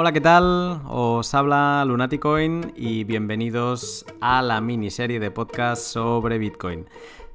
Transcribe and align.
Hola, 0.00 0.12
¿qué 0.12 0.20
tal? 0.20 0.80
Os 0.86 1.34
habla 1.34 1.84
Lunaticoin 1.84 2.72
y 2.76 3.02
bienvenidos 3.02 4.06
a 4.20 4.42
la 4.42 4.60
miniserie 4.60 5.18
de 5.18 5.32
podcast 5.32 5.82
sobre 5.82 6.38
Bitcoin. 6.38 6.86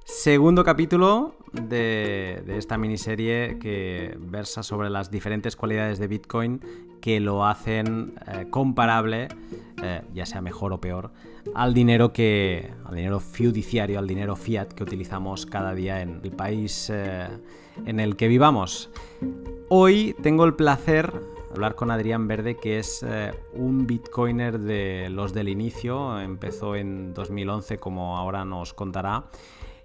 Segundo 0.05 0.63
capítulo 0.63 1.35
de, 1.51 2.41
esta 2.47 2.77
miniserie 2.77 3.59
que 3.59 4.15
versa 4.17 4.63
sobre 4.63 4.89
las 4.89 5.11
diferentes 5.11 5.57
cualidades 5.57 5.99
de 5.99 6.07
Bitcoin 6.07 6.61
que 7.01 7.19
lo 7.19 7.45
hacen 7.45 8.13
eh, 8.27 8.45
comparable, 8.49 9.27
eh, 9.83 10.01
ya 10.13 10.25
sea 10.25 10.39
mejor 10.39 10.71
o 10.71 10.79
peor, 10.79 11.11
al 11.55 11.73
dinero 11.73 12.13
que. 12.13 12.71
al 12.85 12.95
dinero 12.95 13.19
fiduciario, 13.19 13.99
al 13.99 14.07
dinero 14.07 14.37
fiat 14.37 14.71
que 14.71 14.83
utilizamos 14.83 15.45
cada 15.45 15.75
día 15.75 15.99
en 15.99 16.21
el 16.23 16.31
país 16.31 16.89
eh, 16.89 17.27
en 17.85 17.99
el 17.99 18.15
que 18.15 18.29
vivamos. 18.29 18.89
Hoy 19.67 20.15
tengo 20.21 20.45
el 20.45 20.53
placer 20.53 21.11
de 21.11 21.32
hablar 21.53 21.75
con 21.75 21.91
Adrián 21.91 22.27
Verde, 22.27 22.57
que 22.57 22.79
es 22.79 23.05
un 23.53 23.85
bitcoiner 23.85 24.59
de 24.59 25.09
los 25.09 25.33
del 25.33 25.49
inicio, 25.49 26.19
empezó 26.19 26.75
en 26.75 27.13
2011 27.13 27.77
como 27.77 28.17
ahora 28.17 28.43
nos 28.43 28.73
contará. 28.73 29.25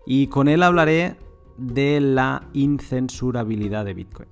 Y 0.06 0.28
con 0.28 0.48
él 0.48 0.62
hablaré 0.62 1.16
de 1.58 2.00
la 2.00 2.48
incensurabilidad 2.54 3.84
de 3.84 3.94
Bitcoin. 3.94 4.28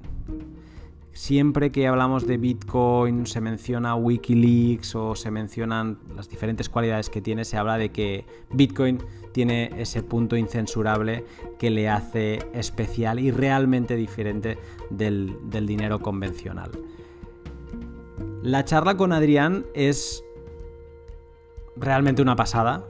Siempre 1.13 1.73
que 1.73 1.87
hablamos 1.87 2.27
de 2.27 2.37
Bitcoin 2.37 3.27
se 3.27 3.41
menciona 3.41 3.95
Wikileaks 3.95 4.95
o 4.95 5.15
se 5.15 5.31
mencionan 5.31 5.99
las 6.15 6.29
diferentes 6.29 6.69
cualidades 6.69 7.09
que 7.09 7.23
tiene, 7.23 7.45
se 7.47 7.57
habla 7.57 7.79
de 7.79 7.91
que 7.91 8.27
Bitcoin 8.53 8.99
tiene 9.33 9.71
ese 9.79 10.03
punto 10.03 10.37
incensurable 10.37 11.25
que 11.59 11.71
le 11.71 11.89
hace 11.89 12.39
especial 12.53 13.19
y 13.19 13.31
realmente 13.31 13.97
diferente 13.97 14.59
del, 14.91 15.37
del 15.51 15.67
dinero 15.67 16.01
convencional. 16.01 16.71
La 18.43 18.65
charla 18.65 18.97
con 18.97 19.13
Adrián 19.13 19.67
es 19.75 20.25
realmente 21.77 22.23
una 22.23 22.37
pasada 22.37 22.87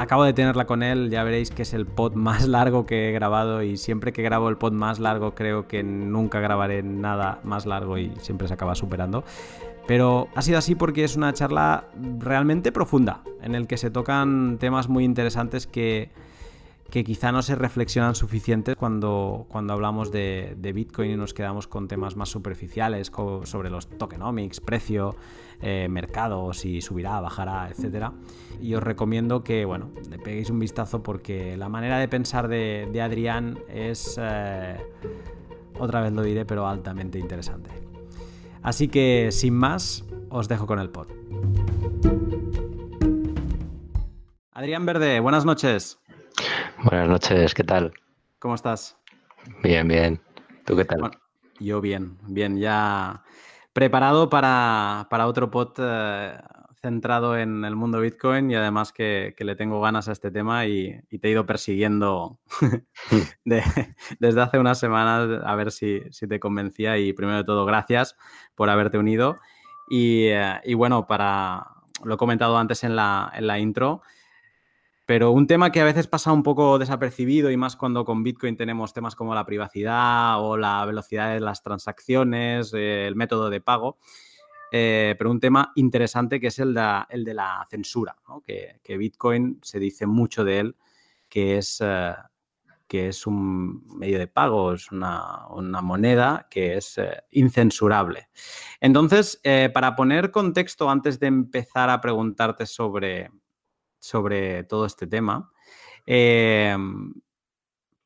acabo 0.00 0.24
de 0.24 0.32
tenerla 0.32 0.66
con 0.66 0.82
él, 0.82 1.10
ya 1.10 1.22
veréis 1.22 1.50
que 1.50 1.62
es 1.62 1.74
el 1.74 1.86
pod 1.86 2.14
más 2.14 2.46
largo 2.46 2.86
que 2.86 3.10
he 3.10 3.12
grabado 3.12 3.62
y 3.62 3.76
siempre 3.76 4.12
que 4.12 4.22
grabo 4.22 4.48
el 4.48 4.56
pod 4.56 4.72
más 4.72 4.98
largo 4.98 5.34
creo 5.34 5.68
que 5.68 5.82
nunca 5.82 6.40
grabaré 6.40 6.82
nada 6.82 7.40
más 7.44 7.66
largo 7.66 7.98
y 7.98 8.12
siempre 8.18 8.48
se 8.48 8.54
acaba 8.54 8.74
superando. 8.74 9.24
Pero 9.86 10.28
ha 10.34 10.42
sido 10.42 10.58
así 10.58 10.74
porque 10.74 11.04
es 11.04 11.16
una 11.16 11.32
charla 11.32 11.88
realmente 12.18 12.72
profunda, 12.72 13.22
en 13.42 13.54
el 13.54 13.66
que 13.66 13.76
se 13.76 13.90
tocan 13.90 14.58
temas 14.58 14.88
muy 14.88 15.04
interesantes 15.04 15.66
que, 15.66 16.10
que 16.92 17.04
quizá 17.04 17.32
no 17.32 17.40
se 17.40 17.54
reflexionan 17.54 18.14
suficientes 18.14 18.76
cuando, 18.76 19.46
cuando 19.48 19.72
hablamos 19.72 20.12
de, 20.12 20.54
Bitcoin 20.74 21.12
y 21.12 21.16
nos 21.16 21.32
quedamos 21.32 21.66
con 21.66 21.88
temas 21.88 22.16
más 22.16 22.28
superficiales 22.28 23.10
sobre 23.44 23.70
los 23.70 23.88
tokenomics, 23.88 24.60
precio, 24.60 25.16
eh, 25.62 25.88
mercado, 25.88 26.52
si 26.52 26.82
subirá, 26.82 27.18
bajará, 27.22 27.70
etc. 27.70 28.10
Y 28.60 28.74
os 28.74 28.82
recomiendo 28.82 29.42
que 29.42 29.64
bueno, 29.64 29.90
le 30.10 30.18
peguéis 30.18 30.50
un 30.50 30.58
vistazo 30.58 31.02
porque 31.02 31.56
la 31.56 31.70
manera 31.70 31.96
de 31.98 32.08
pensar 32.08 32.46
de, 32.46 33.00
Adrián 33.02 33.58
es, 33.70 34.20
eh, 34.20 34.76
otra 35.78 36.02
vez 36.02 36.12
lo 36.12 36.22
diré, 36.22 36.44
pero 36.44 36.68
altamente 36.68 37.18
interesante. 37.18 37.70
Así 38.62 38.88
que 38.88 39.30
sin 39.32 39.54
más, 39.54 40.04
os 40.28 40.46
dejo 40.46 40.66
con 40.66 40.78
el 40.78 40.90
pod. 40.90 41.08
Adrián 44.54 44.84
Verde, 44.84 45.18
buenas 45.20 45.46
noches. 45.46 46.01
Buenas 46.84 47.08
noches, 47.08 47.54
¿qué 47.54 47.62
tal? 47.62 47.92
¿Cómo 48.40 48.56
estás? 48.56 48.96
Bien, 49.62 49.86
bien. 49.86 50.20
¿Tú 50.64 50.74
qué 50.74 50.84
tal? 50.84 51.12
yo 51.60 51.80
bien, 51.80 52.18
bien, 52.26 52.58
ya 52.58 53.22
preparado 53.72 54.28
para, 54.28 55.06
otro 55.26 55.48
pod 55.48 55.74
eh, 55.78 56.36
centrado 56.80 57.38
en 57.38 57.64
el 57.64 57.76
mundo 57.76 58.00
Bitcoin 58.00 58.50
y 58.50 58.56
además 58.56 58.92
que, 58.92 59.32
le 59.38 59.54
tengo 59.54 59.80
ganas 59.80 60.08
a 60.08 60.12
este 60.12 60.32
tema 60.32 60.66
y, 60.66 61.00
te 61.20 61.28
he 61.28 61.30
ido 61.30 61.46
persiguiendo 61.46 62.40
desde 63.44 64.40
hace 64.40 64.58
unas 64.58 64.80
semanas 64.80 65.40
a 65.44 65.54
ver 65.54 65.70
si, 65.70 66.00
te 66.28 66.40
convencía 66.40 66.98
y 66.98 67.12
primero 67.12 67.38
de 67.38 67.44
todo 67.44 67.64
gracias 67.64 68.16
por 68.56 68.70
haberte 68.70 68.98
unido 68.98 69.36
y, 69.88 70.24
eh, 70.30 70.74
bueno, 70.74 71.06
para, 71.06 71.64
lo 72.02 72.14
he 72.14 72.18
comentado 72.18 72.58
antes 72.58 72.82
en 72.82 72.96
la, 72.96 73.30
en 73.36 73.46
la 73.46 73.60
intro, 73.60 74.02
pero 75.12 75.30
un 75.30 75.46
tema 75.46 75.70
que 75.70 75.82
a 75.82 75.84
veces 75.84 76.06
pasa 76.06 76.32
un 76.32 76.42
poco 76.42 76.78
desapercibido 76.78 77.50
y 77.50 77.56
más 77.58 77.76
cuando 77.76 78.02
con 78.02 78.22
Bitcoin 78.22 78.56
tenemos 78.56 78.94
temas 78.94 79.14
como 79.14 79.34
la 79.34 79.44
privacidad 79.44 80.42
o 80.42 80.56
la 80.56 80.86
velocidad 80.86 81.34
de 81.34 81.40
las 81.40 81.62
transacciones, 81.62 82.72
eh, 82.72 83.08
el 83.08 83.14
método 83.14 83.50
de 83.50 83.60
pago. 83.60 83.98
Eh, 84.72 85.14
pero 85.18 85.30
un 85.30 85.38
tema 85.38 85.70
interesante 85.74 86.40
que 86.40 86.46
es 86.46 86.58
el 86.60 86.72
de, 86.72 87.34
la 87.34 87.66
censura, 87.68 88.16
que, 88.46 88.96
Bitcoin 88.96 89.58
se 89.60 89.78
dice 89.78 90.06
mucho 90.06 90.44
de 90.44 90.60
él, 90.60 90.76
que 91.28 91.58
es, 91.58 91.82
eh, 91.84 92.14
que 92.88 93.08
es 93.08 93.26
un 93.26 93.86
medio 93.88 94.18
de 94.18 94.28
pago, 94.28 94.72
es 94.72 94.90
una 94.92 95.46
moneda 95.82 96.46
que 96.50 96.78
es 96.78 96.98
incensurable. 97.32 98.30
Entonces, 98.80 99.42
para 99.74 99.94
poner 99.94 100.30
contexto 100.30 100.88
antes 100.88 101.20
de 101.20 101.26
empezar 101.26 101.90
a 101.90 102.00
preguntarte 102.00 102.64
sobre, 102.64 103.30
sobre 104.02 104.64
todo 104.64 104.84
este 104.84 105.06
tema. 105.06 105.52
Em, 106.04 107.14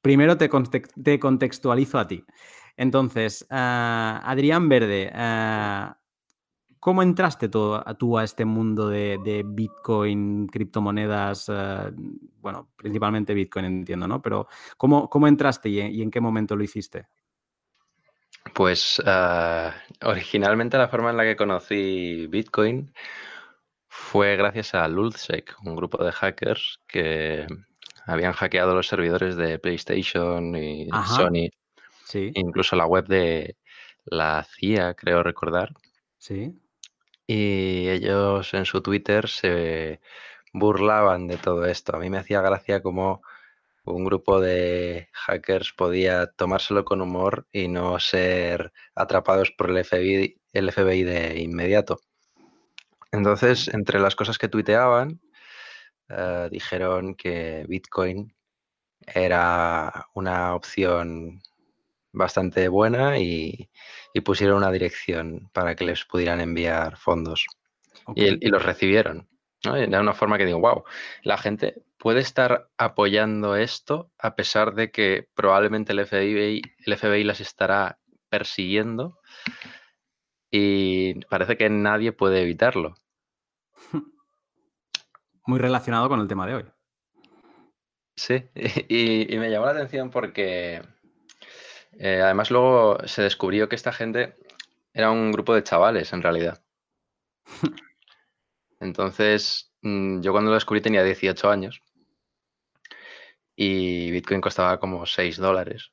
primero 0.03 0.37
te, 0.37 1.19
contextualizo 1.19 1.99
a 1.99 2.07
ti. 2.07 2.23
Entonces, 2.77 3.47
ah, 3.49 4.21
Adrián 4.25 4.69
Verde, 4.69 5.11
ah, 5.15 5.99
¿cómo 6.79 7.03
entraste 7.03 7.49
tú, 7.49 7.75
a 8.19 8.25
este 8.25 8.45
mundo 8.45 8.91
de, 8.91 9.43
Bitcoin, 9.47 10.49
criptomonedas? 10.49 11.49
Ah, 11.49 11.91
bueno, 12.41 12.69
principalmente 12.77 13.33
Bitcoin, 13.33 13.65
entiendo, 13.65 14.07
¿no? 14.07 14.21
Pero 14.21 14.49
¿cómo, 14.77 15.09
cómo 15.09 15.27
entraste 15.27 15.71
y 15.71 16.03
en, 16.03 16.11
qué 16.11 16.21
momento 16.21 16.57
lo 16.57 16.63
hiciste? 16.63 17.07
Pues 18.53 19.03
originalmente 20.03 20.77
la 20.77 20.89
forma 20.89 21.11
en 21.11 21.17
la 21.17 21.25
que 21.25 21.37
conocí 21.37 22.27
Bitcoin 22.28 22.93
fue 23.97 24.37
gracias 24.37 24.75
a 24.75 24.87
Lulzsec, 24.89 25.57
un 25.65 25.75
grupo 25.75 26.05
de 26.05 26.12
hackers 26.12 26.81
que 26.87 27.47
habían 28.05 28.34
hackeado 28.34 28.75
los 28.75 28.87
servidores 28.87 29.37
de 29.37 29.59
PlayStation 29.59 30.55
y 30.55 30.89
Sony. 31.07 31.49
Sí. 32.05 32.31
Incluso 32.34 32.77
la 32.77 32.87
web 32.87 33.07
de 33.07 33.57
la 34.05 34.45
CIA, 34.45 34.95
creo 34.95 35.23
recordar. 35.23 35.73
Sí. 36.19 36.61
Y 37.27 37.89
ellos 37.89 38.53
en 38.55 38.67
su 38.67 38.83
Twitter 38.83 39.29
se 39.29 40.01
burlaban 40.53 41.27
de 41.27 41.39
todo 41.39 41.65
esto. 41.65 41.97
A 41.97 41.99
mí 41.99 42.11
me 42.11 42.19
hacía 42.19 42.43
gracia 42.43 42.83
cómo 42.83 43.23
un 43.84 44.05
grupo 44.05 44.41
de 44.41 45.09
hackers 45.13 45.73
podía 45.73 46.27
tomárselo 46.27 46.84
con 46.84 47.01
humor 47.01 47.49
y 47.51 47.69
no 47.69 47.99
ser 47.99 48.73
atrapados 48.95 49.51
por 49.53 49.71
el 49.71 49.84
FBI, 49.84 50.39
el 50.53 50.71
FBI 50.71 51.03
de 51.03 51.41
inmediato. 51.41 51.99
Entonces, 53.16 53.69
entre 53.69 53.99
las 53.99 54.15
cosas 54.15 54.38
que 54.38 54.49
tuiteaban, 54.49 55.21
eh, 56.09 56.49
dijeron 56.50 57.15
que 57.15 57.65
Bitcoin 57.69 58.34
era 59.06 60.06
una 60.15 60.54
opción 60.54 61.41
bastante 62.12 62.69
buena 62.69 63.19
y, 63.19 63.71
pusieron 64.25 64.56
una 64.56 64.72
dirección 64.72 65.50
para 65.53 65.77
que 65.77 65.84
les 65.84 66.04
pudieran 66.06 66.41
enviar 66.41 66.97
fondos. 66.97 67.47
Y, 68.15 68.49
los 68.49 68.65
recibieron. 68.65 69.28
De 69.62 69.98
una 69.98 70.15
forma 70.15 70.38
que 70.38 70.47
digo, 70.47 70.60
wow, 70.60 70.84
la 71.22 71.37
gente 71.37 71.83
puede 71.98 72.21
estar 72.21 72.69
apoyando 72.78 73.56
esto 73.56 74.10
a 74.19 74.34
pesar 74.37 74.75
de 74.75 74.91
que 74.91 75.28
probablemente 75.34 75.93
el 75.93 76.06
FBI, 76.06 76.62
el 76.87 76.97
FBI 76.97 77.24
las 77.24 77.41
estará 77.41 77.98
persiguiendo 78.30 79.19
y 80.51 81.15
parece 81.27 81.57
que 81.57 81.69
nadie 81.69 82.12
puede 82.12 82.42
evitarlo. 82.42 82.95
Muy 85.47 85.59
relacionado 85.59 86.09
con 86.09 86.21
el 86.21 86.28
tema 86.28 86.47
de 86.47 86.54
hoy. 86.54 86.65
Sí, 88.16 88.42
y, 88.88 89.36
me 89.38 89.50
llamó 89.50 89.66
la 89.66 89.72
atención 89.72 90.10
porque 90.10 90.83
eh, 91.98 92.21
además 92.22 92.50
luego 92.50 92.98
se 93.06 93.22
descubrió 93.22 93.68
que 93.68 93.77
esta 93.77 93.92
gente 93.92 94.36
era 94.92 95.10
un 95.10 95.33
grupo 95.33 95.54
de 95.54 95.62
chavales 95.62 96.12
en 96.12 96.22
realidad. 96.22 96.62
Entonces, 98.80 99.72
mm, 99.83 100.21
yo 100.21 100.33
cuando 100.33 100.50
lo 100.50 100.54
descubrí 100.54 100.80
tenía 100.80 101.03
18 101.03 101.50
años 101.50 101.83
y 103.56 104.10
Bitcoin 104.10 104.41
costaba 104.41 104.78
como 104.78 105.06
6 105.06 105.38
dólares. 105.38 105.92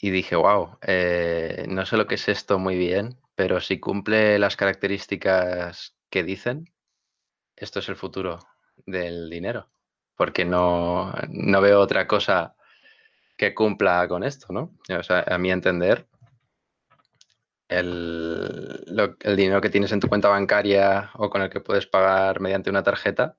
Y 0.00 0.10
dije, 0.10 0.34
wow, 0.34 0.78
eh, 0.82 1.66
no 1.68 1.84
sé 1.86 1.96
lo 1.96 2.06
que 2.06 2.16
es 2.16 2.28
esto 2.28 2.58
muy 2.58 2.76
bien, 2.76 3.18
pero 3.34 3.60
si 3.60 3.80
cumple 3.80 4.38
las 4.38 4.56
características 4.56 5.94
que 6.10 6.22
dicen, 6.22 6.72
esto 7.56 7.78
es 7.78 7.88
el 7.88 7.96
futuro 7.96 8.38
del 8.86 9.30
dinero, 9.30 9.70
porque 10.16 10.44
no, 10.44 11.12
veo 11.30 11.80
otra 11.80 12.06
cosa 12.06 12.54
que 13.36 13.54
cumpla 13.54 14.06
con 14.08 14.24
esto, 14.24 14.52
¿no? 14.52 14.74
O 14.96 15.02
sea, 15.02 15.24
a 15.26 15.38
mi 15.38 15.50
entender, 15.50 16.06
el, 17.68 18.84
dinero 19.36 19.60
que 19.60 19.70
tienes 19.70 19.92
en 19.92 20.00
tu 20.00 20.08
cuenta 20.08 20.28
bancaria 20.28 21.10
o 21.14 21.30
con 21.30 21.42
el 21.42 21.50
que 21.50 21.60
puedes 21.60 21.86
pagar 21.86 22.40
mediante 22.40 22.70
una 22.70 22.82
tarjeta, 22.82 23.36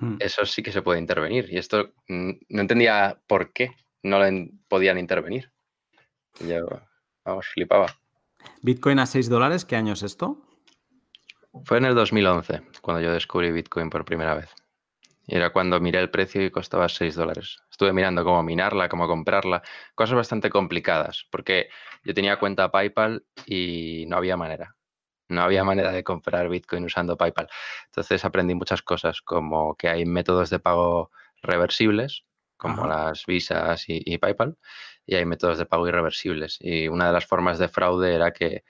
hmm. 0.00 0.16
eso 0.20 0.44
sí 0.44 0.62
que 0.62 0.72
se 0.72 0.82
puede 0.82 1.00
intervenir. 1.00 1.50
Y 1.50 1.56
esto 1.56 1.94
mm, 2.08 2.32
no 2.50 2.60
entendía 2.60 3.18
por 3.26 3.52
qué 3.52 3.70
no 4.02 4.18
podían 4.68 4.98
intervenir. 4.98 5.50
Yo, 6.40 6.66
vamos, 7.24 7.46
flipaba. 7.46 7.86
Bitcoin 8.62 8.98
a 8.98 9.06
6 9.06 9.28
dólares, 9.28 9.64
¿qué 9.64 9.76
año 9.76 9.92
es 9.92 10.02
esto? 10.02 10.42
Fue 11.64 11.78
en 11.78 11.84
el 11.84 11.94
2011 11.94 12.62
cuando 12.82 13.00
yo 13.00 13.12
descubrí 13.12 13.52
Bitcoin 13.52 13.90
por 13.90 14.04
primera 14.04 14.34
vez. 14.34 14.54
Y 15.26 15.34
era 15.34 15.50
cuando 15.50 15.80
miré 15.80 16.00
el 16.00 16.10
precio 16.10 16.44
y 16.44 16.50
costaba 16.50 16.88
6 16.88 17.14
dólares. 17.16 17.58
Estuve 17.70 17.92
mirando 17.92 18.24
cómo 18.24 18.42
minarla, 18.42 18.88
cómo 18.88 19.08
comprarla, 19.08 19.62
cosas 19.94 20.16
bastante 20.16 20.50
complicadas, 20.50 21.26
porque 21.30 21.68
yo 22.04 22.14
tenía 22.14 22.38
cuenta 22.38 22.70
PayPal 22.70 23.24
y 23.44 24.04
no 24.06 24.16
había 24.16 24.36
manera. 24.36 24.76
No 25.28 25.42
había 25.42 25.64
manera 25.64 25.90
de 25.90 26.04
comprar 26.04 26.48
Bitcoin 26.48 26.84
usando 26.84 27.16
PayPal. 27.16 27.48
Entonces 27.86 28.24
aprendí 28.24 28.54
muchas 28.54 28.82
cosas, 28.82 29.20
como 29.20 29.74
que 29.74 29.88
hay 29.88 30.06
métodos 30.06 30.50
de 30.50 30.60
pago 30.60 31.10
reversibles, 31.42 32.24
como 32.56 32.86
las 32.86 33.26
visas 33.26 33.84
y, 33.88 34.18
PayPal, 34.18 34.56
y 35.04 35.14
hay 35.14 35.24
métodos 35.24 35.58
de 35.58 35.66
pago 35.66 35.88
irreversibles. 35.88 36.58
Y 36.60 36.88
una 36.88 37.08
de 37.08 37.12
las 37.12 37.26
formas 37.26 37.58
de 37.58 37.68
fraude 37.68 38.14
era 38.14 38.32
que 38.32 38.64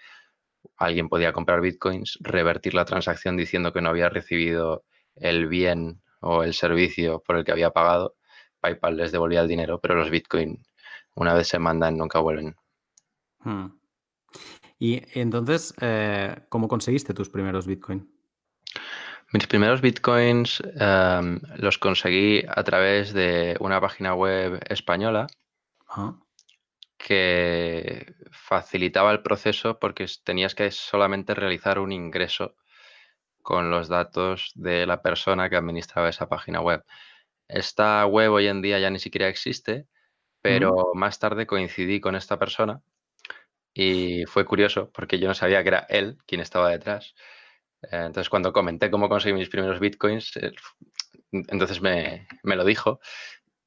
alguien 0.77 1.09
podía 1.09 1.33
comprar 1.33 1.61
bitcoins, 1.61 2.19
revertir 2.21 2.75
la 2.75 2.85
transacción 2.85 3.37
diciendo 3.37 3.73
que 3.73 3.81
no 3.81 3.91
había 3.91 4.09
recibido 4.09 4.85
el 5.15 5.47
bien 5.47 6.03
o 6.21 6.43
el 6.43 6.55
servicio 6.55 7.23
por 7.23 7.37
el 7.37 7.45
que 7.45 7.53
había 7.53 7.71
pagado, 7.71 8.17
PayPal 8.61 8.97
les 8.97 9.13
devolvía 9.13 9.41
el 9.41 9.49
dinero, 9.49 9.81
pero 9.81 9.95
los 9.95 10.11
Bitcoin, 10.11 10.63
una 11.15 11.35
vez 11.35 11.49
se 11.49 11.59
mandan, 11.59 11.97
nunca 11.97 12.19
vuelven. 12.19 12.57
Hmm. 13.41 13.67
Y 14.79 15.03
entonces, 15.19 15.73
eh, 15.81 16.37
¿cómo 16.49 16.69
conseguiste 16.69 17.15
tus 17.15 17.31
primeros 17.31 17.67
Bitcoin? 17.67 18.11
Mis 19.33 19.47
primeros 19.47 19.81
Bitcoins 19.81 20.63
em, 20.79 21.41
los 21.57 21.79
conseguí 21.79 22.45
a 22.49 22.63
través 22.63 23.13
de 23.13 23.57
una 23.61 23.81
página 23.81 24.15
web 24.15 24.61
española 24.69 25.27
que 26.97 28.15
facilitaba 28.31 29.13
el 29.13 29.23
proceso 29.23 29.79
porque 29.79 30.07
tenías 30.23 30.55
que 30.55 30.71
solamente 30.71 31.35
realizar 31.35 31.79
un 31.79 31.93
ingreso 31.93 32.55
con 33.43 33.71
los 33.71 33.89
datos 33.89 34.53
de 34.55 34.87
la 34.87 35.03
persona 35.03 35.49
que 35.51 35.57
administraba 35.57 36.09
esa 36.09 36.29
página 36.29 36.61
web. 36.61 36.85
Esta 37.49 38.05
web 38.07 38.33
hoy 38.33 38.47
en 38.49 38.63
día 38.63 38.79
ya 38.79 38.91
ni 38.91 38.99
siquiera 38.99 39.29
existe, 39.29 39.87
pero 40.41 40.93
más 40.95 41.19
tarde 41.19 41.47
coincidí 41.47 42.01
con 42.01 42.17
esta 42.17 42.39
persona 42.39 42.81
y 43.75 44.25
fue 44.27 44.45
curioso 44.45 44.91
porque 44.93 45.19
yo 45.19 45.29
no 45.29 45.35
sabía 45.35 45.63
que 45.63 45.69
era 45.69 45.87
él 45.89 46.19
quien 46.27 46.41
estaba 46.41 46.71
detrás. 46.71 47.15
Eh, 47.91 48.05
entonces, 48.07 48.29
cuando 48.29 48.53
comenté 48.53 48.91
cómo 48.91 49.09
conseguí 49.09 49.35
mis 49.35 49.49
primeros 49.49 49.81
bitcoins, 49.81 50.33
entonces 51.33 51.81
me, 51.81 52.27
lo 52.43 52.65
dijo. 52.65 53.01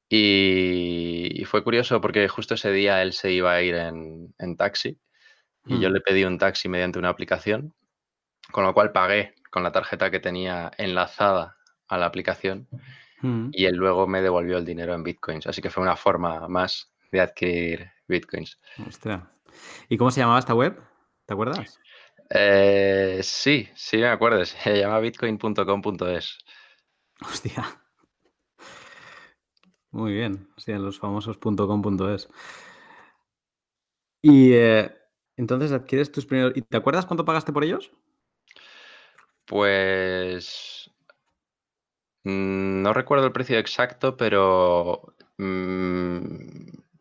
Y, 0.10 1.44
fue 1.45 1.63
curioso 1.63 2.01
porque 2.01 2.27
justo 2.27 2.56
ese 2.56 2.71
día 2.71 3.01
él 3.01 3.13
se 3.13 3.31
iba 3.31 3.54
a 3.54 3.62
ir 3.62 3.75
en, 3.75 4.57
taxi 4.57 5.00
y 5.66 5.80
yo 5.80 5.89
mm. 5.89 5.94
le 5.94 6.01
pedí 6.01 6.24
un 6.24 6.38
taxi 6.38 6.68
mediante 6.68 7.00
una 7.00 7.10
aplicación, 7.10 7.74
con 8.51 8.63
lo 8.63 8.74
cual 8.74 8.92
pagué 8.92 9.36
con 9.51 9.63
la 9.63 9.71
tarjeta 9.71 10.10
que 10.10 10.19
tenía 10.19 10.72
enlazada 10.77 11.57
a 11.88 11.98
la 11.98 12.06
aplicación 12.06 12.68
mm. 13.22 13.50
y 13.51 13.65
él 13.65 13.75
luego 13.75 14.07
me 14.07 14.22
devolvió 14.22 14.57
el 14.57 14.65
dinero 14.65 14.94
en 14.94 15.04
bitcoins. 15.04 15.48
Así 15.48 15.62
que 15.62 15.69
fue 15.69 15.83
una 15.83 15.95
forma 15.95 16.48
más 16.48 16.92
de 17.12 17.22
adquirir 17.22 17.92
bitcoins. 18.07 18.60
¿Y 19.89 19.98
cómo 19.98 20.12
se 20.12 20.22
llamaba 20.22 20.39
esta 20.39 20.54
web? 20.54 20.80
¿Te 21.25 21.33
acuerdas? 21.33 21.80
Eh, 22.29 23.19
sí, 23.23 23.67
sí 23.75 23.97
me 23.97 24.07
acuerdo. 24.07 24.43
Se 24.45 24.57
llama 24.79 24.99
bitcoin.com.es. 24.99 26.37
Hostia. 27.21 27.81
Muy 29.91 30.13
bien. 30.13 30.49
Hostia, 30.57 30.77
los 30.79 30.99
famosos 30.99 31.37
.com.es. 31.37 32.27
Y 34.21 34.53
eh, 34.53 34.91
entonces 35.37 35.71
adquieres 35.71 36.11
tus 36.11 36.25
primeros... 36.25 36.53
¿Y 36.55 36.61
te 36.61 36.77
acuerdas 36.77 37.05
cuánto 37.05 37.25
pagaste 37.25 37.53
por 37.53 37.63
ellos? 37.63 37.91
Pues 39.45 40.89
mm, 42.23 42.81
no 42.81 42.93
recuerdo 42.93 43.25
el 43.25 43.31
precio 43.33 43.57
exacto, 43.57 44.17
pero 44.17 45.15
mm, 45.37 46.25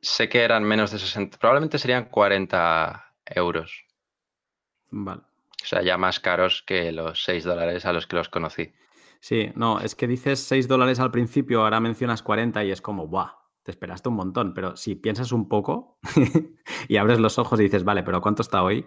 sé 0.00 0.28
que 0.28 0.42
eran 0.42 0.64
menos 0.64 0.90
de 0.90 0.98
60, 0.98 1.38
probablemente 1.38 1.78
serían 1.78 2.06
40 2.06 3.14
euros. 3.26 3.87
Vale. 4.90 5.22
O 5.62 5.66
sea, 5.66 5.82
ya 5.82 5.98
más 5.98 6.20
caros 6.20 6.62
que 6.66 6.92
los 6.92 7.24
6 7.24 7.44
dólares 7.44 7.84
a 7.84 7.92
los 7.92 8.06
que 8.06 8.16
los 8.16 8.28
conocí. 8.28 8.72
Sí, 9.20 9.50
no, 9.54 9.80
es 9.80 9.94
que 9.94 10.06
dices 10.06 10.40
6 10.40 10.68
dólares 10.68 11.00
al 11.00 11.10
principio, 11.10 11.62
ahora 11.62 11.80
mencionas 11.80 12.22
40 12.22 12.64
y 12.64 12.70
es 12.70 12.80
como, 12.80 13.08
¡buah! 13.08 13.32
Te 13.64 13.72
esperaste 13.72 14.08
un 14.08 14.14
montón, 14.14 14.54
pero 14.54 14.76
si 14.76 14.94
piensas 14.94 15.30
un 15.30 15.48
poco 15.48 15.98
y 16.88 16.96
abres 16.96 17.18
los 17.18 17.38
ojos 17.38 17.60
y 17.60 17.64
dices, 17.64 17.84
vale, 17.84 18.02
pero 18.02 18.22
¿cuánto 18.22 18.40
está 18.40 18.62
hoy? 18.62 18.86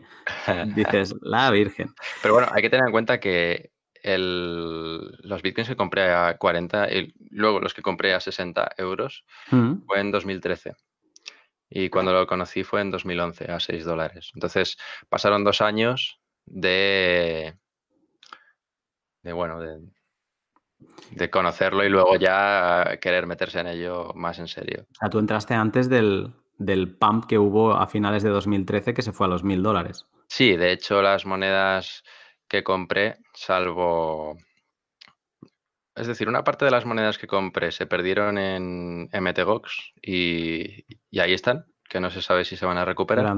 Dices, 0.74 1.14
la 1.22 1.52
Virgen. 1.52 1.94
Pero 2.24 2.34
bueno, 2.34 2.50
hay 2.52 2.64
que 2.64 2.70
tener 2.70 2.88
en 2.88 2.92
cuenta 2.92 3.20
que 3.20 3.72
los 4.04 5.42
bitcoins 5.44 5.70
que 5.70 5.76
compré 5.76 6.12
a 6.12 6.38
40 6.38 6.92
y 6.92 7.14
luego 7.30 7.60
los 7.60 7.76
que 7.76 7.84
compré 7.84 8.14
a 8.14 8.20
60 8.20 8.72
euros 8.78 9.24
mm. 9.52 9.86
fue 9.86 10.00
en 10.00 10.12
2013. 10.12 10.74
Y 11.74 11.90
cuando 11.90 12.12
lo 12.12 12.28
conocí 12.28 12.64
fue 12.64 12.82
en 12.82 12.92
2011, 12.92 13.50
a 13.50 13.60
6 13.60 13.86
dólares. 13.86 14.32
Entonces 14.36 14.78
pasaron 15.08 15.46
dos 15.46 15.62
años 15.62 16.20
de, 16.46 17.56
de 19.24 19.34
bueno, 19.34 19.62
de, 19.62 19.80
de 21.12 21.30
conocerlo 21.30 21.86
y 21.86 21.90
luego 21.90 22.18
ya 22.18 22.98
querer 23.02 23.26
meterse 23.26 23.62
en 23.62 23.68
ello 23.68 24.12
más 24.16 24.38
en 24.40 24.50
serio. 24.50 24.86
O 24.92 24.96
sea, 24.96 25.10
tú 25.10 25.20
entraste 25.20 25.54
antes 25.54 25.90
del, 25.90 26.34
del 26.58 26.94
pump 26.96 27.26
que 27.26 27.40
hubo 27.40 27.74
a 27.74 27.88
finales 27.88 28.22
de 28.22 28.30
2013 28.30 28.94
que 28.94 29.02
se 29.02 29.14
fue 29.14 29.28
a 29.28 29.30
los 29.30 29.46
mil 29.46 29.64
dólares. 29.64 30.06
Sí, 30.28 30.58
de 30.58 30.74
hecho 30.74 31.02
las 31.02 31.26
monedas 31.26 32.04
que 32.48 32.64
compré, 32.64 33.16
salvo... 33.34 34.38
Es 35.96 36.08
decir, 36.08 36.30
una 36.30 36.44
parte 36.44 36.66
de 36.66 36.72
las 36.72 36.86
monedas 36.86 37.18
que 37.18 37.28
compré 37.28 37.72
se 37.72 37.86
perdieron 37.86 38.38
en 38.38 39.10
MTGOX 39.12 39.94
y, 40.02 40.86
y 41.10 41.20
ahí 41.20 41.34
están, 41.34 41.66
que 41.90 42.00
no 42.00 42.10
se 42.10 42.22
sabe 42.22 42.46
si 42.46 42.56
se 42.56 42.66
van 42.66 42.78
a 42.78 42.86
recuperar. 42.86 43.36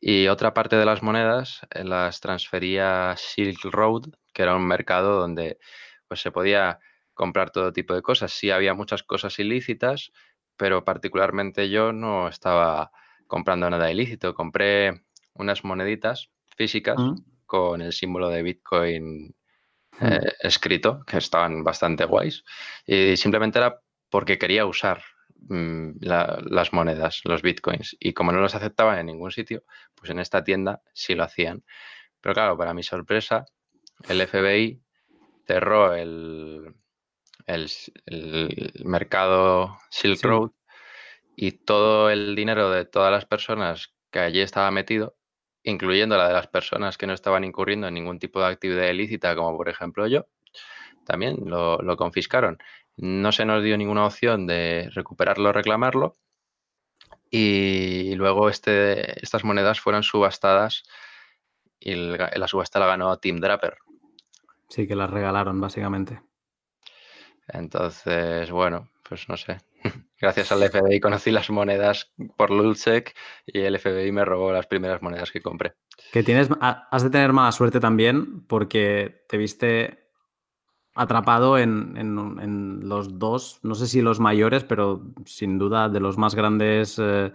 Y 0.00 0.28
otra 0.28 0.52
parte 0.52 0.76
de 0.76 0.84
las 0.84 1.02
monedas 1.02 1.66
eh, 1.70 1.84
las 1.84 2.20
transfería 2.20 3.14
Silk 3.16 3.64
Road, 3.64 4.04
que 4.32 4.42
era 4.42 4.54
un 4.54 4.66
mercado 4.66 5.18
donde 5.18 5.58
pues, 6.06 6.20
se 6.20 6.30
podía 6.30 6.78
comprar 7.14 7.50
todo 7.50 7.72
tipo 7.72 7.94
de 7.94 8.02
cosas. 8.02 8.32
Sí 8.32 8.50
había 8.50 8.74
muchas 8.74 9.02
cosas 9.02 9.38
ilícitas, 9.38 10.12
pero 10.56 10.84
particularmente 10.84 11.70
yo 11.70 11.92
no 11.92 12.28
estaba 12.28 12.90
comprando 13.26 13.68
nada 13.70 13.90
ilícito. 13.90 14.34
Compré 14.34 15.02
unas 15.32 15.64
moneditas 15.64 16.30
físicas 16.56 16.96
con 17.46 17.80
el 17.80 17.92
símbolo 17.92 18.28
de 18.28 18.42
Bitcoin. 18.42 19.34
Eh, 20.00 20.32
escrito, 20.40 21.04
que 21.06 21.18
estaban 21.18 21.64
bastante 21.64 22.04
guays. 22.04 22.44
Y 22.86 23.16
simplemente 23.16 23.58
era 23.58 23.80
porque 24.10 24.38
quería 24.38 24.66
usar 24.66 25.02
mm, 25.48 25.98
las 26.00 26.72
monedas, 26.72 27.20
los 27.24 27.42
Bitcoins. 27.42 27.96
Y 27.98 28.12
como 28.12 28.32
no 28.32 28.40
los 28.40 28.54
aceptaban 28.54 28.98
en 28.98 29.06
ningún 29.06 29.30
sitio, 29.30 29.64
pues 29.94 30.10
en 30.10 30.18
esta 30.18 30.44
tienda 30.44 30.82
sí 30.92 31.14
lo 31.14 31.24
hacían. 31.24 31.64
Pero 32.20 32.34
claro, 32.34 32.56
para 32.58 32.74
mi 32.74 32.82
sorpresa, 32.82 33.46
el 34.08 34.26
FBI 34.26 34.82
cerró 35.46 35.94
el, 35.94 36.74
el, 37.46 38.72
mercado 38.84 39.78
Silk 39.90 40.22
Road 40.22 40.50
y 41.36 41.52
todo 41.52 42.10
el 42.10 42.34
dinero 42.34 42.70
de 42.70 42.84
todas 42.84 43.12
las 43.12 43.26
personas 43.26 43.94
que 44.10 44.18
allí 44.18 44.40
estaba 44.40 44.70
metido, 44.70 45.16
incluyendo 45.66 46.16
la 46.16 46.28
de 46.28 46.34
las 46.34 46.46
personas 46.46 46.96
que 46.96 47.06
no 47.06 47.12
estaban 47.12 47.44
incurriendo 47.44 47.88
en 47.88 47.94
ningún 47.94 48.18
tipo 48.18 48.40
de 48.40 48.46
actividad 48.46 48.88
ilícita, 48.88 49.34
como 49.34 49.56
por 49.56 49.68
ejemplo 49.68 50.06
yo, 50.06 50.26
también 51.04 51.38
lo, 51.44 51.96
confiscaron. 51.96 52.58
No 52.96 53.32
se 53.32 53.44
nos 53.44 53.62
dio 53.62 53.76
ninguna 53.76 54.06
opción 54.06 54.46
de 54.46 54.88
recuperarlo 54.94 55.50
o 55.50 55.52
reclamarlo. 55.52 56.16
Y 57.30 58.14
luego 58.14 58.48
este, 58.48 59.20
estas 59.22 59.42
monedas 59.44 59.80
fueron 59.80 60.04
subastadas 60.04 60.84
y 61.80 61.94
la 61.94 62.48
subasta 62.48 62.78
la 62.78 62.86
ganó 62.86 63.18
Tim 63.18 63.40
Draper. 63.40 63.76
Sí, 64.68 64.86
que 64.86 64.94
las 64.94 65.10
regalaron, 65.10 65.60
básicamente. 65.60 66.22
Entonces, 67.48 68.50
bueno, 68.50 68.88
pues 69.08 69.28
no 69.28 69.36
sé. 69.36 69.58
Gracias 70.18 70.50
al 70.50 70.62
FBI 70.62 70.98
conocí 71.00 71.30
las 71.30 71.50
monedas 71.50 72.12
por 72.36 72.50
Lulzek 72.50 73.14
y 73.46 73.60
el 73.60 73.78
FBI 73.78 74.12
me 74.12 74.24
robó 74.24 74.50
las 74.50 74.66
primeras 74.66 75.02
monedas 75.02 75.30
que 75.30 75.42
compré. 75.42 75.74
Que 76.12 76.22
tienes, 76.22 76.48
has 76.60 77.02
de 77.02 77.10
tener 77.10 77.32
mala 77.32 77.52
suerte 77.52 77.80
también 77.80 78.46
porque 78.46 79.24
te 79.28 79.36
viste 79.36 80.06
atrapado 80.94 81.58
en, 81.58 82.80
los 82.88 83.18
dos, 83.18 83.60
no 83.62 83.74
sé 83.74 83.86
si 83.86 84.00
los 84.00 84.18
mayores, 84.18 84.64
pero 84.64 85.02
sin 85.26 85.58
duda 85.58 85.90
de 85.90 86.00
los 86.00 86.16
más 86.16 86.34
grandes 86.34 86.98
eh, 86.98 87.32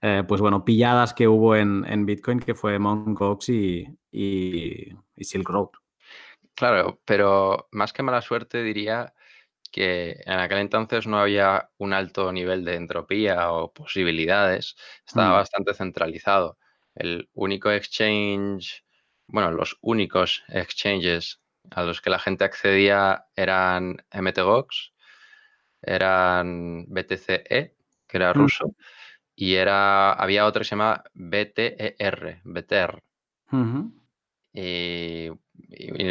eh, 0.00 0.22
pues 0.26 0.40
bueno, 0.40 0.64
pilladas 0.64 1.12
que 1.12 1.26
hubo 1.26 1.56
en, 1.56 2.06
Bitcoin, 2.06 2.38
que 2.38 2.54
fue 2.54 2.78
Mt. 2.78 3.18
Gox 3.18 3.48
y, 3.48 3.84
y, 4.12 4.94
Silk 5.16 5.48
Road. 5.48 5.70
Claro, 6.54 7.00
pero 7.04 7.68
más 7.72 7.92
que 7.92 8.04
mala 8.04 8.22
suerte 8.22 8.62
diría 8.62 9.12
que 9.70 10.20
en 10.24 10.38
aquel 10.38 10.58
entonces 10.58 11.06
no 11.06 11.18
había 11.18 11.70
un 11.78 11.92
alto 11.92 12.32
nivel 12.32 12.64
de 12.64 12.74
entropía 12.76 13.50
o 13.52 13.72
posibilidades, 13.72 14.76
estaba 15.06 15.30
mm. 15.30 15.32
bastante 15.32 15.74
centralizado. 15.74 16.58
El 16.94 17.28
único 17.34 17.70
exchange, 17.70 18.84
bueno, 19.26 19.52
los 19.52 19.78
únicos 19.80 20.42
exchanges 20.48 21.40
a 21.70 21.82
los 21.82 22.00
que 22.00 22.10
la 22.10 22.18
gente 22.18 22.44
accedía 22.44 23.26
eran 23.36 24.04
MTGOX, 24.12 24.92
eran 25.82 26.86
BTCE, 26.88 27.76
que 28.06 28.16
era 28.16 28.32
mm. 28.32 28.36
ruso, 28.36 28.74
y 29.34 29.54
era, 29.54 30.12
había 30.12 30.46
otro 30.46 30.60
que 30.60 30.64
se 30.64 30.70
llama 30.70 31.04
BTER, 31.14 32.40
BTR. 32.44 33.02
y, 34.52 35.30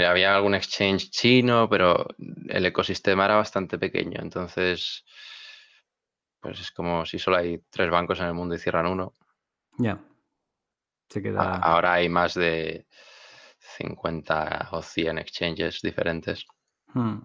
había 0.07 0.35
algún 0.35 0.55
exchange 0.55 1.09
chino, 1.09 1.67
pero 1.69 2.07
el 2.49 2.65
ecosistema 2.65 3.25
era 3.25 3.35
bastante 3.35 3.77
pequeño. 3.77 4.19
Entonces, 4.21 5.03
pues 6.39 6.59
es 6.59 6.71
como 6.71 7.05
si 7.05 7.19
solo 7.19 7.37
hay 7.37 7.59
tres 7.69 7.89
bancos 7.89 8.19
en 8.19 8.27
el 8.27 8.33
mundo 8.33 8.55
y 8.55 8.59
cierran 8.59 8.87
uno. 8.87 9.13
Ya. 9.77 9.99
Se 11.09 11.21
queda... 11.21 11.55
Ahora 11.55 11.93
hay 11.93 12.09
más 12.09 12.33
de 12.33 12.85
50 13.77 14.69
o 14.71 14.81
100 14.81 15.17
exchanges 15.17 15.81
diferentes. 15.81 16.45
Hmm. 16.93 17.19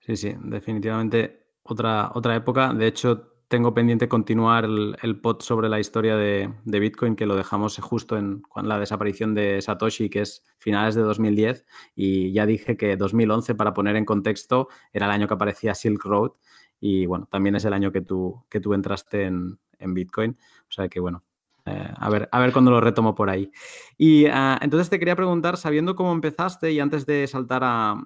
Sí, 0.00 0.16
sí, 0.16 0.34
definitivamente 0.38 1.46
otra, 1.62 2.10
otra 2.14 2.34
época. 2.34 2.72
De 2.72 2.86
hecho, 2.86 3.29
tengo 3.50 3.74
pendiente 3.74 4.08
continuar 4.08 4.64
el, 4.64 5.20
pod 5.20 5.40
sobre 5.40 5.68
la 5.68 5.80
historia 5.80 6.16
de, 6.16 6.52
Bitcoin, 6.64 7.16
que 7.16 7.26
lo 7.26 7.34
dejamos 7.34 7.76
justo 7.78 8.16
en, 8.16 8.44
la 8.62 8.78
desaparición 8.78 9.34
de 9.34 9.60
Satoshi, 9.60 10.08
que 10.08 10.20
es 10.20 10.44
finales 10.58 10.94
de 10.94 11.02
2010. 11.02 11.66
Y 11.96 12.32
ya 12.32 12.46
dije 12.46 12.76
que 12.76 12.96
2011, 12.96 13.56
para 13.56 13.74
poner 13.74 13.96
en 13.96 14.04
contexto, 14.04 14.68
era 14.92 15.06
el 15.06 15.12
año 15.12 15.26
que 15.26 15.34
aparecía 15.34 15.74
Silk 15.74 16.04
Road. 16.04 16.30
Y 16.78 17.06
bueno, 17.06 17.26
también 17.28 17.56
es 17.56 17.64
el 17.64 17.72
año 17.72 17.90
que 17.90 18.02
tú, 18.02 18.40
que 18.48 18.60
tú 18.60 18.72
entraste 18.72 19.24
en, 19.24 19.58
en 19.80 19.94
Bitcoin. 19.94 20.38
O 20.68 20.72
sea 20.72 20.88
que 20.88 21.00
bueno, 21.00 21.24
eh, 21.66 21.92
a, 21.96 22.08
ver, 22.08 22.28
a 22.30 22.38
ver 22.38 22.52
cuándo 22.52 22.70
lo 22.70 22.80
retomo 22.80 23.16
por 23.16 23.30
ahí. 23.30 23.50
Y 23.98 24.26
ah, 24.26 24.60
entonces 24.62 24.90
te 24.90 25.00
quería 25.00 25.16
preguntar, 25.16 25.56
sabiendo 25.56 25.96
cómo 25.96 26.12
empezaste 26.12 26.70
y 26.70 26.78
antes 26.78 27.04
de 27.04 27.26
saltar 27.26 27.62
a, 27.64 28.00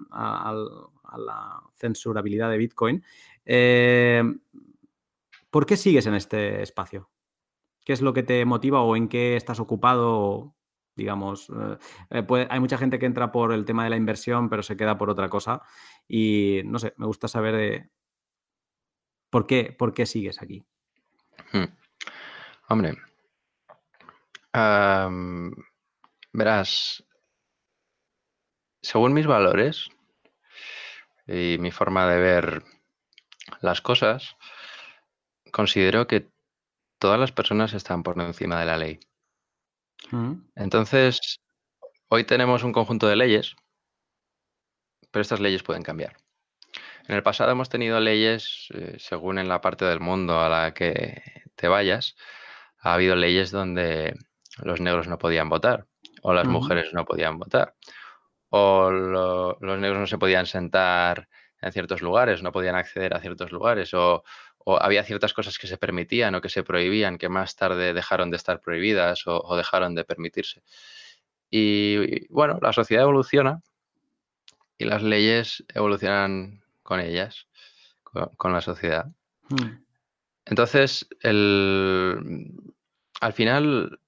la 1.19 1.61
censurabilidad 1.75 2.49
de 2.49 2.57
Bitcoin, 2.57 3.05
eh, 3.45 4.23
¿por 5.55 5.67
qué 5.67 5.77
sigues 5.77 6.07
en 6.07 6.15
este 6.15 6.63
espacio? 6.63 7.13
¿Qué 7.85 7.93
es 7.93 8.03
lo 8.03 8.13
que 8.13 8.25
te 8.25 8.45
motiva 8.45 8.83
o 8.83 8.97
en 8.97 9.07
qué 9.07 9.37
estás 9.37 9.61
ocupado? 9.61 10.57
digamos, 10.97 11.49
eh, 12.11 12.47
hay 12.51 12.59
mucha 12.61 12.77
gente 12.77 12.99
que 12.99 13.07
entra 13.07 13.31
por 13.31 13.53
el 13.53 13.65
tema 13.65 13.85
de 13.85 13.91
la 13.91 13.97
inversión, 13.97 14.49
pero 14.49 14.65
se 14.65 14.77
queda 14.77 14.99
por 14.99 15.11
otra 15.11 15.29
cosa. 15.29 15.63
Y 16.09 16.63
no 16.65 16.81
sé, 16.81 16.93
me 16.97 17.07
gusta 17.07 17.29
saber 17.29 17.89
por 19.31 19.47
qué, 19.47 19.73
por 19.79 19.95
qué 19.95 20.07
sigues 20.07 20.43
aquí. 20.43 20.65
Hmm. 21.53 21.67
Hombre, 22.69 22.97
verás, 26.33 27.05
según 28.83 29.13
mis 29.13 29.29
valores 29.29 29.89
y 31.29 31.59
mi 31.61 31.71
forma 31.71 32.09
de 32.09 32.19
ver 32.19 32.65
las 33.61 33.81
cosas, 33.81 34.37
considero 35.55 36.09
que 36.09 36.27
todas 36.99 37.21
las 37.21 37.31
personas 37.31 37.75
están 37.75 38.03
por 38.03 38.21
encima 38.21 38.59
de 38.59 38.67
la 38.67 38.77
ley. 38.77 38.99
Mm. 40.11 40.33
Entonces, 40.57 41.41
hoy 42.09 42.25
tenemos 42.25 42.65
un 42.65 42.73
conjunto 42.73 43.07
de 43.07 43.15
leyes, 43.15 43.55
pero 45.13 45.23
estas 45.23 45.39
leyes 45.39 45.63
pueden 45.63 45.85
cambiar. 45.85 46.17
En 47.07 47.15
el 47.15 47.23
pasado 47.23 47.53
hemos 47.53 47.69
tenido 47.69 48.01
leyes, 48.01 48.67
eh, 48.75 48.97
según 48.99 49.39
en 49.39 49.49
la 49.49 49.61
parte 49.61 49.85
del 49.85 50.01
mundo 50.01 50.41
a 50.41 50.49
la 50.49 50.75
que 50.75 51.23
te 51.55 51.69
vayas, 51.69 52.17
ha 52.81 52.95
habido 52.95 53.15
leyes 53.15 53.53
donde 53.53 54.17
los 54.59 54.81
negros 54.81 55.07
no 55.07 55.19
podían 55.19 55.49
votar, 55.49 55.87
o 56.23 56.35
las 56.35 56.49
mujeres 56.49 56.93
no 56.93 57.05
podían 57.05 57.39
votar, 57.39 57.77
o 58.49 58.91
los 58.91 59.79
negros 59.79 60.01
no 60.01 60.07
se 60.09 60.19
podían 60.19 60.47
sentar 60.47 61.29
en 61.61 61.73
ciertos 61.73 62.03
lugares, 62.03 62.43
no 62.43 62.51
podían 62.51 62.75
acceder 62.75 63.15
a 63.15 63.21
ciertos 63.21 63.53
lugares, 63.53 63.95
o, 63.95 64.25
había 64.67 65.05
ciertas 65.05 65.35
cosas 65.35 65.59
que 65.59 65.67
se 65.67 65.77
permitían 65.77 66.35
o 66.35 66.41
que 66.41 66.49
se 66.49 66.63
prohibían, 66.63 67.19
que 67.19 67.29
más 67.29 67.57
tarde 67.57 67.93
dejaron 67.93 68.31
de 68.31 68.37
estar 68.37 68.61
prohibidas 68.61 69.27
o, 69.27 69.57
dejaron 69.57 69.95
de 69.95 70.05
permitirse. 70.05 70.63
Y, 71.51 72.27
bueno, 72.29 72.59
la 72.63 72.73
sociedad 72.73 73.05
evoluciona 73.05 73.61
y 74.79 74.87
las 74.87 75.03
leyes 75.03 75.65
evolucionan 75.75 76.63
con 76.83 77.01
ellas, 77.01 77.47
con, 78.03 78.53
la 78.53 78.61
sociedad. 78.61 79.07
Mm. 79.51 79.85
Entonces, 80.47 81.07
al 81.23 82.53
final, 83.33 84.01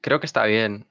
creo 0.00 0.20
que 0.20 0.26
está 0.26 0.44
bien 0.44 0.86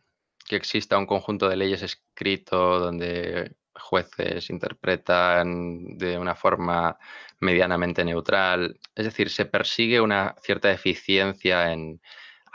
que 0.48 0.56
exista 0.56 0.98
un 0.98 1.06
conjunto 1.06 1.48
de 1.48 1.58
leyes 1.58 1.84
escrito 1.84 2.80
donde 2.80 3.56
jueces 3.80 4.50
interpretan 4.50 5.98
de 5.98 6.18
una 6.18 6.36
forma 6.36 6.98
medianamente 7.40 8.04
neutral. 8.04 8.80
Es 8.96 9.06
decir, 9.06 9.30
se 9.30 9.46
persigue 9.46 10.02
una 10.02 10.36
cierta 10.42 10.72
eficiencia 10.72 11.72
en 11.72 12.02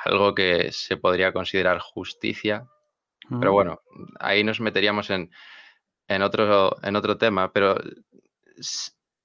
algo 0.05 0.35
que 0.35 0.71
se 0.73 0.97
podría 0.97 1.33
considerar 1.33 1.79
justicia. 1.79 2.67
Pero 3.29 3.53
mm. 3.53 3.55
bueno, 3.55 3.81
ahí 4.21 4.45
nos 4.45 4.61
meteríamos 4.61 5.11
en, 5.11 5.31
otro, 6.23 6.77
en 6.83 6.97
otro 6.97 7.17
tema. 7.17 7.53
Pero 7.53 7.77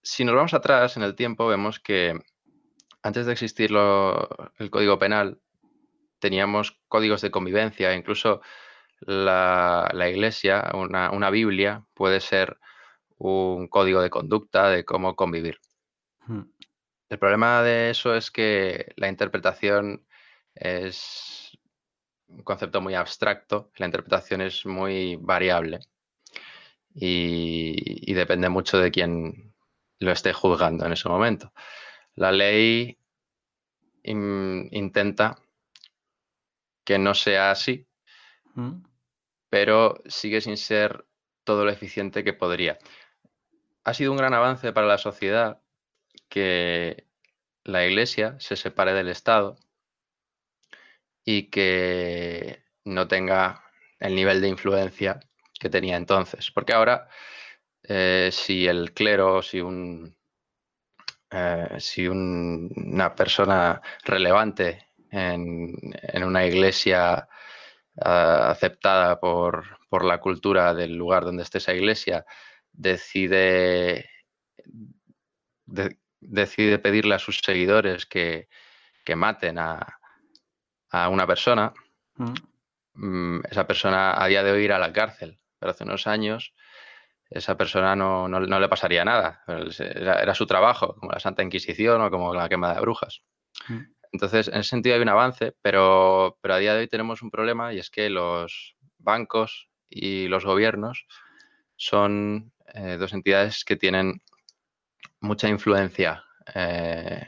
si 0.01 0.23
nos 0.23 0.35
vamos 0.35 0.53
atrás 0.53 0.97
en 0.97 1.03
el 1.03 1.15
tiempo, 1.15 1.47
vemos 1.47 1.79
que 1.79 2.17
antes 3.01 3.25
de 3.25 3.33
existir 3.33 3.71
el 3.71 4.69
Código 4.69 4.99
Penal, 4.99 5.39
teníamos 6.19 6.79
códigos 6.87 7.21
de 7.21 7.31
convivencia, 7.31 7.95
incluso 7.95 8.41
la, 9.01 9.89
iglesia, 10.09 10.71
una, 10.73 11.29
Biblia, 11.29 11.83
puede 11.93 12.19
ser 12.19 12.57
un 13.17 13.67
código 13.67 14.01
de 14.01 14.09
conducta 14.09 14.69
de 14.69 14.85
cómo 14.85 15.15
convivir. 15.15 15.59
Hmm. 16.25 16.43
El 17.09 17.17
problema 17.17 17.63
de 17.63 17.89
eso 17.89 18.15
es 18.15 18.29
que 18.29 18.93
la 18.95 19.09
interpretación 19.09 20.05
es 20.53 21.57
un 22.27 22.43
concepto 22.43 22.81
muy 22.81 22.93
abstracto, 22.93 23.71
la 23.77 23.87
interpretación 23.87 24.41
es 24.41 24.65
muy 24.65 25.15
variable 25.15 25.79
y, 26.93 28.13
depende 28.13 28.49
mucho 28.49 28.77
de 28.77 28.91
quién 28.91 29.53
lo 29.99 30.11
esté 30.11 30.33
juzgando 30.33 30.85
en 30.85 30.93
ese 30.93 31.09
momento. 31.09 31.51
La 32.15 32.31
ley 32.31 32.97
intenta 34.03 35.37
que 36.83 36.99
no 36.99 37.13
sea 37.13 37.51
así, 37.51 37.87
mm. 38.55 38.88
Pero 39.49 40.01
sigue 40.07 40.41
sin 40.41 40.57
ser 40.57 41.05
todo 41.43 41.65
lo 41.65 41.71
eficiente 41.71 42.23
que 42.23 42.33
podría. 42.33 42.77
Ha 43.83 43.93
sido 43.93 44.11
un 44.11 44.17
gran 44.17 44.33
avance 44.33 44.73
para 44.73 44.87
la 44.87 44.97
sociedad 44.97 45.61
que 46.29 47.05
la 47.63 47.85
Iglesia 47.85 48.35
se 48.39 48.55
separe 48.55 48.93
del 48.93 49.09
Estado 49.09 49.57
y 51.23 51.49
que 51.49 52.63
no 52.85 53.07
tenga 53.07 53.63
el 53.99 54.15
nivel 54.15 54.41
de 54.41 54.47
influencia 54.47 55.19
que 55.59 55.69
tenía 55.69 55.97
entonces. 55.97 56.51
Porque 56.51 56.73
ahora, 56.73 57.07
eh, 57.83 58.29
si 58.31 58.67
el 58.67 58.93
clero, 58.93 59.41
si 59.41 59.59
eh, 59.59 59.63
una 62.09 63.15
persona 63.15 63.81
relevante 64.03 64.87
en, 65.11 65.75
una 66.23 66.45
iglesia 66.45 67.27
aceptada 67.95 69.19
por, 69.19 69.65
la 70.03 70.19
cultura 70.19 70.73
del 70.73 70.95
lugar 70.95 71.25
donde 71.25 71.43
esté 71.43 71.57
esa 71.57 71.73
iglesia, 71.73 72.25
decide, 72.71 74.09
decide 76.19 76.79
pedirle 76.79 77.15
a 77.15 77.19
sus 77.19 77.39
seguidores 77.39 78.05
que, 78.05 78.47
maten 79.15 79.57
a, 79.57 79.99
una 81.09 81.25
persona, 81.25 81.73
mm. 82.15 82.33
Mm, 82.93 83.41
esa 83.49 83.65
persona 83.65 84.21
a 84.21 84.27
día 84.27 84.43
de 84.43 84.51
hoy 84.51 84.63
irá 84.65 84.75
a 84.75 84.79
la 84.79 84.93
cárcel, 84.93 85.39
pero 85.57 85.71
hace 85.71 85.83
unos 85.83 86.05
años 86.05 86.53
esa 87.29 87.55
persona 87.55 87.95
no, 87.95 88.27
le 88.27 88.69
pasaría 88.69 89.05
nada. 89.05 89.43
Era, 89.47 90.33
su 90.33 90.47
trabajo, 90.47 90.95
como 90.95 91.11
la 91.11 91.19
Santa 91.19 91.43
Inquisición 91.43 92.01
o 92.01 92.09
como 92.09 92.33
la 92.33 92.49
quema 92.49 92.73
de 92.73 92.81
brujas. 92.81 93.21
Mm. 93.67 93.81
Entonces, 94.11 94.47
en 94.47 94.55
ese 94.55 94.69
sentido 94.69 94.95
hay 94.95 95.01
un 95.01 95.09
avance, 95.09 95.53
pero, 95.61 96.37
pero 96.41 96.55
a 96.55 96.57
día 96.57 96.73
de 96.73 96.81
hoy 96.81 96.87
tenemos 96.87 97.21
un 97.21 97.29
problema 97.29 97.73
y 97.73 97.79
es 97.79 97.89
que 97.89 98.09
los 98.09 98.75
bancos 98.97 99.69
y 99.89 100.27
los 100.27 100.45
gobiernos 100.45 101.05
son 101.75 102.51
eh, 102.73 102.97
dos 102.99 103.13
entidades 103.13 103.63
que 103.63 103.75
tienen 103.75 104.21
mucha 105.21 105.47
influencia 105.47 106.23
eh, 106.55 107.21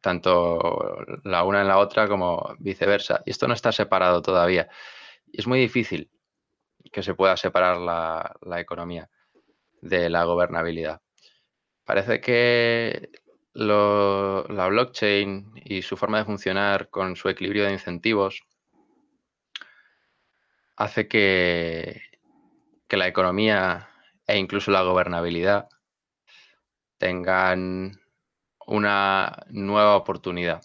tanto 0.00 0.98
la 1.24 1.44
una 1.44 1.62
en 1.62 1.68
la 1.68 1.78
otra 1.78 2.08
como 2.08 2.54
viceversa. 2.58 3.22
Y 3.24 3.30
esto 3.30 3.48
no 3.48 3.54
está 3.54 3.72
separado 3.72 4.20
todavía. 4.20 4.68
Y 5.26 5.40
es 5.40 5.46
muy 5.46 5.60
difícil 5.60 6.10
que 6.92 7.02
se 7.02 7.14
pueda 7.14 7.36
separar 7.36 7.78
la, 7.78 8.60
economía 8.60 9.08
de 9.80 10.10
la 10.10 10.24
gobernabilidad. 10.24 11.00
Parece 11.84 12.20
que 12.20 13.10
la 13.54 14.66
blockchain 14.68 15.52
y 15.64 15.82
su 15.82 15.96
forma 15.96 16.18
de 16.18 16.24
funcionar 16.24 16.88
con 16.88 17.16
su 17.16 17.28
equilibrio 17.28 17.64
de 17.64 17.72
incentivos 17.72 18.42
hace 20.76 21.08
que, 21.08 22.02
que 22.88 22.96
la 22.96 23.06
economía 23.06 23.88
e 24.26 24.38
incluso 24.38 24.70
la 24.70 24.82
gobernabilidad 24.82 25.68
tengan 26.98 28.00
una 28.66 29.44
nueva 29.50 29.96
oportunidad. 29.96 30.62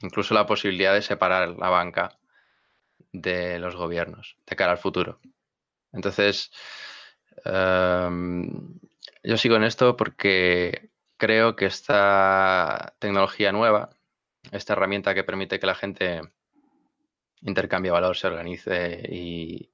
Incluso 0.00 0.34
la 0.34 0.46
posibilidad 0.46 0.94
de 0.94 1.02
separar 1.02 1.56
la 1.58 1.68
banca 1.68 2.18
de 3.12 3.58
los 3.58 3.74
gobiernos 3.74 4.36
de 4.46 4.56
cara 4.56 4.72
al 4.72 4.78
futuro. 4.78 5.20
Entonces, 5.92 6.50
em, 7.44 8.78
yo 9.24 9.36
sigo 9.36 9.56
en 9.56 9.64
esto 9.64 9.96
porque 9.96 10.90
creo 11.18 11.56
que 11.56 11.66
esta 11.66 12.94
tecnología 12.98 13.52
nueva, 13.52 13.90
esta 14.50 14.72
herramienta 14.72 15.14
que 15.14 15.24
permite 15.24 15.60
que 15.60 15.66
la 15.66 15.74
gente 15.74 16.22
intercambie 17.42 17.90
valor, 17.90 18.16
se 18.16 18.28
organice 18.28 19.02
y 19.10 19.70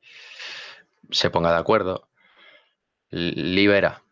se 1.11 1.31
ponga 1.31 1.53
de 1.53 1.59
acuerdo, 1.59 2.09
libera 3.11 4.03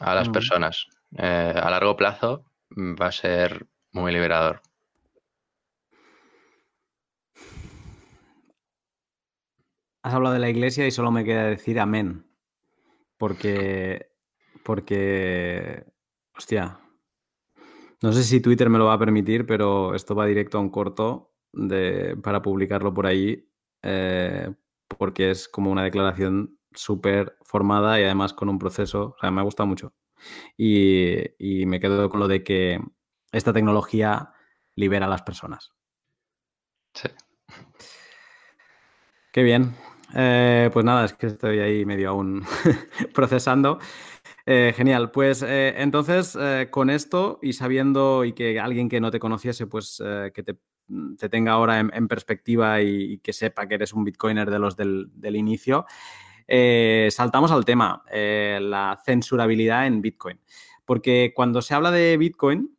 a 0.00 0.14
las 0.14 0.28
mm. 0.28 0.32
personas. 0.32 0.86
Eh, 1.18 1.52
a 1.54 1.70
largo 1.70 1.96
plazo 1.96 2.44
va 2.70 3.06
a 3.06 3.12
ser 3.12 3.66
muy 3.92 4.12
liberador. 4.12 4.62
Has 10.02 10.14
hablado 10.14 10.34
de 10.34 10.40
la 10.40 10.48
iglesia 10.48 10.86
y 10.86 10.92
solo 10.92 11.10
me 11.10 11.24
queda 11.24 11.44
decir 11.44 11.80
amén. 11.80 12.26
Porque. 13.18 14.10
Porque. 14.62 15.84
Hostia. 16.36 16.78
No 18.02 18.12
sé 18.12 18.22
si 18.22 18.40
Twitter 18.40 18.68
me 18.68 18.78
lo 18.78 18.86
va 18.86 18.94
a 18.94 18.98
permitir, 18.98 19.46
pero 19.46 19.94
esto 19.94 20.14
va 20.14 20.26
directo 20.26 20.58
a 20.58 20.60
un 20.60 20.70
corto 20.70 21.34
de, 21.52 22.16
para 22.22 22.42
publicarlo 22.42 22.92
por 22.92 23.06
ahí. 23.06 23.48
Eh, 23.82 24.52
porque 24.88 25.30
es 25.30 25.48
como 25.48 25.70
una 25.70 25.84
declaración 25.84 26.58
súper 26.72 27.36
formada 27.42 27.98
y 28.00 28.04
además 28.04 28.32
con 28.32 28.48
un 28.48 28.58
proceso. 28.58 29.14
O 29.16 29.20
sea, 29.20 29.30
me 29.30 29.40
ha 29.40 29.44
gustado 29.44 29.66
mucho. 29.66 29.94
Y, 30.56 31.64
me 31.66 31.80
quedo 31.80 32.08
con 32.08 32.20
lo 32.20 32.28
de 32.28 32.42
que 32.42 32.80
esta 33.32 33.52
tecnología 33.52 34.32
libera 34.74 35.06
a 35.06 35.08
las 35.08 35.22
personas. 35.22 35.72
Sí. 36.94 37.08
Qué 39.32 39.42
bien. 39.42 39.74
Eh, 40.14 40.70
pues 40.72 40.84
nada, 40.84 41.04
es 41.04 41.12
que 41.12 41.26
estoy 41.26 41.58
ahí 41.58 41.84
medio 41.84 42.10
aún 42.10 42.44
procesando. 43.14 43.78
Eh, 44.46 44.72
genial. 44.76 45.10
Pues 45.10 45.42
eh, 45.42 45.74
entonces, 45.76 46.38
con 46.70 46.88
esto 46.88 47.40
y 47.42 47.52
sabiendo 47.52 48.24
y 48.24 48.32
que 48.32 48.60
alguien 48.60 48.88
que 48.88 49.00
no 49.00 49.10
te 49.10 49.18
conociese, 49.18 49.66
pues 49.66 50.00
que 50.32 50.42
te, 50.42 50.56
tenga 51.28 51.52
ahora 51.52 51.80
en, 51.80 52.08
perspectiva 52.08 52.80
y, 52.80 53.18
que 53.18 53.32
sepa 53.32 53.66
que 53.66 53.74
eres 53.74 53.92
un 53.92 54.04
bitcoiner 54.04 54.50
de 54.50 54.58
los 54.58 54.76
del, 54.76 55.10
inicio, 55.36 55.86
eh, 56.46 57.08
saltamos 57.10 57.50
al 57.50 57.64
tema, 57.64 58.04
eh, 58.10 58.58
la 58.62 59.00
censurabilidad 59.04 59.86
en 59.86 60.00
Bitcoin. 60.00 60.40
Porque 60.84 61.32
cuando 61.34 61.62
se 61.62 61.74
habla 61.74 61.90
de 61.90 62.16
Bitcoin, 62.16 62.72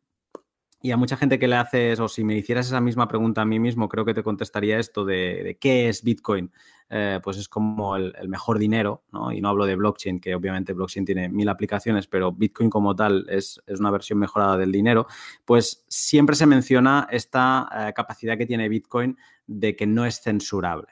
y 0.82 0.92
a 0.92 0.98
mucha 0.98 1.18
gente 1.18 1.40
que 1.40 1.48
le 1.48 1.56
haces, 1.56 2.00
o 2.00 2.08
si 2.08 2.24
me 2.24 2.38
hicieras 2.38 2.68
esa 2.68 2.80
misma 2.80 3.08
pregunta 3.08 3.42
a 3.42 3.46
mí 3.46 3.60
mismo, 3.60 3.90
creo 3.90 4.06
que 4.06 4.14
te 4.14 4.24
contestaría 4.24 4.80
esto 4.80 5.04
de, 5.04 5.58
qué 5.60 5.90
es 5.90 6.04
Bitcoin. 6.04 6.52
Eh, 6.90 7.20
pues 7.22 7.38
es 7.38 7.50
como 7.50 7.96
el, 7.96 8.14
mejor 8.30 8.60
dinero, 8.60 9.04
¿no? 9.12 9.32
Y 9.32 9.42
no 9.42 9.50
hablo 9.50 9.66
de 9.66 9.76
blockchain, 9.76 10.20
que 10.20 10.36
obviamente 10.36 10.74
blockchain 10.74 11.06
tiene 11.06 11.30
mil 11.30 11.50
aplicaciones, 11.50 12.08
pero 12.08 12.32
Bitcoin 12.32 12.70
como 12.70 12.96
tal 12.96 13.26
es, 13.30 13.62
una 13.80 13.92
versión 13.92 14.20
mejorada 14.20 14.58
del 14.58 14.72
dinero. 14.72 15.08
Pues 15.46 15.86
siempre 15.88 16.36
se 16.36 16.46
menciona 16.46 17.08
esta 17.12 17.92
capacidad 17.96 18.38
que 18.38 18.46
tiene 18.46 18.70
Bitcoin 18.70 19.18
de 19.48 19.76
que 19.76 19.88
no 19.88 20.06
es 20.06 20.22
censurable. 20.22 20.88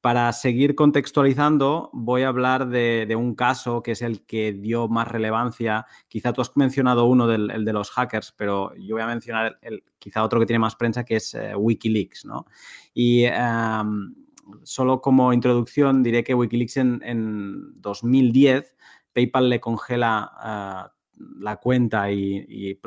Para 0.00 0.32
seguir 0.32 0.74
contextualizando, 0.74 1.90
voy 1.94 2.22
a 2.22 2.28
hablar 2.28 2.68
de, 2.68 3.14
un 3.16 3.34
caso 3.34 3.82
que 3.82 3.92
es 3.92 4.02
el 4.02 4.26
que 4.26 4.52
dio 4.52 4.86
más 4.86 5.08
relevancia. 5.08 5.86
Quizá 6.08 6.32
tú 6.32 6.42
has 6.42 6.54
mencionado 6.56 7.06
uno 7.06 7.26
del 7.26 7.50
el 7.50 7.64
de 7.64 7.72
los 7.72 7.90
hackers, 7.90 8.34
pero 8.36 8.74
yo 8.76 8.96
voy 8.96 9.02
a 9.02 9.06
mencionar 9.06 9.58
el, 9.62 9.82
quizá 9.98 10.22
otro 10.22 10.40
que 10.40 10.46
tiene 10.46 10.58
más 10.58 10.76
prensa, 10.76 11.04
que 11.04 11.16
es 11.16 11.34
eh, 11.34 11.54
Wikileaks. 11.56 12.26
¿no? 12.26 12.46
Y 12.92 13.24
em, 13.24 14.14
solo 14.62 15.00
como 15.00 15.32
introducción 15.32 16.02
diré 16.02 16.24
que 16.24 16.34
Wikileaks 16.34 16.76
en, 16.78 17.80
2010, 17.80 18.74
PayPal 19.12 19.48
le 19.48 19.60
congela... 19.60 20.90
Uh, 20.90 20.94
la 21.38 21.56
cuenta 21.56 22.10
y, 22.10 22.78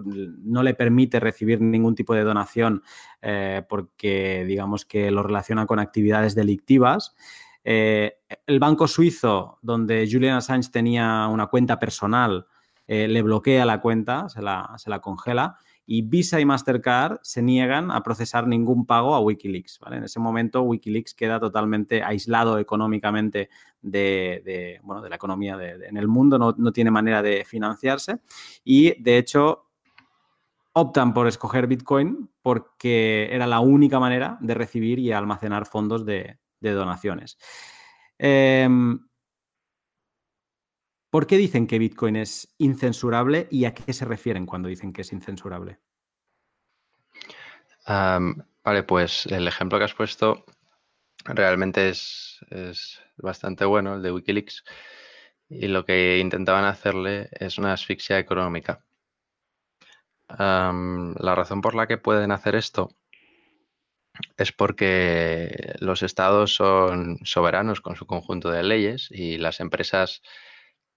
no 0.44 0.64
le 0.64 0.74
permite 0.74 1.20
recibir 1.20 1.62
ningún 1.62 1.96
tipo 1.96 2.14
de 2.14 2.24
donación 2.24 2.84
eh, 3.22 3.64
porque 3.68 4.46
digamos 4.46 4.86
que 4.86 5.12
lo 5.12 5.24
relaciona 5.24 5.66
con 5.66 5.80
actividades 5.80 6.36
delictivas. 6.36 7.16
Eh, 7.64 8.20
el 8.46 8.60
banco 8.60 8.88
suizo, 8.88 9.60
donde 9.62 10.08
Julian 10.10 10.38
Assange 10.38 10.70
tenía 10.72 11.28
una 11.28 11.48
cuenta 11.48 11.80
personal, 11.80 12.48
eh, 12.88 13.08
le 13.08 13.22
bloquea 13.22 13.66
la 13.66 13.82
cuenta, 13.82 14.30
se 14.30 14.42
la 14.42 15.00
congela 15.02 15.58
y 15.90 16.02
Visa 16.02 16.40
y 16.42 16.46
Mastercard 16.46 17.20
se 17.24 17.42
niegan 17.42 17.92
a 17.92 18.04
procesar 18.04 18.46
ningún 18.46 18.86
pago 18.86 19.16
a 19.16 19.22
Wikileaks. 19.22 19.80
En 19.90 20.04
ese 20.04 20.20
momento 20.20 20.62
Wikileaks 20.64 21.14
queda 21.14 21.40
totalmente 21.40 22.04
aislado 22.04 22.60
económicamente 22.60 23.50
de, 23.82 24.82
bueno, 24.84 25.02
de 25.02 25.10
la 25.10 25.16
economía 25.16 25.58
en 25.62 25.96
el 25.96 26.10
mundo, 26.10 26.38
no, 26.38 26.72
tiene 26.74 26.92
manera 26.92 27.22
de 27.22 27.46
financiarse 27.46 28.20
y 28.66 29.02
de 29.02 29.18
hecho 29.18 29.64
optan 30.74 31.14
por 31.14 31.26
escoger 31.26 31.68
Bitcoin 31.68 32.30
porque 32.42 33.30
era 33.32 33.48
la 33.48 33.62
única 33.62 33.98
manera 33.98 34.38
de 34.42 34.54
recibir 34.56 35.00
y 35.00 35.14
almacenar 35.14 35.66
fondos 35.66 36.06
de, 36.06 36.38
donaciones. 36.60 37.38
Em, 38.20 39.07
¿Por 41.10 41.26
qué 41.26 41.38
dicen 41.38 41.68
que 41.68 41.80
Bitcoin 41.80 42.18
es 42.18 42.54
incensurable 42.58 43.48
y 43.50 43.66
a 43.66 43.74
qué 43.74 43.94
se 43.94 44.06
refieren 44.06 44.46
cuando 44.46 44.70
dicen 44.70 44.92
que 44.92 45.02
es 45.02 45.14
incensurable? 45.14 45.80
vale, 47.88 48.84
pues 48.84 49.26
el 49.28 49.48
ejemplo 49.48 49.78
que 49.78 49.86
has 49.86 49.94
puesto 49.94 50.44
realmente 51.24 51.90
es, 51.90 52.42
bastante 53.16 53.64
bueno, 53.66 53.96
el 53.96 54.02
de 54.02 54.12
Wikileaks, 54.12 54.64
y 55.50 55.68
lo 55.68 55.86
que 55.86 56.18
intentaban 56.18 56.66
hacerle 56.66 57.30
es 57.32 57.58
una 57.58 57.74
asfixia 57.74 58.20
económica. 58.20 58.84
la 60.28 61.36
razón 61.36 61.62
por 61.62 61.76
la 61.76 61.88
que 61.88 61.98
pueden 61.98 62.32
hacer 62.32 62.56
esto 62.56 62.90
es 64.36 64.52
porque 64.52 65.76
los 65.80 66.04
estados 66.04 66.54
son 66.56 67.20
soberanos 67.24 67.80
con 67.80 67.96
su 67.96 68.06
conjunto 68.06 68.52
de 68.52 68.64
leyes 68.64 69.08
y 69.12 69.38
las 69.38 69.62
empresas 69.62 70.22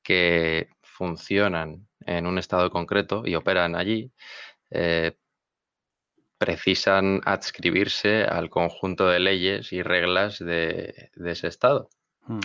que 0.02 0.68
funcionan 0.82 1.88
en 2.06 2.26
un 2.26 2.38
estado 2.38 2.70
concreto 2.70 3.22
y 3.24 3.34
operan 3.34 3.74
allí, 3.74 4.12
eh, 4.70 5.16
precisan 6.38 7.20
adscribirse 7.24 8.24
al 8.24 8.48
conjunto 8.48 9.08
de 9.08 9.20
leyes 9.20 9.72
y 9.72 9.82
reglas 9.82 10.38
de, 10.38 11.10
ese 11.14 11.48
estado. 11.48 11.90
Mm. 12.26 12.40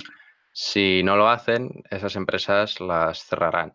Si 0.51 1.01
no 1.03 1.15
lo 1.15 1.29
hacen, 1.29 1.83
esas 1.89 2.15
empresas 2.15 2.79
las 2.81 3.25
cerrarán. 3.25 3.73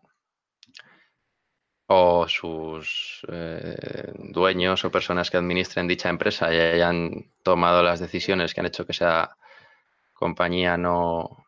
O 1.87 2.27
sus 2.27 3.25
eh, 3.27 4.13
dueños 4.15 4.85
o 4.85 4.91
personas 4.91 5.29
que 5.29 5.37
administren 5.37 5.87
dicha 5.87 6.09
empresa 6.09 6.53
y 6.53 6.57
hayan 6.57 7.31
tomado 7.43 7.83
las 7.83 7.99
decisiones 7.99 8.53
que 8.53 8.61
han 8.61 8.67
hecho 8.67 8.85
que 8.85 8.93
esa 8.93 9.37
compañía 10.13 10.77
no 10.77 11.45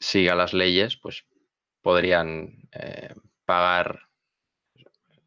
siga 0.00 0.34
las 0.34 0.52
leyes, 0.52 0.96
pues 0.96 1.24
podrían 1.84 2.66
eh, 2.72 3.14
pagar 3.44 4.00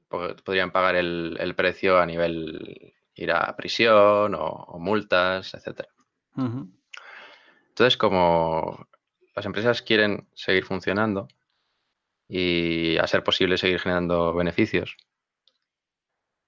podrían 0.10 0.72
pagar 0.72 0.96
el, 0.96 1.54
precio 1.56 2.00
a 2.00 2.06
nivel 2.06 2.96
ir 3.14 3.32
a 3.32 3.56
prisión 3.56 4.34
o, 4.36 4.78
multas, 4.80 5.54
etcétera. 5.54 5.90
Entonces, 6.36 7.98
como 7.98 8.88
las 9.36 9.46
empresas 9.46 9.82
quieren 9.82 10.28
seguir 10.34 10.64
funcionando 10.64 11.28
y 12.28 12.98
a 12.98 13.06
ser 13.06 13.24
posible 13.24 13.58
seguir 13.58 13.80
generando 13.80 14.34
beneficios, 14.34 14.96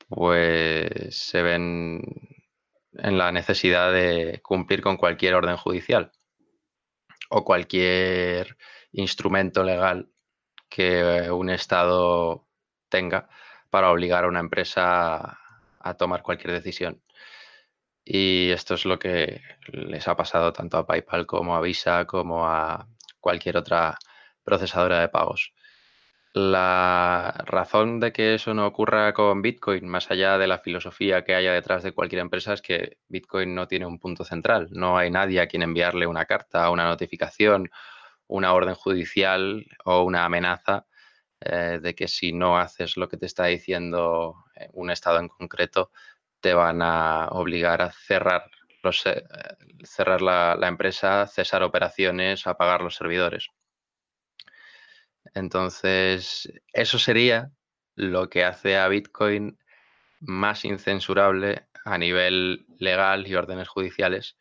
pues 0.08 1.16
se 1.16 1.42
ven 1.44 2.02
en 2.94 3.18
la 3.18 3.32
necesidad 3.32 3.92
de 3.92 4.40
cumplir 4.42 4.82
con 4.82 4.98
cualquier 4.98 5.36
orden 5.36 5.58
judicial 5.58 6.12
o 7.30 7.44
cualquier 7.44 8.58
instrumento 8.92 9.64
legal 9.64 10.10
que 10.70 11.30
un 11.32 11.50
Estado 11.50 12.48
tenga 12.90 13.30
para 13.70 13.92
obligar 13.92 14.24
a 14.24 14.28
una 14.28 14.40
empresa 14.40 15.40
a 15.80 15.94
tomar 15.96 16.24
cualquier 16.24 16.54
decisión. 16.54 17.02
Y 18.06 18.50
esto 18.52 18.74
es 18.74 18.86
lo 18.86 18.98
que 19.00 19.42
les 19.68 20.08
ha 20.08 20.16
pasado 20.16 20.54
tanto 20.54 20.78
a 20.78 20.88
PayPal 20.88 21.28
como 21.28 21.56
a 21.56 21.62
Visa 21.62 22.06
como 22.06 22.48
a 22.48 22.88
cualquier 23.20 23.58
otra 23.58 23.98
procesadora 24.44 25.00
de 25.02 25.10
pagos. 25.10 25.54
La 26.34 27.34
razón 27.46 28.00
de 28.00 28.12
que 28.14 28.36
eso 28.36 28.54
no 28.54 28.68
ocurra 28.68 29.14
con 29.14 29.42
Bitcoin, 29.42 29.88
más 29.88 30.12
allá 30.12 30.38
de 30.38 30.48
la 30.48 30.60
filosofía 30.60 31.24
que 31.24 31.34
haya 31.36 31.54
detrás 31.54 31.82
de 31.84 31.92
cualquier 31.92 32.22
empresa, 32.22 32.54
es 32.54 32.62
que 32.62 32.98
Bitcoin 33.08 33.56
no 33.56 33.68
tiene 33.68 33.88
un 33.88 34.00
punto 34.00 34.24
central. 34.24 34.70
No 34.72 34.98
hay 34.98 35.10
nadie 35.10 35.42
a 35.42 35.48
quien 35.48 35.64
enviarle 35.64 36.06
una 36.08 36.26
carta, 36.26 36.70
una 36.70 36.88
notificación, 36.88 37.70
una 38.30 38.54
orden 38.54 38.76
judicial 38.76 39.66
o 39.86 40.04
una 40.04 40.24
amenaza 40.26 40.86
eh, 41.42 41.80
de 41.82 41.96
que 41.96 42.08
si 42.08 42.32
no 42.32 42.58
haces 42.58 42.96
lo 42.98 43.10
que 43.10 43.18
te 43.18 43.26
está 43.26 43.46
diciendo 43.46 44.46
eh, 44.56 44.70
un 44.74 44.92
estado 44.92 45.20
en 45.20 45.28
concreto, 45.28 45.92
te 46.40 46.54
van 46.54 46.82
a 46.82 47.28
obligar 47.32 47.82
a 47.82 47.92
cerrar, 47.92 48.50
los, 48.84 49.06
eh, 49.06 49.24
cerrar 49.84 50.22
la, 50.22 50.56
la, 50.56 50.68
empresa, 50.68 51.28
cesar 51.28 51.64
operaciones, 51.64 52.48
apagar 52.48 52.82
los 52.82 52.96
servidores. 52.96 53.48
Entonces, 55.34 56.52
eso 56.74 57.00
sería 57.00 57.52
lo 57.96 58.30
que 58.30 58.44
hace 58.44 58.78
a 58.78 58.88
Bitcoin 58.88 59.58
más 60.20 60.66
incensurable 60.66 61.68
a 61.86 61.98
nivel 61.98 62.66
legal 62.78 63.28
y 63.28 63.36
órdenes 63.36 63.70
judiciales 63.70 64.38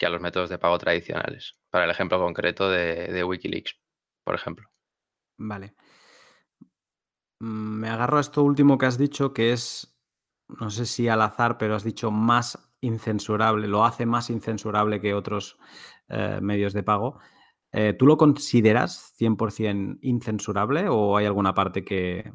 que 0.00 0.06
a 0.06 0.10
los 0.10 0.22
métodos 0.22 0.48
de 0.48 0.58
pago 0.58 0.78
tradicionales. 0.78 1.58
Para 1.68 1.84
el 1.84 1.90
ejemplo 1.90 2.18
concreto 2.18 2.70
de, 2.70 3.12
de 3.12 3.22
Wikileaks, 3.22 3.78
por 4.24 4.34
ejemplo. 4.34 4.70
Vale. 5.36 5.74
Mm, 7.38 7.80
me 7.80 7.90
agarro 7.90 8.16
a 8.16 8.22
esto 8.22 8.42
último 8.42 8.78
que 8.78 8.86
has 8.86 8.96
dicho, 8.96 9.34
que 9.34 9.52
es 9.52 9.94
no 10.58 10.70
sé 10.70 10.86
si 10.86 11.06
al 11.06 11.20
azar, 11.20 11.58
pero 11.58 11.74
has 11.74 11.84
dicho 11.84 12.10
más 12.10 12.72
incensurable, 12.80 13.68
lo 13.68 13.84
hace 13.84 14.06
más 14.06 14.30
incensurable 14.30 15.00
que 15.00 15.12
otros 15.12 15.58
eh, 16.08 16.40
medios 16.40 16.72
de 16.72 16.82
pago. 16.82 17.18
Eh, 17.70 17.92
¿Tú 17.92 18.06
lo 18.06 18.16
consideras 18.16 19.14
100% 19.18 19.98
incensurable 20.00 20.88
o 20.88 21.16
hay 21.16 21.26
alguna 21.26 21.54
parte 21.54 21.84
que, 21.84 22.32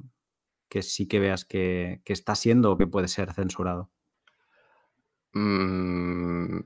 sí 0.81 1.07
que 1.07 1.19
veas 1.19 1.45
que, 1.45 2.01
está 2.05 2.35
siendo 2.35 2.71
o 2.71 2.77
que 2.77 2.87
puede 2.87 3.07
ser 3.07 3.33
censurado? 3.33 3.89
Mm, 5.33 6.59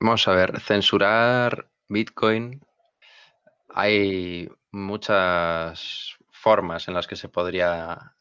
vamos 0.00 0.26
a 0.28 0.32
ver, 0.32 0.60
censurar 0.60 1.68
Bitcoin 1.88 2.60
hay 3.68 4.48
muchas 4.70 6.16
formas 6.30 6.88
en 6.88 6.94
las 6.94 7.06
que 7.06 7.16
se 7.16 7.28
podría 7.28 8.16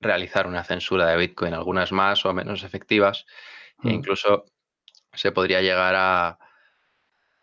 realizar 0.00 0.46
una 0.46 0.64
censura 0.64 1.06
de 1.06 1.16
Bitcoin, 1.16 1.54
algunas 1.54 1.92
más 1.92 2.26
o 2.26 2.32
menos 2.32 2.64
efectivas, 2.64 3.24
e 3.82 3.88
mm. 3.88 3.90
incluso 3.90 4.44
se 5.12 5.32
podría 5.32 5.60
llegar 5.60 5.94
a 5.96 6.38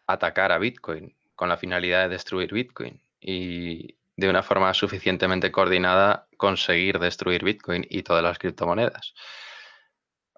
atacar 0.08 0.52
a 0.52 0.58
Bitcoin 0.58 1.16
con 1.36 1.50
la 1.50 1.58
finalidad 1.58 2.04
de 2.04 2.10
destruir 2.10 2.54
Bitcoin 2.54 3.02
y 3.22 3.96
de 4.18 4.30
una 4.30 4.44
forma 4.44 4.74
suficientemente 4.74 5.52
coordinada 5.52 6.28
conseguir 6.38 7.00
destruir 7.00 7.44
Bitcoin 7.44 7.86
y 7.90 8.04
todas 8.04 8.24
las 8.24 8.38
criptomonedas. 8.38 9.14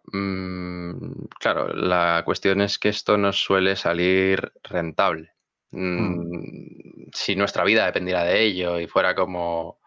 Mm, 0.05 1.25
claro, 1.39 1.73
la 1.73 2.23
cuestión 2.25 2.61
es 2.61 2.79
que 2.79 2.89
esto 2.89 3.17
no 3.17 3.31
suele 3.33 3.75
salir 3.75 4.51
rentable. 4.63 5.33
Mm, 5.71 7.09
si 7.13 7.35
nuestra 7.35 7.63
vida 7.63 7.85
dependiera 7.85 8.23
de 8.23 8.41
ello 8.41 8.79
y 8.79 8.87
fuera 8.87 9.15
como 9.15 9.79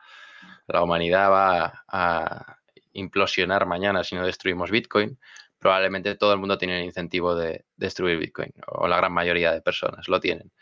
la 0.66 0.82
humanidad 0.82 1.30
va 1.30 1.84
a 1.88 2.58
implosionar 2.92 3.66
mañana 3.66 4.04
si 4.04 4.14
no 4.14 4.24
destruimos 4.24 4.70
Bitcoin, 4.70 5.18
probablemente 5.58 6.14
todo 6.16 6.32
el 6.32 6.38
mundo 6.38 6.58
tiene 6.58 6.78
el 6.80 6.86
incentivo 6.86 7.34
de 7.34 7.66
destruir 7.76 8.18
Bitcoin, 8.18 8.52
o 8.66 8.88
la 8.88 8.96
gran 8.96 9.12
mayoría 9.12 9.52
de 9.52 9.62
personas 9.62 10.08
lo 10.08 10.20
tienen, 10.20 10.52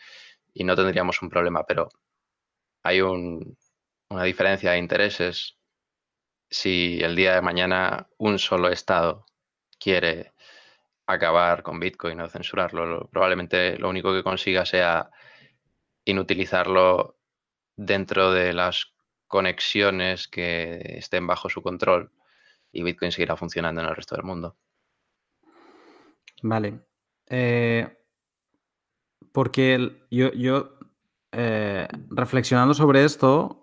y 0.55 0.65
no 0.65 0.77
tendríamos 0.77 1.23
un 1.23 1.31
problema, 1.31 1.65
pero 1.65 1.89
hay 2.83 3.01
una 3.01 4.25
diferencia 4.25 4.73
de 4.73 4.79
intereses 4.79 5.57
si 6.51 7.01
el 7.03 7.17
día 7.17 7.35
de 7.35 7.43
mañana 7.43 8.09
un 8.19 8.39
solo 8.39 8.69
Estado 8.69 9.27
quiere 9.83 10.33
acabar 11.07 11.63
con 11.63 11.81
Bitcoin 11.81 12.21
o 12.21 12.29
censurarlo, 12.29 13.09
probablemente 13.11 13.79
lo 13.79 13.89
único 13.89 14.13
que 14.13 14.23
consiga 14.23 14.65
sea 14.65 15.11
inutilizarlo 16.05 17.19
dentro 17.77 18.33
de 18.33 18.53
las 18.53 18.95
conexiones 19.27 20.29
que 20.29 20.99
estén 20.99 21.27
bajo 21.27 21.49
su 21.49 21.63
control 21.63 22.13
y 22.71 22.83
Bitcoin 22.83 23.13
seguirá 23.13 23.37
funcionando 23.37 23.81
en 23.81 23.89
el 23.89 23.97
resto 23.97 24.15
del 24.15 24.25
mundo. 24.25 24.57
Vale. 26.43 26.81
Eh, 27.29 27.89
porque 29.33 30.05
yo, 30.11 30.33
yo 30.33 30.79
eh, 31.33 31.89
reflexionando 32.11 32.75
sobre 32.75 33.05
esto, 33.05 33.62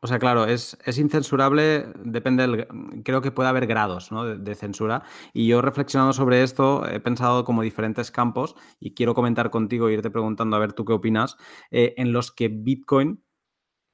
o 0.00 0.06
sea, 0.06 0.18
claro, 0.18 0.46
es, 0.46 0.76
incensurable, 0.96 1.86
depende 2.04 2.46
del, 2.46 2.68
creo 3.04 3.20
que 3.20 3.32
puede 3.32 3.48
haber 3.48 3.66
grados 3.66 4.10
de, 4.38 4.54
censura. 4.54 5.02
Y 5.32 5.48
yo 5.48 5.60
reflexionando 5.60 6.12
sobre 6.12 6.42
esto, 6.42 6.88
he 6.88 7.00
pensado 7.00 7.44
como 7.44 7.62
diferentes 7.62 8.10
campos 8.10 8.54
y 8.78 8.94
quiero 8.94 9.14
comentar 9.14 9.50
contigo 9.50 9.88
e 9.88 9.94
irte 9.94 10.10
preguntando 10.10 10.56
a 10.56 10.60
ver 10.60 10.72
tú 10.72 10.84
qué 10.84 10.92
opinas, 10.92 11.36
eh, 11.70 11.94
en 11.96 12.12
los 12.12 12.30
que 12.30 12.48
Bitcoin 12.48 13.22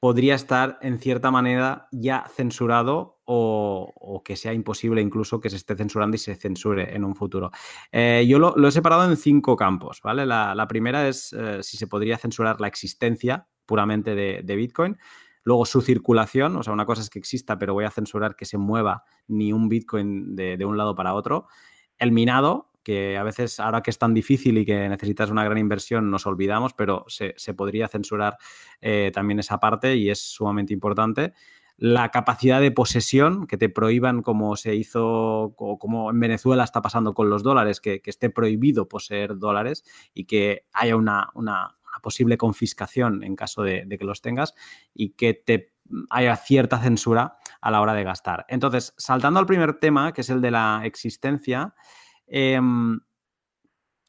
podría 0.05 0.35
estar 0.35 0.79
en 0.83 0.99
cierta 0.99 1.31
manera 1.31 1.89
ya 1.91 2.27
censurado 2.29 3.23
o, 3.25 4.21
que 4.23 4.37
sea 4.37 4.53
imposible 4.53 5.01
incluso 5.01 5.41
que 5.41 5.49
se 5.49 5.57
esté 5.57 5.75
censurando 5.77 6.17
y 6.17 6.19
se 6.19 6.35
censure 6.35 6.95
en 6.95 7.05
un 7.05 7.15
futuro. 7.15 7.51
Eh, 7.91 8.27
yo 8.29 8.39
lo, 8.39 8.69
he 8.69 8.71
separado 8.71 9.11
en 9.11 9.17
cinco 9.17 9.57
campos, 9.57 10.03
¿vale? 10.05 10.27
La, 10.27 10.67
primera 10.69 11.09
es 11.09 11.33
eh, 11.33 11.63
si 11.63 11.79
se 11.79 11.87
podría 11.87 12.19
censurar 12.19 12.61
la 12.61 12.69
existencia 12.69 13.49
puramente 13.65 14.15
de, 14.15 14.57
Bitcoin. 14.57 14.99
Luego 15.45 15.67
su 15.67 15.81
circulación, 15.81 16.57
o 16.57 16.63
sea, 16.63 16.73
una 16.73 16.87
cosa 16.87 17.03
es 17.03 17.11
que 17.11 17.19
exista, 17.19 17.59
pero 17.59 17.75
voy 17.75 17.85
a 17.85 17.91
censurar 17.91 18.35
que 18.35 18.45
se 18.45 18.59
mueva 18.59 19.05
ni 19.29 19.53
un 19.53 19.69
Bitcoin 19.69 20.35
de, 20.35 20.57
de 20.57 20.65
un 20.65 20.77
lado 20.77 20.95
para 20.95 21.15
otro. 21.15 21.47
El 21.99 22.13
minado, 22.13 22.71
que 22.85 23.17
a 23.17 23.25
veces 23.25 23.59
ahora 23.59 23.83
que 23.83 23.91
es 23.91 23.99
tan 23.99 24.15
difícil 24.15 24.59
y 24.59 24.65
que 24.65 24.89
necesitas 24.89 25.31
una 25.31 25.43
gran 25.43 25.59
inversión 25.59 26.11
nos 26.11 26.27
olvidamos, 26.27 26.75
pero 26.75 27.05
se, 27.09 27.35
podría 27.55 27.89
censurar 27.89 28.37
eh, 28.81 29.11
también 29.13 29.41
esa 29.41 29.59
parte 29.59 29.97
y 29.97 30.11
es 30.11 30.21
sumamente 30.21 30.73
importante. 30.73 31.33
La 31.77 32.11
capacidad 32.11 32.61
de 32.61 32.71
posesión, 32.71 33.49
que 33.49 33.57
te 33.57 33.69
prohíban 33.69 34.23
como 34.23 34.55
se 34.55 34.77
hizo, 34.77 35.55
o 35.57 35.79
como 35.79 36.11
en 36.11 36.21
Venezuela 36.21 36.63
está 36.63 36.83
pasando 36.83 37.15
con 37.15 37.31
los 37.31 37.43
dólares, 37.43 37.81
que, 37.81 38.01
esté 38.05 38.31
prohibido 38.31 38.87
poseer 38.87 39.39
dólares 39.39 39.83
y 40.13 40.27
que 40.27 40.67
haya 40.73 40.95
una, 40.95 41.31
posible 42.01 42.37
confiscación 42.37 43.23
en 43.25 43.37
caso 43.37 43.63
de, 43.63 43.87
que 43.99 44.05
los 44.05 44.23
tengas 44.23 44.55
y 44.93 45.11
que 45.11 45.35
te 45.35 45.75
haya 46.11 46.37
cierta 46.37 46.79
censura 46.79 47.37
a 47.61 47.71
la 47.71 47.81
hora 47.81 47.95
de 47.95 48.05
gastar. 48.05 48.47
Entonces, 48.49 48.95
saltando 48.97 49.41
al 49.41 49.47
primer 49.47 49.75
tema, 49.75 50.13
que 50.13 50.23
es 50.23 50.31
el 50.31 50.41
de 50.41 50.51
la 50.51 50.83
existencia, 50.85 51.75
Em, 52.27 53.01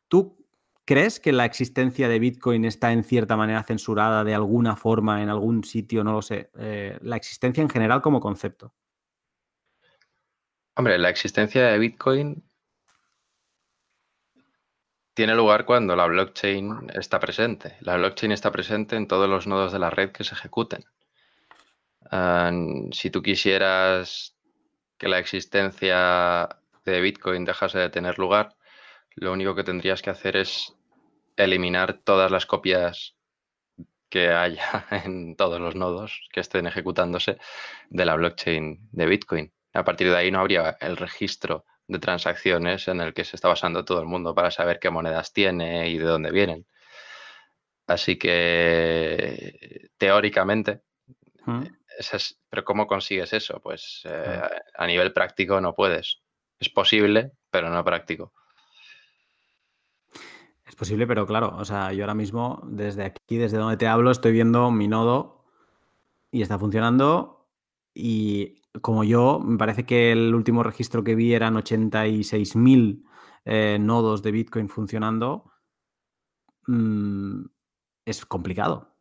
¿Tú 0.08 0.38
crees 0.86 1.20
que 1.20 1.32
la 1.32 1.46
existencia 1.46 2.08
de 2.08 2.20
Bitcoin 2.20 2.66
está 2.66 2.92
en 2.92 3.04
cierta 3.04 3.36
manera 3.36 3.64
censurada 3.64 4.24
de 4.24 4.36
alguna 4.36 4.76
forma 4.76 5.22
en 5.22 5.30
algún 5.30 5.64
sitio? 5.64 6.04
No 6.04 6.14
lo 6.14 6.22
sé. 6.22 6.52
Eh, 6.58 6.98
la 7.02 7.16
existencia 7.16 7.62
en 7.62 7.70
general 7.70 8.02
como 8.02 8.20
concepto. 8.20 8.74
Hombre, 10.76 10.98
la 10.98 11.10
existencia 11.10 11.66
de 11.66 11.80
Bitcoin 11.80 12.44
tiene 15.16 15.34
lugar 15.34 15.66
cuando 15.66 15.96
la 15.96 16.06
blockchain 16.06 16.92
está 16.94 17.20
presente. 17.20 17.78
La 17.80 17.96
blockchain 17.96 18.34
está 18.34 18.52
presente 18.52 18.98
en 18.98 19.08
todos 19.08 19.30
los 19.30 19.48
nodos 19.48 19.72
de 19.72 19.80
la 19.80 19.90
red 19.90 20.12
que 20.12 20.26
se 20.26 20.36
ejecuten. 20.36 20.86
si 22.92 23.10
tú 23.10 23.22
quisieras 23.24 24.36
que 24.98 25.08
la 25.08 25.20
existencia 25.20 26.50
de 26.86 27.02
Bitcoin 27.02 27.46
dejase 27.46 27.80
de 27.80 27.90
tener 27.90 28.20
lugar, 28.20 28.56
lo 29.16 29.32
único 29.32 29.56
que 29.56 29.64
tendrías 29.64 30.02
que 30.02 30.10
hacer 30.10 30.36
es 30.38 30.76
eliminar 31.38 31.94
todas 32.04 32.30
las 32.30 32.46
copias 32.46 33.16
que 34.10 34.30
haya 34.30 34.86
en 35.06 35.36
todos 35.38 35.62
los 35.62 35.76
nodos 35.76 36.28
que 36.32 36.42
estén 36.42 36.68
ejecutándose 36.68 37.38
de 37.90 38.06
la 38.06 38.16
blockchain 38.16 38.90
de 38.92 39.06
Bitcoin. 39.06 39.54
A 39.74 39.84
partir 39.86 40.10
de 40.10 40.18
ahí 40.18 40.32
no 40.32 40.40
habría 40.42 40.78
el 40.82 40.98
registro 40.98 41.66
de 41.88 42.00
transacciones 42.00 42.88
en 42.88 43.02
el 43.02 43.14
que 43.14 43.24
se 43.24 43.36
está 43.36 43.48
basando 43.48 43.86
todo 43.86 44.00
el 44.00 44.08
mundo 44.08 44.34
para 44.34 44.52
saber 44.52 44.80
qué 44.80 44.90
monedas 44.90 45.34
tiene 45.34 45.90
y 45.90 45.98
de 45.98 46.06
dónde 46.06 46.32
vienen. 46.32 46.66
Así 47.88 48.18
que 48.18 49.90
teóricamente, 49.98 50.82
mm. 51.46 51.64
pero 52.50 52.66
¿cómo 52.66 52.88
consigues 52.88 53.34
eso? 53.34 53.60
Pues 53.60 54.02
eh, 54.06 54.42
a 54.76 54.88
nivel 54.88 55.14
práctico 55.14 55.62
no 55.62 55.76
puedes. 55.76 56.22
Es 56.60 56.70
posible, 56.70 57.34
pero 57.52 57.70
no 57.70 57.84
práctico. 57.84 58.34
Es 60.66 60.76
posible, 60.76 61.06
pero 61.06 61.28
claro, 61.28 61.56
o 61.58 61.66
sea, 61.66 61.94
yo 61.94 62.04
ahora 62.04 62.16
mismo 62.16 62.62
desde 62.66 63.04
aquí, 63.04 63.38
desde 63.38 63.58
donde 63.58 63.78
te 63.78 63.88
hablo, 63.88 64.10
estoy 64.10 64.32
viendo 64.32 64.72
mi 64.72 64.88
nodo 64.88 65.46
y 66.32 66.42
está 66.42 66.58
funcionando 66.58 67.48
y 67.94 68.62
como 68.82 69.04
yo, 69.04 69.40
me 69.40 69.58
parece 69.58 69.86
que 69.86 70.12
el 70.12 70.34
último 70.34 70.64
registro 70.64 71.04
que 71.04 71.16
vi 71.16 71.34
eran 71.34 71.56
86.000 71.56 73.04
eh, 73.46 73.78
nodos 73.80 74.24
de 74.24 74.32
Bitcoin 74.32 74.70
funcionando. 74.70 75.52
Mm, 76.68 77.46
es 78.06 78.26
complicado. 78.26 78.96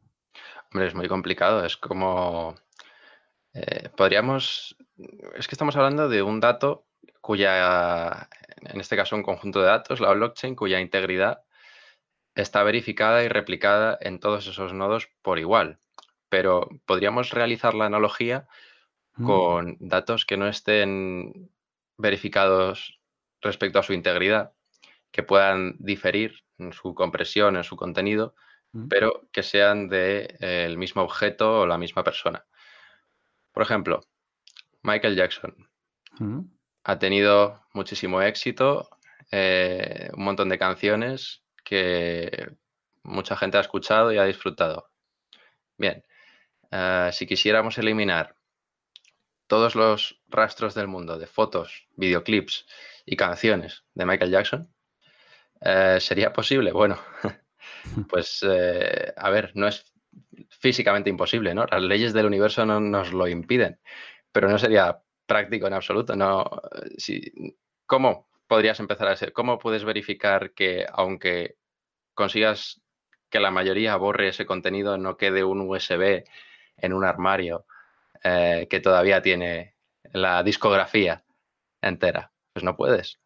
Hombre, 0.73 0.89
es 0.89 0.95
muy 0.95 1.09
complicado. 1.09 1.65
Es 1.65 1.77
como. 1.77 2.55
Eh, 3.53 3.89
podríamos. 3.97 4.77
Es 5.37 5.49
que 5.49 5.55
estamos 5.55 5.77
hablando 5.77 6.09
de 6.09 6.23
un 6.23 6.41
dato 6.41 6.87
cuya. 7.21 8.29
En 8.61 8.81
este 8.81 8.97
caso, 8.97 9.17
un 9.17 9.23
conjunto 9.23 9.61
de 9.61 9.67
datos, 9.67 10.01
la 10.01 10.13
blockchain, 10.13 10.57
cuya 10.57 10.81
integridad 10.81 11.45
está 12.35 12.63
verificada 12.63 13.23
y 13.23 13.29
replicada 13.29 13.97
en 14.01 14.19
todos 14.19 14.47
esos 14.47 14.73
nodos 14.73 15.09
por 15.23 15.39
igual. 15.39 15.79
Pero 16.29 16.69
podríamos 16.87 17.31
realizar 17.31 17.75
la 17.75 17.87
analogía 17.87 18.49
mm. 19.16 19.27
con 19.27 19.77
datos 19.81 20.24
que 20.24 20.37
no 20.37 20.48
estén 20.48 21.50
verificados 21.96 23.00
respecto 23.40 23.79
a 23.79 23.83
su 23.83 23.92
integridad, 23.92 24.53
que 25.11 25.22
puedan 25.22 25.77
diferir 25.79 26.44
en 26.59 26.72
su 26.72 26.94
compresión, 26.94 27.57
en 27.57 27.64
su 27.64 27.77
contenido, 27.77 28.35
mm. 28.72 28.88
pero 28.88 29.29
que 29.33 29.42
sean 29.42 29.88
del 29.88 30.29
de, 30.29 30.37
eh, 30.40 30.77
mismo 30.77 31.03
objeto 31.03 31.61
o 31.61 31.66
la 31.66 31.79
misma 31.79 32.03
persona. 32.03 32.44
Por 33.53 33.62
ejemplo, 33.62 34.00
Michael 34.83 35.16
Jackson 35.16 35.55
mm. 36.18 36.40
ha 36.85 36.98
tenido 36.98 37.62
muchísimo 37.72 38.22
éxito, 38.22 38.88
eh, 39.31 40.11
un 40.14 40.24
montón 40.24 40.48
de 40.48 40.59
canciones 40.59 41.42
que 41.64 42.50
mucha 43.03 43.37
gente 43.37 43.59
ha 43.59 43.61
escuchado 43.61 44.12
y 44.12 44.18
ha 44.18 44.24
disfrutado. 44.24 44.90
Bien, 45.77 46.05
eh, 46.70 47.11
si 47.12 47.27
quisiéramos 47.27 47.79
eliminar 47.79 48.34
todos 49.46 49.74
los 49.74 50.22
rastros 50.28 50.74
del 50.74 50.88
mundo 50.88 51.18
de 51.18 51.26
fotos, 51.26 51.88
videoclips 51.96 52.66
y 53.07 53.16
canciones 53.16 53.85
de 53.94 54.07
Michael 54.07 54.30
Jackson, 54.30 54.74
eh, 55.61 55.98
¿sería 56.00 56.33
posible? 56.33 56.72
Bueno, 56.72 56.98
pues 58.09 58.44
eh, 58.48 59.12
a 59.16 59.30
ver, 59.30 59.52
no 59.54 59.68
es 59.68 59.92
físicamente 60.48 61.11
imposible, 61.11 61.54
¿no? 61.54 61.66
Las 61.66 61.83
leyes 61.83 62.12
del 62.12 62.26
universo 62.26 62.64
no 62.64 62.80
nos 62.80 63.12
lo 63.12 63.28
impiden, 63.28 63.80
pero 64.33 64.48
no 64.48 64.59
sería 64.59 65.00
práctico 65.26 65.66
en 65.66 65.74
absoluto. 65.74 66.16
No, 66.16 66.44
si, 66.96 67.33
¿Cómo 67.87 68.28
podrías 68.46 68.80
empezar 68.80 69.09
a 69.09 69.16
ser? 69.16 69.33
¿Cómo 69.33 69.59
puedes 69.59 69.85
verificar 69.85 70.52
que 70.54 70.87
aunque 70.90 71.57
consigas 72.14 72.80
que 73.30 73.40
la 73.40 73.50
mayoría 73.50 73.96
borre 73.96 74.28
ese 74.28 74.46
contenido, 74.46 74.96
no 74.96 75.16
quede 75.16 75.44
un 75.44 75.61
USB 75.61 76.24
en 76.76 76.92
un 76.92 77.04
armario 77.04 77.66
eh, 78.25 78.67
que 78.69 78.81
todavía 78.81 79.23
tiene 79.23 79.77
la 80.13 80.43
discografía 80.43 81.25
entera? 81.81 82.33
Pues 82.53 82.65
no 82.65 82.77
puedes. 82.77 83.21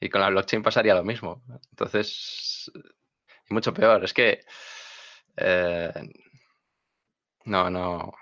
Y 0.00 0.08
con 0.08 0.20
la 0.22 0.30
blockchain 0.30 0.62
pasaría 0.62 0.94
lo 0.94 1.04
mismo. 1.04 1.42
Entonces, 1.70 2.70
y 3.48 3.54
mucho 3.54 3.72
peor. 3.74 4.04
Es 4.04 4.14
que 4.14 4.40
eh, 5.36 5.92
no, 7.44 7.70
no, 7.70 8.12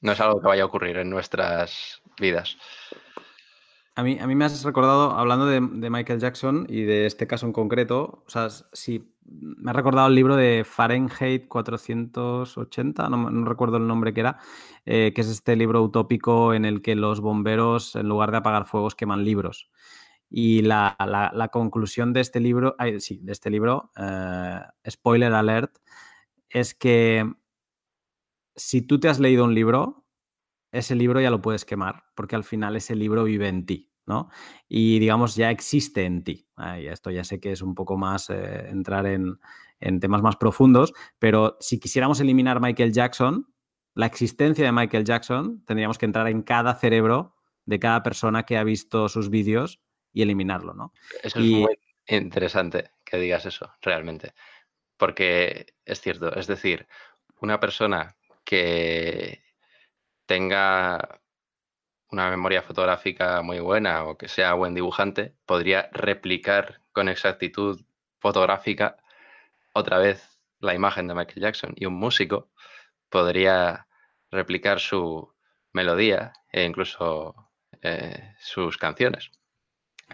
no 0.00 0.12
es 0.12 0.20
algo 0.20 0.40
que 0.40 0.48
vaya 0.48 0.62
a 0.62 0.66
ocurrir 0.66 0.96
en 0.98 1.10
nuestras 1.10 2.02
vidas. 2.18 2.56
A 3.94 4.02
mí, 4.02 4.18
a 4.18 4.26
mí 4.26 4.34
me 4.34 4.44
has 4.44 4.64
recordado, 4.64 5.10
hablando 5.12 5.46
de, 5.46 5.60
Michael 5.60 6.20
Jackson 6.20 6.66
y 6.68 6.84
de 6.84 7.06
este 7.06 7.26
caso 7.26 7.46
en 7.46 7.52
concreto, 7.52 8.22
o 8.26 8.30
sea, 8.30 8.48
sí, 8.72 9.09
me 9.24 9.70
ha 9.70 9.74
recordado 9.74 10.08
el 10.08 10.14
libro 10.14 10.36
de 10.36 10.64
Fahrenheit 10.64 11.46
480, 11.48 13.08
no, 13.08 13.44
recuerdo 13.44 13.76
el 13.76 13.86
nombre 13.86 14.12
que 14.12 14.20
era, 14.20 14.38
eh, 14.86 15.12
que 15.14 15.20
es 15.20 15.28
este 15.28 15.56
libro 15.56 15.82
utópico 15.82 16.54
en 16.54 16.64
el 16.64 16.82
que 16.82 16.94
los 16.96 17.20
bomberos, 17.20 17.96
en 17.96 18.08
lugar 18.08 18.30
de 18.30 18.38
apagar 18.38 18.66
fuegos, 18.66 18.94
queman 18.94 19.24
libros. 19.24 19.70
Y 20.28 20.62
la, 20.62 20.96
conclusión 21.52 22.12
de 22.12 22.20
este 22.20 22.40
libro, 22.40 22.76
sí, 22.98 23.20
de 23.22 23.32
este 23.32 23.50
libro, 23.50 23.90
eh, 23.96 24.60
spoiler 24.88 25.32
alert, 25.32 25.78
es 26.48 26.74
que 26.74 27.24
si 28.56 28.82
tú 28.82 29.00
te 29.00 29.08
has 29.08 29.18
leído 29.18 29.44
un 29.44 29.54
libro, 29.54 30.06
ese 30.72 30.94
libro 30.94 31.20
ya 31.20 31.30
lo 31.30 31.42
puedes 31.42 31.64
quemar, 31.64 32.04
porque 32.14 32.36
al 32.36 32.44
final 32.44 32.76
ese 32.76 32.94
libro 32.94 33.24
vive 33.24 33.48
en 33.48 33.66
ti, 33.66 33.89
¿no? 34.06 34.28
Y 34.68 34.98
digamos, 34.98 35.36
ya 35.36 35.50
existe 35.50 36.04
en 36.04 36.24
ti. 36.24 36.46
Y 36.78 36.86
esto 36.86 37.10
ya 37.10 37.24
sé 37.24 37.40
que 37.40 37.52
es 37.52 37.62
un 37.62 37.74
poco 37.74 37.96
más 37.96 38.30
eh, 38.30 38.68
entrar 38.68 39.06
en, 39.06 39.38
temas 40.00 40.22
más 40.22 40.36
profundos, 40.36 40.92
pero 41.18 41.56
si 41.60 41.80
quisiéramos 41.80 42.20
eliminar 42.20 42.60
Michael 42.60 42.92
Jackson, 42.92 43.46
la 43.94 44.06
existencia 44.06 44.64
de 44.64 44.72
Michael 44.72 45.04
Jackson, 45.04 45.64
tendríamos 45.64 45.96
que 45.98 46.06
entrar 46.06 46.28
en 46.28 46.42
cada 46.42 46.74
cerebro 46.74 47.34
de 47.64 47.78
cada 47.78 48.02
persona 48.02 48.44
que 48.44 48.58
ha 48.58 48.64
visto 48.64 49.08
sus 49.08 49.30
vídeos 49.30 49.80
y 50.12 50.22
eliminarlo, 50.22 50.74
¿no? 50.74 50.92
Eso 51.22 51.38
es 51.38 51.46
muy 51.46 51.78
interesante 52.06 52.90
que 53.04 53.16
digas 53.16 53.46
eso, 53.46 53.72
realmente. 53.80 54.34
Porque 54.96 55.74
es 55.84 56.00
cierto, 56.00 56.34
es 56.36 56.46
decir, 56.46 56.86
una 57.40 57.58
persona 57.58 58.16
que 58.44 59.42
tenga 60.26 61.19
una 62.10 62.30
memoria 62.30 62.62
fotográfica 62.62 63.42
muy 63.42 63.60
buena 63.60 64.04
o 64.04 64.16
que 64.18 64.28
sea 64.28 64.54
buen 64.54 64.74
dibujante, 64.74 65.34
podría 65.46 65.88
replicar 65.92 66.80
con 66.92 67.08
exactitud 67.08 67.80
fotográfica 68.18 68.96
otra 69.72 69.98
vez 69.98 70.40
la 70.58 70.74
imagen 70.74 71.06
de 71.06 71.14
Michael 71.14 71.40
Jackson. 71.40 71.72
Y 71.76 71.86
un 71.86 71.94
músico 71.94 72.50
podría 73.08 73.86
replicar 74.30 74.80
su 74.80 75.32
melodía 75.72 76.32
e 76.52 76.64
incluso 76.64 77.50
eh, 77.82 78.34
sus 78.40 78.76
canciones. 78.76 79.30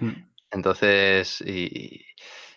Mm. 0.00 0.28
Entonces, 0.50 1.40
y, 1.40 2.04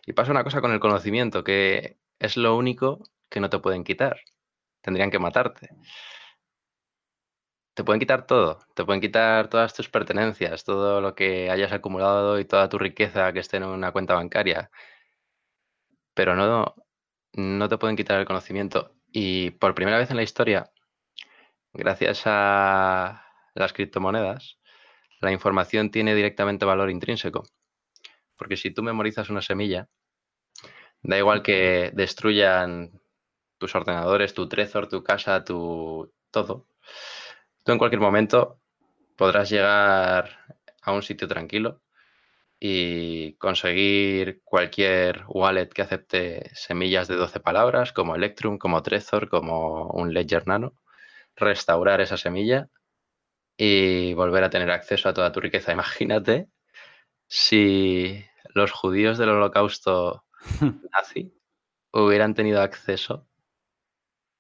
y 0.06 0.14
pasa 0.14 0.32
una 0.32 0.44
cosa 0.44 0.62
con 0.62 0.72
el 0.72 0.80
conocimiento, 0.80 1.44
que 1.44 1.98
es 2.20 2.38
lo 2.38 2.56
único 2.58 3.04
que 3.30 3.40
no 3.40 3.50
te 3.50 3.60
pueden 3.60 3.84
quitar. 3.84 4.20
Tendrían 4.82 5.12
que 5.12 5.20
matarte 5.20 5.70
te 7.80 7.86
pueden 7.86 8.02
quitar 8.02 8.28
todo, 8.28 8.60
te 8.74 8.84
pueden 8.84 9.00
quitar 9.00 9.48
todas 9.48 9.74
tus 9.74 9.88
pertenencias, 9.88 10.66
todo 10.66 11.00
lo 11.00 11.16
que 11.16 11.50
hayas 11.50 11.72
acumulado 11.72 12.38
y 12.38 12.44
toda 12.44 12.68
tu 12.68 12.78
riqueza 12.78 13.32
que 13.32 13.40
esté 13.40 13.56
en 13.56 13.64
una 13.64 13.94
cuenta 13.94 14.16
bancaria, 14.16 14.70
pero 16.14 16.36
no, 16.36 16.76
no 17.32 17.70
te 17.70 17.78
pueden 17.78 17.96
quitar 17.96 18.20
el 18.20 18.26
conocimiento. 18.26 18.94
Y 19.14 19.52
por 19.52 19.76
primera 19.76 19.98
vez 19.98 20.10
en 20.12 20.18
la 20.18 20.24
historia, 20.24 20.72
gracias 21.72 22.24
a 22.26 23.24
las 23.56 23.72
criptomonedas, 23.72 24.60
la 25.22 25.32
información 25.32 25.90
tiene 25.90 26.16
directamente 26.16 26.66
valor 26.66 26.90
intrínseco. 26.90 27.46
Porque 28.36 28.58
si 28.58 28.72
tú 28.72 28.84
memorizas 28.84 29.30
una 29.30 29.42
semilla, 29.42 29.88
da 31.02 31.18
igual 31.18 31.44
que 31.44 31.92
destruyan 31.94 33.00
tus 33.58 33.74
ordenadores, 33.74 34.34
tu 34.34 34.50
Trezor, 34.50 34.90
tu 34.90 35.02
casa, 35.02 35.46
tu 35.46 36.12
todo 36.30 36.68
en 37.74 37.80
cualquier 37.80 38.02
momento 38.02 38.60
podrás 39.16 39.50
llegar 39.50 40.56
a 40.82 40.92
un 40.92 41.02
sitio 41.02 41.28
tranquilo 41.28 41.82
y 42.60 43.34
conseguir 43.36 44.42
cualquier 44.44 45.24
wallet 45.28 45.70
que 45.70 45.82
acepte 45.82 46.52
semillas 46.54 47.08
de 47.08 47.16
12 47.16 47.40
palabras, 47.40 47.94
como 47.94 48.16
Electrum, 48.16 48.58
como 48.58 48.84
Trezor, 48.84 49.30
como 49.30 49.88
un 49.92 50.14
Ledger 50.14 50.48
Nano, 50.48 50.74
restaurar 51.36 52.02
esa 52.02 52.18
semilla 52.18 52.70
y 53.58 54.14
volver 54.14 54.44
a 54.44 54.50
tener 54.50 54.72
acceso 54.72 55.10
a 55.10 55.14
toda 55.14 55.32
tu 55.32 55.40
riqueza. 55.42 55.72
Imagínate 55.74 56.50
si 57.28 58.26
los 58.54 58.72
judíos 58.72 59.18
del 59.18 59.30
holocausto 59.30 60.26
nazi 60.94 61.34
hubieran 61.92 62.34
tenido 62.34 62.62
acceso 62.62 63.28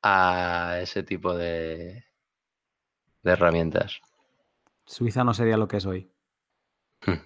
a 0.01 0.79
ese 0.81 1.03
tipo 1.03 1.35
de, 1.35 2.05
de 3.23 3.31
herramientas. 3.31 4.01
Suiza 4.85 5.23
no 5.23 5.33
sería 5.33 5.57
lo 5.57 5.67
que 5.67 5.77
es 5.77 5.85
hoy. 5.85 6.11
Hmm. 7.05 7.21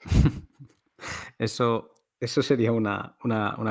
eso, 1.38 1.94
eso 2.20 2.42
sería 2.42 2.72
una, 2.72 3.16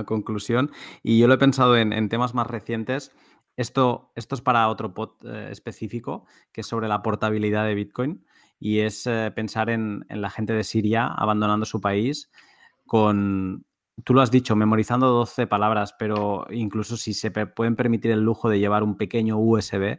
conclusión. 0.06 0.72
Y 1.04 1.20
yo 1.20 1.28
lo 1.28 1.34
he 1.34 1.40
pensado 1.40 1.78
en, 1.78 2.10
temas 2.10 2.34
más 2.34 2.48
recientes. 2.48 3.12
Esto, 3.58 4.12
esto, 4.16 4.36
es 4.36 4.42
para 4.42 4.70
otro 4.70 4.94
pod 4.94 5.12
eh, 5.26 5.50
específico, 5.52 6.26
que 6.52 6.62
es 6.62 6.68
sobre 6.68 6.88
la 6.88 7.02
portabilidad 7.02 7.66
de 7.66 7.76
Bitcoin. 7.76 8.26
Y 8.60 8.80
es 8.80 9.08
eh, 9.08 9.32
pensar 9.36 9.70
en, 9.70 10.06
en, 10.10 10.22
la 10.22 10.30
gente 10.30 10.54
de 10.54 10.64
Siria 10.64 11.08
abandonando 11.08 11.66
su 11.66 11.82
país 11.82 12.30
con, 12.86 13.66
tú 14.04 14.14
lo 14.14 14.22
has 14.22 14.32
dicho, 14.32 14.56
memorizando 14.56 15.08
12 15.08 15.48
palabras, 15.48 15.96
pero 15.98 16.46
incluso 16.50 16.98
si 16.98 17.14
se 17.14 17.32
pueden 17.32 17.76
permitir 17.76 18.12
el 18.12 18.22
lujo 18.22 18.50
de 18.50 18.60
llevar 18.60 18.84
un 18.84 18.98
pequeño 18.98 19.38
USB, 19.38 19.98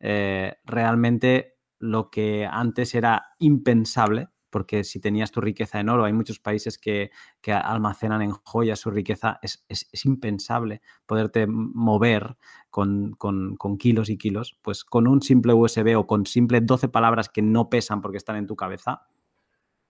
eh, 0.00 0.56
realmente 0.64 1.56
lo 1.78 2.10
que 2.10 2.46
antes 2.50 2.94
era 2.94 3.34
impensable, 3.38 4.28
porque 4.50 4.84
si 4.84 5.00
tenías 5.00 5.32
tu 5.32 5.40
riqueza 5.40 5.80
en 5.80 5.88
oro, 5.88 6.04
hay 6.04 6.12
muchos 6.12 6.38
países 6.38 6.78
que, 6.78 7.10
almacenan 7.44 8.22
en 8.22 8.30
joyas 8.30 8.80
su 8.80 8.90
riqueza, 8.90 9.38
es, 9.42 9.64
impensable 10.04 10.80
poderte 11.04 11.46
mover 11.46 12.36
con, 12.70 13.12
con, 13.12 13.76
kilos 13.78 14.08
y 14.08 14.16
kilos, 14.16 14.58
pues 14.62 14.84
con 14.84 15.08
un 15.08 15.20
simple 15.20 15.52
USB 15.52 15.98
o 15.98 16.06
con 16.06 16.26
simple 16.26 16.60
12 16.60 16.88
palabras 16.88 17.28
que 17.28 17.42
no 17.42 17.68
pesan 17.68 18.00
porque 18.00 18.18
están 18.18 18.36
en 18.36 18.46
tu 18.46 18.56
cabeza, 18.56 19.02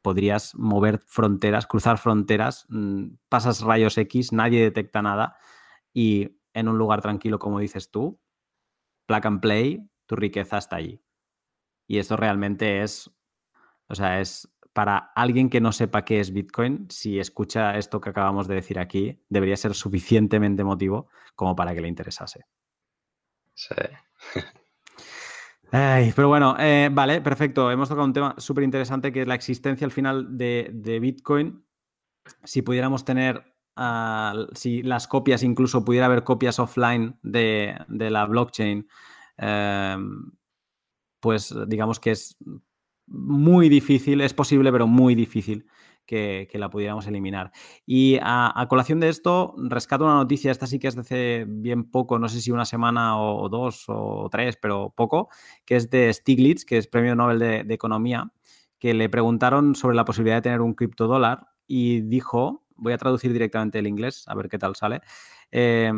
podrías 0.02 0.54
mover 0.56 0.98
fronteras, 0.98 1.66
cruzar 1.66 1.98
fronteras, 1.98 2.66
mm, 2.68 3.16
pasas 3.28 3.60
rayos 3.60 3.98
X, 3.98 4.32
nadie 4.32 4.62
detecta 4.62 5.02
nada 5.02 5.36
y 5.92 6.38
en 6.54 6.68
un 6.68 6.78
lugar 6.78 7.02
tranquilo, 7.02 7.38
como 7.38 7.58
dices 7.58 7.90
tú, 7.90 8.18
plug 9.06 9.26
and 9.26 9.40
play, 9.40 9.88
tu 10.06 10.16
riqueza 10.16 10.58
está 10.58 10.76
allí. 10.76 11.02
Y 11.86 11.98
esto 11.98 12.16
realmente 12.16 12.82
es, 12.82 13.10
o 13.88 13.94
sea, 13.94 14.20
es 14.20 14.48
para 14.72 14.98
alguien 15.14 15.48
que 15.48 15.60
no 15.60 15.72
sepa 15.72 16.04
qué 16.04 16.20
es 16.20 16.32
Bitcoin, 16.32 16.86
si 16.90 17.18
escucha 17.18 17.78
esto 17.78 18.00
que 18.00 18.10
acabamos 18.10 18.46
de 18.46 18.56
decir 18.56 18.78
aquí, 18.78 19.18
debería 19.28 19.56
ser 19.56 19.74
suficientemente 19.74 20.64
motivo 20.64 21.08
como 21.34 21.56
para 21.56 21.74
que 21.74 21.80
le 21.80 21.88
interesase. 21.88 22.44
Sí. 23.54 23.74
pero 25.70 26.28
bueno, 26.28 26.56
eh, 26.58 26.90
vale, 26.92 27.20
perfecto. 27.20 27.70
Hemos 27.70 27.88
tocado 27.88 28.06
un 28.06 28.12
tema 28.12 28.34
súper 28.38 28.64
interesante 28.64 29.12
que 29.12 29.22
es 29.22 29.26
la 29.26 29.34
existencia 29.34 29.84
al 29.84 29.90
final 29.90 30.36
de, 30.36 30.98
Bitcoin. 31.00 31.64
Si 32.44 32.62
pudiéramos 32.62 33.04
tener, 33.04 33.54
ah, 33.76 34.34
si 34.52 34.82
las 34.82 35.08
copias, 35.08 35.42
incluso 35.42 35.84
pudiera 35.84 36.06
haber 36.06 36.22
copias 36.22 36.58
offline 36.58 37.18
de, 37.22 37.78
la 37.88 38.26
blockchain, 38.26 38.88
em, 39.38 40.32
pues 41.20 41.54
digamos 41.68 42.00
que 42.00 42.12
es 42.12 42.36
muy 43.06 43.68
difícil, 43.68 44.20
es 44.20 44.34
posible, 44.34 44.72
pero 44.72 44.86
muy 44.86 45.14
difícil 45.14 45.66
que, 46.06 46.48
la 46.54 46.70
pudiéramos 46.70 47.06
eliminar. 47.06 47.52
Y 47.84 48.18
a, 48.22 48.66
colación 48.68 49.00
de 49.00 49.08
esto, 49.08 49.54
rescato 49.58 50.04
una 50.04 50.14
noticia, 50.14 50.50
esta 50.50 50.66
sí 50.66 50.78
que 50.78 50.88
es 50.88 50.94
de 50.94 51.00
hace 51.00 51.44
bien 51.48 51.90
poco, 51.90 52.18
no 52.18 52.28
sé 52.28 52.40
si 52.40 52.50
una 52.50 52.64
semana 52.64 53.18
o, 53.20 53.48
dos 53.48 53.84
o 53.88 54.28
tres, 54.30 54.56
pero 54.60 54.92
poco, 54.96 55.28
que 55.64 55.76
es 55.76 55.90
de 55.90 56.12
Stiglitz, 56.12 56.64
que 56.64 56.78
es 56.78 56.86
Premio 56.86 57.14
Nobel 57.14 57.38
de, 57.38 57.74
Economía, 57.74 58.32
que 58.78 58.94
le 58.94 59.08
preguntaron 59.08 59.74
sobre 59.74 59.96
la 59.96 60.04
posibilidad 60.04 60.36
de 60.36 60.42
tener 60.42 60.60
un 60.60 60.74
criptodólar 60.74 61.48
y 61.66 62.02
dijo, 62.02 62.64
voy 62.76 62.92
a 62.92 62.98
traducir 62.98 63.32
directamente 63.32 63.78
el 63.78 63.86
inglés, 63.86 64.24
a 64.28 64.34
ver 64.34 64.48
qué 64.48 64.58
tal 64.58 64.76
sale, 64.76 65.00
eh, 65.50 65.92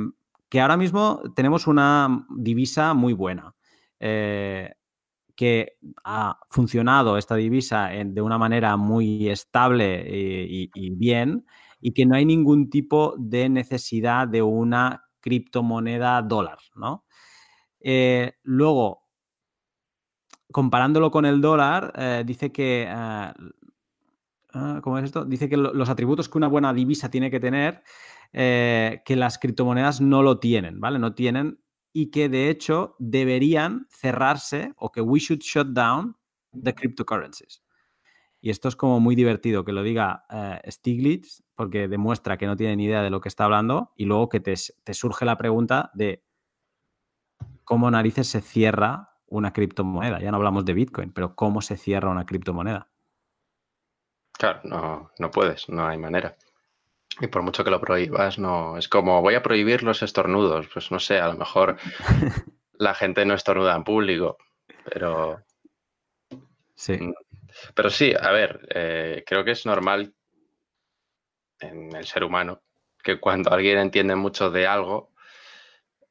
que 0.48 0.60
ahora 0.60 0.76
mismo 0.76 1.22
tenemos 1.34 1.66
una 1.66 2.26
divisa 2.30 2.94
muy 2.94 3.12
buena. 3.12 3.54
Eh, 4.00 4.72
que 5.34 5.76
ha 6.02 6.36
funcionado 6.50 7.16
esta 7.16 7.36
divisa 7.36 7.90
de 7.90 8.20
una 8.20 8.38
manera 8.38 8.76
muy 8.76 9.28
estable 9.28 10.02
eh, 10.04 10.68
y, 10.74 10.90
bien 10.90 11.46
y 11.80 11.92
que 11.92 12.06
no 12.06 12.16
hay 12.16 12.24
ningún 12.24 12.70
tipo 12.70 13.14
de 13.16 13.48
necesidad 13.48 14.26
de 14.26 14.42
una 14.42 15.04
criptomoneda 15.20 16.20
dólar, 16.22 16.58
¿no? 16.74 17.04
Eh, 17.78 18.32
luego, 18.42 19.06
comparándolo 20.50 21.12
con 21.12 21.24
el 21.24 21.40
dólar, 21.40 22.24
dice 22.26 22.50
que... 22.50 22.88
Ah, 22.90 24.80
¿Cómo 24.82 24.98
es 24.98 25.04
esto? 25.04 25.24
Dice 25.24 25.48
que 25.48 25.56
los 25.56 25.88
atributos 25.88 26.28
que 26.28 26.38
una 26.38 26.48
buena 26.48 26.72
divisa 26.72 27.10
tiene 27.10 27.30
que 27.30 27.38
tener, 27.38 27.82
que 28.32 29.14
las 29.16 29.38
criptomonedas 29.38 30.00
no 30.00 30.22
lo 30.22 30.38
tienen, 30.38 30.80
¿vale? 30.80 30.98
No 30.98 31.14
tienen 31.14 31.58
y 31.92 32.10
que 32.10 32.28
de 32.28 32.50
hecho 32.50 32.94
deberían 32.98 33.86
cerrarse 33.90 34.72
o 34.76 34.92
que 34.92 35.00
we 35.00 35.18
should 35.18 35.40
shut 35.40 35.68
down 35.68 36.16
the 36.52 36.74
cryptocurrencies. 36.74 37.62
Y 38.40 38.50
esto 38.50 38.68
es 38.68 38.76
como 38.76 39.00
muy 39.00 39.16
divertido 39.16 39.64
que 39.64 39.72
lo 39.72 39.82
diga 39.82 40.24
eh, 40.30 40.60
Stiglitz 40.70 41.42
porque 41.54 41.88
demuestra 41.88 42.36
que 42.36 42.46
no 42.46 42.56
tiene 42.56 42.76
ni 42.76 42.84
idea 42.84 43.02
de 43.02 43.10
lo 43.10 43.20
que 43.20 43.28
está 43.28 43.44
hablando 43.44 43.92
y 43.96 44.04
luego 44.04 44.28
que 44.28 44.40
te, 44.40 44.54
surge 44.94 45.24
la 45.24 45.36
pregunta 45.36 45.90
de 45.94 46.24
cómo 47.64 47.90
narices 47.90 48.28
se 48.28 48.40
cierra 48.40 49.16
una 49.26 49.52
criptomoneda. 49.52 50.20
Ya 50.20 50.30
no 50.30 50.36
hablamos 50.36 50.64
de 50.64 50.74
Bitcoin, 50.74 51.12
pero 51.12 51.34
cómo 51.34 51.60
se 51.60 51.76
cierra 51.76 52.10
una 52.10 52.26
criptomoneda. 52.26 52.88
Claro, 54.32 54.60
no, 54.62 55.10
no 55.18 55.30
puedes, 55.32 55.68
no 55.68 55.84
hay 55.84 55.98
manera. 55.98 56.36
Y 57.20 57.26
por 57.26 57.42
mucho 57.42 57.64
que 57.64 57.70
lo 57.70 57.80
prohíbas, 57.80 58.38
no. 58.38 58.78
Es 58.78 58.88
como 58.88 59.20
voy 59.22 59.34
a 59.34 59.42
prohibir 59.42 59.82
los 59.82 60.02
estornudos. 60.02 60.68
Pues 60.72 60.90
no 60.90 61.00
sé, 61.00 61.18
a 61.18 61.28
lo 61.28 61.34
mejor 61.34 61.76
la 62.74 62.94
gente 62.94 63.24
no 63.24 63.34
estornuda 63.34 63.74
en 63.74 63.84
público, 63.84 64.38
pero. 64.84 65.42
Sí. 66.74 66.92
Mm, 66.92 67.14
pero 67.74 67.90
sí, 67.90 68.14
a 68.18 68.30
ver, 68.30 68.68
eh, 68.70 69.24
creo 69.26 69.44
que 69.44 69.50
es 69.52 69.66
normal 69.66 70.14
en 71.60 71.94
el 71.96 72.06
ser 72.06 72.22
humano 72.22 72.62
que 73.02 73.18
cuando 73.20 73.50
alguien 73.52 73.78
entiende 73.78 74.14
mucho 74.16 74.50
de 74.50 74.66
algo 74.66 75.12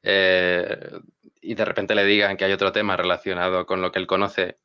eh, 0.02 0.98
y 1.40 1.54
de 1.54 1.64
repente 1.64 1.94
le 1.94 2.04
digan 2.04 2.36
que 2.36 2.44
hay 2.44 2.52
otro 2.52 2.72
tema 2.72 2.96
relacionado 2.96 3.66
con 3.66 3.80
lo 3.80 3.92
que 3.92 3.98
él 3.98 4.06
conoce, 4.06 4.58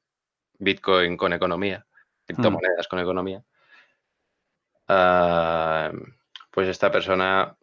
Bitcoin 0.58 1.18
con 1.18 1.34
economía, 1.34 1.86
criptomonedas 2.26 2.88
con 2.88 3.00
economía, 3.00 3.44
uh, 4.90 5.96
pues 6.54 6.68
esta 6.68 6.92
persona 6.92 7.58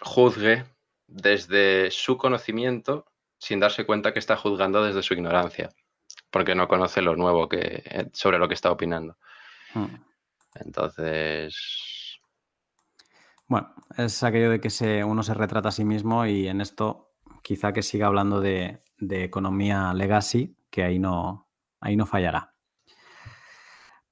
juzgue 0.00 0.64
desde 1.06 1.90
su 1.90 2.16
conocimiento 2.16 3.06
sin 3.38 3.60
darse 3.60 3.84
cuenta 3.84 4.12
que 4.12 4.18
está 4.18 4.36
juzgando 4.36 4.82
desde 4.82 5.02
su 5.02 5.12
ignorancia, 5.14 5.68
porque 6.30 6.54
no 6.54 6.68
conoce 6.68 7.02
lo 7.02 7.16
nuevo 7.16 7.48
que, 7.48 7.82
eh, 7.84 8.08
sobre 8.14 8.38
lo 8.38 8.48
que 8.48 8.54
está 8.54 8.72
opinando. 8.72 9.18
Hmm. 9.74 9.94
Entonces... 10.54 12.18
Bueno, 13.46 13.74
es 13.96 14.22
aquello 14.22 14.50
de 14.50 14.60
que 14.60 14.70
se, 14.70 15.04
uno 15.04 15.22
se 15.22 15.34
retrata 15.34 15.68
a 15.68 15.72
sí 15.72 15.84
mismo 15.84 16.26
y 16.26 16.48
en 16.48 16.60
esto 16.60 17.12
quizá 17.42 17.72
que 17.72 17.82
siga 17.82 18.06
hablando 18.06 18.40
de, 18.40 18.80
economía 18.98 19.92
legacy, 19.94 20.56
que 20.70 20.82
ahí 20.82 20.98
no, 20.98 21.48
ahí 21.80 21.96
no 21.96 22.06
fallará. 22.06 22.54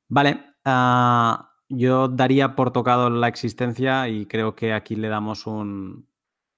Vale, 0.08 0.54
uh, 0.64 1.55
yo 1.68 2.08
daría 2.08 2.54
por 2.54 2.72
tocado 2.72 3.10
la 3.10 3.28
existencia 3.28 4.08
y 4.08 4.26
creo 4.26 4.54
que 4.54 4.72
aquí 4.72 4.96
le 4.96 5.08
damos 5.08 5.46
un... 5.46 6.08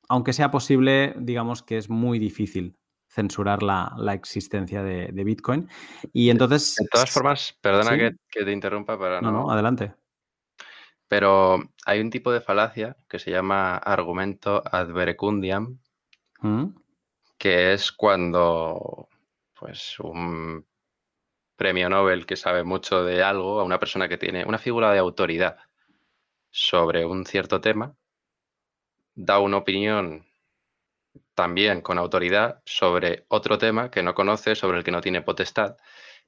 Aunque 0.08 0.32
sea 0.32 0.50
posible, 0.50 1.14
digamos 1.18 1.62
que 1.62 1.76
es 1.76 1.90
muy 1.90 2.18
difícil 2.18 2.76
censurar 3.08 3.62
la, 3.62 3.94
existencia 4.12 4.82
de, 4.82 5.24
Bitcoin. 5.24 5.68
Y 6.12 6.30
entonces... 6.30 6.76
De 6.76 6.88
todas 6.90 7.10
formas, 7.10 7.58
perdona 7.60 7.96
que, 7.96 8.44
te 8.44 8.52
interrumpa 8.52 8.98
para 8.98 9.20
no... 9.20 9.32
No, 9.32 9.50
adelante. 9.50 9.94
Pero 11.08 11.58
hay 11.86 12.00
un 12.00 12.10
tipo 12.10 12.30
de 12.32 12.40
falacia 12.40 12.96
que 13.08 13.18
se 13.18 13.30
llama 13.30 13.76
argumento 13.76 14.62
ad 14.70 14.88
verecundiam, 14.88 15.78
¿Mm? 16.40 16.66
que 17.38 17.72
es 17.72 17.92
cuando 17.92 19.08
pues 19.58 19.98
un 20.00 20.66
premio 21.58 21.90
Nobel 21.90 22.24
que 22.24 22.36
sabe 22.36 22.62
mucho 22.62 23.04
de 23.04 23.22
algo, 23.22 23.60
a 23.60 23.64
una 23.64 23.80
persona 23.80 24.08
que 24.08 24.16
tiene 24.16 24.44
una 24.46 24.58
figura 24.58 24.92
de 24.92 25.00
autoridad 25.00 25.58
sobre 26.50 27.04
un 27.04 27.26
cierto 27.26 27.60
tema, 27.60 27.96
da 29.16 29.40
una 29.40 29.56
opinión 29.58 30.24
también 31.34 31.80
con 31.82 31.98
autoridad 31.98 32.62
sobre 32.64 33.24
otro 33.28 33.58
tema 33.58 33.90
que 33.90 34.04
no 34.04 34.14
conoce, 34.14 34.54
sobre 34.54 34.78
el 34.78 34.84
que 34.84 34.92
no 34.92 35.00
tiene 35.00 35.20
potestad, 35.20 35.76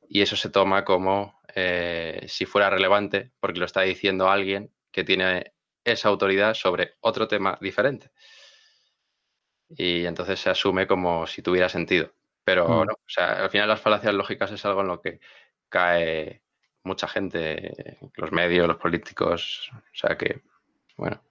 y 0.08 0.22
eso 0.22 0.34
se 0.36 0.50
toma 0.50 0.84
como 0.84 1.40
eh, 1.54 2.24
si 2.26 2.44
fuera 2.44 2.68
relevante, 2.68 3.30
porque 3.38 3.60
lo 3.60 3.66
está 3.66 3.82
diciendo 3.82 4.28
alguien 4.28 4.72
que 4.90 5.04
tiene 5.04 5.54
esa 5.84 6.08
autoridad 6.08 6.54
sobre 6.54 6.94
otro 7.00 7.28
tema 7.28 7.56
diferente. 7.60 8.10
Y 9.68 10.06
entonces 10.06 10.40
se 10.40 10.50
asume 10.50 10.88
como 10.88 11.28
si 11.28 11.40
tuviera 11.40 11.68
sentido. 11.68 12.12
Pero 12.50 12.66
mm. 12.66 12.86
no, 12.86 12.92
o 12.94 13.08
sea, 13.08 13.44
al 13.44 13.48
final 13.48 13.68
las 13.68 13.80
falacias 13.80 14.12
lógicas 14.12 14.50
es 14.50 14.64
algo 14.64 14.80
en 14.80 14.88
lo 14.88 15.00
que 15.00 15.20
cae 15.68 16.42
mucha 16.82 17.06
gente, 17.06 17.96
los 18.16 18.32
medios, 18.32 18.66
los 18.66 18.76
políticos, 18.76 19.70
o 19.72 19.80
sea 19.92 20.18
que, 20.18 20.42
bueno. 20.96 21.22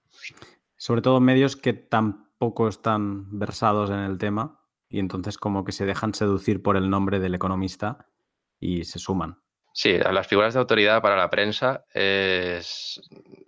Sobre 0.77 1.01
todo 1.01 1.19
medios 1.19 1.57
que 1.57 1.73
tampoco 1.73 2.69
están 2.69 3.37
versados 3.37 3.89
en 3.89 3.99
el 3.99 4.17
tema 4.17 4.61
y 4.87 4.99
entonces 4.99 5.37
como 5.37 5.65
que 5.65 5.73
se 5.73 5.85
dejan 5.85 6.13
seducir 6.13 6.63
por 6.63 6.77
el 6.77 6.89
nombre 6.89 7.19
del 7.19 7.35
economista 7.35 8.07
y 8.57 8.85
se 8.85 8.97
suman. 8.97 9.41
Sí, 9.73 9.95
a 9.97 10.13
las 10.13 10.25
figuras 10.25 10.53
de 10.53 10.61
autoridad 10.61 11.01
para 11.01 11.17
la 11.17 11.29
prensa 11.29 11.83
es 11.93 13.01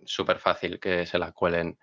súper 0.04 0.40
fácil 0.40 0.78
que 0.78 1.06
se 1.06 1.18
la 1.18 1.32
cuelen. 1.32 1.80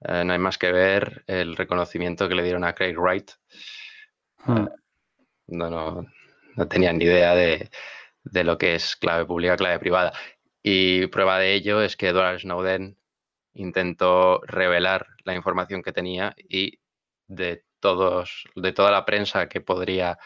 Eh, 0.00 0.24
no 0.24 0.32
hay 0.32 0.38
más 0.40 0.58
que 0.58 0.72
ver 0.72 1.22
el 1.28 1.54
reconocimiento 1.54 2.28
que 2.28 2.34
le 2.34 2.42
dieron 2.42 2.64
a 2.64 2.74
Craig 2.74 2.96
Wright. 2.98 3.30
Hmm. 4.44 4.56
Eh, 4.56 4.68
no, 5.48 5.70
no, 5.70 6.06
no 6.56 6.68
tenían 6.68 6.98
ni 6.98 7.04
idea 7.04 7.34
de, 7.34 7.70
lo 8.44 8.58
que 8.58 8.74
es 8.74 8.96
clave 8.96 9.26
pública, 9.26 9.56
clave 9.56 9.78
privada. 9.78 10.12
Y 10.62 11.06
prueba 11.08 11.38
de 11.38 11.54
ello 11.54 11.82
es 11.82 11.96
que 11.96 12.08
Edward 12.08 12.40
Snowden 12.40 12.98
intentó 13.54 14.40
revelar 14.42 15.06
la 15.24 15.34
información 15.34 15.82
que 15.82 15.92
tenía 15.92 16.34
y 16.48 16.80
de 17.26 17.64
todos, 17.80 18.44
de 18.54 18.72
toda 18.72 18.90
la 18.90 19.04
prensa 19.04 19.48
que 19.48 19.60
podría 19.60 20.18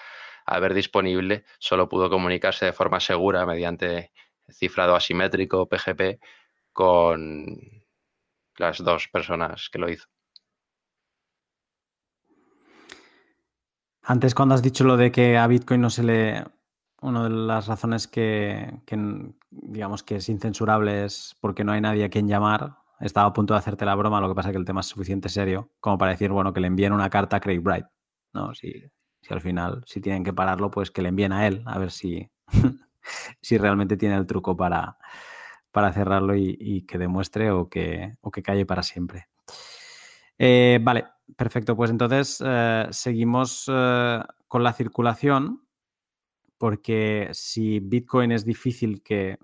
haber 0.46 0.74
disponible, 0.74 1.44
solo 1.58 1.88
pudo 1.88 2.10
comunicarse 2.10 2.66
de 2.66 2.72
forma 2.72 3.00
segura 3.00 3.46
mediante 3.46 4.12
cifrado 4.50 4.96
asimétrico, 4.96 5.68
PGP, 5.68 6.20
con 6.72 7.56
las 8.56 8.82
dos 8.82 9.08
personas 9.08 9.68
que 9.70 9.78
lo 9.78 9.88
hizo. 9.88 10.08
Antes 14.03 14.34
cuando 14.34 14.55
has 14.55 14.62
dicho 14.62 14.84
lo 14.84 14.96
de 14.96 15.12
que 15.12 15.38
a 15.38 15.46
Bitcoin 15.46 15.80
no 15.80 15.90
se 15.90 16.03
le... 16.03 16.44
Una 17.00 17.24
de 17.24 17.30
las 17.30 17.66
razones 17.66 18.07
que, 18.07 18.80
digamos 19.50 20.05
que 20.05 20.16
es 20.16 20.28
incensurable 20.28 21.05
es 21.05 21.36
porque 21.40 21.64
no 21.64 21.72
hay 21.72 21.80
nadie 21.80 22.05
a 22.05 22.11
quien 22.11 22.28
llamar. 22.28 22.76
Estaba 23.00 23.26
a 23.26 23.32
punto 23.32 23.55
de 23.55 23.59
hacerte 23.59 23.84
la 23.84 23.96
broma, 23.96 24.20
lo 24.20 24.28
que 24.28 24.36
pasa 24.36 24.50
es 24.50 24.53
que 24.53 24.59
el 24.59 24.64
tema 24.64 24.82
es 24.82 24.86
suficiente 24.86 25.28
serio 25.28 25.72
como 25.80 25.98
para 25.98 26.12
decir, 26.12 26.30
bueno, 26.30 26.53
que 26.53 26.61
le 26.61 26.68
envíen 26.68 26.92
una 26.92 27.11
carta 27.11 27.38
a 27.38 27.40
Craig 27.40 27.59
Bright. 27.59 27.86
¿no? 28.32 28.55
Si, 28.55 28.72
si 29.20 29.34
al 29.34 29.40
final, 29.40 29.82
si 29.86 30.00
tienen 30.00 30.22
que 30.22 30.32
pararlo, 30.32 30.70
pues 30.70 30.92
que 30.92 31.03
le 31.03 31.09
envíen 31.09 31.32
a 31.32 31.46
él, 31.46 31.62
a 31.66 31.78
ver 31.78 31.90
si, 31.90 32.30
si 33.40 33.59
realmente 33.59 33.96
tiene 33.96 34.16
el 34.16 34.26
truco 34.26 34.57
para, 34.57 34.96
para 35.72 35.92
cerrarlo 35.92 36.36
y, 36.36 36.84
que 36.86 36.98
demuestre 36.98 37.50
o 37.50 37.68
que, 37.68 38.16
o 38.20 38.30
que 38.30 38.42
calle 38.42 38.66
para 38.66 38.82
siempre. 38.82 39.28
Eh, 40.38 40.78
vale, 40.82 41.06
perfecto. 41.36 41.76
Pues 41.76 41.90
entonces 41.90 42.42
eh, 42.44 42.86
seguimos 42.90 43.70
eh, 43.72 44.20
con 44.48 44.62
la 44.62 44.72
circulación, 44.72 45.66
porque 46.58 47.28
si 47.32 47.80
Bitcoin 47.80 48.32
es 48.32 48.44
difícil 48.44 49.02
que, 49.02 49.38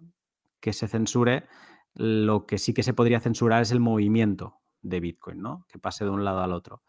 se 0.71 0.89
censure, 0.89 1.47
lo 1.95 2.47
que 2.47 2.59
sí 2.59 2.75
que 2.75 2.83
se 2.83 2.93
podría 2.95 3.21
censurar 3.21 3.63
es 3.63 3.73
el 3.73 3.81
movimiento 3.81 4.61
de 4.83 5.01
Bitcoin, 5.01 5.41
¿no? 5.41 5.67
Que 5.69 5.79
pase 5.79 6.05
de 6.05 6.11
un 6.11 6.25
lado 6.25 6.41
al 6.41 6.53
otro. 6.53 6.83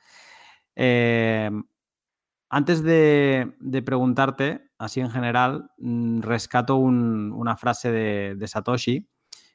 antes 2.50 2.84
de, 2.84 3.84
preguntarte, 3.86 4.70
así 4.78 5.00
en 5.00 5.10
general, 5.10 5.72
mm, 5.78 6.22
rescato 6.22 6.76
una 6.78 7.58
frase 7.58 7.92
de 7.92 8.48
Satoshi 8.48 9.08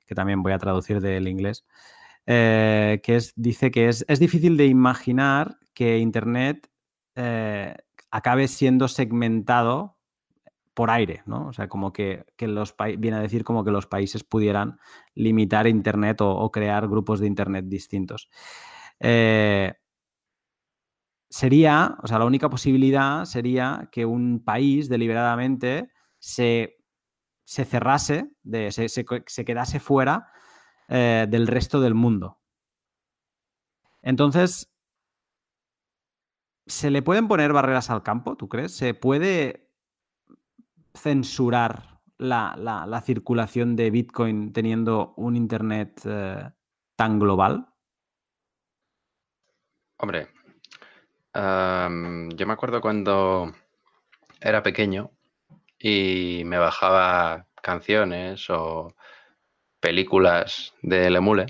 que 0.07 0.15
también 0.15 0.43
voy 0.43 0.53
a 0.53 0.59
traducir 0.59 1.01
del 1.01 1.29
inglés, 1.29 1.65
eh, 2.27 3.01
que 3.03 3.17
es, 3.17 3.33
dice 3.37 3.71
que 3.71 3.89
es, 3.89 4.05
difícil 4.19 4.57
de 4.57 4.67
imaginar 4.67 5.59
que 5.75 5.99
Internet 5.99 6.71
eh, 7.15 7.77
acabe 8.11 8.49
siendo 8.49 8.89
segmentado 8.89 9.99
por 10.75 10.91
aire, 10.91 11.23
¿no? 11.27 11.47
O 11.49 11.53
sea, 11.53 11.69
como 11.69 11.93
que, 11.93 12.25
los 12.39 12.75
viene 12.99 13.17
a 13.17 13.21
decir 13.21 13.45
como 13.45 13.65
que 13.65 13.71
los 13.71 13.87
países 13.87 14.25
pudieran 14.25 14.79
limitar 15.15 15.67
Internet 15.67 16.21
o, 16.21 16.51
crear 16.51 16.89
grupos 16.89 17.21
de 17.21 17.29
Internet 17.29 17.67
distintos. 17.69 18.29
Eh, 18.99 19.73
sería, 21.29 21.97
o 22.03 22.07
sea, 22.09 22.19
la 22.19 22.25
única 22.25 22.49
posibilidad 22.51 23.25
sería 23.25 23.89
que 23.93 24.05
un 24.07 24.43
país 24.45 24.89
deliberadamente 24.89 25.91
se 26.19 26.77
se 27.45 27.65
cerrase, 27.65 28.31
de, 28.43 28.73
se, 28.73 29.45
quedase 29.45 29.79
fuera 29.79 30.27
eh, 30.89 31.27
del 31.29 31.47
resto 31.47 31.81
del 31.81 31.95
mundo. 31.95 32.39
Entonces, 34.03 34.71
¿se 36.67 36.91
le 36.91 37.03
pueden 37.03 37.29
poner 37.29 37.53
barreras 37.53 37.91
al 37.91 38.03
campo, 38.03 38.37
tú 38.37 38.49
crees? 38.49 38.77
¿Se 38.77 38.95
puede 38.95 39.71
censurar 40.95 42.01
la, 42.19 43.03
circulación 43.05 43.77
de 43.77 43.91
Bitcoin 43.91 44.53
teniendo 44.53 45.15
un 45.17 45.37
Internet 45.37 46.01
eh, 46.05 46.51
tan 46.97 47.19
global? 47.19 47.67
Hombre, 49.97 50.29
yo 51.35 52.47
me 52.47 52.53
acuerdo 52.53 52.81
cuando 52.81 53.53
era 54.41 54.63
pequeño 54.63 55.11
y 55.79 56.43
me 56.45 56.59
bajaba 56.59 57.47
canciones 57.63 58.49
o 58.51 58.95
películas 59.85 60.73
del 60.81 61.15
emule, 61.15 61.45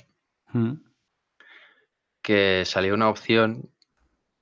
mm. 0.52 0.72
que 2.20 2.64
salía 2.64 2.92
una 2.92 3.08
opción 3.08 3.70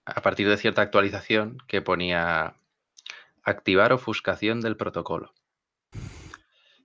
a 0.07 0.22
partir 0.22 0.49
de 0.49 0.57
cierta 0.57 0.80
actualización 0.80 1.59
que 1.68 1.82
ponía 1.82 2.55
activar 3.43 3.93
ofuscación 3.93 4.62
del 4.62 4.78
protocolo. 4.78 5.34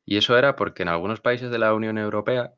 Y 0.03 0.17
eso 0.17 0.37
era 0.37 0.57
porque 0.57 0.83
en 0.83 0.89
algunos 0.89 1.21
países 1.21 1.49
de 1.49 1.59
la 1.59 1.73
Unión 1.73 1.97
Europea 1.97 2.55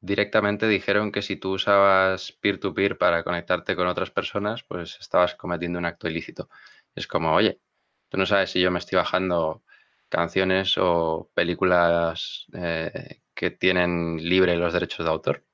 directamente 0.00 0.66
dijeron 0.68 1.12
que 1.12 1.20
si 1.20 1.36
tú 1.36 1.52
usabas 1.52 2.32
peer-to-peer 2.32 2.96
para 2.96 3.24
conectarte 3.24 3.76
con 3.76 3.88
otras 3.88 4.10
personas, 4.10 4.62
pues 4.62 4.96
estabas 4.98 5.34
cometiendo 5.34 5.78
un 5.78 5.84
acto 5.84 6.08
ilícito. 6.08 6.48
Es 6.94 7.06
como, 7.06 7.34
oye, 7.34 7.60
tú 8.08 8.16
no 8.16 8.24
sabes 8.24 8.52
si 8.52 8.60
yo 8.62 8.70
me 8.70 8.78
estoy 8.78 8.96
bajando 8.96 9.64
canciones 10.08 10.78
o 10.78 11.30
películas 11.34 12.46
eh, 12.54 13.20
que 13.36 13.50
tienen 13.52 14.16
libre 14.16 14.56
los 14.56 14.72
derechos 14.72 15.04
de 15.06 15.12
autor. 15.12 15.44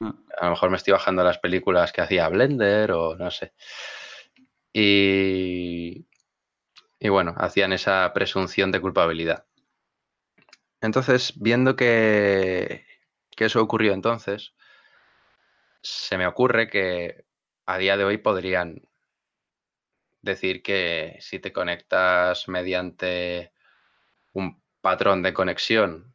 Mm. 0.00 0.10
A 0.38 0.44
lo 0.46 0.50
mejor 0.50 0.70
me 0.70 0.76
estoy 0.76 0.92
bajando 0.92 1.22
las 1.22 1.38
películas 1.38 1.92
que 1.92 2.00
hacía 2.00 2.28
Blender 2.28 2.92
o 2.92 3.16
no 3.16 3.30
sé. 3.30 3.54
Y, 4.72 6.06
y 6.98 7.08
bueno, 7.08 7.34
hacían 7.36 7.72
esa 7.72 8.12
presunción 8.12 8.72
de 8.72 8.80
culpabilidad. 8.80 9.46
Entonces, 10.80 11.34
viendo 11.36 11.76
que, 11.76 12.86
que 13.36 13.44
eso 13.44 13.62
ocurrió 13.62 13.92
entonces, 13.92 14.54
se 15.82 16.18
me 16.18 16.26
ocurre 16.26 16.68
que 16.68 17.24
a 17.66 17.78
día 17.78 17.96
de 17.96 18.04
hoy 18.04 18.18
podrían 18.18 18.82
decir 20.22 20.62
que 20.62 21.16
si 21.20 21.38
te 21.38 21.52
conectas 21.52 22.48
mediante 22.48 23.52
un 24.32 24.62
patrón 24.80 25.22
de 25.22 25.34
conexión 25.34 26.14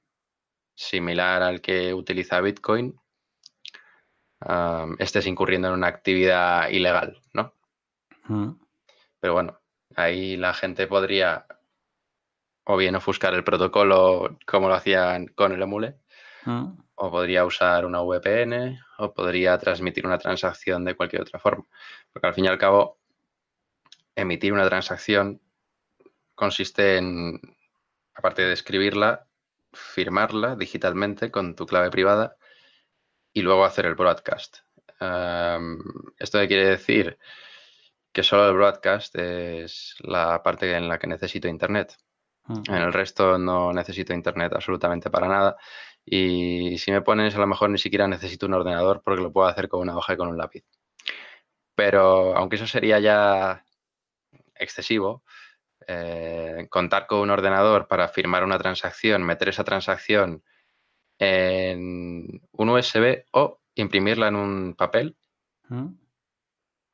similar 0.75 1.41
al 1.41 1.61
que 1.61 1.93
utiliza 1.93 2.41
Bitcoin, 2.41 2.99
estés 4.99 5.25
incurriendo 5.25 5.69
en 5.69 5.73
una 5.75 5.87
actividad 5.87 6.69
ilegal, 6.69 7.21
¿no? 7.33 7.53
Pero 9.19 9.33
bueno, 9.33 9.59
ahí 9.95 10.37
la 10.37 10.53
gente 10.53 10.87
podría 10.87 11.45
o 12.65 12.77
bien 12.77 12.95
ofuscar 12.95 13.33
el 13.33 13.43
protocolo 13.43 14.37
como 14.45 14.67
lo 14.67 14.75
hacían 14.75 15.27
con 15.27 15.51
el 15.51 15.61
emule, 15.61 15.97
o 16.95 17.11
podría 17.11 17.45
usar 17.45 17.85
una 17.85 18.01
VPN, 18.01 18.79
o 18.97 19.13
podría 19.13 19.57
transmitir 19.57 20.05
una 20.05 20.17
transacción 20.17 20.83
de 20.85 20.95
cualquier 20.95 21.21
otra 21.21 21.39
forma. 21.39 21.65
Porque 22.11 22.27
al 22.27 22.33
fin 22.33 22.45
y 22.45 22.47
al 22.47 22.57
cabo, 22.57 22.99
emitir 24.15 24.53
una 24.53 24.67
transacción 24.67 25.41
consiste 26.33 26.97
en, 26.97 27.39
aparte 28.13 28.43
de 28.43 28.53
escribirla, 28.53 29.24
firmarla 29.75 30.55
digitalmente 30.55 31.29
con 31.29 31.55
tu 31.55 31.65
clave 31.65 31.91
privada 31.91 32.37
y 33.33 33.41
luego 33.41 33.65
hacer 33.65 33.85
el 33.85 33.95
broadcast. 33.95 34.57
¿Esto 36.17 36.39
quiere 36.47 36.65
decir? 36.65 37.19
Que 38.11 38.23
solo 38.23 38.47
el 38.47 38.55
broadcast 38.55 39.15
es 39.17 39.95
la 39.99 40.41
parte 40.41 40.73
en 40.73 40.87
la 40.87 40.97
que 40.97 41.07
necesito 41.07 41.47
internet. 41.47 41.97
En 42.47 42.75
el 42.75 42.93
resto 42.93 43.37
no 43.37 43.73
necesito 43.73 44.13
internet 44.13 44.53
absolutamente 44.53 45.09
para 45.09 45.27
nada. 45.27 45.57
Y 46.05 46.77
si 46.77 46.91
me 46.91 47.01
pones, 47.01 47.35
a 47.35 47.39
lo 47.39 47.47
mejor 47.47 47.69
ni 47.71 47.79
siquiera 47.79 48.07
necesito 48.07 48.45
un 48.45 48.53
ordenador 48.53 49.01
porque 49.03 49.23
lo 49.23 49.33
puedo 49.33 49.47
hacer 49.47 49.67
con 49.67 49.81
una 49.81 49.97
hoja 49.97 50.13
y 50.13 50.17
con 50.17 50.27
un 50.27 50.37
lápiz. 50.37 50.63
Pero 51.75 52.35
aunque 52.37 52.55
eso 52.55 52.67
sería 52.67 52.99
ya 52.99 53.65
excesivo, 54.55 55.23
eh, 55.87 56.67
contar 56.69 57.07
con 57.07 57.19
un 57.19 57.29
ordenador 57.29 57.87
para 57.87 58.07
firmar 58.07 58.43
una 58.43 58.57
transacción, 58.57 59.23
meter 59.23 59.49
esa 59.49 59.63
transacción 59.63 60.43
en 61.19 62.41
un 62.51 62.69
USB 62.69 63.25
o 63.31 63.61
imprimirla 63.75 64.27
en 64.27 64.35
un 64.35 64.75
papel. 64.75 65.15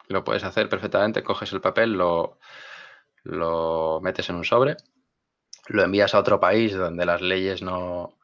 Lo 0.08 0.24
puedes 0.24 0.44
hacer 0.44 0.70
perfectamente, 0.70 1.24
coges 1.24 1.54
el 1.54 1.62
papel, 1.62 1.94
lo, 1.94 2.40
lo 3.24 4.00
metes 4.02 4.30
en 4.30 4.36
un 4.36 4.46
sobre, 4.46 4.78
lo 5.68 5.84
envías 5.84 6.14
a 6.14 6.20
otro 6.20 6.40
país 6.40 6.74
donde 6.74 7.06
las 7.06 7.22
leyes 7.22 7.62
no 7.62 8.18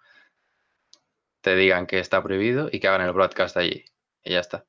te 1.41 1.55
digan 1.55 1.88
que 1.88 1.99
está 1.99 2.22
prohibido 2.22 2.70
y 2.72 2.80
que 2.80 2.88
hagan 2.88 3.07
el 3.07 3.13
broadcast 3.13 3.57
allí. 3.57 3.86
Y 4.24 4.34
ya 4.34 4.39
está 4.39 4.65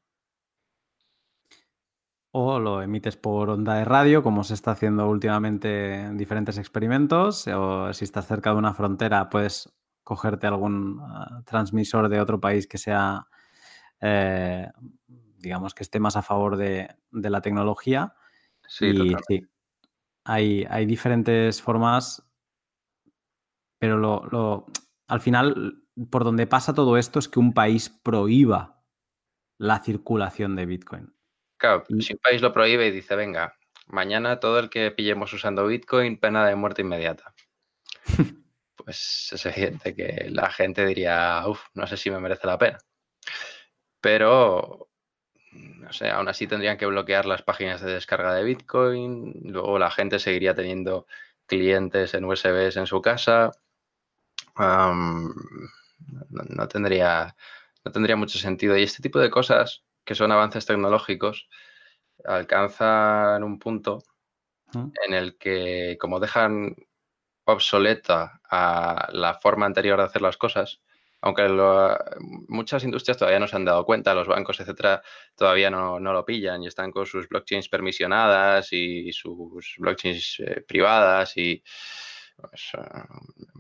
o 2.31 2.59
lo 2.59 2.83
emites 2.83 3.17
por 3.17 3.51
onda 3.51 3.75
de 3.75 3.85
radio, 3.85 4.23
como 4.23 4.45
se 4.45 4.55
está 4.55 4.73
haciendo 4.73 5.09
últimamente 5.09 5.95
en 5.95 6.19
diferentes 6.19 6.59
experimentos, 6.59 7.47
o 7.49 7.93
si 7.93 8.05
estás 8.05 8.27
cerca 8.27 8.51
de 8.51 8.57
una 8.57 8.75
frontera 8.75 9.31
puedes 9.31 9.73
cogerte 10.09 10.47
algún 10.47 11.01
ah, 11.03 11.43
transmisor 11.45 12.09
de 12.09 12.21
otro 12.21 12.41
país 12.41 12.67
que 12.67 12.79
sea, 12.79 13.27
eh, 14.01 14.67
digamos, 15.37 15.75
que 15.75 15.83
esté 15.83 16.01
más 16.01 16.17
a 16.17 16.23
favor 16.23 16.57
de, 16.57 16.89
la 17.11 17.43
tecnología. 17.43 18.15
Sí, 18.67 18.87
y, 18.87 19.15
sí, 19.27 19.47
hay, 20.25 20.67
hay, 20.71 20.87
diferentes 20.87 21.61
formas, 21.61 22.27
pero 23.79 23.99
lo, 23.99 24.67
al 25.09 25.21
final, 25.21 25.85
por 26.11 26.25
donde 26.25 26.47
pasa 26.47 26.75
todo 26.75 26.97
esto 26.97 27.19
es 27.19 27.29
que 27.29 27.39
un 27.39 27.53
país 27.53 27.91
prohíba 27.91 28.83
la 29.59 29.81
circulación 29.81 30.57
de 30.57 30.67
Bitcoin. 30.67 31.18
Claro, 31.59 31.85
si 32.01 32.13
un 32.13 32.21
país 32.21 32.41
lo 32.41 32.53
prohíbe 32.53 32.87
y 32.87 32.93
dice, 32.93 33.17
venga, 33.17 33.59
mañana 33.89 34.41
todo 34.41 34.59
el 34.59 34.71
que 34.71 34.91
pillemos 34.93 35.33
usando 35.33 35.67
Bitcoin, 35.67 36.19
pena 36.19 36.47
de 36.47 36.55
muerte 36.55 36.83
inmediata. 36.83 37.35
pues 38.77 39.31
es 39.33 39.47
evidente 39.47 39.95
que 39.95 40.29
la 40.31 40.51
gente 40.51 40.87
diría, 40.87 41.43
uff, 41.47 41.61
no 41.75 41.87
sé 41.87 41.97
si 41.97 42.11
me 42.11 42.21
merece 42.21 42.47
la 42.47 42.59
pena. 42.59 42.79
Pero, 44.01 44.89
no 45.53 45.93
sé, 45.93 46.11
aún 46.11 46.29
así 46.29 46.47
tendrían 46.47 46.79
que 46.79 46.87
bloquear 46.87 47.27
las 47.27 47.43
páginas 47.43 47.81
de 47.81 47.93
descarga 47.93 48.35
de 48.35 48.45
Bitcoin, 48.45 49.35
luego 49.43 49.79
la 49.79 49.91
gente 49.91 50.19
seguiría 50.21 50.55
teniendo 50.55 51.07
clientes 51.47 52.15
en 52.15 52.25
USBs 52.25 52.77
en 52.77 52.87
su 52.87 53.03
casa. 53.03 53.51
no, 54.57 55.33
tendría, 56.69 57.35
no 57.85 57.93
tendría 57.93 58.17
mucho 58.17 58.39
sentido. 58.39 58.77
Y 58.77 58.83
este 58.85 59.03
tipo 59.03 59.19
de 59.19 59.31
cosas, 59.31 59.85
que 60.09 60.15
son 60.15 60.33
avances 60.33 60.65
tecnológicos, 60.65 61.51
alcanzan 62.25 63.45
un 63.45 63.59
punto 63.59 63.99
en 64.73 65.13
el 65.13 65.37
que, 65.37 65.99
como 66.01 66.19
dejan 66.19 66.75
obsoleta 67.45 68.41
a 68.51 69.11
la 69.13 69.35
forma 69.35 69.67
anterior 69.67 69.99
de 69.99 70.07
hacer 70.07 70.23
las 70.23 70.39
cosas, 70.39 70.81
aunque 71.21 71.47
muchas 72.49 72.85
industrias 72.85 73.19
todavía 73.19 73.39
no 73.39 73.49
se 73.49 73.57
han 73.57 73.67
dado 73.67 73.85
cuenta, 73.85 74.15
los 74.15 74.29
bancos, 74.29 74.59
etcétera, 74.61 75.03
todavía 75.37 75.69
no, 75.69 75.99
lo 76.01 76.25
pillan 76.25 76.63
y 76.63 76.69
están 76.69 76.91
con 76.91 77.05
sus 77.05 77.29
blockchains 77.29 77.69
permisionadas 77.69 78.73
y 78.73 79.13
sus 79.13 79.75
blockchains 79.77 80.41
eh, 80.41 80.65
privadas 80.67 81.37
y 81.37 81.63
pues, 82.35 82.71
eh, 82.79 83.05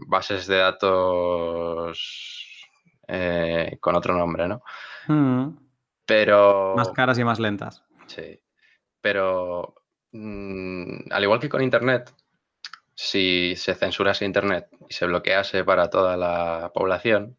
bases 0.09 0.47
de 0.47 0.57
datos 0.57 2.47
eh, 3.07 3.77
con 3.81 3.97
otro 3.97 4.17
nombre, 4.17 4.49
¿no? 4.49 4.63
Hmm. 5.09 5.68
Pero. 6.09 6.73
Más 6.75 6.91
caras 6.93 7.19
y 7.19 7.25
más 7.25 7.39
lentas. 7.39 7.85
Sí. 8.07 8.41
Pero 9.03 9.75
mm, 10.13 11.13
al 11.13 11.23
igual 11.23 11.39
que 11.39 11.51
con 11.51 11.63
Internet, 11.63 12.11
si 12.95 13.55
se 13.57 13.75
censurase 13.75 14.25
Internet 14.25 14.69
y 14.89 14.95
se 14.95 15.05
bloquease 15.05 15.65
para 15.65 15.91
toda 15.91 16.17
la 16.17 16.73
población, 16.73 17.37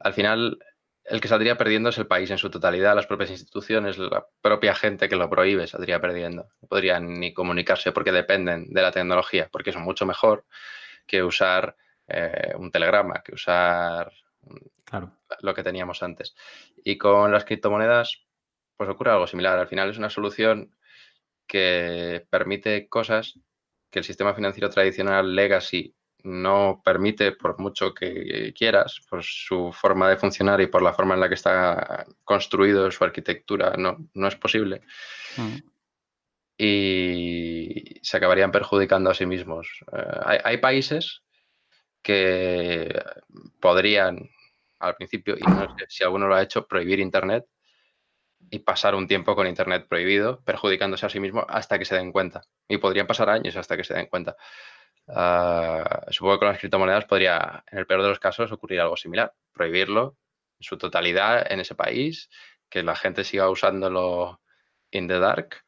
al 0.00 0.12
final 0.12 0.58
el 1.04 1.20
que 1.20 1.28
saldría 1.28 1.56
perdiendo 1.56 1.90
es 1.90 1.98
el 1.98 2.08
país 2.08 2.28
en 2.32 2.38
su 2.38 2.50
totalidad, 2.50 2.96
las 2.96 3.06
propias 3.06 3.30
instituciones, 3.30 3.96
la 3.96 4.26
propia 4.42 4.74
gente 4.74 5.08
que 5.08 5.14
lo 5.14 5.30
prohíbe 5.30 5.68
saldría 5.68 6.00
perdiendo. 6.00 6.48
No 6.62 6.68
podrían 6.68 7.20
ni 7.20 7.32
comunicarse 7.32 7.92
porque 7.92 8.10
dependen 8.10 8.72
de 8.72 8.82
la 8.82 8.90
tecnología, 8.90 9.48
porque 9.52 9.70
es 9.70 9.76
mucho 9.76 10.04
mejor 10.04 10.46
que 11.06 11.22
usar 11.22 11.76
eh, 12.08 12.54
un 12.56 12.72
telegrama, 12.72 13.22
que 13.22 13.34
usar 13.34 14.10
lo 15.40 15.54
que 15.54 15.62
teníamos 15.62 16.02
antes. 16.02 16.34
Y 16.84 16.98
con 16.98 17.32
las 17.32 17.44
criptomonedas, 17.44 18.24
pues 18.76 18.88
ocurre 18.88 19.10
algo 19.10 19.26
similar. 19.26 19.58
Al 19.58 19.68
final 19.68 19.90
es 19.90 19.98
una 19.98 20.10
solución 20.10 20.74
que 21.46 22.26
permite 22.30 22.88
cosas 22.88 23.38
que 23.90 24.00
el 24.00 24.04
sistema 24.04 24.34
financiero 24.34 24.70
tradicional 24.70 25.34
legacy 25.34 25.94
no 26.24 26.80
permite, 26.82 27.32
por 27.32 27.58
mucho 27.60 27.92
que 27.92 28.52
quieras, 28.56 29.00
por 29.08 29.22
su 29.22 29.72
forma 29.72 30.08
de 30.08 30.16
funcionar 30.16 30.60
y 30.60 30.66
por 30.66 30.82
la 30.82 30.94
forma 30.94 31.14
en 31.14 31.20
la 31.20 31.28
que 31.28 31.34
está 31.34 32.06
construido 32.24 32.90
su 32.90 33.04
arquitectura, 33.04 33.74
no, 33.76 34.08
no 34.14 34.26
es 34.26 34.34
posible. 34.34 34.80
Mm. 35.36 35.56
Y 36.56 38.00
se 38.02 38.16
acabarían 38.16 38.52
perjudicando 38.52 39.10
a 39.10 39.14
sí 39.14 39.26
mismos. 39.26 39.68
Eh, 39.92 40.40
hay, 40.44 40.56
países 40.58 41.22
que 42.02 43.02
podrían, 43.60 44.30
al 44.86 44.96
principio, 44.96 45.36
y 45.36 45.42
no 45.42 45.76
sé 45.78 45.86
si 45.88 46.04
alguno 46.04 46.26
lo 46.26 46.34
ha 46.34 46.42
hecho, 46.42 46.66
prohibir 46.66 47.00
Internet 47.00 47.46
y 48.50 48.58
pasar 48.60 48.94
un 48.94 49.06
tiempo 49.08 49.34
con 49.34 49.46
Internet 49.46 49.86
prohibido, 49.88 50.42
perjudicándose 50.44 51.06
a 51.06 51.08
sí 51.08 51.20
mismo 51.20 51.44
hasta 51.48 51.78
que 51.78 51.84
se 51.84 51.96
den 51.96 52.12
cuenta. 52.12 52.42
Y 52.68 52.78
podrían 52.78 53.06
pasar 53.06 53.30
años 53.30 53.56
hasta 53.56 53.76
que 53.76 53.84
se 53.84 53.94
den 53.94 54.06
cuenta. 54.06 54.36
Ah, 55.08 56.06
supongo 56.10 56.34
que 56.34 56.38
con 56.40 56.48
las 56.48 56.58
criptomonedas 56.58 57.04
podría, 57.06 57.64
en 57.70 57.78
el 57.78 57.86
peor 57.86 58.02
de 58.02 58.08
los 58.08 58.18
casos, 58.18 58.52
ocurrir 58.52 58.80
algo 58.80 58.96
similar. 58.96 59.34
Prohibirlo 59.52 60.16
en 60.58 60.62
su 60.62 60.78
totalidad 60.78 61.50
en 61.50 61.60
ese 61.60 61.74
país, 61.74 62.30
que 62.68 62.82
la 62.82 62.96
gente 62.96 63.24
siga 63.24 63.48
usándolo 63.50 64.40
in 64.90 65.08
the 65.08 65.18
dark 65.18 65.64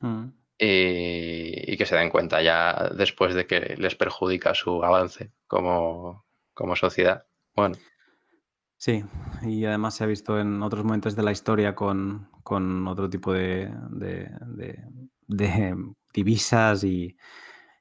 mm. 0.00 0.26
y, 0.58 1.76
que 1.76 1.86
se 1.86 1.96
den 1.96 2.10
cuenta 2.10 2.42
ya 2.42 2.90
después 2.94 3.34
de 3.34 3.46
que 3.46 3.76
les 3.76 3.94
perjudica 3.94 4.54
su 4.54 4.82
avance 4.84 5.32
como, 5.46 6.26
como 6.54 6.76
sociedad. 6.76 7.26
Bueno. 7.54 7.76
Sí, 8.78 9.02
y 9.42 9.64
además 9.64 9.94
se 9.94 10.04
ha 10.04 10.06
visto 10.06 10.38
en 10.38 10.62
otros 10.62 10.84
momentos 10.84 11.16
de 11.16 11.22
la 11.22 11.32
historia 11.32 11.74
con, 11.74 12.28
otro 12.86 13.08
tipo 13.08 13.32
de, 13.32 13.72
divisas 16.12 16.84
y, 16.84 17.16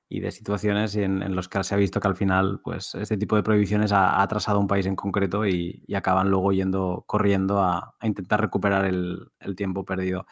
de 0.10 0.32
situaciones 0.32 0.96
en, 0.96 1.22
en, 1.22 1.36
los 1.36 1.50
que 1.50 1.62
se 1.66 1.76
ha 1.76 1.78
visto 1.78 2.00
que 2.00 2.08
al 2.08 2.16
final 2.16 2.62
pues, 2.64 2.96
este 2.96 3.18
tipo 3.18 3.36
de 3.36 3.44
prohibiciones 3.44 3.92
ha, 3.92 4.22
atrasado 4.22 4.58
a 4.58 4.62
un 4.62 4.68
país 4.68 4.86
en 4.86 4.96
concreto 4.96 5.46
y, 5.46 5.84
acaban 5.94 6.30
luego 6.30 6.54
yendo 6.54 7.04
corriendo 7.06 7.60
a, 7.60 7.96
intentar 8.02 8.40
recuperar 8.40 8.86
el, 8.86 9.30
tiempo 9.58 9.84
perdido. 9.84 10.26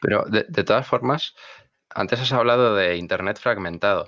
Pero 0.00 0.24
de, 0.26 0.44
todas 0.64 0.86
formas, 0.86 1.34
antes 1.90 2.20
has 2.20 2.32
hablado 2.32 2.76
de 2.76 2.96
Internet 2.96 3.40
fragmentado. 3.40 4.06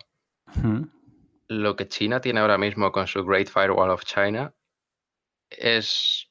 Lo 1.49 1.74
que 1.74 1.88
China 1.88 2.20
tiene 2.20 2.38
ahora 2.38 2.57
mismo 2.57 2.92
con 2.92 3.09
su 3.09 3.24
Great 3.24 3.49
Firewall 3.49 3.90
of 3.90 4.05
China 4.05 4.55
es 5.51 6.28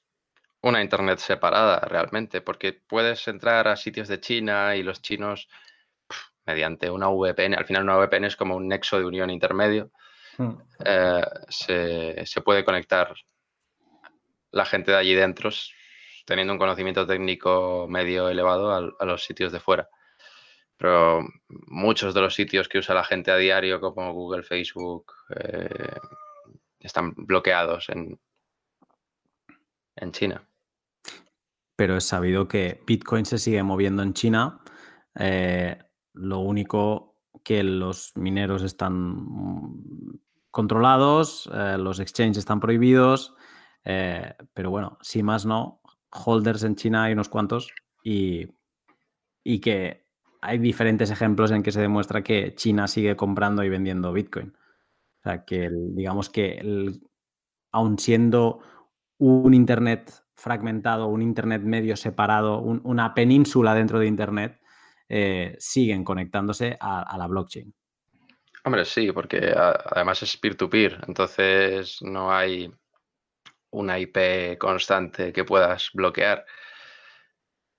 una 0.61 0.81
Internet 0.81 1.19
separada 1.19 1.79
realmente, 1.79 2.41
porque 2.41 2.73
puedes 2.73 3.27
entrar 3.27 3.67
a 3.67 3.75
sitios 3.75 4.07
de 4.07 4.19
China 4.19 4.75
y 4.75 4.83
los 4.83 5.01
chinos, 5.01 5.47
mediante 6.45 6.89
una 6.89 7.09
VPN, 7.09 7.55
al 7.55 7.65
final 7.65 7.83
una 7.83 7.97
VPN 7.97 8.25
es 8.25 8.35
como 8.35 8.55
un 8.55 8.67
nexo 8.67 8.97
de 8.97 9.05
unión 9.05 9.29
intermedio, 9.29 9.91
hmm. 10.37 10.53
eh, 10.85 11.23
se, 11.49 12.41
puede 12.41 12.63
conectar 12.63 13.13
la 14.51 14.65
gente 14.65 14.91
de 14.91 14.97
allí 14.97 15.13
dentro 15.13 15.49
teniendo 16.25 16.53
un 16.53 16.59
conocimiento 16.59 17.07
técnico 17.07 17.87
medio 17.89 18.27
elevado 18.27 18.73
a, 18.99 19.05
los 19.05 19.23
sitios 19.23 19.51
de 19.53 19.61
fuera. 19.61 19.87
Pero 20.75 21.25
muchos 21.47 22.13
de 22.13 22.21
los 22.21 22.35
sitios 22.35 22.67
que 22.67 22.79
usa 22.79 22.93
la 22.93 23.05
gente 23.05 23.31
a 23.31 23.37
diario, 23.37 23.79
como 23.79 24.13
Google, 24.13 24.43
Facebook, 24.43 25.13
eh, 25.35 25.95
están 26.81 27.13
bloqueados 27.15 27.87
en, 27.89 28.19
en 29.97 30.11
China. 30.11 30.47
Pero 31.75 31.97
es 31.97 32.05
sabido 32.05 32.47
que 32.47 32.81
Bitcoin 32.87 33.25
se 33.25 33.37
sigue 33.37 33.61
moviendo 33.63 34.01
en 34.01 34.13
China. 34.13 34.61
Eh, 35.15 35.77
lo 36.13 36.39
único 36.39 37.15
que 37.43 37.63
los 37.63 38.11
mineros 38.15 38.63
están 38.63 39.25
controlados, 40.51 41.49
eh, 41.53 41.77
los 41.77 41.99
exchanges 41.99 42.39
están 42.39 42.59
prohibidos, 42.59 43.35
eh, 43.85 44.35
pero 44.53 44.71
bueno, 44.71 44.97
si 45.01 45.23
más 45.23 45.45
no, 45.45 45.81
holders 46.11 46.63
en 46.63 46.75
China 46.75 47.03
hay 47.03 47.13
unos 47.13 47.29
cuantos 47.29 47.71
y, 48.03 48.47
y, 49.43 49.59
que 49.59 50.07
hay 50.41 50.57
diferentes 50.57 51.11
ejemplos 51.11 51.51
en 51.51 51.63
que 51.63 51.71
se 51.71 51.81
demuestra 51.81 52.23
que 52.23 52.55
China 52.55 52.87
sigue 52.87 53.15
comprando 53.15 53.63
y 53.63 53.69
vendiendo 53.69 54.13
Bitcoin. 54.13 54.53
O 55.19 55.23
sea, 55.23 55.45
que 55.45 55.69
digamos 55.71 56.29
que 56.29 56.53
el, 56.55 57.01
aun 57.71 57.99
siendo 57.99 58.59
un 59.19 59.53
Internet 59.53 60.11
fragmentado, 60.35 61.07
un 61.07 61.21
Internet 61.21 61.63
medio 61.63 61.95
separado, 61.97 62.59
una 62.59 63.13
península 63.13 63.73
dentro 63.73 63.99
de 63.99 64.07
Internet, 64.07 64.61
eh, 65.09 65.55
siguen 65.59 66.03
conectándose 66.03 66.77
a, 66.79 67.17
la 67.17 67.27
blockchain. 67.27 67.73
Hombre, 68.63 68.85
sí, 68.85 69.11
porque 69.11 69.53
además 69.55 70.21
es 70.23 70.37
peer-to-peer, 70.37 71.05
entonces 71.07 72.01
no 72.01 72.31
hay 72.31 72.71
una 73.71 73.97
IP 73.97 74.57
constante 74.57 75.31
que 75.31 75.43
puedas 75.43 75.89
bloquear. 75.93 76.45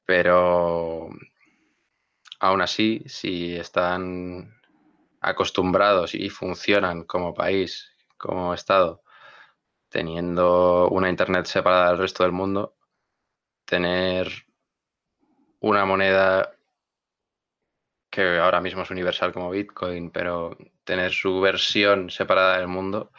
Pero 0.04 1.10
aún 2.40 2.62
así, 2.62 3.02
si 3.06 3.54
están 3.56 4.54
acostumbrados 5.20 6.14
y 6.14 6.30
funcionan 6.30 7.04
como 7.04 7.34
país, 7.34 7.92
como 8.16 8.54
Estado, 8.54 9.02
teniendo 9.88 10.88
una 10.90 11.08
Internet 11.08 11.46
separada 11.46 11.90
del 11.90 11.98
resto 11.98 12.22
del 12.22 12.32
mundo, 12.32 12.76
tener 13.64 14.46
una 15.60 15.84
moneda 15.84 16.52
que 18.10 18.38
ahora 18.38 18.60
mismo 18.60 18.82
es 18.82 18.90
universal 18.90 19.32
como 19.32 19.50
Bitcoin, 19.50 20.10
pero 20.10 20.56
tener 20.84 21.12
su 21.12 21.40
versión 21.40 22.10
separada 22.10 22.58
del 22.58 22.68
mundo 22.68 23.12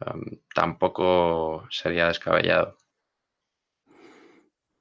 um, 0.00 0.22
tampoco 0.54 1.66
sería 1.70 2.08
descabellado. 2.08 2.76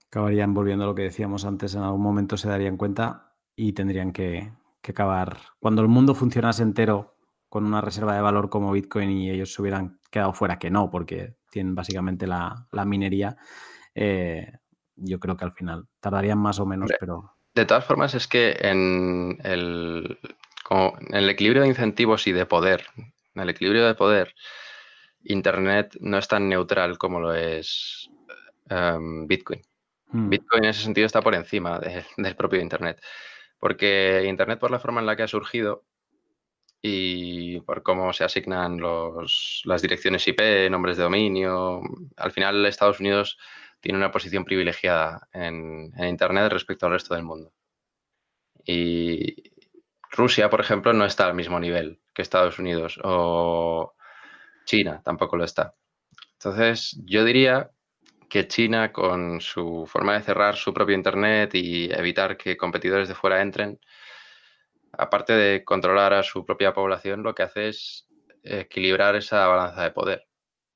Acabarían 0.07 0.53
volviendo 0.53 0.85
a 0.85 0.87
lo 0.87 0.95
que 0.95 1.03
decíamos 1.03 1.43
antes, 1.43 1.75
en 1.75 1.81
algún 1.81 2.01
momento 2.01 2.37
se 2.37 2.47
darían 2.47 2.77
cuenta 2.77 3.35
y 3.55 3.73
tendrían 3.73 4.13
que, 4.13 4.53
que 4.81 4.91
acabar. 4.91 5.39
Cuando 5.59 5.81
el 5.81 5.89
mundo 5.89 6.15
funcionase 6.15 6.63
entero 6.63 7.17
con 7.49 7.65
una 7.65 7.81
reserva 7.81 8.15
de 8.15 8.21
valor 8.21 8.49
como 8.49 8.71
Bitcoin 8.71 9.11
y 9.11 9.29
ellos 9.29 9.53
se 9.53 9.61
hubieran 9.61 9.99
quedado 10.15 10.31
fuera, 10.31 10.57
que 10.57 10.71
no, 10.71 10.89
porque 10.89 11.35
tienen 11.51 11.75
básicamente 11.75 12.25
la, 12.25 12.65
minería, 12.85 13.35
eh, 13.93 14.49
yo 14.95 15.19
creo 15.19 15.35
que 15.35 15.43
al 15.43 15.51
final 15.51 15.87
tardarían 15.99 16.37
más 16.37 16.57
o 16.59 16.65
menos, 16.65 16.89
pero... 16.97 17.33
De 17.53 17.65
todas 17.65 17.83
formas, 17.83 18.15
es 18.15 18.25
que 18.27 18.55
en 18.61 19.37
el, 19.43 20.17
el 21.11 21.29
equilibrio 21.29 21.63
de 21.63 21.67
incentivos 21.67 22.27
y 22.27 22.31
de 22.31 22.45
poder, 22.45 22.85
en 22.95 23.41
el 23.41 23.49
equilibrio 23.49 23.85
de 23.85 23.95
poder, 23.95 24.33
Internet 25.21 25.97
no 25.99 26.17
es 26.17 26.29
tan 26.29 26.47
neutral 26.47 26.97
como 26.97 27.19
lo 27.19 27.33
es 27.33 28.09
em, 28.69 29.27
Bitcoin. 29.27 29.61
Mm. 30.11 30.29
Bitcoin 30.29 30.63
en 30.63 30.69
ese 30.69 30.83
sentido 30.83 31.07
está 31.07 31.21
por 31.21 31.35
encima 31.35 31.79
de- 31.79 32.05
del 32.17 32.35
propio 32.37 32.61
Internet. 32.61 33.01
Porque 33.59 34.23
Internet, 34.27 34.59
por 34.59 34.71
la 34.71 34.79
forma 34.79 35.01
en 35.01 35.07
la 35.07 35.15
que 35.15 35.23
ha 35.23 35.27
surgido 35.27 35.83
y 36.87 37.61
por 37.61 37.81
cómo 37.81 38.13
se 38.13 38.23
asignan 38.23 38.77
los- 38.79 39.63
las 39.65 39.81
direcciones 39.81 40.27
IP, 40.27 40.69
nombres 40.69 40.97
de 40.97 41.03
dominio, 41.03 41.81
al 42.15 42.31
final 42.31 42.63
Estados 42.65 42.99
Unidos 42.99 43.39
tiene 43.79 43.97
una 43.97 44.11
posición 44.11 44.45
privilegiada 44.45 45.27
en, 45.33 45.91
en 45.97 46.05
Internet 46.09 46.51
respecto 46.51 46.85
al 46.85 46.91
resto 46.91 47.15
del 47.15 47.23
mundo. 47.23 47.51
Y 48.65 49.35
Rusia, 50.11 50.49
por 50.49 50.61
ejemplo, 50.61 50.93
no 50.93 51.05
está 51.05 51.25
al 51.25 51.33
mismo 51.33 51.59
nivel 51.59 51.99
que 52.13 52.21
Estados 52.21 52.59
Unidos 52.59 52.99
o 53.03 53.95
China 54.65 55.01
tampoco 55.03 55.37
lo 55.37 55.43
está. 55.43 55.73
Entonces, 56.33 56.95
yo 57.05 57.23
diría 57.25 57.71
que 58.29 58.47
China, 58.47 58.91
con 58.91 59.41
su 59.41 59.87
forma 59.87 60.13
de 60.13 60.21
cerrar 60.21 60.55
su 60.55 60.71
propio 60.71 60.95
Internet 60.95 61.55
y 61.55 61.91
evitar 61.91 62.37
que 62.37 62.57
competidores 62.57 63.07
de 63.07 63.15
fuera 63.15 63.41
entren, 63.41 63.79
aparte 64.97 65.33
de 65.33 65.63
controlar 65.63 66.13
a 66.13 66.23
su 66.23 66.45
propia 66.45 66.73
población, 66.73 67.23
lo 67.23 67.35
que 67.35 67.43
hace 67.43 67.69
es 67.69 68.07
equilibrar 68.43 69.15
esa 69.15 69.47
balanza 69.47 69.83
de 69.83 69.91
poder. 69.91 70.27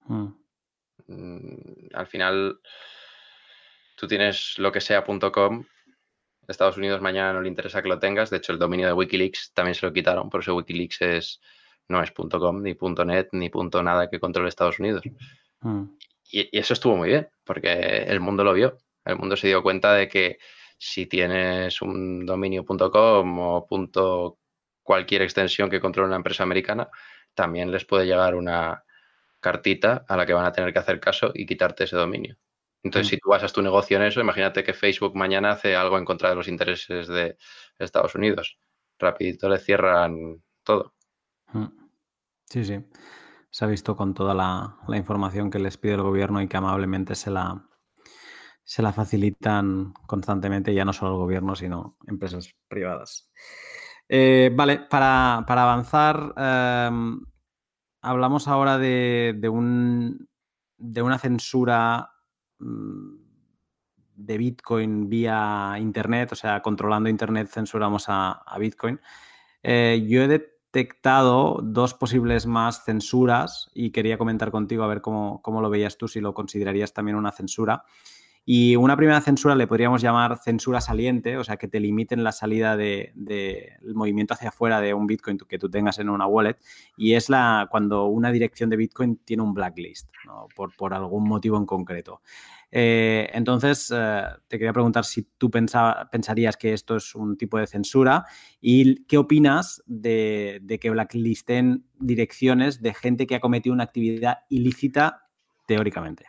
Mm. 0.06 0.28
Al 1.94 2.08
final, 2.08 2.60
tú 3.96 4.08
tienes 4.08 4.56
lo 4.58 4.72
que 4.72 4.82
sea.com. 4.82 5.66
Estados 6.48 6.78
Unidos 6.78 7.02
mañana 7.02 7.34
no 7.34 7.42
le 7.42 7.50
interesa 7.50 7.82
que 7.82 7.90
lo 7.90 8.00
tengas. 8.00 8.30
De 8.30 8.38
hecho, 8.38 8.52
el 8.52 8.60
dominio 8.60 8.88
de 8.88 8.94
Wikileaks 8.94 9.54
también 9.54 9.76
se 9.76 9.86
lo 9.86 9.94
quitaron. 9.94 10.30
Por 10.30 10.42
eso 10.42 10.56
Wikileaks 10.56 11.02
es, 11.02 11.42
no 11.88 12.02
es 12.02 12.12
.com, 12.12 12.62
ni 12.64 12.76
.net, 13.06 13.30
ni 13.34 13.50
punto 13.50 13.84
nada 13.84 14.10
que 14.10 14.20
controle 14.20 14.50
Estados 14.50 14.80
Unidos. 14.80 15.04
Mm. 15.62 15.84
Y, 16.32 16.56
y 16.56 16.60
eso 16.60 16.74
estuvo 16.74 16.96
muy 16.98 17.10
bien, 17.10 17.30
porque 17.44 18.04
el 18.08 18.20
mundo 18.20 18.44
lo 18.44 18.54
vio. 18.54 18.78
El 19.06 19.18
mundo 19.18 19.36
se 19.36 19.48
dio 19.48 19.64
cuenta 19.64 19.94
de 19.94 20.08
que 20.08 20.40
si 20.80 21.08
tienes 21.08 21.82
un 21.84 22.26
dominio.com 22.26 23.40
o 23.40 23.68
punto 23.68 24.40
cualquier 24.84 25.22
extensión 25.24 25.70
que 25.70 25.82
controle 25.82 26.08
una 26.08 26.18
empresa 26.18 26.44
americana, 26.44 26.90
también 27.36 27.72
les 27.72 27.86
puede 27.86 28.08
llegar 28.08 28.36
una 28.36 28.84
cartita 29.42 30.06
a 30.08 30.18
la 30.18 30.26
que 30.26 30.34
van 30.34 30.46
a 30.46 30.52
tener 30.54 30.74
que 30.74 30.80
hacer 30.80 31.00
caso 31.00 31.32
y 31.36 31.46
quitarte 31.46 31.86
ese 31.86 31.98
dominio. 31.98 32.38
Entonces, 32.84 33.08
Mm. 33.08 33.12
si 33.12 33.18
tú 33.20 33.30
basas 33.30 33.54
tu 33.54 33.62
negocio 33.62 33.98
en 33.98 34.04
eso, 34.04 34.22
imagínate 34.22 34.64
que 34.64 34.74
Facebook 34.74 35.16
mañana 35.16 35.52
hace 35.52 35.76
algo 35.76 35.98
en 35.98 36.06
contra 36.06 36.30
de 36.30 36.36
los 36.36 36.48
intereses 36.48 37.08
de 37.08 37.38
Estados 37.78 38.16
Unidos. 38.16 38.60
Rapidito 39.00 39.50
le 39.50 39.60
cierran 39.60 40.44
todo. 40.64 40.96
Mm. 41.54 41.66
Sí, 42.46 42.64
sí. 42.66 42.80
Se 43.52 43.66
ha 43.66 43.68
visto 43.68 43.96
con 43.96 44.14
toda 44.14 44.34
la, 44.34 44.78
la 44.88 44.98
información 44.98 45.50
que 45.52 45.60
les 45.60 45.78
pide 45.78 45.94
el 45.96 46.04
gobierno 46.04 46.42
y 46.42 46.48
que 46.48 46.58
amablemente 46.58 47.16
se 47.16 47.32
la, 47.32 47.69
se 48.70 48.84
la 48.84 48.94
facilitan 48.94 49.94
constantemente, 50.06 50.76
ya 50.76 50.86
no 50.86 50.94
solo 50.94 51.14
el 51.14 51.18
gobierno, 51.18 51.56
sino 51.56 51.98
empresas 52.06 52.54
privadas. 52.68 53.28
Eh, 54.08 54.52
vale, 54.54 54.82
para, 54.88 55.44
para 55.48 55.64
avanzar, 55.64 56.36
em, 56.38 57.20
hablamos 58.04 58.48
ahora 58.48 58.78
de, 58.78 59.34
de 59.40 59.50
un, 59.50 60.30
de 60.78 61.02
una 61.02 61.18
censura 61.18 62.12
mm, 62.60 63.16
de 64.14 64.38
Bitcoin 64.38 65.10
vía 65.10 65.74
Internet, 65.80 66.34
o 66.34 66.36
sea, 66.36 66.62
controlando 66.62 67.10
Internet 67.10 67.50
censuramos 67.52 68.06
a, 68.08 68.34
a 68.34 68.60
Bitcoin. 68.60 69.02
Eh, 69.64 70.06
yo 70.08 70.22
he 70.22 70.28
detectado 70.28 71.60
dos 71.64 71.96
posibles 71.96 72.46
más 72.46 72.86
censuras 72.86 73.72
y 73.74 73.90
quería 73.90 74.20
comentar 74.20 74.52
contigo 74.52 74.84
a 74.84 74.88
ver 74.88 75.02
cómo, 75.02 75.42
cómo 75.42 75.60
lo 75.60 75.72
veías 75.72 75.98
tú, 75.98 76.08
si 76.08 76.22
lo 76.22 76.36
considerarías 76.36 76.94
también 76.94 77.18
una 77.18 77.32
censura. 77.32 77.84
Y 78.52 78.76
una 78.78 78.98
primera 78.98 79.22
censura 79.22 79.54
le 79.54 79.68
podríamos 79.68 80.02
llamar 80.02 80.40
censura 80.40 80.82
saliente, 80.82 81.38
o 81.38 81.44
sea, 81.44 81.58
que 81.58 81.68
te 81.68 81.80
limiten 81.80 82.24
la 82.24 82.32
salida 82.32 82.76
del 82.76 83.12
de, 83.14 83.74
movimiento 83.94 84.34
hacia 84.34 84.50
afuera 84.50 84.82
de 84.82 84.92
un 84.96 85.06
Bitcoin 85.06 85.38
que 85.38 85.60
tú 85.60 85.70
tengas 85.70 86.00
en 86.00 86.10
una 86.10 86.26
wallet. 86.26 86.58
Y 86.98 87.14
es 87.14 87.30
la, 87.30 87.68
cuando 87.70 88.08
una 88.08 88.32
dirección 88.32 88.72
de 88.72 88.78
Bitcoin 88.78 89.18
tiene 89.18 89.44
un 89.44 89.54
blacklist, 89.54 90.10
¿no? 90.26 90.48
por, 90.56 90.94
algún 90.96 91.30
motivo 91.30 91.60
en 91.60 91.68
concreto. 91.68 92.24
Eh, 92.72 93.30
entonces, 93.34 93.94
eh, 93.96 94.24
te 94.48 94.58
quería 94.58 94.74
preguntar 94.74 95.06
si 95.06 95.28
tú 95.38 95.52
pensaba, 95.52 96.10
pensarías 96.12 96.58
que 96.58 96.74
esto 96.74 96.96
es 96.96 97.14
un 97.14 97.38
tipo 97.38 97.60
de 97.60 97.68
censura 97.68 98.26
y 98.60 99.04
qué 99.04 99.20
opinas 99.20 99.84
de 99.86 100.80
que 100.82 100.90
blacklisten 100.90 101.86
direcciones 102.00 102.82
de 102.82 102.96
gente 102.96 103.28
que 103.28 103.36
ha 103.36 103.40
cometido 103.40 103.76
una 103.76 103.84
actividad 103.84 104.40
ilícita 104.50 105.30
teóricamente. 105.68 106.26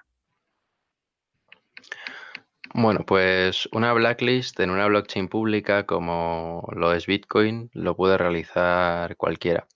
Bueno, 2.74 3.04
pues 3.04 3.68
una 3.72 3.92
blacklist 3.92 4.60
en 4.60 4.70
una 4.70 4.86
blockchain 4.86 5.28
pública 5.28 5.86
como 5.86 6.68
lo 6.72 6.92
es 6.92 7.06
Bitcoin 7.06 7.70
lo 7.74 7.96
puede 7.96 8.16
realizar 8.16 9.16
cualquiera. 9.16 9.66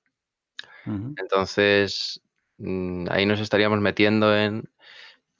Uh 0.86 0.90
-huh. 0.90 1.14
Entonces, 1.18 2.20
mm, 2.58 3.06
ahí 3.10 3.26
nos 3.26 3.40
estaríamos 3.40 3.80
metiendo 3.80 4.36
en 4.36 4.70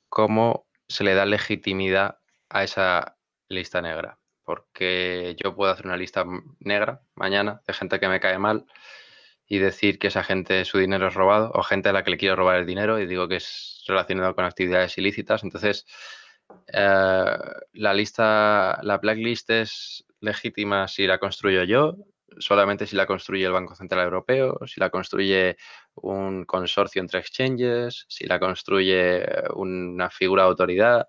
cómo 0.08 0.66
se 0.88 1.04
le 1.04 1.14
da 1.14 1.26
legitimidad 1.26 2.18
a 2.50 2.64
esa 2.64 3.16
lista 3.48 3.82
negra. 3.82 4.18
Porque 4.44 5.36
yo 5.42 5.54
puedo 5.56 5.72
hacer 5.72 5.86
una 5.86 5.96
lista 5.96 6.24
negra 6.60 7.02
mañana 7.14 7.62
de 7.66 7.74
gente 7.74 8.00
que 8.00 8.08
me 8.08 8.20
cae 8.20 8.38
mal 8.38 8.66
y 9.46 9.58
decir 9.58 9.98
que 9.98 10.08
esa 10.08 10.24
gente 10.24 10.64
su 10.64 10.78
dinero 10.78 11.08
es 11.08 11.14
robado 11.14 11.52
o 11.54 11.62
gente 11.62 11.88
a 11.90 11.92
la 11.92 12.04
que 12.04 12.10
le 12.10 12.18
quiero 12.18 12.36
robar 12.36 12.56
el 12.58 12.66
dinero 12.66 12.98
y 13.00 13.06
digo 13.06 13.28
que 13.28 13.36
es 13.36 13.84
relacionado 13.88 14.34
con 14.34 14.44
actividades 14.44 14.98
ilícitas. 14.98 15.44
Entonces, 15.44 15.86
eh, 16.72 17.36
la 17.72 17.94
lista, 17.94 18.78
la 18.82 18.98
blacklist 18.98 19.50
es 19.50 20.04
legítima 20.20 20.88
si 20.88 21.06
la 21.06 21.18
construyo 21.18 21.64
yo, 21.64 21.96
solamente 22.38 22.86
si 22.86 22.96
la 22.96 23.06
construye 23.06 23.44
el 23.44 23.52
Banco 23.52 23.74
Central 23.74 24.04
Europeo, 24.04 24.58
si 24.66 24.80
la 24.80 24.90
construye 24.90 25.56
un 25.94 26.44
consorcio 26.44 27.00
entre 27.00 27.20
exchanges, 27.20 28.06
si 28.08 28.26
la 28.26 28.38
construye 28.38 29.24
una 29.54 30.10
figura 30.10 30.42
de 30.42 30.48
autoridad. 30.48 31.08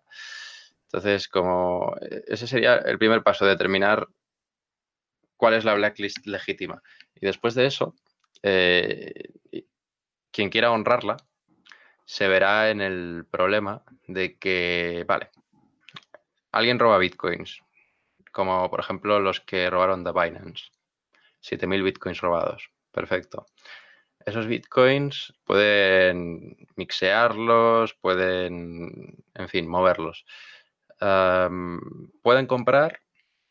Entonces, 0.84 1.28
como 1.28 1.96
ese 2.28 2.48
sería 2.48 2.76
el 2.76 2.98
primer 2.98 3.24
paso, 3.24 3.46
determinar 3.46 4.08
cuál 5.36 5.56
es 5.56 5.66
la 5.66 5.74
blacklist 5.74 6.26
legítima. 6.26 6.82
Y 7.16 7.26
después 7.26 7.56
de 7.56 7.66
eso, 7.66 7.96
eh, 8.44 9.30
quien 10.32 10.50
quiera 10.50 10.72
honrarla 10.72 11.18
se 12.06 12.28
verá 12.28 12.70
en 12.70 12.82
el 12.82 13.26
problema 13.30 13.84
de 14.08 14.38
que, 14.38 15.04
vale, 15.08 15.32
alguien 16.52 16.80
roba 16.80 16.98
bitcoins, 16.98 17.62
como 18.32 18.70
por 18.70 18.80
ejemplo 18.80 19.20
los 19.20 19.42
que 19.42 19.70
robaron 19.70 20.04
de 20.04 20.12
Binance, 20.12 20.72
7000 21.42 21.84
bitcoins 21.84 22.22
robados, 22.22 22.70
perfecto. 22.92 23.46
Esos 24.26 24.48
bitcoins 24.48 25.34
pueden 25.44 26.68
mixearlos, 26.76 27.94
pueden, 27.94 29.24
en 29.34 29.50
fin, 29.50 29.68
moverlos. 29.68 30.26
Pueden 30.98 32.48
comprar 32.48 33.02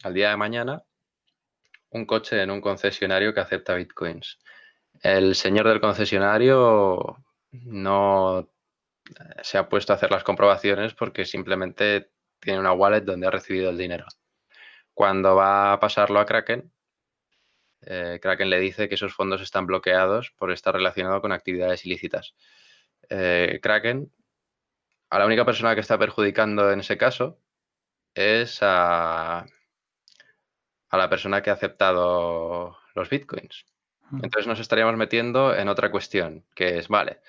al 0.02 0.14
día 0.14 0.30
de 0.30 0.36
mañana 0.36 0.82
un 1.90 2.06
coche 2.06 2.42
en 2.42 2.50
un 2.50 2.60
concesionario 2.60 3.32
que 3.32 3.40
acepta 3.40 3.74
bitcoins. 3.74 4.40
El 5.00 5.36
señor 5.36 5.68
del 5.68 5.80
concesionario 5.80 7.23
no 7.62 8.50
se 9.42 9.58
ha 9.58 9.68
puesto 9.68 9.92
a 9.92 9.96
hacer 9.96 10.10
las 10.10 10.24
comprobaciones 10.24 10.94
porque 10.94 11.24
simplemente 11.24 12.10
tiene 12.40 12.58
una 12.60 12.72
wallet 12.72 13.02
donde 13.02 13.26
ha 13.26 13.30
recibido 13.30 13.70
el 13.70 13.78
dinero. 13.78 14.06
Cuando 14.94 15.36
va 15.36 15.72
a 15.72 15.80
pasarlo 15.80 16.20
a 16.20 16.26
Kraken, 16.26 16.72
eh, 17.82 18.18
Kraken 18.20 18.50
le 18.50 18.60
dice 18.60 18.88
que 18.88 18.94
esos 18.94 19.14
fondos 19.14 19.42
están 19.42 19.66
bloqueados 19.66 20.32
por 20.38 20.50
estar 20.50 20.74
relacionado 20.74 21.20
con 21.20 21.32
actividades 21.32 21.84
ilícitas. 21.84 22.34
Eh, 23.10 23.60
Kraken, 23.62 24.10
a 25.10 25.18
la 25.18 25.26
única 25.26 25.44
persona 25.44 25.74
que 25.74 25.80
está 25.80 25.98
perjudicando 25.98 26.70
en 26.72 26.80
ese 26.80 26.96
caso 26.96 27.38
es 28.14 28.58
a 28.62 29.46
la 30.92 31.10
persona 31.10 31.42
que 31.42 31.50
ha 31.50 31.54
aceptado 31.54 32.78
los 32.94 33.10
bitcoins. 33.10 33.66
Entonces 34.12 34.46
nos 34.46 34.60
estaríamos 34.60 34.96
metiendo 34.96 35.54
en 35.54 35.68
otra 35.68 35.90
cuestión, 35.90 36.44
que 36.54 36.78
es, 36.78 36.88
vale, 36.88 37.20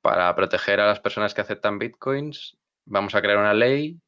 para 0.00 0.34
proteger 0.34 0.80
a 0.80 0.86
las 0.86 1.00
personas 1.00 1.32
que 1.32 1.40
aceptan 1.40 1.78
bitcoins, 1.78 2.58
vamos 2.84 3.14
a 3.14 3.22
crear 3.22 3.38
una 3.38 3.54
ley 3.54 3.98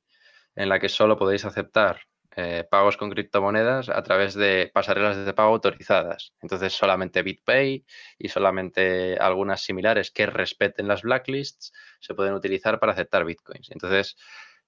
en 0.54 0.68
la 0.68 0.78
que 0.78 0.88
solo 0.88 1.16
podéis 1.16 1.44
aceptar 1.44 2.00
eh, 2.38 2.64
pagos 2.70 2.98
con 2.98 3.08
criptomonedas 3.08 3.88
a 3.88 4.02
través 4.02 4.34
de 4.34 4.70
pasarelas 4.74 5.24
de 5.24 5.32
pago 5.32 5.54
autorizadas. 5.54 6.34
Entonces 6.42 6.74
solamente 6.74 7.22
BitPay 7.22 7.86
y 8.18 8.28
solamente 8.28 9.16
algunas 9.16 9.62
similares 9.62 10.10
que 10.10 10.26
respeten 10.26 10.86
las 10.86 11.00
blacklists 11.00 11.72
se 11.98 12.14
pueden 12.14 12.34
utilizar 12.34 12.78
para 12.78 12.92
aceptar 12.92 13.24
bitcoins. 13.24 13.70
Entonces 13.70 14.18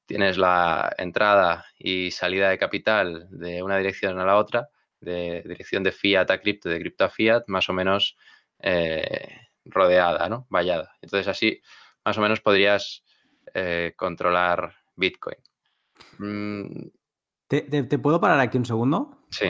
tienes 0.06 0.38
la 0.38 0.94
entrada 0.96 1.66
y 1.78 2.10
salida 2.10 2.48
de 2.48 2.56
capital 2.56 3.28
de 3.30 3.62
una 3.62 3.76
dirección 3.76 4.18
a 4.18 4.24
la 4.24 4.36
otra, 4.36 4.70
de 5.00 5.42
dirección 5.46 5.82
de 5.82 5.92
fiat 5.92 6.30
a 6.30 6.40
cripto, 6.40 6.68
de 6.68 6.80
cripto 6.80 7.04
a 7.04 7.10
fiat, 7.10 7.44
más 7.46 7.68
o 7.68 7.72
menos 7.72 8.16
eh, 8.60 9.48
rodeada, 9.64 10.28
¿no? 10.28 10.46
Vallada. 10.50 10.96
Entonces 11.00 11.28
así 11.28 11.60
más 12.04 12.16
o 12.18 12.20
menos 12.20 12.40
podrías 12.40 13.04
eh, 13.54 13.92
controlar 13.96 14.74
Bitcoin. 14.96 15.36
Mm. 16.18 16.88
¿Te, 17.48 17.98
puedo 17.98 18.20
parar 18.20 18.40
aquí 18.40 18.58
un 18.58 18.66
segundo? 18.66 19.26
Sí. 19.30 19.46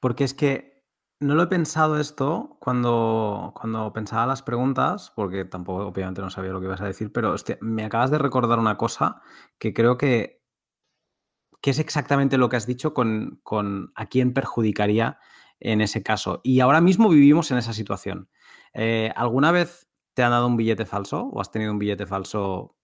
Porque 0.00 0.24
es 0.24 0.32
que 0.32 0.84
no 1.18 1.34
lo 1.34 1.42
he 1.42 1.46
pensado 1.46 2.00
esto 2.00 2.56
cuando, 2.60 3.52
cuando 3.54 3.92
pensaba 3.92 4.26
las 4.26 4.42
preguntas, 4.42 5.12
porque 5.14 5.44
tampoco 5.44 5.86
obviamente 5.86 6.22
no 6.22 6.30
sabía 6.30 6.52
lo 6.52 6.60
que 6.60 6.66
ibas 6.66 6.80
a 6.80 6.86
decir, 6.86 7.12
pero 7.12 7.34
me 7.60 7.84
acabas 7.84 8.10
de 8.10 8.18
recordar 8.18 8.58
una 8.58 8.78
cosa 8.78 9.20
que 9.58 9.74
creo 9.74 9.98
que, 9.98 10.39
que 11.60 11.70
es 11.70 11.78
exactamente 11.78 12.38
lo 12.38 12.48
que 12.48 12.56
has 12.56 12.66
dicho 12.66 12.94
con, 12.94 13.40
con 13.42 13.92
a 13.94 14.06
quién 14.06 14.32
perjudicaría 14.32 15.18
en 15.60 15.80
ese 15.80 16.02
caso. 16.02 16.40
Y 16.42 16.60
ahora 16.60 16.80
mismo 16.80 17.08
vivimos 17.08 17.50
en 17.50 17.58
esa 17.58 17.72
situación. 17.72 18.28
Eh, 18.72 19.12
¿Alguna 19.14 19.52
vez 19.52 19.88
te 20.14 20.22
han 20.22 20.30
dado 20.30 20.46
un 20.46 20.56
billete 20.56 20.86
falso 20.86 21.28
o 21.32 21.40
has 21.40 21.50
tenido 21.50 21.72
un 21.72 21.78
billete 21.78 22.06
falso 22.06 22.76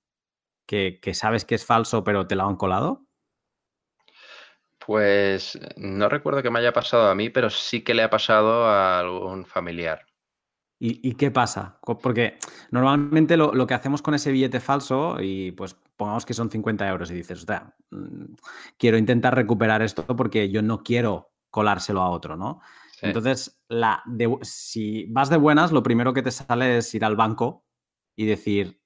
que, 0.66 1.00
sabes 1.14 1.44
que 1.44 1.54
es 1.54 1.64
falso 1.64 2.04
pero 2.04 2.26
te 2.26 2.34
lo 2.34 2.44
han 2.44 2.56
colado? 2.56 3.06
Pues 4.78 5.58
no 5.76 6.08
recuerdo 6.08 6.42
que 6.42 6.50
me 6.50 6.58
haya 6.58 6.72
pasado 6.72 7.08
a 7.08 7.14
mí, 7.14 7.30
pero 7.30 7.50
sí 7.50 7.82
que 7.82 7.94
le 7.94 8.02
ha 8.02 8.10
pasado 8.10 8.66
a 8.66 9.00
algún 9.00 9.46
familiar. 9.46 10.06
¿Y, 10.78 11.14
qué 11.14 11.30
pasa? 11.30 11.80
Porque 12.02 12.38
normalmente 12.70 13.38
lo, 13.38 13.66
que 13.66 13.74
hacemos 13.74 14.02
con 14.02 14.14
ese 14.14 14.30
billete 14.30 14.60
falso, 14.60 15.16
y 15.20 15.52
pues 15.52 15.76
pongamos 15.96 16.26
que 16.26 16.34
son 16.34 16.50
50 16.50 16.88
euros 16.88 17.10
y 17.10 17.14
dices, 17.14 17.42
o 17.42 17.46
sea, 17.46 17.74
mm, 17.90 18.34
quiero 18.78 18.98
intentar 18.98 19.34
recuperar 19.34 19.82
esto 19.82 20.04
porque 20.16 20.50
yo 20.50 20.62
no 20.62 20.82
quiero 20.82 21.32
colárselo 21.50 22.02
a 22.02 22.10
otro, 22.10 22.36
¿no? 22.36 22.60
Entonces, 23.02 23.60
la 23.68 24.02
si 24.42 25.04
vas 25.06 25.28
de 25.28 25.36
buenas, 25.36 25.70
lo 25.70 25.82
primero 25.82 26.14
que 26.14 26.22
te 26.22 26.30
sale 26.30 26.78
es 26.78 26.94
ir 26.94 27.04
al 27.04 27.14
banco 27.14 27.66
y 28.14 28.24
decir, 28.24 28.80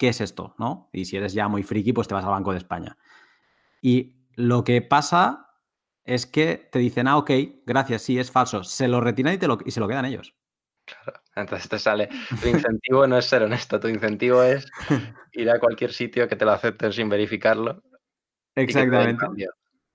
¿qué 0.00 0.08
es 0.08 0.20
esto? 0.20 0.54
¿no? 0.58 0.88
Y 0.92 1.04
si 1.04 1.16
eres 1.16 1.34
ya 1.34 1.46
muy 1.48 1.62
friki, 1.62 1.92
pues 1.92 2.08
te 2.08 2.14
vas 2.14 2.24
al 2.24 2.30
Banco 2.30 2.52
de 2.52 2.58
España. 2.58 2.96
Y 3.82 4.16
lo 4.34 4.64
que 4.64 4.80
pasa 4.80 5.50
es 6.04 6.26
que 6.26 6.68
te 6.72 6.78
dicen, 6.78 7.06
ah, 7.06 7.18
ok, 7.18 7.30
gracias, 7.66 8.02
sí, 8.02 8.18
es 8.18 8.30
falso. 8.30 8.64
Se 8.64 8.88
lo 8.88 9.00
retiran 9.00 9.34
y, 9.34 9.38
te 9.38 9.46
lo, 9.46 9.58
y 9.64 9.70
se 9.70 9.80
lo 9.80 9.88
quedan 9.88 10.06
ellos. 10.06 10.34
Claro, 10.90 11.20
entonces 11.36 11.68
te 11.68 11.78
sale, 11.78 12.08
tu 12.42 12.48
incentivo 12.48 13.06
no 13.06 13.18
es 13.18 13.26
ser 13.26 13.42
honesto, 13.42 13.80
tu 13.80 13.88
incentivo 13.88 14.42
es 14.42 14.66
ir 15.32 15.50
a 15.50 15.58
cualquier 15.58 15.92
sitio 15.92 16.28
que 16.28 16.36
te 16.36 16.44
lo 16.44 16.52
acepten 16.52 16.92
sin 16.92 17.08
verificarlo. 17.08 17.82
Exactamente. 18.54 19.26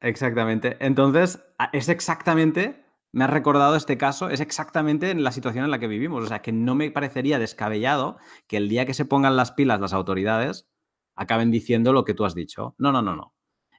Exactamente. 0.01 0.77
Entonces, 0.79 1.43
es 1.73 1.89
exactamente 1.89 2.85
me 3.15 3.23
ha 3.23 3.27
recordado 3.27 3.77
este 3.77 3.97
caso, 3.97 4.29
es 4.29 4.41
exactamente 4.41 5.09
en 5.09 5.23
la 5.23 5.31
situación 5.31 5.63
en 5.63 5.71
la 5.71 5.79
que 5.79 5.87
vivimos. 5.87 6.21
O 6.25 6.27
sea, 6.27 6.41
que 6.41 6.51
no 6.51 6.75
me 6.75 6.91
parecería 6.91 7.39
descabellado 7.39 8.17
que 8.45 8.57
el 8.57 8.67
día 8.67 8.85
que 8.85 8.93
se 8.93 9.05
pongan 9.05 9.37
las 9.37 9.53
pilas 9.53 9.79
las 9.79 9.93
autoridades 9.93 10.67
acaben 11.15 11.49
diciendo 11.49 11.93
lo 11.93 12.03
que 12.03 12.13
tú 12.13 12.25
has 12.25 12.35
dicho. 12.35 12.75
No, 12.77 12.91
no, 12.91 13.01
no, 13.01 13.15
no. 13.15 13.33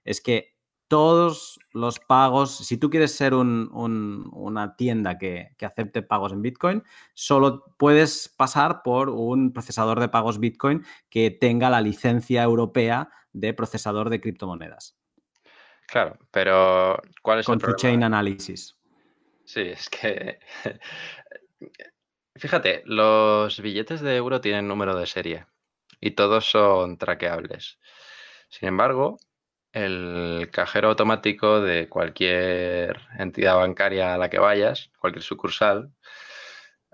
Es 0.04 0.22
que 0.22 0.55
todos 0.88 1.58
los 1.72 1.98
pagos, 1.98 2.56
si 2.56 2.76
tú 2.76 2.90
quieres 2.90 3.14
ser 3.14 3.34
una 3.34 4.76
tienda 4.76 5.18
que, 5.18 5.50
que, 5.58 5.66
acepte 5.66 6.02
pagos 6.02 6.32
en 6.32 6.42
Bitcoin, 6.42 6.82
solo 7.14 7.64
puedes 7.76 8.28
pasar 8.28 8.82
por 8.82 9.10
un 9.10 9.52
procesador 9.52 10.00
de 10.00 10.08
pagos 10.08 10.38
Bitcoin 10.38 10.84
que 11.10 11.30
tenga 11.30 11.70
la 11.70 11.80
licencia 11.80 12.42
europea 12.42 13.10
de 13.32 13.52
procesador 13.52 14.10
de 14.10 14.20
criptomonedas. 14.20 14.96
Claro, 15.86 16.18
pero 16.30 17.00
¿cuál 17.22 17.40
es 17.40 17.48
el 17.48 17.58
problema? 17.58 17.76
Chain 17.78 18.02
Analysis. 18.02 18.76
Sí, 19.44 19.60
es 19.60 19.88
que. 19.88 20.38
Fíjate, 22.36 22.82
los 22.84 23.60
billetes 23.60 24.00
de 24.00 24.16
euro 24.16 24.40
tienen 24.40 24.68
número 24.68 24.96
de 24.96 25.06
serie 25.06 25.46
y 26.00 26.10
todos 26.10 26.50
son 26.50 26.98
traqueables. 26.98 27.78
Sin 28.48 28.68
embargo, 28.68 29.18
el 29.76 30.48
cajero 30.50 30.88
automático 30.88 31.60
de 31.60 31.86
cualquier 31.86 32.98
entidad 33.18 33.56
bancaria 33.56 34.14
a 34.14 34.18
la 34.18 34.30
que 34.30 34.38
vayas, 34.38 34.90
cualquier 34.98 35.22
sucursal, 35.22 35.92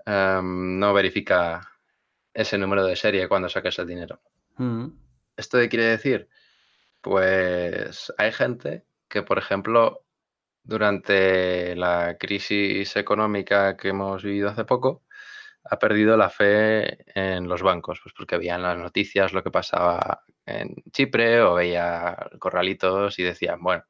em, 0.05 0.79
no 0.79 0.93
verifica 0.93 1.61
ese 2.33 2.57
número 2.57 2.85
de 2.85 2.97
serie 2.97 3.29
cuando 3.29 3.47
saques 3.47 3.79
el 3.79 3.87
dinero. 3.87 4.19
Mm. 4.57 4.87
¿Esto 5.37 5.59
qué 5.59 5.69
quiere 5.69 5.85
decir? 5.85 6.27
Pues 6.99 8.11
hay 8.17 8.33
gente 8.33 8.83
que, 9.07 9.23
por 9.23 9.37
ejemplo, 9.37 10.05
durante 10.63 11.77
la 11.77 12.17
crisis 12.19 12.97
económica 12.97 13.77
que 13.77 13.89
hemos 13.89 14.23
vivido 14.23 14.49
hace 14.49 14.65
poco, 14.65 15.03
ha 15.63 15.79
perdido 15.79 16.17
la 16.17 16.29
fe 16.29 17.05
en 17.15 17.47
los 17.47 17.61
bancos, 17.61 18.01
pues 18.03 18.13
porque 18.17 18.37
veían 18.37 18.61
las 18.61 18.77
noticias 18.77 19.31
lo 19.31 19.41
que 19.41 19.51
pasaba 19.51 20.25
en 20.45 20.75
Chipre 20.91 21.41
o 21.41 21.55
veía 21.55 22.29
corralitos 22.39 23.17
y 23.19 23.23
decían, 23.23 23.61
bueno, 23.61 23.83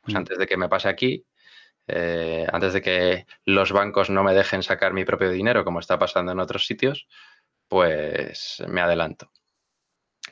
pues 0.00 0.14
mm. 0.14 0.18
antes 0.18 0.38
de 0.38 0.46
que 0.46 0.56
me 0.56 0.68
pase 0.68 0.88
aquí, 0.88 1.26
eh, 1.86 2.46
antes 2.52 2.72
de 2.72 2.82
que 2.82 3.26
los 3.44 3.72
bancos 3.72 4.10
no 4.10 4.22
me 4.22 4.34
dejen 4.34 4.62
sacar 4.62 4.92
mi 4.92 5.04
propio 5.04 5.30
dinero, 5.30 5.64
como 5.64 5.80
está 5.80 5.98
pasando 5.98 6.32
en 6.32 6.40
otros 6.40 6.66
sitios, 6.66 7.06
pues 7.68 8.62
me 8.68 8.80
adelanto. 8.80 9.30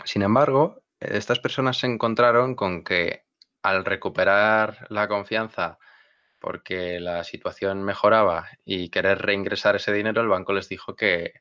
Sin 0.05 0.23
embargo, 0.23 0.83
estas 1.01 1.41
personas 1.41 1.79
se 1.79 1.87
encontraron 1.87 2.55
con 2.55 2.85
que 2.85 3.25
al 3.63 3.85
recuperar 3.85 4.87
la 4.91 5.09
confianza 5.09 5.79
porque 6.43 6.99
la 6.99 7.23
situación 7.23 7.85
mejoraba 7.85 8.49
y 8.65 8.91
querer 8.91 9.23
reingresar 9.23 9.77
ese 9.77 9.93
dinero, 9.93 10.23
el 10.23 10.29
banco 10.29 10.53
les 10.53 10.69
dijo 10.69 10.97
que, 10.97 11.35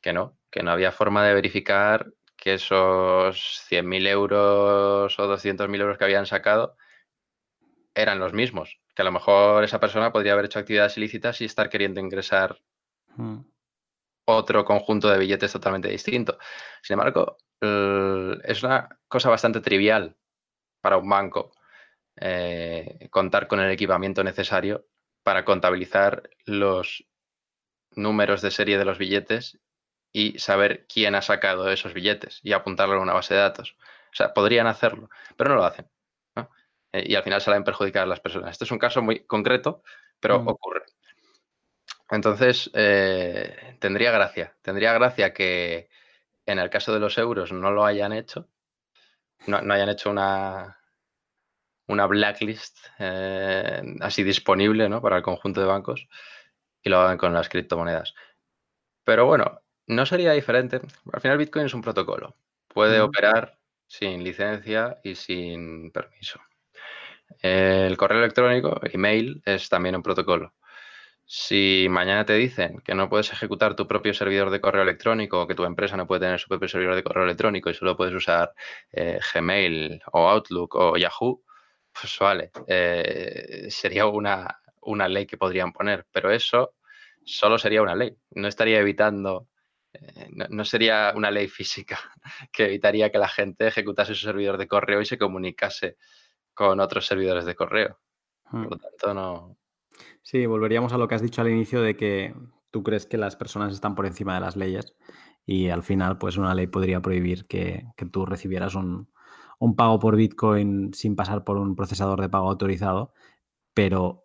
que 0.00 0.12
no, 0.12 0.38
que 0.52 0.62
no 0.62 0.70
había 0.70 0.92
forma 0.92 1.26
de 1.26 1.34
verificar 1.34 2.12
que 2.44 2.52
esos 2.52 3.66
100.000 3.70 4.06
euros 4.06 5.18
o 5.18 5.22
200.000 5.26 5.80
euros 5.80 5.96
que 5.96 6.04
habían 6.04 6.26
sacado 6.26 6.76
eran 7.94 8.18
los 8.18 8.34
mismos. 8.34 8.82
Que 8.94 9.00
a 9.00 9.06
lo 9.06 9.12
mejor 9.12 9.64
esa 9.64 9.80
persona 9.80 10.12
podría 10.12 10.34
haber 10.34 10.44
hecho 10.44 10.58
actividades 10.58 10.98
ilícitas 10.98 11.40
y 11.40 11.46
estar 11.46 11.70
queriendo 11.70 12.00
ingresar 12.00 12.60
hmm. 13.16 13.38
otro 14.26 14.62
conjunto 14.66 15.08
de 15.08 15.18
billetes 15.18 15.54
totalmente 15.54 15.88
distinto. 15.88 16.36
Sin 16.82 16.94
embargo, 16.94 17.38
es 17.62 18.62
una 18.62 18.90
cosa 19.08 19.30
bastante 19.30 19.62
trivial 19.62 20.14
para 20.82 20.98
un 20.98 21.08
banco 21.08 21.54
eh, 22.16 23.08
contar 23.10 23.48
con 23.48 23.60
el 23.60 23.70
equipamiento 23.70 24.22
necesario 24.22 24.86
para 25.22 25.46
contabilizar 25.46 26.28
los 26.44 27.06
números 27.92 28.42
de 28.42 28.50
serie 28.50 28.76
de 28.76 28.84
los 28.84 28.98
billetes 28.98 29.58
y 30.14 30.38
saber 30.38 30.86
quién 30.86 31.14
ha 31.14 31.20
sacado 31.20 31.68
esos 31.70 31.92
billetes 31.92 32.40
y 32.42 32.54
apuntarlo 32.54 32.94
en 32.94 33.02
una 33.02 33.12
base 33.12 33.34
de 33.34 33.40
datos. 33.40 33.76
O 34.12 34.16
sea, 34.16 34.32
podrían 34.32 34.66
hacerlo, 34.66 35.10
pero 35.36 35.50
no 35.50 35.56
lo 35.56 35.64
hacen. 35.64 35.90
Eh, 36.92 37.04
y 37.08 37.14
al 37.16 37.24
final 37.24 37.40
salen 37.40 37.64
perjudicar 37.64 38.04
a 38.04 38.06
las 38.06 38.20
personas. 38.20 38.52
Este 38.52 38.64
es 38.64 38.70
un 38.70 38.78
caso 38.78 39.02
muy 39.02 39.26
concreto, 39.26 39.82
pero 40.20 40.40
mm. 40.40 40.48
ocurre. 40.48 40.84
Entonces, 42.10 42.70
eh, 42.74 43.76
tendría 43.80 44.12
gracia. 44.12 44.56
Tendría 44.62 44.92
gracia 44.94 45.34
que 45.34 45.88
en 46.46 46.58
el 46.58 46.70
caso 46.70 46.94
de 46.94 47.00
los 47.00 47.18
euros 47.18 47.52
no 47.52 47.70
lo 47.72 47.84
hayan 47.84 48.12
hecho 48.12 48.48
no, 49.46 49.58
hayan 49.72 49.88
hecho 49.88 50.10
una, 50.10 50.78
una 51.86 52.06
blacklist 52.06 52.78
eh, 52.98 53.82
así 54.00 54.22
disponible 54.22 54.88
¿no? 54.88 55.00
para 55.02 55.16
el 55.16 55.22
conjunto 55.22 55.60
de 55.60 55.66
bancos 55.66 56.08
y 56.82 56.90
lo 56.90 57.00
hagan 57.00 57.18
con 57.18 57.32
las 57.32 57.48
criptomonedas. 57.48 58.14
Pero 59.04 59.26
bueno, 59.26 59.60
no 59.86 60.06
sería 60.06 60.32
diferente. 60.32 60.80
Al 61.12 61.20
final 61.20 61.38
Bitcoin 61.38 61.66
es 61.66 61.74
un 61.74 61.82
protocolo. 61.82 62.36
Puede 62.68 63.00
operar 63.00 63.58
sin 63.86 64.24
licencia 64.24 64.98
y 65.04 65.14
sin 65.14 65.90
permiso. 65.92 66.40
El 67.40 67.96
correo 67.96 68.18
electrónico, 68.18 68.80
email, 68.84 69.42
es 69.44 69.68
también 69.68 69.96
un 69.96 70.02
protocolo. 70.02 70.54
Si 71.26 71.86
mañana 71.88 72.26
te 72.26 72.34
dicen 72.34 72.80
que 72.84 72.94
no 72.94 73.08
puedes 73.08 73.32
ejecutar 73.32 73.74
tu 73.74 73.88
propio 73.88 74.12
servidor 74.12 74.50
de 74.50 74.60
correo 74.60 74.82
electrónico 74.82 75.40
o 75.42 75.46
que 75.46 75.54
tu 75.54 75.64
empresa 75.64 75.96
no 75.96 76.06
puede 76.06 76.20
tener 76.20 76.38
su 76.38 76.48
propio 76.48 76.68
servidor 76.68 76.94
de 76.94 77.02
correo 77.02 77.24
electrónico 77.24 77.70
y 77.70 77.74
solo 77.74 77.96
puedes 77.96 78.14
usar 78.14 78.52
eh, 78.92 79.18
Gmail 79.32 80.02
o 80.12 80.28
Outlook 80.28 80.74
o 80.74 80.96
Yahoo, 80.98 81.42
pues 81.92 82.18
vale, 82.18 82.50
eh, 82.66 83.66
sería 83.70 84.06
una, 84.06 84.60
ley 85.08 85.26
que 85.26 85.38
podrían 85.38 85.72
poner, 85.72 86.06
pero 86.12 86.30
eso 86.30 86.74
solo 87.24 87.58
sería 87.58 87.82
una 87.82 87.94
ley, 87.94 88.16
no 88.32 88.48
estaría 88.48 88.80
evitando, 88.80 89.48
eh, 89.94 90.28
no, 90.50 90.64
sería 90.64 91.12
una 91.16 91.30
ley 91.30 91.48
física 91.48 91.98
que 92.52 92.66
evitaría 92.66 93.10
que 93.10 93.18
la 93.18 93.28
gente 93.28 93.66
ejecutase 93.66 94.14
su 94.14 94.26
servidor 94.26 94.58
de 94.58 94.68
correo 94.68 95.00
y 95.00 95.06
se 95.06 95.18
comunicase 95.18 95.96
con 96.52 96.80
otros 96.80 97.06
servidores 97.06 97.44
de 97.44 97.54
correo. 97.54 97.98
Por 98.50 98.60
hmm. 98.60 98.68
lo 98.70 98.78
tanto, 98.78 99.14
no, 99.14 99.56
Sí, 100.22 100.46
volveríamos 100.46 100.92
a 100.92 100.98
lo 100.98 101.08
que 101.08 101.14
has 101.14 101.22
dicho 101.22 101.42
al 101.42 101.50
inicio 101.50 101.82
de 101.82 101.96
que 101.96 102.34
tú 102.70 102.82
crees 102.82 103.06
que 103.06 103.18
las 103.18 103.36
personas 103.36 103.72
están 103.72 103.94
por 103.94 104.06
encima 104.06 104.34
de 104.34 104.40
las 104.40 104.56
leyes 104.56 104.94
y 105.46 105.68
al 105.68 105.82
final 105.82 106.18
pues 106.18 106.36
una 106.36 106.54
ley 106.54 106.66
podría 106.66 107.00
prohibir 107.00 107.46
que, 107.46 107.86
tú 108.10 108.26
recibieras 108.26 108.74
un, 108.74 109.08
pago 109.76 109.98
por 109.98 110.16
Bitcoin 110.16 110.92
sin 110.94 111.16
pasar 111.16 111.44
por 111.44 111.56
un 111.56 111.76
procesador 111.76 112.20
de 112.20 112.28
pago 112.28 112.48
autorizado, 112.48 113.12
pero 113.74 114.24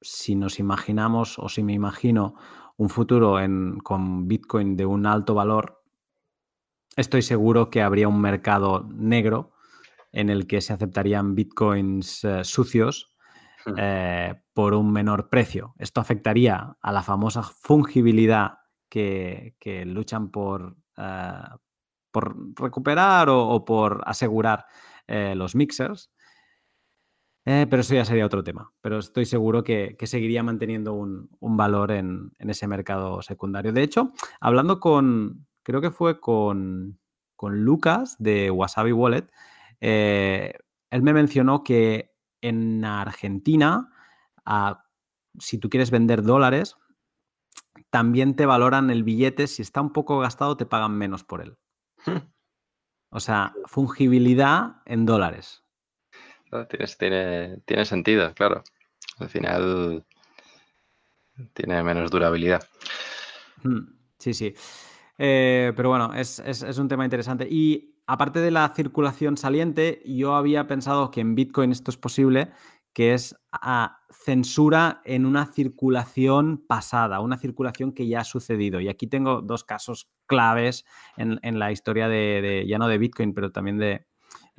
si 0.00 0.34
nos 0.36 0.58
imaginamos 0.58 1.38
o 1.38 1.48
si 1.48 1.62
me 1.62 1.74
imagino 1.74 2.34
un 2.78 2.88
futuro 2.88 3.36
con 3.84 4.26
Bitcoin 4.26 4.76
de 4.76 4.86
un 4.86 5.06
alto 5.06 5.34
valor 5.34 5.82
estoy 6.96 7.22
seguro 7.22 7.70
que 7.70 7.82
habría 7.82 8.08
un 8.08 8.20
mercado 8.20 8.88
negro 8.90 9.52
en 10.10 10.30
el 10.30 10.46
que 10.46 10.60
se 10.60 10.72
aceptarían 10.72 11.34
bitcoins 11.34 12.24
eh, 12.24 12.44
sucios 12.44 13.14
Hmm. 13.68 13.74
eh, 13.76 14.34
por 14.54 14.74
un 14.74 14.92
menor 14.92 15.28
precio. 15.28 15.74
Esto 15.78 16.00
afectaría 16.00 16.76
a 16.80 16.92
la 16.92 17.02
famosa 17.02 17.42
fungibilidad 17.42 18.58
que, 18.88 19.56
que 19.58 19.84
luchan 19.84 20.30
por, 20.30 20.76
eh, 20.96 21.42
por 22.10 22.36
recuperar 22.58 23.28
o, 23.28 23.48
o 23.48 23.64
por 23.64 24.02
asegurar 24.06 24.66
los 25.08 25.54
mixers. 25.54 26.12
Eh, 27.50 27.66
pero 27.70 27.80
eso 27.80 27.94
ya 27.94 28.04
sería 28.04 28.26
otro 28.26 28.44
tema. 28.44 28.70
Pero 28.82 28.98
estoy 28.98 29.24
seguro 29.24 29.64
que, 29.64 29.96
que 29.98 30.06
seguiría 30.06 30.42
manteniendo 30.42 30.92
un, 30.92 31.30
un 31.40 31.56
valor 31.56 31.92
en, 31.92 32.30
en 32.38 32.50
ese 32.50 32.66
mercado 32.66 33.22
secundario. 33.22 33.72
De 33.72 33.82
hecho, 33.82 34.12
hablando 34.38 34.80
con, 34.80 35.46
creo 35.62 35.80
que 35.80 35.90
fue 35.90 36.20
con, 36.20 36.98
con 37.36 37.64
Lucas 37.64 38.16
de 38.18 38.50
Wasabi 38.50 38.92
Wallet, 38.92 39.30
eh, 39.80 40.58
él 40.90 41.02
me 41.02 41.14
mencionó 41.14 41.64
que 41.64 42.12
en 42.42 42.84
Argentina, 42.84 43.88
a- 44.44 44.84
si 45.38 45.56
tú 45.56 45.70
quieres 45.70 45.90
vender 45.90 46.22
dólares, 46.24 46.76
también 47.88 48.34
te 48.36 48.44
valoran 48.44 48.90
el 48.90 49.04
billete. 49.04 49.46
Si 49.46 49.62
está 49.62 49.80
un 49.80 49.94
poco 49.94 50.18
gastado, 50.18 50.58
te 50.58 50.66
pagan 50.66 50.92
menos 50.98 51.24
por 51.24 51.40
él. 51.40 51.56
O 53.10 53.20
sea, 53.20 53.54
fungibilidad 53.64 54.82
en 54.84 55.06
dólares. 55.06 55.64
Tienes- 56.68 56.96
tiene, 56.96 57.58
tiene 57.66 57.84
sentido, 57.84 58.32
claro. 58.34 58.62
Al 59.18 59.28
final 59.28 60.04
tiene 61.52 61.82
menos 61.82 62.10
durabilidad. 62.10 62.62
Mm, 63.62 63.96
Sí, 64.18 64.34
sí. 64.34 64.52
Eh, 65.16 65.72
pero 65.76 65.90
bueno, 65.90 66.12
es, 66.14 66.40
es- 66.40 66.78
un 66.78 66.88
tema 66.88 67.04
interesante. 67.04 67.46
Y 67.48 67.94
aparte 68.06 68.40
de 68.40 68.50
la 68.50 68.68
circulación 68.74 69.36
saliente, 69.36 70.02
yo 70.04 70.34
había 70.34 70.66
pensado 70.66 71.10
que 71.12 71.20
en 71.20 71.34
Bitcoin 71.36 71.70
esto 71.70 71.90
es 71.92 71.96
posible, 71.96 72.50
que 72.92 73.14
es 73.14 73.36
ah, 73.52 74.00
censura 74.10 75.02
en 75.04 75.24
una 75.24 75.46
circulación 75.46 76.64
pasada, 76.66 77.20
una 77.20 77.36
circulación 77.38 77.92
que 77.92 78.08
ya 78.08 78.20
ha 78.20 78.24
sucedido. 78.24 78.80
Y 78.80 78.88
aquí 78.88 79.06
tengo 79.06 79.40
dos 79.40 79.62
casos 79.62 80.10
claves 80.26 80.84
en, 81.16 81.38
en 81.42 81.60
la 81.60 81.70
historia 81.70 82.08
de- 82.08 82.64
ya 82.66 82.78
no 82.78 82.88
de 82.88 82.98
Bitcoin, 82.98 83.34
pero 83.34 83.52
también 83.52 83.78
de, 83.78 84.04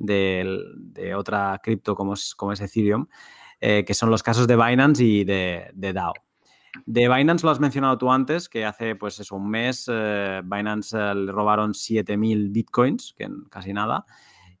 de- 0.00 1.14
otra 1.14 1.60
cripto 1.62 1.94
como 1.94 2.14
es, 2.14 2.34
como 2.34 2.52
es 2.52 2.60
Ethereum, 2.60 3.06
eh, 3.60 3.84
que 3.86 3.94
son 3.94 4.10
los 4.10 4.22
casos 4.22 4.46
de 4.48 4.56
Binance 4.56 5.04
y 5.04 5.24
de, 5.24 5.70
DAO. 5.74 6.14
De 6.86 7.08
Binance 7.08 7.44
lo 7.44 7.50
has 7.52 7.60
mencionado 7.60 7.98
tú 7.98 8.10
antes, 8.12 8.48
que 8.48 8.64
hace 8.64 8.96
pues 8.96 9.20
eso, 9.20 9.36
un 9.36 9.50
mes 9.50 9.86
eh, 9.92 10.40
Binance 10.44 10.96
eh, 10.98 11.14
le 11.14 11.32
robaron 11.32 11.74
7.000 11.74 12.48
bitcoins, 12.50 13.14
que 13.16 13.28
casi 13.50 13.72
nada, 13.72 14.06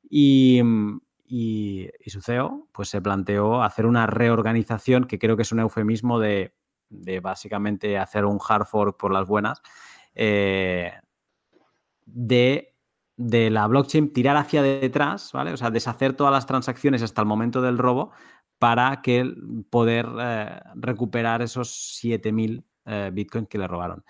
y, 0.08 0.60
mm, 0.62 1.00
y- 1.26 1.88
y 2.04 2.10
su 2.10 2.20
CEO 2.22 2.68
pues 2.72 2.88
se 2.88 3.00
planteó 3.02 3.62
hacer 3.62 3.86
una 3.86 4.06
reorganización, 4.06 5.04
que 5.04 5.18
creo 5.18 5.36
que 5.36 5.42
es 5.42 5.52
un 5.52 5.60
eufemismo 5.60 6.18
de, 6.20 6.54
de 6.90 7.20
básicamente 7.20 7.98
hacer 7.98 8.24
un 8.24 8.38
hard 8.46 8.66
fork 8.66 8.98
por 8.98 9.12
las 9.12 9.26
buenas, 9.28 9.62
de, 12.06 12.69
de 13.22 13.50
la 13.50 13.66
blockchain, 13.66 14.14
tirar 14.14 14.38
hacia 14.38 14.62
detrás, 14.62 15.30
¿vale? 15.34 15.52
O 15.52 15.56
sea, 15.58 15.70
deshacer 15.70 16.14
todas 16.14 16.32
las 16.32 16.46
transacciones 16.46 17.02
hasta 17.02 17.20
el 17.20 17.26
momento 17.26 17.60
del 17.60 17.76
robo 17.76 18.12
para 18.58 19.02
que 19.02 19.30
poder 19.68 20.06
eh, 20.18 20.58
recuperar 20.74 21.42
esos 21.42 22.00
7.000 22.02 22.64
eh, 22.86 23.10
bitcoins 23.12 23.46
que 23.46 23.58
le 23.58 23.68
robaron. 23.68 24.02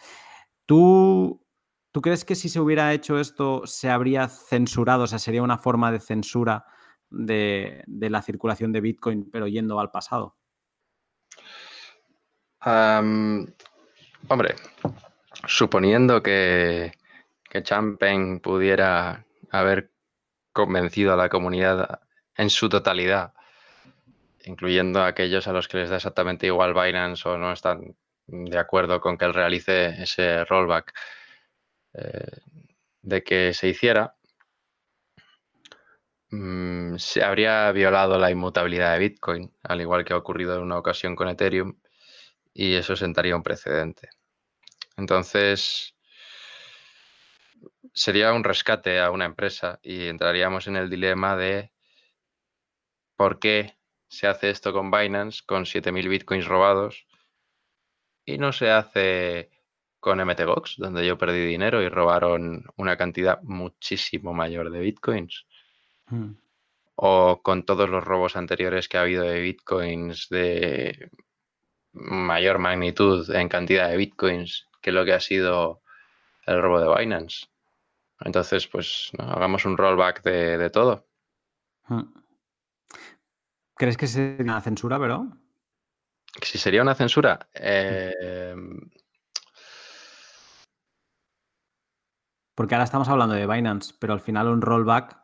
¿Tú, 0.64 1.44
¿Tú 1.90 2.00
crees 2.00 2.24
que 2.24 2.36
si 2.36 2.48
se 2.48 2.60
hubiera 2.60 2.92
hecho 2.92 3.18
esto 3.18 3.62
se 3.66 3.90
habría 3.90 4.28
censurado? 4.28 5.02
O 5.02 5.06
sea, 5.08 5.18
sería 5.18 5.42
una 5.42 5.58
forma 5.58 5.90
de 5.90 5.98
censura 5.98 6.64
de, 7.10 7.82
la 7.88 8.22
circulación 8.22 8.70
de 8.70 8.80
bitcoin, 8.80 9.28
pero 9.28 9.48
yendo 9.48 9.80
al 9.80 9.90
pasado. 9.90 10.36
Hombre, 12.64 14.54
suponiendo 15.48 16.22
que, 16.22 16.92
que 17.50 17.62
Champagne 17.62 18.40
pudiera 18.40 19.26
haber 19.50 19.90
convencido 20.52 21.12
a 21.12 21.16
la 21.16 21.28
comunidad 21.28 22.00
en 22.36 22.48
su 22.48 22.68
totalidad, 22.68 23.34
incluyendo 24.44 25.00
a 25.02 25.08
aquellos 25.08 25.48
a 25.48 25.52
los 25.52 25.68
que 25.68 25.78
les 25.78 25.90
da 25.90 25.96
exactamente 25.96 26.46
igual 26.46 26.72
Binance 26.74 27.28
o 27.28 27.36
no 27.36 27.52
están 27.52 27.96
de 28.26 28.58
acuerdo 28.58 29.00
con 29.00 29.18
que 29.18 29.24
él 29.24 29.34
realice 29.34 30.00
ese 30.00 30.44
rollback, 30.44 30.92
eh, 31.94 32.38
de 33.02 33.24
que 33.24 33.52
se 33.52 33.68
hiciera, 33.68 34.14
mm, 36.30 36.96
se 36.98 37.24
habría 37.24 37.72
violado 37.72 38.16
la 38.18 38.30
inmutabilidad 38.30 38.92
de 38.92 39.00
Bitcoin, 39.00 39.52
al 39.64 39.80
igual 39.80 40.04
que 40.04 40.12
ha 40.12 40.16
ocurrido 40.16 40.54
en 40.54 40.62
una 40.62 40.78
ocasión 40.78 41.16
con 41.16 41.28
Ethereum, 41.28 41.74
y 42.54 42.74
eso 42.74 42.94
sentaría 42.94 43.34
un 43.34 43.42
precedente. 43.42 44.10
Entonces, 44.96 45.96
sería 47.92 48.32
un 48.32 48.44
rescate 48.44 49.00
a 49.00 49.10
una 49.10 49.24
empresa 49.24 49.78
y 49.82 50.06
entraríamos 50.06 50.66
en 50.66 50.76
el 50.76 50.90
dilema 50.90 51.36
de 51.36 51.72
por 53.16 53.38
qué 53.38 53.76
se 54.08 54.26
hace 54.26 54.50
esto 54.50 54.72
con 54.72 54.90
Binance 54.90 55.42
con 55.46 55.64
7.000 55.64 56.08
bitcoins 56.08 56.46
robados 56.46 57.06
y 58.24 58.38
no 58.38 58.52
se 58.52 58.70
hace 58.70 59.50
con 60.00 60.18
MTGOX, 60.18 60.76
donde 60.78 61.06
yo 61.06 61.18
perdí 61.18 61.44
dinero 61.44 61.82
y 61.82 61.88
robaron 61.88 62.64
una 62.76 62.96
cantidad 62.96 63.40
muchísimo 63.42 64.32
mayor 64.32 64.70
de 64.70 64.80
bitcoins. 64.80 65.46
Mm. 66.06 66.32
O 66.96 67.42
con 67.42 67.64
todos 67.64 67.88
los 67.88 68.02
robos 68.02 68.36
anteriores 68.36 68.88
que 68.88 68.98
ha 68.98 69.02
habido 69.02 69.24
de 69.24 69.40
bitcoins 69.40 70.28
de 70.30 71.10
mayor 71.92 72.58
magnitud 72.58 73.28
en 73.34 73.48
cantidad 73.48 73.88
de 73.88 73.96
bitcoins 73.96 74.68
que 74.80 74.92
lo 74.92 75.04
que 75.04 75.12
ha 75.12 75.20
sido 75.20 75.82
el 76.46 76.60
robo 76.60 76.80
de 76.80 76.98
Binance. 76.98 77.46
Entonces, 78.24 78.66
pues 78.66 79.10
¿no? 79.18 79.24
hagamos 79.24 79.64
un 79.64 79.76
rollback 79.76 80.22
de, 80.22 80.58
de 80.58 80.70
todo. 80.70 81.06
Mm. 81.88 82.02
¿Crees 83.76 83.96
que 83.96 84.06
sería 84.06 84.42
una 84.42 84.60
censura, 84.60 84.98
pero? 84.98 85.26
Si 86.42 86.58
sería 86.58 86.82
una 86.82 86.94
censura, 86.94 87.48
eh, 87.54 88.54
Porque 92.60 92.74
ahora 92.74 92.84
estamos 92.84 93.08
hablando 93.08 93.34
de 93.34 93.46
Binance, 93.46 93.94
pero 93.98 94.12
al 94.12 94.20
final 94.20 94.48
un 94.48 94.60
rollback 94.60 95.18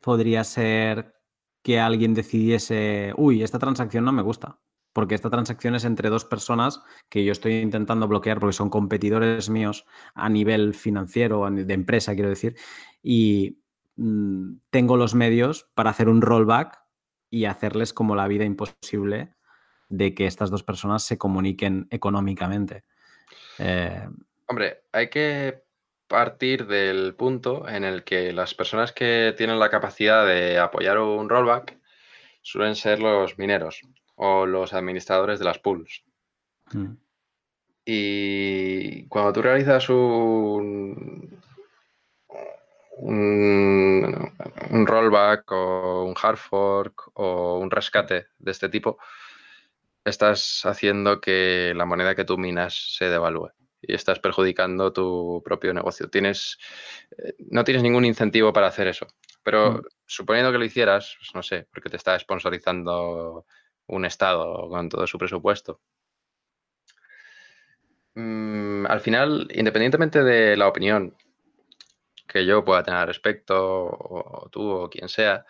podría 0.00 0.44
ser 0.44 1.20
que 1.64 1.80
alguien 1.80 2.14
decidiese, 2.14 3.12
uy, 3.16 3.42
esta 3.42 3.58
transacción 3.58 4.04
no 4.04 4.12
me 4.12 4.22
gusta, 4.22 4.60
porque 4.94 5.16
esta 5.16 5.28
transacción 5.28 5.74
es 5.74 5.84
entre 5.84 6.08
dos 6.08 6.24
personas 6.24 6.80
que 7.10 7.24
yo 7.24 7.32
estoy 7.32 7.56
intentando 7.56 8.08
bloquear 8.08 8.38
porque 8.38 8.54
son 8.54 8.70
competidores 8.70 9.50
míos 9.50 9.84
a 10.14 10.30
nivel 10.30 10.72
financiero, 10.72 11.46
de 11.50 11.74
empresa, 11.74 12.14
quiero 12.14 12.30
decir, 12.30 12.56
y 13.02 13.58
mm, 13.96 14.54
tengo 14.70 14.96
los 14.96 15.14
medios 15.14 15.68
para 15.74 15.90
hacer 15.90 16.08
un 16.08 16.22
rollback 16.22 16.80
y 17.28 17.44
hacerles 17.44 17.92
como 17.92 18.14
la 18.14 18.28
vida 18.28 18.44
imposible 18.44 19.34
de 19.88 20.14
que 20.14 20.26
estas 20.26 20.50
dos 20.50 20.62
personas 20.62 21.02
se 21.02 21.18
comuniquen 21.18 21.88
económicamente. 21.90 22.84
Eh, 23.58 24.08
hombre, 24.46 24.84
hay 24.92 25.10
que 25.10 25.64
partir 26.06 26.68
del 26.68 27.16
punto 27.16 27.68
en 27.68 27.82
el 27.82 28.04
que 28.04 28.32
las 28.32 28.54
personas 28.54 28.92
que 28.92 29.34
tienen 29.36 29.58
la 29.58 29.70
capacidad 29.70 30.24
de 30.24 30.60
apoyar 30.60 30.98
un 30.98 31.28
rollback 31.28 31.76
suelen 32.42 32.76
ser 32.76 33.00
los 33.00 33.36
mineros 33.38 33.82
o 34.16 34.46
los 34.46 34.72
administradores 34.72 35.38
de 35.38 35.44
las 35.44 35.58
pools. 35.58 36.04
mm, 36.72 36.92
Y 37.86 39.06
cuando 39.08 39.32
tú 39.32 39.42
realizas 39.42 39.88
un, 39.90 41.38
un, 42.96 44.32
un 44.70 44.86
rollback 44.86 45.50
o 45.52 46.04
un 46.04 46.14
hard 46.20 46.36
fork 46.38 47.10
o 47.14 47.58
un 47.58 47.70
rescate 47.70 48.28
de 48.38 48.50
este 48.50 48.68
tipo, 48.68 48.98
estás 50.04 50.62
haciendo 50.64 51.20
que 51.20 51.72
la 51.76 51.86
moneda 51.86 52.14
que 52.14 52.24
tú 52.24 52.38
minas 52.38 52.94
se 52.96 53.06
devalúe 53.08 53.50
y 53.82 53.94
estás 53.94 54.18
perjudicando 54.18 54.92
tu 54.92 55.42
propio 55.44 55.74
negocio. 55.74 56.08
Tienes, 56.08 56.58
eh, 57.18 57.34
no 57.50 57.64
tienes 57.64 57.82
ningún 57.82 58.04
incentivo 58.04 58.52
para 58.52 58.68
hacer 58.68 58.86
eso. 58.88 59.06
Pero 59.42 59.72
Mm. 59.72 59.86
suponiendo 60.06 60.52
que 60.52 60.58
lo 60.58 60.64
hicieras, 60.64 61.16
pues 61.18 61.34
no 61.34 61.42
sé, 61.42 61.66
porque 61.70 61.90
te 61.90 61.96
está 61.96 62.18
sponsorizando 62.18 63.44
un 63.86 64.04
estado 64.04 64.68
con 64.68 64.88
todo 64.88 65.06
su 65.06 65.18
presupuesto. 65.18 65.80
Mm, 68.14 68.86
al 68.86 69.00
final, 69.00 69.48
independientemente 69.52 70.22
de 70.22 70.56
la 70.56 70.68
opinión 70.68 71.16
que 72.28 72.46
yo 72.46 72.64
pueda 72.64 72.82
tener 72.82 73.00
al 73.00 73.06
respecto, 73.08 73.56
o, 73.86 74.48
tú 74.50 74.68
o 74.70 74.90
quien 74.90 75.08
sea, 75.08 75.44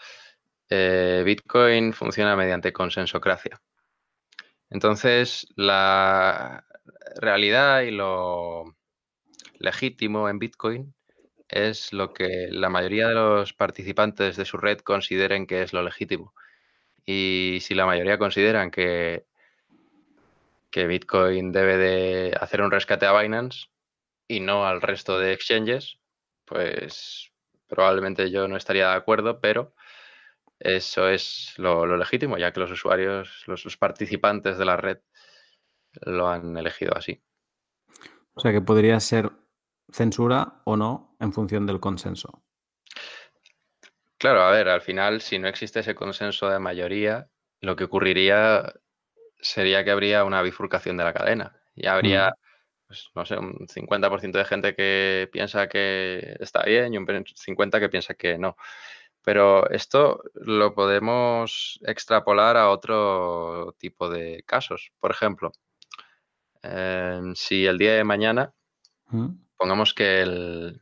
eh, 0.68 1.22
Bitcoin 1.24 1.92
funciona 1.92 2.36
mediante 2.36 2.72
consensocracia. 2.72 3.60
Entonces, 4.70 5.46
la 5.56 6.64
realidad 7.20 7.82
y 7.82 7.90
lo 7.90 8.76
legítimo 9.58 10.28
en 10.28 10.38
Bitcoin 10.38 10.94
es 11.48 11.92
lo 11.92 12.12
que 12.12 12.48
la 12.50 12.68
mayoría 12.68 13.08
de 13.08 13.14
los 13.14 13.52
participantes 13.52 14.36
de 14.36 14.44
su 14.44 14.56
red 14.56 14.78
consideren 14.80 15.46
que 15.46 15.62
es 15.62 15.72
lo 15.72 15.82
legítimo. 15.82 16.34
Y 17.06 17.58
si 17.60 17.74
la 17.74 17.86
mayoría 17.86 18.18
consideran 18.18 18.70
que, 18.70 19.26
que 20.70 20.86
Bitcoin 20.86 21.52
debe 21.52 21.76
de 21.76 22.36
hacer 22.40 22.62
un 22.62 22.70
rescate 22.70 23.06
a 23.06 23.20
Binance 23.20 23.68
y 24.26 24.40
no 24.40 24.66
al 24.66 24.80
resto 24.80 25.18
de 25.18 25.32
exchanges, 25.32 25.98
pues 26.44 27.30
probablemente 27.68 28.30
yo 28.30 28.48
no 28.48 28.56
estaría 28.56 28.88
de 28.88 28.96
acuerdo, 28.96 29.40
pero 29.40 29.74
eso 30.58 31.08
es 31.08 31.54
lo, 31.58 31.84
legítimo, 31.96 32.38
ya 32.38 32.52
que 32.52 32.60
los 32.60 32.70
usuarios, 32.70 33.44
los, 33.46 33.76
participantes 33.76 34.56
de 34.56 34.64
la 34.64 34.76
red 34.76 34.98
lo 36.02 36.28
han 36.28 36.56
elegido 36.56 36.96
así. 36.96 37.22
O 38.34 38.40
sea 38.40 38.52
que 38.52 38.60
podría 38.60 38.98
ser 39.00 39.30
censura 39.90 40.62
o 40.64 40.76
no 40.76 41.16
en 41.20 41.32
función 41.32 41.66
del 41.66 41.80
consenso. 41.80 42.42
Claro, 44.24 44.40
a 44.40 44.50
ver, 44.52 44.70
al 44.70 44.80
final, 44.80 45.20
si 45.20 45.38
no 45.38 45.48
existe 45.48 45.80
ese 45.80 45.94
consenso 45.94 46.48
de 46.48 46.58
mayoría, 46.58 47.28
lo 47.60 47.76
que 47.76 47.84
ocurriría 47.84 48.72
sería 49.38 49.84
que 49.84 49.90
habría 49.90 50.24
una 50.24 50.40
bifurcación 50.40 50.96
de 50.96 51.04
la 51.04 51.12
cadena. 51.12 51.60
Y 51.74 51.88
habría, 51.88 52.30
mm. 52.30 52.86
pues, 52.86 53.10
no 53.14 53.26
sé, 53.26 53.36
un 53.36 53.68
50% 53.68 54.38
de 54.38 54.44
gente 54.46 54.74
que 54.74 55.28
piensa 55.30 55.68
que 55.68 56.38
está 56.40 56.62
bien 56.62 56.94
y 56.94 56.96
un 56.96 57.06
50% 57.06 57.78
que 57.78 57.90
piensa 57.90 58.14
que 58.14 58.38
no. 58.38 58.56
Pero 59.22 59.68
esto 59.68 60.22
lo 60.32 60.74
podemos 60.74 61.78
extrapolar 61.82 62.56
a 62.56 62.70
otro 62.70 63.76
tipo 63.78 64.08
de 64.08 64.42
casos. 64.46 64.90
Por 65.00 65.10
ejemplo, 65.10 65.52
em, 66.62 67.34
si 67.34 67.66
el 67.66 67.76
día 67.76 67.92
de 67.94 68.04
mañana, 68.04 68.54
mm. 69.08 69.28
pongamos 69.58 69.92
que 69.92 70.22
el, 70.22 70.80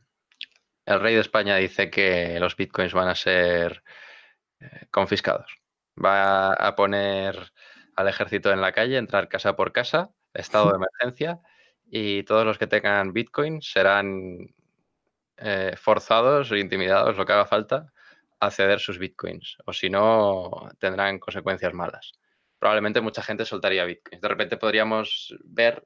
rey 0.85 1.15
de 1.15 1.21
España 1.21 1.55
dice 1.57 1.89
que 1.89 2.39
los 2.39 2.55
bitcoins 2.55 2.93
van 2.93 3.07
a 3.07 3.15
ser 3.15 3.83
eh, 4.59 4.87
confiscados. 4.91 5.59
Va 6.03 6.53
a 6.53 6.75
poner 6.75 7.51
al 7.95 8.07
ejército 8.07 8.51
en 8.51 8.61
la 8.61 8.71
calle, 8.71 8.97
entrar 8.97 9.29
casa 9.29 9.55
por 9.55 9.71
casa, 9.71 10.11
estado 10.33 10.71
de 10.71 10.75
emergencia, 11.01 11.39
y 11.85 12.23
todos 12.23 12.45
los 12.45 12.57
que 12.57 12.67
tengan 12.67 13.13
bitcoins 13.13 13.71
serán 13.71 14.53
eh, 15.37 15.75
forzados 15.77 16.51
o 16.51 16.55
intimidados, 16.55 17.17
lo 17.17 17.25
que 17.25 17.33
haga 17.33 17.45
falta, 17.45 17.93
ceder 18.51 18.79
sus 18.79 18.99
bitcoins 18.99 19.57
o 19.65 19.73
si 19.73 19.89
no 19.89 20.69
tendrán 20.79 21.19
consecuencias 21.19 21.73
malas. 21.73 22.13
Probablemente 22.59 23.01
mucha 23.01 23.21
gente 23.21 23.45
soltaría 23.45 23.85
bitcoins. 23.85 24.21
De 24.21 24.27
repente 24.27 24.57
podríamos 24.57 25.35
ver 25.43 25.85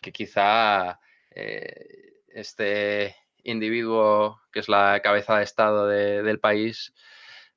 que 0.00 0.12
quizá 0.12 1.00
eh, 1.30 2.14
este 2.28 3.16
individuo 3.44 4.40
que 4.52 4.60
es 4.60 4.68
la 4.68 5.00
cabeza 5.02 5.38
de 5.38 5.44
estado 5.44 5.86
del 5.86 6.40
país 6.40 6.92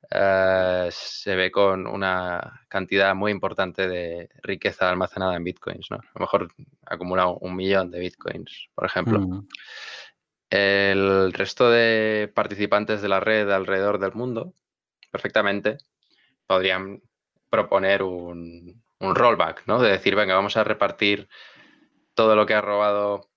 eh, 0.09 0.87
se 0.91 1.35
ve 1.35 1.51
con 1.51 1.85
una 1.85 2.61
cantidad 2.69 3.13
muy 3.13 3.31
importante 3.31 3.87
de 3.87 4.29
riqueza 4.41 4.89
almacenada 4.89 5.35
en 5.35 5.43
bitcoins. 5.43 5.91
¿no? 5.91 5.97
A 5.97 6.11
lo 6.15 6.21
mejor 6.21 6.53
acumula 6.85 7.27
un 7.27 7.55
millón 7.55 7.91
de 7.91 7.99
bitcoins, 7.99 8.69
por 8.73 8.85
ejemplo. 8.85 9.19
Mm. 9.19 9.47
El 10.49 11.33
resto 11.33 11.69
de 11.69 12.31
participantes 12.33 13.01
de 13.01 13.09
la 13.09 13.19
red 13.19 13.49
alrededor 13.49 13.99
del 13.99 14.13
mundo 14.13 14.53
perfectamente 15.11 15.77
podrían 16.45 17.01
proponer 17.49 18.03
un, 18.03 18.81
rollback, 18.99 19.63
¿no? 19.67 19.81
De 19.81 19.91
decir, 19.91 20.15
venga, 20.15 20.35
vamos 20.35 20.57
a 20.57 20.63
repartir 20.63 21.27
todo 22.13 22.35
lo 22.35 22.45
que 22.45 22.53
ha 22.53 22.61
robado 22.61 23.29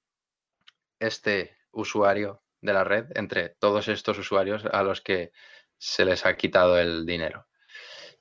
este 1.00 1.54
usuario 1.72 2.42
de 2.60 2.72
la 2.72 2.84
red 2.84 3.06
entre 3.14 3.50
todos 3.58 3.88
estos 3.88 4.18
usuarios 4.18 4.64
a 4.70 4.82
los 4.82 5.00
que 5.00 5.32
se 5.78 6.04
les 6.04 6.26
ha 6.26 6.36
quitado 6.36 6.78
el 6.78 7.06
dinero. 7.06 7.46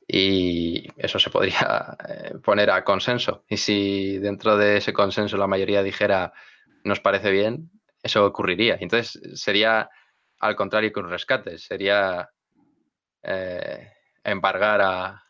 Y 0.08 0.88
eso 0.98 1.20
se 1.20 1.30
podría 1.30 1.98
eh, 2.08 2.34
poner 2.44 2.72
a 2.72 2.84
consenso. 2.84 3.44
Y 3.48 3.58
si 3.58 4.18
dentro 4.18 4.58
de 4.58 4.78
ese 4.78 4.94
consenso 4.94 5.38
la 5.38 5.48
mayoría 5.48 5.84
dijera, 5.84 6.34
nos 6.84 7.00
parece 7.00 7.32
bien, 7.32 7.70
eso 8.02 8.26
ocurriría. 8.26 8.78
Entonces 8.80 9.20
sería 9.40 9.90
al 10.40 10.56
contrario 10.56 10.92
que 10.92 11.00
un 11.00 11.10
rescate, 11.10 11.58
sería 11.58 12.30
eh, 13.22 13.92
embargar 14.24 14.82
a, 14.82 15.26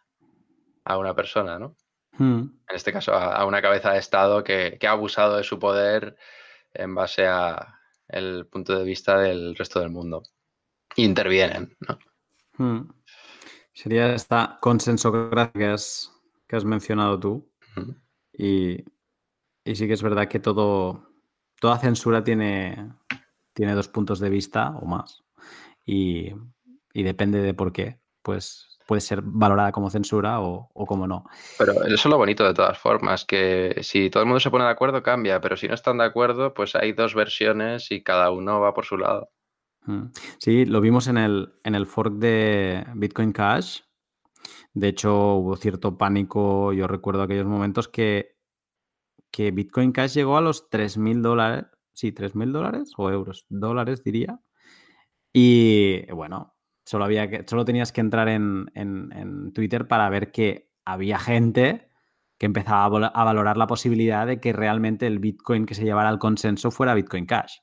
una 0.97 1.13
persona, 1.13 1.59
¿no? 1.59 1.75
Hmm. 2.13 2.41
En 2.67 2.75
este 2.75 2.91
caso, 2.91 3.13
a, 3.13 3.45
una 3.45 3.61
cabeza 3.61 3.91
de 3.91 3.99
Estado 3.99 4.43
que, 4.43 4.79
ha 4.81 4.89
abusado 4.89 5.37
de 5.37 5.43
su 5.43 5.59
poder 5.59 6.15
en 6.73 6.95
base 6.95 7.27
a 7.27 7.78
el 8.09 8.47
punto 8.47 8.77
de 8.77 8.83
vista 8.83 9.17
del 9.19 9.55
resto 9.55 9.79
del 9.79 9.89
mundo. 9.89 10.23
Intervienen, 10.95 11.75
¿no? 11.87 11.99
Hmm. 12.57 12.89
Sería 13.73 14.13
esta 14.13 14.57
consensocracia 14.59 15.53
que 15.53 15.65
has, 15.65 16.11
que 16.47 16.55
has 16.55 16.65
mencionado 16.65 17.19
tú. 17.19 17.49
y, 18.33 18.83
y 19.63 19.75
sí 19.75 19.87
que 19.87 19.93
es 19.93 20.03
verdad 20.03 20.27
que 20.27 20.39
todo, 20.39 21.09
toda 21.59 21.77
censura 21.77 22.23
tiene, 22.23 22.91
tiene 23.53 23.73
dos 23.73 23.87
puntos 23.87 24.19
de 24.19 24.29
vista 24.29 24.71
o 24.71 24.85
más. 24.85 25.23
Y, 25.85 26.33
depende 26.93 27.39
de 27.41 27.53
por 27.53 27.71
qué. 27.71 27.99
Pues 28.21 28.68
puede 28.89 29.01
ser 29.01 29.21
valorada 29.21 29.71
como 29.71 29.91
censura 29.91 30.41
o, 30.41 30.67
como 30.87 31.05
no. 31.05 31.23
Pero 31.59 31.73
eso 31.83 31.93
es 31.93 32.05
lo 32.05 32.17
bonito 32.17 32.43
de 32.43 32.55
todas 32.55 32.75
formas, 32.79 33.23
que 33.23 33.81
si 33.83 34.09
todo 34.09 34.23
el 34.23 34.27
mundo 34.27 34.39
se 34.39 34.49
pone 34.49 34.63
de 34.63 34.71
acuerdo, 34.71 35.03
cambia, 35.03 35.39
pero 35.39 35.55
si 35.55 35.67
no 35.67 35.75
están 35.75 35.99
de 35.99 36.05
acuerdo, 36.05 36.55
pues 36.55 36.75
hay 36.75 36.93
dos 36.93 37.13
versiones 37.13 37.91
y 37.91 38.01
cada 38.01 38.31
uno 38.31 38.59
va 38.59 38.73
por 38.73 38.85
su 38.85 38.97
lado. 38.97 39.29
Mm. 39.85 40.05
Sí, 40.39 40.65
lo 40.65 40.81
vimos 40.81 41.05
en 41.05 41.19
el, 41.19 41.53
en 41.63 41.75
el 41.75 41.85
fork 41.85 42.15
de 42.15 42.83
Bitcoin 42.95 43.31
Cash. 43.31 43.81
De 44.73 44.87
hecho, 44.87 45.35
hubo 45.35 45.55
cierto 45.55 45.95
pánico, 45.95 46.73
yo 46.73 46.87
recuerdo 46.87 47.21
aquellos 47.21 47.45
momentos 47.45 47.87
que 47.87 48.39
que 49.31 49.51
Bitcoin 49.51 49.91
Cash 49.91 50.15
llegó 50.15 50.35
a 50.35 50.41
los 50.41 50.67
3.000 50.71 51.21
dólares, 51.21 51.65
sí, 51.93 52.11
3.000 52.11 52.51
dólares 52.51 52.93
o 52.97 53.11
euros, 53.11 53.45
dólares 53.49 54.03
diría. 54.03 54.39
Y 55.31 56.11
bueno, 56.11 56.55
solo, 56.89 57.05
había 57.05 57.29
que, 57.29 57.45
solo 57.47 57.65
tenías 57.65 57.91
que 57.91 58.01
entrar 58.01 58.27
en, 58.29 59.51
Twitter 59.53 59.87
para 59.87 60.09
ver 60.09 60.31
que 60.31 60.71
había 60.85 61.19
gente 61.19 61.87
que 62.39 62.47
empezaba 62.47 62.85
a, 62.85 63.23
valorar 63.23 63.57
la 63.57 63.67
posibilidad 63.67 64.25
de 64.25 64.39
que 64.39 64.53
realmente 64.53 65.05
el 65.05 65.19
Bitcoin 65.19 65.67
que 65.67 65.75
se 65.75 65.83
llevara 65.83 66.09
al 66.09 66.17
consenso 66.17 66.71
fuera 66.71 66.95
Bitcoin 66.95 67.27
Cash. 67.27 67.57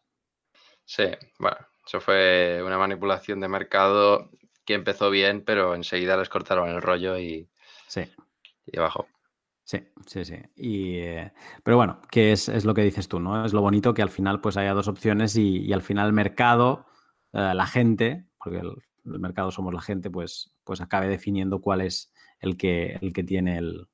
Sí, 0.84 1.06
bueno, 1.40 1.56
eso 1.84 2.00
fue 2.00 2.62
una 2.64 2.78
manipulación 2.78 3.40
de 3.40 3.48
mercado 3.48 4.30
que 4.64 4.74
empezó 4.74 5.10
bien, 5.10 5.42
pero 5.44 5.74
enseguida 5.74 6.16
les 6.16 6.28
cortaron 6.28 6.68
el 6.68 6.80
rollo 6.80 7.18
y, 7.18 7.48
sí. 7.88 8.02
y 8.66 8.78
bajó. 8.78 9.08
Sí, 9.64 9.80
sí, 10.06 10.24
sí. 10.24 10.36
Y, 10.54 10.98
eh, 10.98 11.32
pero 11.64 11.76
bueno, 11.76 12.00
que 12.12 12.30
es, 12.30 12.64
lo 12.64 12.74
que 12.74 12.82
dices 12.82 13.08
tú, 13.08 13.18
¿no? 13.18 13.44
Es 13.44 13.52
lo 13.52 13.60
bonito 13.60 13.92
que 13.92 14.02
al 14.02 14.10
final 14.10 14.40
pues 14.40 14.56
haya 14.56 14.72
dos 14.72 14.86
opciones 14.86 15.34
y, 15.34 15.72
al 15.72 15.82
final 15.82 16.06
el 16.06 16.12
mercado, 16.12 16.86
eh, 17.32 17.54
la 17.54 17.66
gente, 17.66 18.28
porque 18.38 18.58
el, 18.58 18.76
mercado 19.06 19.50
somos 19.50 19.72
la 19.72 19.80
gente, 19.80 20.10
pues, 20.10 20.52
pues 20.64 20.80
acabe 20.80 21.08
definiendo 21.08 21.60
cuál 21.60 21.80
es 21.80 22.12
el 22.40 22.56
que, 22.56 22.98
el 23.00 23.12
que 23.12 23.24
tiene 23.24 23.58
el, 23.58 23.88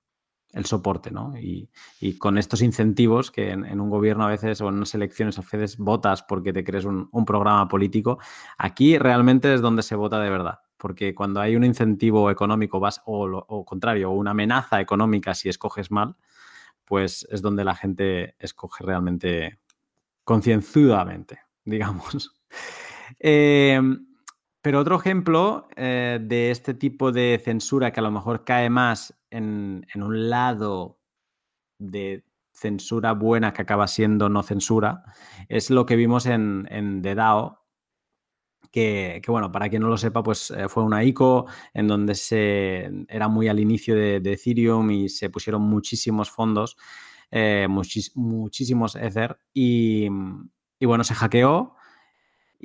soporte, 0.64 1.10
¿no? 1.10 1.32
Y, 1.38 1.70
con 2.18 2.36
estos 2.36 2.60
incentivos 2.60 3.30
que 3.30 3.50
en, 3.50 3.80
un 3.80 3.88
gobierno 3.88 4.24
a 4.24 4.28
veces 4.28 4.60
o 4.60 4.68
en 4.68 4.74
unas 4.76 4.94
elecciones 4.94 5.38
a 5.38 5.42
veces 5.42 5.78
votas 5.78 6.22
porque 6.22 6.52
te 6.52 6.62
crees 6.62 6.84
un, 6.84 7.08
programa 7.24 7.68
político, 7.68 8.18
aquí 8.58 8.98
realmente 8.98 9.54
es 9.54 9.62
donde 9.62 9.82
se 9.82 9.96
vota 9.96 10.20
de 10.20 10.30
verdad 10.30 10.60
porque 10.76 11.14
cuando 11.14 11.40
hay 11.40 11.54
un 11.54 11.62
incentivo 11.62 12.28
económico 12.28 12.80
vas, 12.80 13.02
o 13.06 13.28
lo 13.28 13.46
contrario, 13.64 14.10
o 14.10 14.14
una 14.14 14.32
amenaza 14.32 14.80
económica 14.80 15.32
si 15.32 15.48
escoges 15.48 15.92
mal, 15.92 16.16
pues 16.84 17.26
es 17.30 17.40
donde 17.40 17.64
la 17.64 17.74
gente 17.74 18.34
escoge 18.38 18.84
realmente 18.84 19.60
concienzudamente, 20.24 21.40
digamos. 21.64 22.34
Em, 23.18 24.06
pero 24.62 24.78
otro 24.78 24.96
ejemplo 24.96 25.68
eh, 25.74 26.20
de 26.22 26.52
este 26.52 26.72
tipo 26.72 27.10
de 27.10 27.40
censura 27.44 27.92
que 27.92 27.98
a 27.98 28.02
lo 28.04 28.12
mejor 28.12 28.44
cae 28.44 28.70
más 28.70 29.12
en, 29.28 29.84
un 29.96 30.30
lado 30.30 31.00
de 31.78 32.24
censura 32.52 33.12
buena 33.12 33.52
que 33.52 33.62
acaba 33.62 33.88
siendo 33.88 34.28
no 34.28 34.42
censura, 34.44 35.02
es 35.48 35.68
lo 35.70 35.84
que 35.84 35.96
vimos 35.96 36.26
en, 36.26 37.00
The 37.02 37.14
DAO, 37.16 37.66
que, 38.70 39.20
bueno, 39.26 39.50
para 39.50 39.68
quien 39.68 39.82
no 39.82 39.88
lo 39.88 39.98
sepa, 39.98 40.22
pues 40.22 40.52
eh, 40.52 40.68
fue 40.68 40.84
una 40.84 41.02
ICO 41.02 41.46
en 41.74 41.88
donde 41.88 42.14
se 42.14 42.88
era 43.08 43.26
muy 43.28 43.48
al 43.48 43.58
inicio 43.58 43.96
de, 43.96 44.16
Ethereum 44.18 44.90
y 44.92 45.08
se 45.08 45.28
pusieron 45.28 45.62
muchísimos 45.62 46.30
fondos, 46.30 46.76
eh, 47.32 47.66
muchísimos 47.68 48.94
Ether 48.94 49.38
y, 49.52 50.08
bueno, 50.80 51.02
se 51.02 51.14
hackeó 51.14 51.74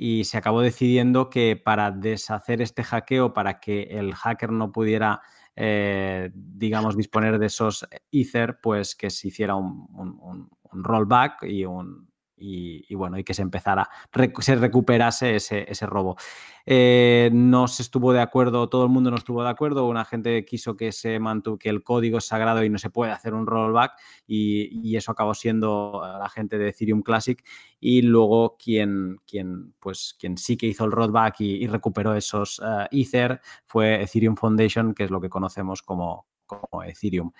y 0.00 0.24
se 0.24 0.38
acabó 0.38 0.62
decidiendo 0.62 1.28
que 1.28 1.56
para 1.56 1.90
deshacer 1.90 2.62
este 2.62 2.84
hackeo, 2.84 3.34
para 3.34 3.58
que 3.58 3.82
el 3.82 4.14
hacker 4.14 4.52
no 4.52 4.70
pudiera, 4.70 5.20
eh, 5.56 6.30
digamos, 6.32 6.96
disponer 6.96 7.40
de 7.40 7.46
esos 7.46 7.84
Ether, 8.12 8.60
pues 8.62 8.94
que 8.94 9.10
se 9.10 9.26
hiciera 9.26 9.56
un, 9.56 10.48
rollback 10.70 11.42
y 11.42 11.64
un, 11.64 12.07
y, 12.38 12.94
bueno, 12.94 13.18
y 13.18 13.24
que 13.24 13.34
se 13.34 13.42
empezara, 13.42 13.88
se 14.40 14.56
recuperase 14.56 15.36
ese, 15.36 15.86
robo. 15.86 16.16
Eh, 16.66 17.30
no 17.32 17.68
se 17.68 17.82
estuvo 17.82 18.12
de 18.12 18.20
acuerdo, 18.20 18.68
todo 18.68 18.84
el 18.84 18.90
mundo 18.90 19.10
no 19.10 19.16
estuvo 19.16 19.42
de 19.42 19.48
acuerdo, 19.48 19.86
una 19.86 20.04
gente 20.04 20.44
quiso 20.44 20.76
que 20.76 20.92
se 20.92 21.18
mantuvo, 21.18 21.58
que 21.58 21.68
el 21.68 21.82
código 21.82 22.18
es 22.18 22.26
sagrado 22.26 22.62
y 22.62 22.70
no 22.70 22.78
se 22.78 22.90
puede 22.90 23.12
hacer 23.12 23.34
un 23.34 23.46
rollback 23.46 23.92
y, 24.26 24.96
eso 24.98 25.12
acabó 25.12 25.34
siendo 25.34 26.02
la 26.02 26.28
gente 26.28 26.58
de 26.58 26.70
Ethereum 26.70 27.02
Classic 27.02 27.40
y 27.78 28.02
luego 28.02 28.56
quien, 28.56 29.18
quien, 29.26 29.74
pues, 29.78 30.16
quien 30.18 30.36
sí 30.36 30.56
que 30.56 30.66
hizo 30.66 30.84
el 30.84 30.92
rollback 30.92 31.40
y, 31.40 31.66
recuperó 31.68 32.14
esos 32.14 32.58
uh, 32.60 32.86
Ether 32.90 33.40
fue 33.66 34.02
Ethereum 34.02 34.36
Foundation, 34.36 34.94
que 34.94 35.04
es 35.04 35.10
lo 35.10 35.20
que 35.20 35.28
conocemos 35.28 35.82
como, 35.82 36.26
como 36.46 36.82
Ethereum. 36.82 37.30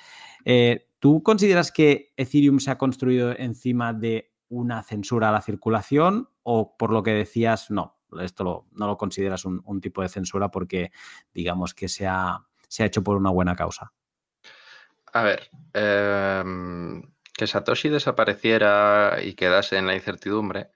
Eh, 0.44 0.86
¿Tú 1.00 1.22
consideras 1.22 1.72
que 1.72 2.12
Ethereum 2.16 2.58
se 2.58 2.70
ha 2.70 2.78
construido 2.78 3.36
encima 3.36 3.92
de 3.92 4.32
una 4.48 4.82
censura 4.82 5.28
a 5.28 5.32
la 5.32 5.42
circulación 5.42 6.28
o 6.42 6.76
por 6.76 6.90
lo 6.90 7.02
que 7.02 7.12
decías, 7.12 7.70
no, 7.70 7.98
esto 8.20 8.66
no 8.72 8.86
lo 8.86 8.96
consideras 8.96 9.44
un, 9.44 9.80
tipo 9.80 10.02
de 10.02 10.08
censura 10.08 10.50
porque 10.50 10.90
digamos 11.32 11.74
que 11.74 11.88
se 11.88 12.06
ha, 12.06 12.46
se 12.68 12.82
ha, 12.82 12.86
hecho 12.86 13.02
por 13.02 13.16
una 13.16 13.30
buena 13.30 13.54
causa? 13.54 13.92
A 15.12 15.22
ver, 15.22 15.50
em, 15.72 17.02
que 17.34 17.46
Satoshi 17.46 17.88
desapareciera 17.88 19.18
y 19.22 19.34
quedase 19.34 19.76
en 19.76 19.86
la 19.86 19.94
incertidumbre 19.94 20.70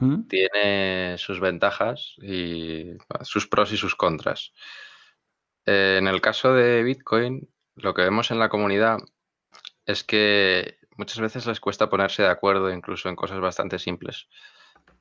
¿Mm? 0.00 0.28
tiene 0.28 1.18
sus 1.18 1.40
ventajas 1.40 2.14
y 2.18 2.96
sus 3.22 3.46
pros 3.48 3.72
y 3.72 3.76
sus 3.76 3.96
contras. 3.96 4.52
en 5.66 6.06
el 6.06 6.20
caso 6.20 6.54
de 6.54 6.82
Bitcoin, 6.82 7.48
lo 7.74 7.92
que 7.92 8.02
vemos 8.02 8.30
en 8.30 8.38
la 8.38 8.48
comunidad 8.48 8.98
es 9.84 10.04
que 10.04 10.77
muchas 10.98 11.20
veces 11.20 11.46
les 11.46 11.60
cuesta 11.60 11.88
ponerse 11.88 12.22
de 12.22 12.28
acuerdo 12.28 12.70
incluso 12.70 13.08
en 13.08 13.16
cosas 13.16 13.40
bastante 13.40 13.78
simples, 13.78 14.28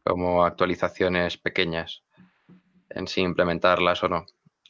como 0.03 0.45
actualizaciones 0.45 1.37
pequeñas, 1.37 2.03
en 2.89 3.07
si 3.07 3.21
implementarlas 3.21 4.03
o 4.03 4.07
no. 4.07 4.25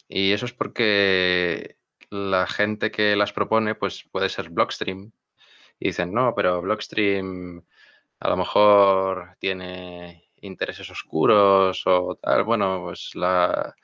Y 0.08 0.32
eso 0.32 0.46
es 0.46 0.54
porque 0.54 1.78
la 2.10 2.48
gente 2.48 2.92
que 2.92 3.16
las 3.16 3.34
propone, 3.34 3.76
pues 3.76 4.06
puede 4.12 4.30
ser 4.30 4.50
Blockstream. 4.50 5.12
Y 5.80 5.90
dicen, 5.90 6.14
no, 6.14 6.34
pero 6.34 6.62
Blockstream 6.62 7.64
a 8.20 8.30
lo 8.30 8.38
mejor 8.38 9.36
tiene 9.40 10.30
intereses 10.42 10.90
oscuros 10.90 11.84
o 11.86 12.16
tal. 12.16 12.44
Bueno, 12.44 12.82
pues 12.84 13.12
la, 13.14 13.76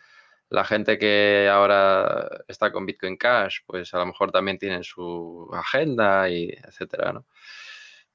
la 0.54 0.64
gente 0.64 1.00
que 1.00 1.50
ahora 1.52 2.30
está 2.48 2.72
con 2.72 2.86
Bitcoin 2.86 3.18
Cash, 3.18 3.62
pues 3.66 3.92
a 3.96 3.98
lo 3.98 4.06
mejor 4.06 4.32
también 4.32 4.60
tienen 4.60 4.84
su 4.84 5.50
agenda 5.52 6.30
y 6.30 6.50
etcétera, 6.50 7.12
¿no? 7.12 7.26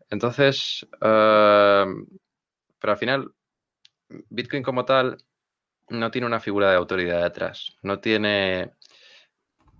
Entonces, 0.08 0.86
em, 1.00 2.06
pero 2.78 2.92
al 2.92 2.98
final, 2.98 3.34
Bitcoin 4.30 4.62
como 4.62 4.84
tal 4.84 5.18
no 5.88 6.10
tiene 6.12 6.28
una 6.28 6.38
figura 6.40 6.70
de 6.70 6.76
autoridad 6.76 7.24
detrás, 7.24 7.76
no 7.82 7.98
tiene 7.98 8.72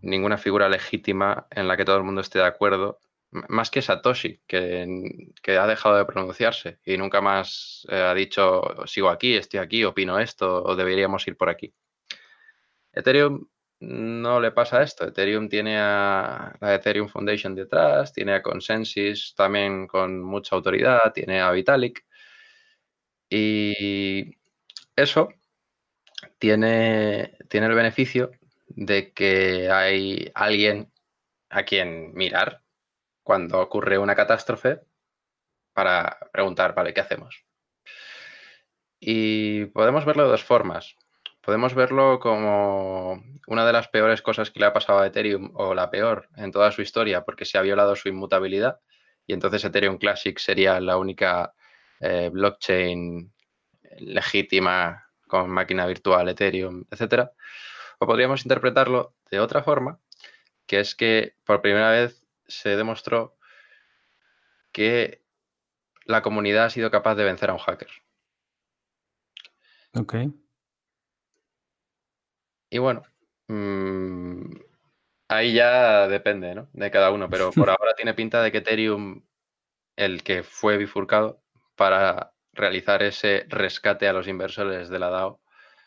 ninguna 0.02 0.36
figura 0.36 0.68
legítima 0.68 1.46
en 1.50 1.68
la 1.68 1.76
que 1.76 1.84
todo 1.84 1.98
el 1.98 2.04
mundo 2.04 2.22
esté 2.22 2.40
de 2.40 2.46
acuerdo, 2.46 2.98
más 3.30 3.70
que 3.70 3.82
Satoshi, 3.82 4.40
que, 4.48 5.59
ha 5.59 5.66
dejado 5.68 5.96
de 5.96 6.04
pronunciarse 6.06 6.80
y 6.84 6.96
nunca 6.96 7.20
más 7.20 7.86
eh, 7.90 8.02
ha 8.02 8.14
dicho 8.14 8.62
sigo 8.86 9.11
aquí, 9.11 9.36
estoy 9.36 9.61
aquí, 9.61 9.84
opino 9.84 10.18
esto 10.18 10.62
o 10.64 10.74
deberíamos 10.74 11.26
ir 11.28 11.36
por 11.36 11.50
aquí. 11.50 11.72
Ethereum 12.99 13.46
no 13.80 14.40
le 14.40 14.51
pasa 14.51 14.82
esto. 14.82 15.07
Ethereum 15.07 15.49
tiene 15.49 15.78
a 15.78 16.57
la 16.61 16.74
Ethereum 16.74 17.09
Foundation 17.09 17.55
detrás, 17.55 18.12
tiene 18.12 18.34
a 18.34 18.42
Consensus 18.42 19.34
también 19.36 19.86
con 19.86 20.20
mucha 20.20 20.57
autoridad, 20.57 21.12
tiene 21.12 21.40
a 21.40 21.53
Vitalik. 21.53 22.05
Y 23.30 24.36
eso 24.96 25.28
tiene, 26.38 27.36
tiene 27.49 27.66
el 27.66 27.74
beneficio 27.74 28.32
de 28.66 29.12
que 29.12 29.70
hay 29.70 30.30
alguien 30.34 30.92
a 31.51 31.62
quien 31.64 32.12
mirar 32.14 32.62
cuando 33.22 33.61
ocurre 33.61 33.99
una 33.99 34.16
catástrofe 34.16 34.80
para 35.72 36.18
preguntar, 36.32 36.74
vale, 36.74 36.92
¿qué 36.92 37.01
hacemos? 37.01 37.44
Y 38.99 39.66
podemos 39.66 40.05
verlo 40.05 40.24
de 40.24 40.30
dos 40.30 40.42
formas 40.42 40.96
podemos 41.41 41.74
verlo 41.74 42.20
como 42.20 43.22
una 43.47 43.66
de 43.66 43.72
las 43.72 43.89
peores 43.89 44.22
cosas 44.22 44.51
que 44.51 44.61
le 44.61 44.66
ha 44.66 44.72
pasado 44.72 45.01
a 45.01 45.07
Ethereum, 45.07 45.51
o 45.55 45.74
la 45.74 45.91
peor 45.91 46.28
en 46.36 46.53
toda 46.53 46.70
su 46.72 46.82
historia, 46.82 47.24
porque 47.24 47.45
se 47.45 47.59
ha 47.59 47.62
violado 47.62 47.97
su 47.97 48.09
inmutabilidad. 48.09 48.80
Y 49.26 49.32
entonces 49.32 49.64
Ethereum 49.64 49.99
Classic 49.99 50.39
sería 50.39 50.80
la 50.80 50.97
única 50.97 51.55
eh, 52.01 52.30
blockchain 52.32 53.32
legítima 53.99 55.09
con 55.26 55.51
máquina 55.51 55.86
virtual, 55.86 56.28
Ethereum, 56.28 56.84
etc. 56.91 57.30
O 57.99 58.07
podríamos 58.07 58.45
interpretarlo 58.45 59.14
de 59.30 59.41
otra 59.41 59.62
forma, 59.62 59.99
que 60.66 60.80
es 60.80 60.95
que 60.95 61.34
por 61.45 61.61
primera 61.61 61.91
vez 61.91 62.26
se 62.47 62.76
demostró 62.76 63.36
que 64.72 65.22
la 66.05 66.22
comunidad 66.22 66.64
ha 66.64 66.70
sido 66.70 66.91
capaz 66.91 67.14
de 67.14 67.24
vencer 67.24 67.51
a 67.51 67.53
un 67.53 67.59
hacker. 67.59 67.91
Ok. 69.95 70.14
Y 72.70 72.78
bueno, 72.78 73.02
mm, 73.48 74.52
ahí 75.28 75.54
ya 75.54 76.08
depende, 76.08 76.54
¿no? 76.54 76.68
De 76.72 76.90
cada 76.90 77.10
uno, 77.10 77.28
pero 77.28 77.50
por 77.52 77.70
ahora 77.70 77.94
tiene 77.96 78.14
pinta 78.14 78.42
de 78.42 78.52
que 78.52 78.58
Ethereum, 78.58 79.22
el 79.96 80.22
que 80.22 80.42
fue 80.42 80.76
bifurcado 80.76 81.42
para 81.76 82.32
realizar 82.52 83.02
ese 83.02 83.46
rescate 83.48 84.08
a 84.08 84.12
los 84.12 84.28
inversores 84.28 84.88
de 84.88 84.98
la 84.98 85.10
DAO, 85.10 85.40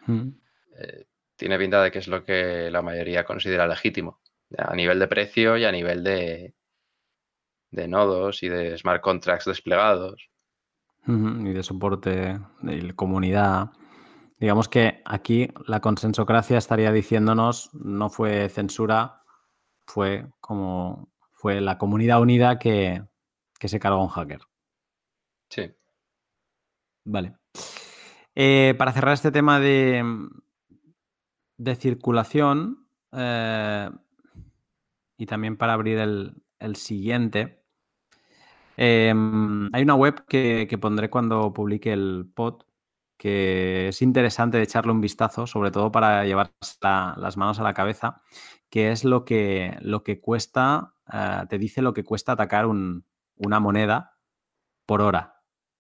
mm. 0.08 0.30
eh, 0.78 1.06
tiene 1.36 1.58
pinta 1.58 1.84
de 1.84 1.92
que 1.92 2.00
es 2.00 2.08
lo 2.08 2.24
que 2.24 2.70
la 2.72 2.82
mayoría 2.82 3.26
considera 3.26 3.68
legítimo, 3.68 4.22
a 4.58 4.76
nivel 4.76 5.00
de 5.00 5.08
precio 5.08 5.58
y 5.58 5.66
a 5.66 5.72
nivel 5.72 6.04
de, 6.04 6.54
de 7.72 7.88
nodos 7.88 8.44
y 8.44 8.50
de 8.50 8.78
smart 8.78 9.02
contracts 9.02 9.46
desplegados. 9.46 10.30
Y 11.08 11.52
de 11.52 11.64
soporte 11.64 12.40
de 12.62 12.94
comunidad. 12.96 13.72
Digamos 14.42 14.68
que 14.68 15.04
aquí 15.06 15.50
la 15.68 15.82
consensocracia 15.82 16.58
estaría 16.58 16.92
diciéndonos 16.92 17.70
no 17.76 18.10
fue 18.10 18.50
censura, 18.50 19.22
fue 19.86 20.26
como 20.40 21.12
fue 21.32 21.62
la 21.62 21.78
comunidad 21.78 22.20
unida 22.20 22.58
que, 22.58 23.04
se 23.60 23.80
cargó 23.80 24.02
un 24.02 24.10
hacker. 24.10 24.42
Sí. 25.48 25.72
Vale. 27.06 27.36
Eh, 28.34 28.74
para 28.80 28.92
cerrar 28.94 29.14
este 29.14 29.32
tema 29.32 29.60
de, 29.60 30.04
de 31.58 31.76
circulación 31.76 32.88
eh, 33.12 33.92
y 35.18 35.28
también 35.28 35.56
para 35.56 35.74
abrir 35.74 36.00
el, 36.00 36.76
siguiente, 36.76 37.62
eh, 38.76 39.14
hay 39.72 39.84
una 39.84 39.96
web 39.96 40.26
que, 40.26 40.66
que, 40.68 40.78
pondré 40.80 41.12
cuando 41.12 41.54
publique 41.54 41.94
el 41.94 42.26
pod 42.34 42.64
que 43.22 43.90
es 43.90 44.02
interesante 44.02 44.58
de 44.58 44.64
echarle 44.64 44.92
un 44.92 45.00
vistazo, 45.00 45.46
sobre 45.46 45.70
todo 45.70 45.92
para 45.92 46.26
llevar 46.26 46.54
las 47.18 47.38
manos 47.38 47.60
a 47.60 47.64
la 47.64 47.76
cabeza, 47.76 48.24
que 48.68 48.92
es 48.92 49.06
lo 49.06 49.26
que, 49.26 49.78
lo 49.82 50.02
que 50.02 50.20
cuesta, 50.20 50.96
eh, 51.14 51.46
te 51.48 51.60
dice 51.60 51.84
lo 51.84 51.94
que 51.94 52.04
cuesta 52.04 52.32
atacar 52.32 52.66
una 52.66 53.60
moneda 53.60 54.18
por 54.88 55.04
hora, 55.04 55.36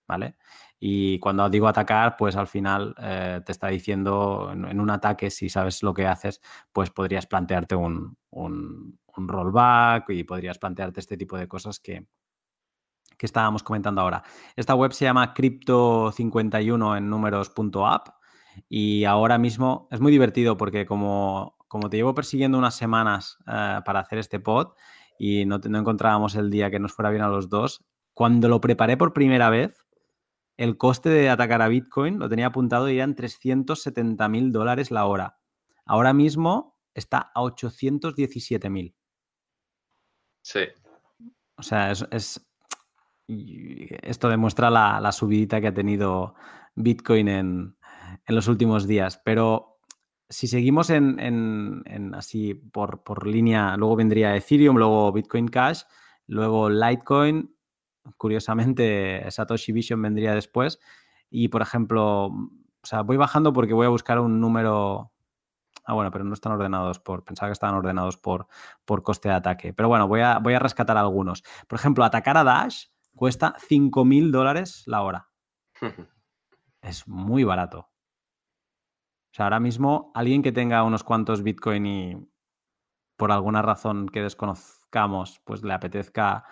¿vale? 0.07 0.37
Y 0.79 1.17
cuando 1.17 1.49
digo 1.49 1.67
atacar, 1.67 2.15
pues 2.15 2.35
al 2.35 2.45
final 2.47 2.93
eh, 2.99 3.41
te 3.43 3.51
está 3.53 3.69
diciendo 3.69 4.51
en, 4.53 4.79
un 4.79 4.89
ataque, 4.91 5.31
si 5.31 5.49
sabes 5.49 5.81
lo 5.81 5.95
que 5.95 6.05
haces, 6.05 6.41
pues 6.71 6.91
podrías 6.91 7.25
plantearte 7.25 7.73
un, 7.73 8.19
un 8.29 8.99
rollback 9.27 10.11
y 10.11 10.23
podrías 10.25 10.59
plantearte 10.59 10.99
este 10.99 11.17
tipo 11.17 11.39
de 11.39 11.47
cosas 11.47 11.79
que, 11.79 12.05
que 13.21 13.27
estábamos 13.27 13.61
comentando 13.61 14.01
ahora. 14.01 14.23
Esta 14.55 14.73
web 14.73 14.93
se 14.93 15.05
llama 15.05 15.35
crypto51 15.35 16.97
en 16.97 17.07
números.app 17.07 18.07
y 18.67 19.03
ahora 19.03 19.37
mismo 19.37 19.87
es 19.91 19.99
muy 19.99 20.11
divertido 20.11 20.57
porque 20.57 20.87
como, 20.87 21.55
como 21.67 21.87
te 21.87 21.97
llevo 21.97 22.15
persiguiendo 22.15 22.57
unas 22.57 22.73
semanas 22.73 23.37
eh, 23.45 23.79
para 23.85 23.99
hacer 23.99 24.17
este 24.17 24.39
pod 24.39 24.69
y 25.19 25.45
no, 25.45 25.59
no 25.59 25.77
encontrábamos 25.77 26.33
el 26.33 26.49
día 26.49 26.71
que 26.71 26.79
nos 26.79 26.93
fuera 26.93 27.11
bien 27.11 27.21
a 27.21 27.27
los 27.27 27.47
dos, 27.47 27.85
cuando 28.15 28.49
lo 28.49 28.59
preparé 28.59 28.97
por 28.97 29.13
primera 29.13 29.51
vez, 29.51 29.85
el 30.57 30.75
coste 30.79 31.09
de 31.09 31.29
atacar 31.29 31.61
a 31.61 31.67
Bitcoin 31.67 32.17
lo 32.17 32.27
tenía 32.27 32.47
apuntado 32.47 32.89
y 32.89 32.97
eran 32.97 33.13
370 33.15 34.27
mil 34.29 34.51
dólares 34.51 34.89
la 34.89 35.05
hora. 35.05 35.37
Ahora 35.85 36.11
mismo 36.13 36.75
está 36.95 37.31
a 37.35 37.43
817 37.43 38.67
mil. 38.71 38.95
Sí. 40.41 40.61
O 41.55 41.61
sea, 41.61 41.91
es, 41.91 42.50
esto 44.01 44.29
demuestra 44.29 44.69
la, 44.69 45.11
subidita 45.11 45.61
que 45.61 45.67
ha 45.67 45.73
tenido 45.73 46.35
Bitcoin 46.75 47.27
en, 47.27 47.75
los 48.27 48.47
últimos 48.47 48.87
días. 48.87 49.21
Pero 49.23 49.79
si 50.29 50.47
seguimos 50.47 50.89
en, 50.89 52.13
así 52.15 52.53
por, 52.53 53.27
línea, 53.27 53.75
luego 53.77 53.95
vendría 53.95 54.35
Ethereum, 54.35 54.77
luego 54.77 55.11
Bitcoin 55.11 55.47
Cash, 55.47 55.83
luego 56.27 56.69
Litecoin 56.69 57.49
Curiosamente, 58.17 59.29
Satoshi 59.29 59.71
Vision 59.71 60.01
vendría 60.01 60.33
después. 60.33 60.79
Y, 61.29 61.47
por 61.49 61.61
ejemplo, 61.61 62.25
o 62.25 62.85
sea, 62.85 63.01
voy 63.01 63.17
bajando 63.17 63.53
porque 63.53 63.73
voy 63.73 63.85
a 63.85 63.89
buscar 63.89 64.19
un 64.19 64.39
número. 64.41 65.11
Ah, 65.85 65.93
bueno, 65.93 66.11
pero 66.11 66.23
no 66.23 66.33
están 66.33 66.51
ordenados 66.53 66.99
por. 66.99 67.23
Pensaba 67.23 67.49
que 67.49 67.53
estaban 67.53 67.75
ordenados 67.75 68.17
por, 68.17 68.47
por 68.85 69.03
coste 69.03 69.29
de 69.29 69.35
ataque. 69.35 69.73
Pero 69.73 69.89
bueno, 69.89 70.07
voy 70.07 70.21
a, 70.21 70.39
voy 70.39 70.53
a 70.53 70.59
rescatar 70.59 70.97
algunos. 70.97 71.43
Por 71.67 71.79
ejemplo, 71.79 72.03
atacar 72.03 72.37
a 72.37 72.43
Dash 72.43 72.85
cuesta 73.15 73.55
5.000 73.57 74.31
dólares 74.31 74.83
la 74.85 75.01
hora. 75.01 75.29
es 76.81 77.07
muy 77.07 77.43
barato. 77.43 77.79
O 79.31 79.33
sea, 79.33 79.45
ahora 79.45 79.59
mismo 79.59 80.11
alguien 80.13 80.41
que 80.41 80.51
tenga 80.51 80.83
unos 80.83 81.03
cuantos 81.03 81.43
Bitcoin 81.43 81.85
y 81.85 82.27
por 83.15 83.31
alguna 83.31 83.61
razón 83.61 84.09
que 84.09 84.21
desconozcamos, 84.21 85.39
pues 85.45 85.63
le 85.63 85.73
apetezca 85.73 86.43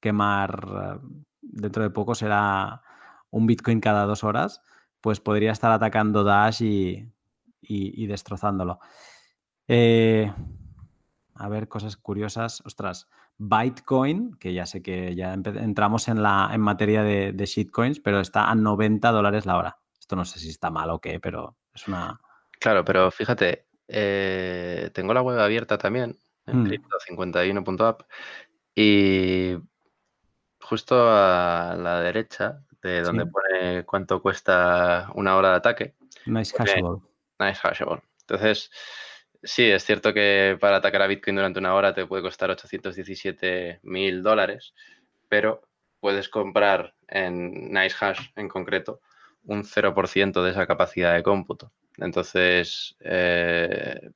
quemar 0.00 0.66
eh, 0.82 0.98
dentro 1.40 1.82
de 1.82 1.90
poco 1.90 2.14
será 2.14 2.82
un 3.30 3.46
Bitcoin 3.46 3.80
cada 3.80 4.06
dos 4.06 4.24
horas, 4.24 4.62
pues 5.00 5.20
podría 5.20 5.52
estar 5.52 5.70
atacando 5.70 6.24
Dash 6.24 6.62
y, 6.62 8.06
destrozándolo. 8.06 8.80
Eh, 9.68 10.32
a 11.34 11.48
ver, 11.48 11.68
cosas 11.68 11.96
curiosas. 11.96 12.62
Ostras, 12.64 13.08
Bitcoin, 13.38 14.36
que 14.38 14.52
ya 14.52 14.66
sé 14.66 14.82
que 14.82 15.14
ya 15.14 15.34
entramos 15.34 16.08
en, 16.08 16.22
la, 16.22 16.50
en 16.52 16.60
materia 16.60 17.02
de, 17.02 17.32
de 17.32 17.46
shitcoins, 17.46 18.00
pero 18.00 18.20
está 18.20 18.50
a 18.50 18.54
90 18.54 19.10
dólares 19.10 19.46
la 19.46 19.56
hora. 19.56 19.78
Esto 19.98 20.16
no 20.16 20.24
sé 20.24 20.38
si 20.38 20.50
está 20.50 20.70
mal 20.70 20.90
o 20.90 21.00
qué, 21.00 21.20
pero 21.20 21.56
es 21.74 21.88
una... 21.88 22.20
Claro, 22.60 22.84
pero 22.84 23.10
fíjate, 23.10 23.66
eh, 23.88 24.90
tengo 24.94 25.12
la 25.12 25.22
web 25.22 25.38
abierta 25.38 25.76
también, 25.78 26.18
en 26.46 26.62
mm. 26.62 26.66
crypto51.app, 26.66 28.02
y 28.74 29.56
justo 30.60 30.96
a 31.08 31.76
la 31.78 32.00
derecha, 32.00 32.62
de 32.82 33.02
donde 33.02 33.26
pone 33.26 33.84
cuánto 33.84 34.20
cuesta 34.20 35.10
una 35.14 35.36
hora 35.36 35.50
de 35.50 35.56
ataque. 35.56 35.94
Nice 36.26 36.54
hashable. 36.56 37.00
Nice 37.38 37.60
hashable. 37.60 38.02
Entonces, 38.20 38.70
sí, 39.44 39.64
es 39.64 39.84
cierto 39.84 40.12
que 40.12 40.56
para 40.60 40.78
atacar 40.78 41.02
a 41.02 41.06
Bitcoin 41.06 41.36
durante 41.36 41.58
una 41.58 41.74
hora 41.74 41.94
te 41.94 42.06
puede 42.06 42.22
costar 42.22 42.50
817 42.50 43.80
mil 43.82 44.22
dólares, 44.22 44.74
pero 45.28 45.62
puedes 46.00 46.28
comprar 46.28 46.94
en 47.08 47.72
Nice 47.72 47.96
Hash 48.00 48.20
en 48.36 48.48
concreto 48.48 49.00
un 49.44 49.64
0% 49.64 50.42
de 50.42 50.50
esa 50.50 50.66
capacidad 50.66 51.14
de 51.14 51.22
cómputo. 51.22 51.72
Entonces, 51.98 52.96
eh, 53.00 54.10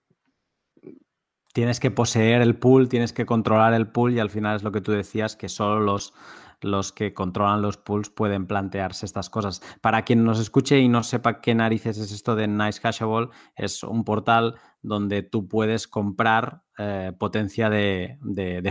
tienes 1.52 1.80
que 1.80 1.90
poseer 1.90 2.42
el 2.42 2.56
pool, 2.56 2.88
tienes 2.88 3.12
que 3.12 3.26
controlar 3.26 3.74
el 3.74 3.88
pool 3.88 4.14
y 4.14 4.20
al 4.20 4.30
final 4.30 4.56
es 4.56 4.62
lo 4.62 4.72
que 4.72 4.80
tú 4.80 4.92
decías, 4.92 5.36
que 5.36 5.48
solo 5.48 5.80
los, 5.80 6.14
los 6.60 6.92
que 6.92 7.14
controlan 7.14 7.62
los 7.62 7.76
pools 7.76 8.10
pueden 8.10 8.46
plantearse 8.46 9.06
estas 9.06 9.30
cosas. 9.30 9.62
Para 9.80 10.02
quien 10.02 10.24
nos 10.24 10.40
escuche 10.40 10.78
y 10.78 10.88
no 10.88 11.02
sepa 11.02 11.40
qué 11.40 11.54
narices 11.54 11.98
es 11.98 12.12
esto 12.12 12.36
de 12.36 12.48
Nice 12.48 12.80
Hashable, 12.80 13.28
es 13.56 13.82
un 13.82 14.04
portal 14.04 14.56
donde 14.82 15.22
tú 15.22 15.48
puedes 15.48 15.88
comprar 15.88 16.62
eh, 16.78 17.12
potencia 17.18 17.70
de, 17.70 18.18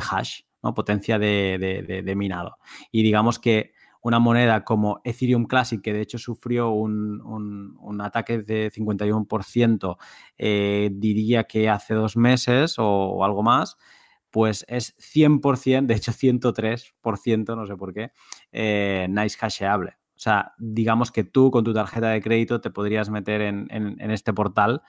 hash, 0.09 0.41
¿no? 0.63 0.73
potencia 0.73 1.19
de, 1.19 2.01
de 2.03 2.15
minado. 2.15 2.57
Y 2.91 3.03
digamos 3.03 3.39
que 3.39 3.73
una 4.07 4.19
moneda 4.19 4.63
como 4.63 5.01
Ethereum 5.03 5.45
Classic, 5.45 5.81
que 5.81 5.91
de 5.91 5.99
hecho 5.99 6.17
sufrió 6.17 6.69
un, 6.71 7.99
ataque 8.01 8.39
de 8.39 8.71
51%, 8.71 9.97
eh, 10.37 10.89
diría 10.93 11.43
que 11.43 11.69
hace 11.69 11.93
dos 11.93 12.15
meses 12.15 12.75
o, 12.77 13.23
algo 13.25 13.43
más, 13.43 13.77
pues 14.31 14.65
es 14.67 14.95
100%, 14.97 15.85
de 15.85 15.95
hecho 15.95 16.11
103%, 16.11 17.55
no 17.55 17.65
sé 17.65 17.75
por 17.75 17.93
qué, 17.93 18.11
eh, 18.51 19.07
nice 19.09 19.37
hasheable. 19.39 19.97
O 20.17 20.19
sea, 20.19 20.53
digamos 20.57 21.11
que 21.11 21.23
tú 21.23 21.51
con 21.51 21.63
tu 21.63 21.73
tarjeta 21.73 22.09
de 22.09 22.21
crédito 22.21 22.59
te 22.59 22.71
podrías 22.71 23.09
meter 23.09 23.41
en, 23.41 24.11
este 24.11 24.33
portal 24.33 24.81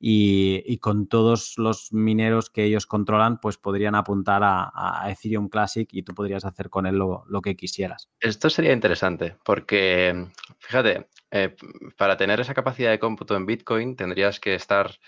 y, 0.00 0.78
con 0.78 1.06
todos 1.06 1.54
los 1.56 1.92
mineros 1.92 2.50
que 2.50 2.64
ellos 2.64 2.86
controlan, 2.86 3.38
pues 3.38 3.58
podrían 3.58 3.94
apuntar 3.94 4.42
a, 4.44 5.08
Ethereum 5.08 5.48
Classic 5.48 5.88
y 5.92 6.02
tú 6.02 6.14
podrías 6.14 6.44
hacer 6.44 6.68
con 6.68 6.86
él 6.86 6.96
lo, 6.96 7.42
que 7.42 7.54
quisieras. 7.54 8.10
Esto 8.18 8.50
sería 8.50 8.72
interesante 8.72 9.36
porque, 9.44 10.26
fíjate, 10.58 11.06
eh, 11.30 11.54
para 11.96 12.16
tener 12.16 12.40
esa 12.40 12.52
capacidad 12.54 12.90
de 12.90 12.98
cómputo 12.98 13.36
en 13.36 13.46
Bitcoin 13.46 13.94
tendrías 13.94 14.40
que 14.40 14.56
estar, 14.56 14.98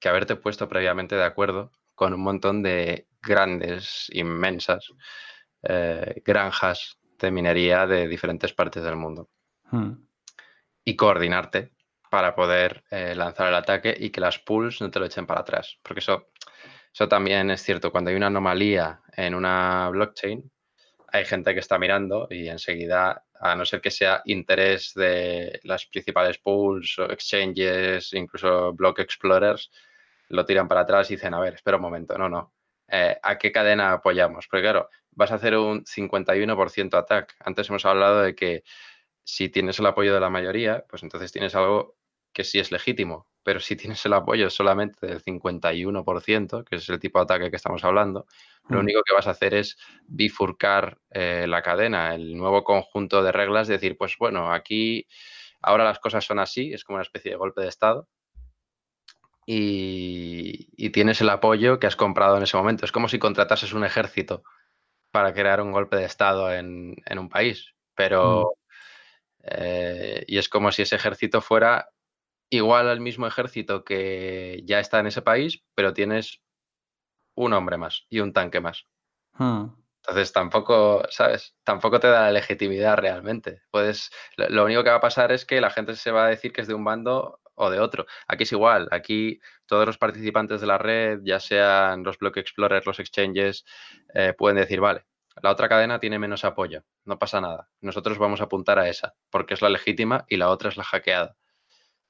que 0.00 0.08
haberte 0.08 0.34
puesto 0.34 0.68
previamente 0.68 1.14
de 1.14 1.24
acuerdo 1.24 1.70
con 1.94 2.14
un 2.14 2.20
montón 2.20 2.62
de 2.62 3.06
grandes, 3.22 4.10
inmensas 4.12 4.90
eh, 5.62 6.22
granjas 6.24 6.98
de 7.18 7.30
minería 7.30 7.86
de 7.86 8.06
diferentes 8.08 8.52
partes 8.52 8.82
del 8.82 8.96
mundo. 8.96 9.30
Hmm. 9.70 9.92
Y 10.84 10.96
coordinarte 10.96 11.72
para 12.10 12.34
poder 12.34 12.84
eh, 12.90 13.14
lanzar 13.14 13.48
el 13.48 13.54
ataque 13.54 13.94
y 13.98 14.10
que 14.10 14.20
las 14.20 14.38
pools 14.38 14.80
no 14.80 14.90
te 14.90 14.98
lo 14.98 15.06
echen 15.06 15.26
para 15.26 15.40
atrás. 15.40 15.78
Porque 15.82 16.00
eso, 16.00 16.28
eso 16.92 17.08
también 17.08 17.50
es 17.50 17.62
cierto. 17.62 17.90
Cuando 17.90 18.10
hay 18.10 18.16
una 18.16 18.26
anomalía 18.26 19.00
en 19.16 19.34
una 19.34 19.88
blockchain, 19.90 20.50
hay 21.08 21.24
gente 21.24 21.54
que 21.54 21.60
está 21.60 21.78
mirando 21.78 22.26
y 22.28 22.48
enseguida, 22.48 23.24
a 23.40 23.54
no 23.54 23.64
ser 23.64 23.80
que 23.80 23.90
sea 23.90 24.20
interés 24.24 24.92
de 24.94 25.60
las 25.62 25.86
principales 25.86 26.38
pools 26.38 26.96
exchanges, 27.08 28.12
incluso 28.12 28.72
block 28.72 28.98
explorers, 28.98 29.70
lo 30.28 30.44
tiran 30.44 30.68
para 30.68 30.82
atrás 30.82 31.10
y 31.10 31.14
dicen, 31.14 31.34
a 31.34 31.40
ver, 31.40 31.54
espera 31.54 31.76
un 31.76 31.82
momento, 31.82 32.16
no, 32.18 32.28
no. 32.28 32.52
Eh, 32.88 33.16
¿A 33.22 33.38
qué 33.38 33.50
cadena 33.50 33.92
apoyamos? 33.92 34.46
Porque 34.48 34.62
claro, 34.62 34.88
vas 35.12 35.32
a 35.32 35.36
hacer 35.36 35.56
un 35.56 35.84
51% 35.84 36.94
ataque. 36.94 37.34
Antes 37.40 37.68
hemos 37.68 37.84
hablado 37.84 38.22
de 38.22 38.34
que 38.34 38.62
si 39.24 39.48
tienes 39.48 39.78
el 39.78 39.86
apoyo 39.86 40.14
de 40.14 40.20
la 40.20 40.30
mayoría, 40.30 40.84
pues 40.88 41.02
entonces 41.02 41.32
tienes 41.32 41.54
algo 41.54 41.96
que 42.32 42.44
sí 42.44 42.58
es 42.58 42.72
legítimo, 42.72 43.28
pero 43.42 43.60
si 43.60 43.76
tienes 43.76 44.04
el 44.04 44.12
apoyo 44.12 44.50
solamente 44.50 45.06
del 45.06 45.22
51%, 45.22 46.64
que 46.64 46.76
es 46.76 46.88
el 46.88 46.98
tipo 46.98 47.18
de 47.18 47.22
ataque 47.24 47.50
que 47.50 47.56
estamos 47.56 47.84
hablando, 47.84 48.26
lo 48.68 48.78
mm. 48.78 48.80
único 48.80 49.02
que 49.02 49.14
vas 49.14 49.26
a 49.26 49.30
hacer 49.30 49.54
es 49.54 49.78
bifurcar 50.06 50.98
eh, 51.10 51.46
la 51.48 51.62
cadena, 51.62 52.14
el 52.14 52.36
nuevo 52.36 52.64
conjunto 52.64 53.22
de 53.22 53.32
reglas, 53.32 53.68
decir, 53.68 53.96
pues 53.96 54.16
bueno, 54.18 54.52
aquí 54.52 55.06
ahora 55.62 55.84
las 55.84 56.00
cosas 56.00 56.24
son 56.24 56.38
así, 56.38 56.72
es 56.72 56.84
como 56.84 56.96
una 56.96 57.02
especie 57.02 57.30
de 57.30 57.36
golpe 57.36 57.62
de 57.62 57.68
Estado, 57.68 58.08
y, 59.46 60.90
tienes 60.90 61.20
el 61.20 61.30
apoyo 61.30 61.78
que 61.78 61.86
has 61.86 61.96
comprado 61.96 62.36
en 62.36 62.44
ese 62.44 62.56
momento. 62.56 62.84
Es 62.84 62.92
como 62.92 63.08
si 63.08 63.18
contratases 63.18 63.72
un 63.72 63.84
ejército 63.84 64.42
para 65.10 65.32
crear 65.32 65.60
un 65.60 65.72
golpe 65.72 65.96
de 65.96 66.04
Estado 66.04 66.52
en, 66.52 66.96
un 67.16 67.28
país, 67.28 67.74
pero... 67.94 68.42
Mm. 68.42 68.64
Eh, 69.46 70.24
y 70.26 70.38
es 70.38 70.48
como 70.48 70.72
si 70.72 70.80
ese 70.80 70.96
ejército 70.96 71.42
fuera 71.42 71.90
igual 72.48 72.88
al 72.88 73.00
mismo 73.00 73.26
ejército 73.26 73.84
que 73.84 74.62
ya 74.64 74.80
está 74.80 75.00
en 75.00 75.08
ese 75.08 75.20
país, 75.20 75.62
pero 75.74 75.92
tienes 75.92 76.40
un 77.34 77.52
hombre 77.52 77.76
más 77.76 78.06
y 78.08 78.20
un 78.20 78.32
tanque 78.32 78.60
más. 78.60 78.86
Hmm. 79.34 79.66
Entonces 79.96 80.32
tampoco, 80.32 81.02
¿sabes? 81.08 81.56
Tampoco 81.64 81.98
te 81.98 82.08
da 82.08 82.22
la 82.22 82.32
legitimidad 82.32 82.96
realmente. 82.96 83.62
Puedes, 83.70 84.10
lo 84.36 84.64
único 84.64 84.84
que 84.84 84.90
va 84.90 84.96
a 84.96 85.00
pasar 85.00 85.32
es 85.32 85.44
que 85.44 85.60
la 85.60 85.70
gente 85.70 85.96
se 85.96 86.10
va 86.10 86.26
a 86.26 86.28
decir 86.28 86.52
que 86.52 86.60
es 86.60 86.68
de 86.68 86.74
un 86.74 86.84
bando 86.84 87.40
o 87.54 87.70
de 87.70 87.80
otro. 87.80 88.06
Aquí 88.28 88.44
es 88.44 88.52
igual, 88.52 88.88
aquí 88.90 89.40
todos 89.66 89.86
los 89.86 89.98
participantes 89.98 90.60
de 90.60 90.66
la 90.66 90.78
red, 90.78 91.20
ya 91.22 91.40
sean 91.40 92.02
los 92.02 92.18
block 92.18 92.36
explorers, 92.38 92.86
los 92.86 93.00
exchanges, 93.00 93.64
eh, 94.14 94.34
pueden 94.36 94.56
decir, 94.56 94.80
vale, 94.80 95.04
la 95.42 95.50
otra 95.50 95.68
cadena 95.68 95.98
tiene 95.98 96.18
menos 96.18 96.44
apoyo, 96.44 96.84
no 97.04 97.18
pasa 97.18 97.40
nada. 97.40 97.68
Nosotros 97.80 98.18
vamos 98.18 98.40
a 98.40 98.44
apuntar 98.44 98.78
a 98.78 98.88
esa, 98.88 99.14
porque 99.30 99.54
es 99.54 99.62
la 99.62 99.68
legítima 99.68 100.24
y 100.28 100.36
la 100.36 100.48
otra 100.50 100.68
es 100.68 100.76
la 100.76 100.84
hackeada. 100.84 101.36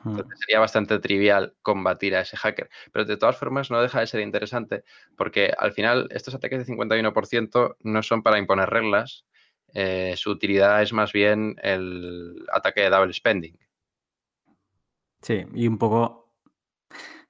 Entonces 0.05 0.39
sería 0.41 0.61
bastante 0.61 0.99
trivial 0.99 1.55
combatir 1.63 2.15
a 2.15 2.21
ese 2.21 2.37
hacker. 2.37 2.69
Pero 2.93 3.05
de 3.05 3.17
todas 3.17 3.37
formas 3.37 3.71
no 3.71 3.81
deja 3.81 4.01
de 4.01 4.07
ser 4.07 4.21
interesante 4.21 4.85
porque 5.17 5.53
al 5.57 5.73
final 5.73 6.09
estos 6.11 6.35
ataques 6.35 6.67
de 6.67 6.75
51% 6.75 7.77
no 7.81 8.03
son 8.03 8.23
para 8.23 8.39
imponer 8.39 8.69
reglas. 8.69 9.25
Eh, 9.73 10.15
su 10.17 10.31
utilidad 10.31 10.83
es 10.83 10.93
más 10.93 11.13
bien 11.13 11.57
el 11.63 12.37
ataque 12.53 12.83
de 12.83 12.91
double 12.91 13.13
spending. 13.13 13.59
Sí, 15.25 15.45
y 15.55 15.67
un 15.67 15.77
poco, 15.79 16.33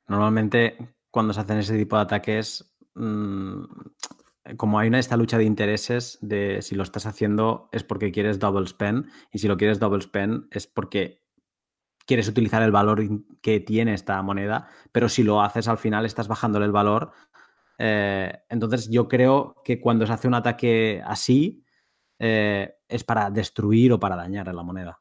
normalmente 0.09 0.77
cuando 1.11 1.33
se 1.33 1.41
hacen 1.41 1.59
ese 1.59 1.77
tipo 1.79 1.97
de 1.97 2.03
ataques, 2.03 2.75
mm, 2.95 3.65
como 4.57 4.79
hay 4.79 4.89
una 4.89 4.99
esta 4.99 5.17
lucha 5.17 5.39
de 5.39 5.45
intereses 5.45 6.19
de 6.21 6.61
si 6.63 6.75
lo 6.75 6.83
estás 6.83 7.07
haciendo 7.07 7.69
es 7.73 7.83
porque 7.85 8.13
quieres 8.13 8.39
double 8.39 8.67
spend 8.67 9.07
y 9.33 9.39
si 9.39 9.49
lo 9.49 9.57
quieres 9.57 9.81
double 9.81 10.03
spend 10.03 10.47
es 10.51 10.67
porque 10.67 11.23
quieres 12.07 12.29
utilizar 12.29 12.63
el 12.63 12.73
valor 12.73 13.03
que 13.43 13.61
tiene 13.61 13.95
esta 13.95 14.23
moneda, 14.23 14.69
pero 14.93 15.09
si 15.09 15.23
lo 15.25 15.43
haces 15.43 15.69
al 15.69 15.79
final 15.79 16.07
estás 16.07 16.29
bajándole 16.29 16.67
el 16.67 16.73
valor. 16.73 17.13
Eh, 17.79 18.33
entonces 18.51 18.91
yo 18.91 19.09
creo 19.09 19.57
que 19.65 19.81
cuando 19.81 20.07
se 20.07 20.15
hace 20.15 20.29
un 20.29 20.35
ataque 20.35 21.03
así 21.07 21.65
eh, 22.21 22.75
es 22.89 23.05
para 23.05 23.31
destruir 23.31 23.93
o 23.95 24.01
para 24.01 24.17
dañar 24.17 24.49
a 24.51 24.55
la 24.55 24.65
moneda. 24.65 25.01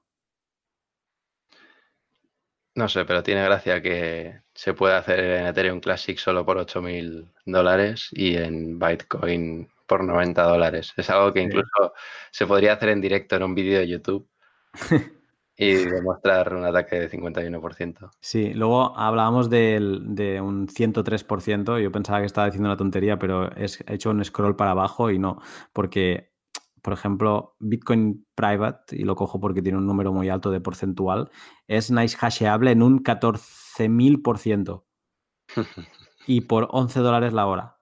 No 2.76 2.90
sé, 2.90 3.06
pero 3.06 3.22
tiene 3.22 3.44
gracia 3.44 3.82
que 3.82 4.42
se 4.54 4.74
pueda 4.74 4.98
hacer 4.98 5.20
en 5.20 5.46
Ethereum 5.46 5.80
Classic 5.80 6.18
solo 6.18 6.44
por 6.44 6.58
8.000 6.58 7.28
dólares 7.46 8.10
y 8.12 8.36
en 8.36 8.80
Bitcoin 8.80 9.70
por 9.86 10.04
90 10.04 10.42
dólares. 10.44 10.92
Es 10.98 11.10
algo 11.12 11.32
que 11.32 11.42
incluso 11.42 11.94
se 12.32 12.48
podría 12.48 12.74
hacer 12.74 12.90
en 12.90 13.02
directo 13.02 13.36
en 13.36 13.44
un 13.44 13.54
vídeo 13.54 13.80
de 13.80 13.88
YouTube 13.88 14.28
y 15.56 15.74
demostrar 15.86 16.56
un 16.56 16.66
ataque 16.66 17.00
de 17.00 17.12
51%. 17.12 18.10
Sí, 18.20 18.54
luego 18.56 18.98
hablábamos 18.98 19.52
de 19.52 20.40
un 20.42 20.68
103%. 20.68 21.80
Yo 21.80 21.92
pensaba 21.92 22.22
que 22.22 22.26
estaba 22.26 22.48
diciendo 22.48 22.70
una 22.70 22.78
tontería, 22.78 23.20
pero 23.20 23.52
he 23.56 23.68
hecho 23.88 24.10
un 24.10 24.26
scroll 24.26 24.56
para 24.56 24.72
abajo 24.72 25.12
y 25.12 25.20
no, 25.20 25.40
porque, 25.74 26.33
por 26.84 26.94
ejemplo, 26.94 27.56
Bitcoin 27.60 28.28
Private, 28.36 28.96
y 28.98 29.06
lo 29.06 29.16
cojo 29.16 29.40
porque 29.40 29.62
tiene 29.62 29.78
un 29.78 29.88
número 29.88 30.12
muy 30.12 30.28
alto 30.28 30.52
de 30.52 30.60
porcentual, 30.60 31.32
es 31.68 31.90
nice 31.90 32.18
hasheable 32.20 32.72
en 32.72 32.84
un 32.84 33.02
14.000% 33.02 34.84
y 36.28 36.42
por 36.42 36.68
11 36.72 37.00
dólares 37.00 37.34
la 37.34 37.48
hora. 37.48 37.78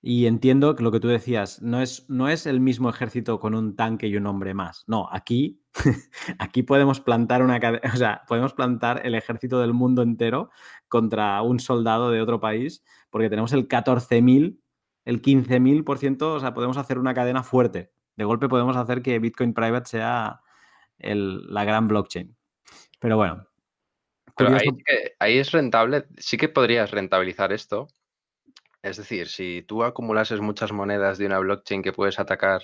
Y 0.00 0.26
entiendo 0.26 0.74
que 0.74 0.82
lo 0.82 0.90
que 0.90 1.00
tú 1.00 1.08
decías, 1.08 1.60
no 1.60 1.82
es, 1.82 2.08
no 2.08 2.30
es 2.30 2.46
el 2.46 2.60
mismo 2.60 2.88
ejército 2.88 3.40
con 3.40 3.54
un 3.54 3.76
tanque 3.76 4.06
y 4.06 4.16
un 4.16 4.26
hombre 4.26 4.54
más. 4.54 4.84
No, 4.86 5.06
aquí, 5.12 5.60
aquí 6.38 6.62
podemos 6.62 7.00
plantar 7.00 7.42
una 7.42 7.60
o 7.92 7.96
sea, 7.96 8.22
podemos 8.26 8.54
plantar 8.54 9.02
el 9.04 9.14
ejército 9.14 9.60
del 9.60 9.74
mundo 9.74 10.00
entero 10.00 10.48
contra 10.88 11.42
un 11.42 11.60
soldado 11.60 12.10
de 12.10 12.22
otro 12.22 12.40
país, 12.40 12.82
porque 13.10 13.28
tenemos 13.28 13.52
el 13.52 13.68
14.000, 13.68 14.58
el 15.04 15.20
15.000%, 15.20 16.22
o 16.22 16.40
sea, 16.40 16.54
podemos 16.54 16.78
hacer 16.78 16.98
una 16.98 17.12
cadena 17.12 17.42
fuerte. 17.42 17.92
De 18.16 18.24
golpe 18.24 18.48
podemos 18.48 18.76
hacer 18.76 19.02
que 19.02 19.18
Bitcoin 19.18 19.54
Private 19.54 19.86
sea 19.88 20.40
la 20.98 21.64
gran 21.64 21.88
blockchain. 21.88 22.36
Pero 23.00 23.16
bueno. 23.16 23.46
Pero 24.36 24.56
ahí 25.18 25.38
es 25.38 25.52
rentable, 25.52 26.06
sí 26.18 26.36
que 26.36 26.50
podrías 26.50 26.90
rentabilizar 26.90 27.52
esto, 27.52 27.88
es 28.82 28.98
decir, 28.98 29.28
si 29.28 29.62
tú 29.62 29.82
acumulases 29.82 30.40
muchas 30.40 30.72
monedas 30.72 31.18
de 31.18 31.26
una 31.26 31.40
blockchain 31.40 31.82
que 31.82 31.92
puedes 31.92 32.20
atacar 32.20 32.62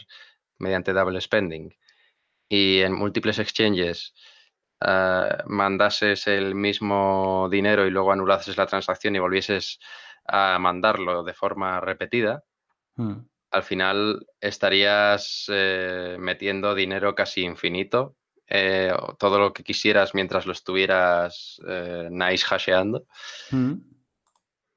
mediante 0.59 0.93
double 0.93 1.21
spending 1.21 1.75
y 2.49 2.81
en 2.81 2.93
múltiples 2.93 3.39
exchanges 3.41 4.15
uh, 4.83 5.43
mandases 5.47 6.29
el 6.29 6.55
mismo 6.55 7.49
dinero 7.51 7.87
y 7.87 7.91
luego 7.91 8.13
anulases 8.13 8.57
la 8.57 8.67
transacción 8.67 9.17
y 9.17 9.19
volvieses 9.19 9.81
a 10.25 10.59
mandarlo 10.61 11.25
de 11.25 11.35
forma 11.35 11.81
repetida, 11.81 12.45
hmm. 12.95 13.19
Al 13.53 13.63
final 13.63 14.27
estarías 14.41 15.47
eh, 15.49 16.17
metiendo 16.19 16.75
dinero 16.75 17.15
casi 17.15 17.43
infinito, 17.43 18.17
eh, 18.49 18.93
todo 19.19 19.39
lo 19.39 19.53
que 19.53 19.63
quisieras 19.63 20.15
mientras 20.15 20.47
lo 20.47 20.53
estuvieras 20.53 21.61
eh, 21.67 22.09
nice 22.11 22.45
hasheando. 22.49 23.07
Hmm 23.51 23.75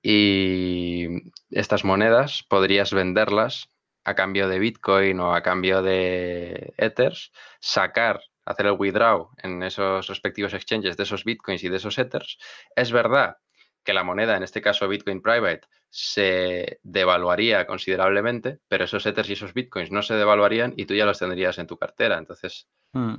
y 0.08 1.08
estas 1.50 1.84
monedas 1.84 2.44
podrías 2.48 2.94
venderlas 2.94 3.72
a 4.04 4.14
cambio 4.14 4.48
de 4.48 4.60
Bitcoin 4.60 5.20
o 5.20 5.34
a 5.34 5.42
cambio 5.42 5.82
de 5.82 6.76
Ethers, 6.78 7.32
sacar, 7.60 8.22
hacer 8.46 8.68
el 8.68 8.74
withdraw 8.74 9.32
en 9.42 9.64
esos 9.64 10.06
respectivos 10.06 10.54
exchanges 10.54 10.96
de 10.96 11.02
esos 11.02 11.24
Bitcoins 11.24 11.64
y 11.64 11.70
de 11.70 11.78
esos 11.78 11.98
Ethers. 11.98 12.38
Es 12.76 12.92
verdad 12.92 13.38
que 13.84 13.94
la 13.94 14.04
moneda, 14.04 14.38
en 14.38 14.44
este 14.44 14.62
caso 14.62 14.88
Bitcoin 14.88 15.24
Private, 15.24 15.62
se 15.98 16.82
devaluaría 16.84 17.66
considerablemente, 17.66 18.60
pero 18.68 18.84
esos 18.84 19.06
Ethers 19.06 19.30
y 19.30 19.34
esos 19.34 19.54
Bitcoins 19.54 19.92
no 19.92 20.02
se 20.02 20.16
devaluarían 20.16 20.74
y 20.76 20.86
tú 20.86 20.94
ya 20.94 21.06
los 21.06 21.20
tendrías 21.20 21.58
en 21.58 21.68
tu 21.68 21.78
cartera. 21.78 22.18
Entonces, 22.18 22.68
hmm. 22.92 23.16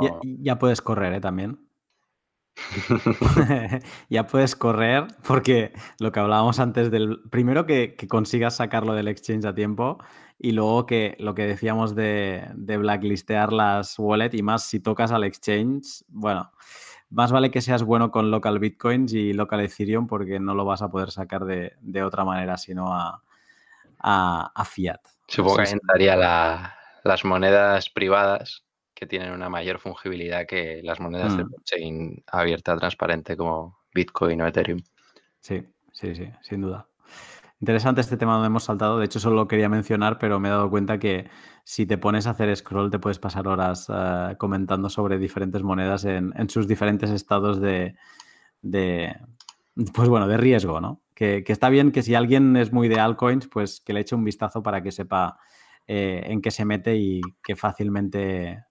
ya, 0.00 0.20
ya, 0.22 0.58
puedes 0.60 0.80
correr 0.80 1.14
¿eh? 1.14 1.20
también. 1.20 1.58
ya 4.08 4.24
puedes 4.28 4.54
correr 4.54 5.08
porque 5.26 5.72
lo 5.98 6.12
que 6.12 6.20
hablábamos 6.20 6.60
antes 6.60 6.92
del... 6.92 7.20
Primero 7.28 7.66
que, 7.66 7.96
consigas 8.08 8.54
sacarlo 8.54 8.94
del 8.94 9.08
exchange 9.08 9.44
a 9.44 9.54
tiempo 9.56 9.98
y 10.38 10.52
luego 10.52 10.86
que 10.86 11.16
lo 11.18 11.34
que 11.34 11.44
decíamos 11.44 11.96
de, 11.96 12.52
blacklistear 12.54 13.52
las 13.52 13.98
wallets 13.98 14.36
y 14.36 14.44
más 14.44 14.62
si 14.62 14.78
tocas 14.78 15.10
al 15.10 15.24
exchange, 15.24 16.04
bueno, 16.06 16.52
más 17.10 17.32
vale 17.32 17.50
que 17.50 17.60
seas 17.60 17.82
bueno 17.82 18.10
con 18.10 18.30
local 18.30 18.58
bitcoins 18.58 19.12
y 19.12 19.32
local 19.32 19.60
ethereum 19.60 20.06
porque 20.06 20.40
no 20.40 20.54
lo 20.54 20.64
vas 20.64 20.82
a 20.82 20.90
poder 20.90 21.10
sacar 21.10 21.44
de, 21.44 22.02
otra 22.02 22.24
manera 22.24 22.56
sino 22.56 22.94
a, 22.94 23.22
a, 23.98 24.64
fiat. 24.64 25.00
Supongo 25.26 25.58
que 25.58 25.70
entraría 25.70 26.16
las 27.04 27.24
monedas 27.24 27.88
privadas 27.90 28.64
que 28.94 29.06
tienen 29.06 29.32
una 29.32 29.48
mayor 29.48 29.78
fungibilidad 29.78 30.46
que 30.46 30.80
las 30.82 31.00
monedas 31.00 31.36
de 31.36 31.44
mm. 31.44 31.48
blockchain 31.48 32.24
abierta, 32.26 32.76
transparente 32.76 33.36
como 33.36 33.78
Bitcoin 33.92 34.40
o 34.42 34.46
Ethereum. 34.46 34.80
Sí, 35.40 35.64
sí, 35.92 36.14
sí, 36.14 36.30
sin 36.42 36.62
duda. 36.62 36.86
Interesante 37.64 38.02
este 38.02 38.18
tema 38.18 38.34
donde 38.34 38.48
hemos 38.48 38.64
saltado. 38.64 38.98
De 38.98 39.06
hecho, 39.06 39.18
solo 39.18 39.36
lo 39.36 39.48
quería 39.48 39.70
mencionar, 39.70 40.18
pero 40.18 40.38
me 40.38 40.48
he 40.48 40.50
dado 40.50 40.68
cuenta 40.68 40.98
que 40.98 41.30
si 41.64 41.86
te 41.86 41.96
pones 41.96 42.26
a 42.26 42.32
hacer 42.32 42.54
scroll, 42.54 42.90
te 42.90 42.98
puedes 42.98 43.18
pasar 43.18 43.48
horas 43.48 43.86
eh, 43.88 44.36
comentando 44.36 44.90
sobre 44.90 45.16
diferentes 45.16 45.62
monedas 45.62 46.04
en, 46.04 46.34
sus 46.50 46.68
diferentes 46.68 47.08
estados 47.08 47.62
de, 47.62 47.96
pues 49.94 50.10
bueno, 50.10 50.28
de 50.28 50.36
riesgo, 50.36 50.78
¿no? 50.82 51.00
Que, 51.14 51.42
está 51.46 51.70
bien 51.70 51.90
que 51.90 52.02
si 52.02 52.14
alguien 52.14 52.54
es 52.58 52.70
muy 52.70 52.86
de 52.88 53.00
altcoins, 53.00 53.48
pues 53.48 53.80
que 53.80 53.94
le 53.94 54.00
eche 54.00 54.14
un 54.14 54.24
vistazo 54.24 54.62
para 54.62 54.82
que 54.82 54.92
sepa 54.92 55.38
eh, 55.86 56.20
en 56.26 56.42
qué 56.42 56.50
se 56.50 56.66
mete 56.66 56.96
y 56.96 57.22
que 57.42 57.56
fácilmente 57.56 58.62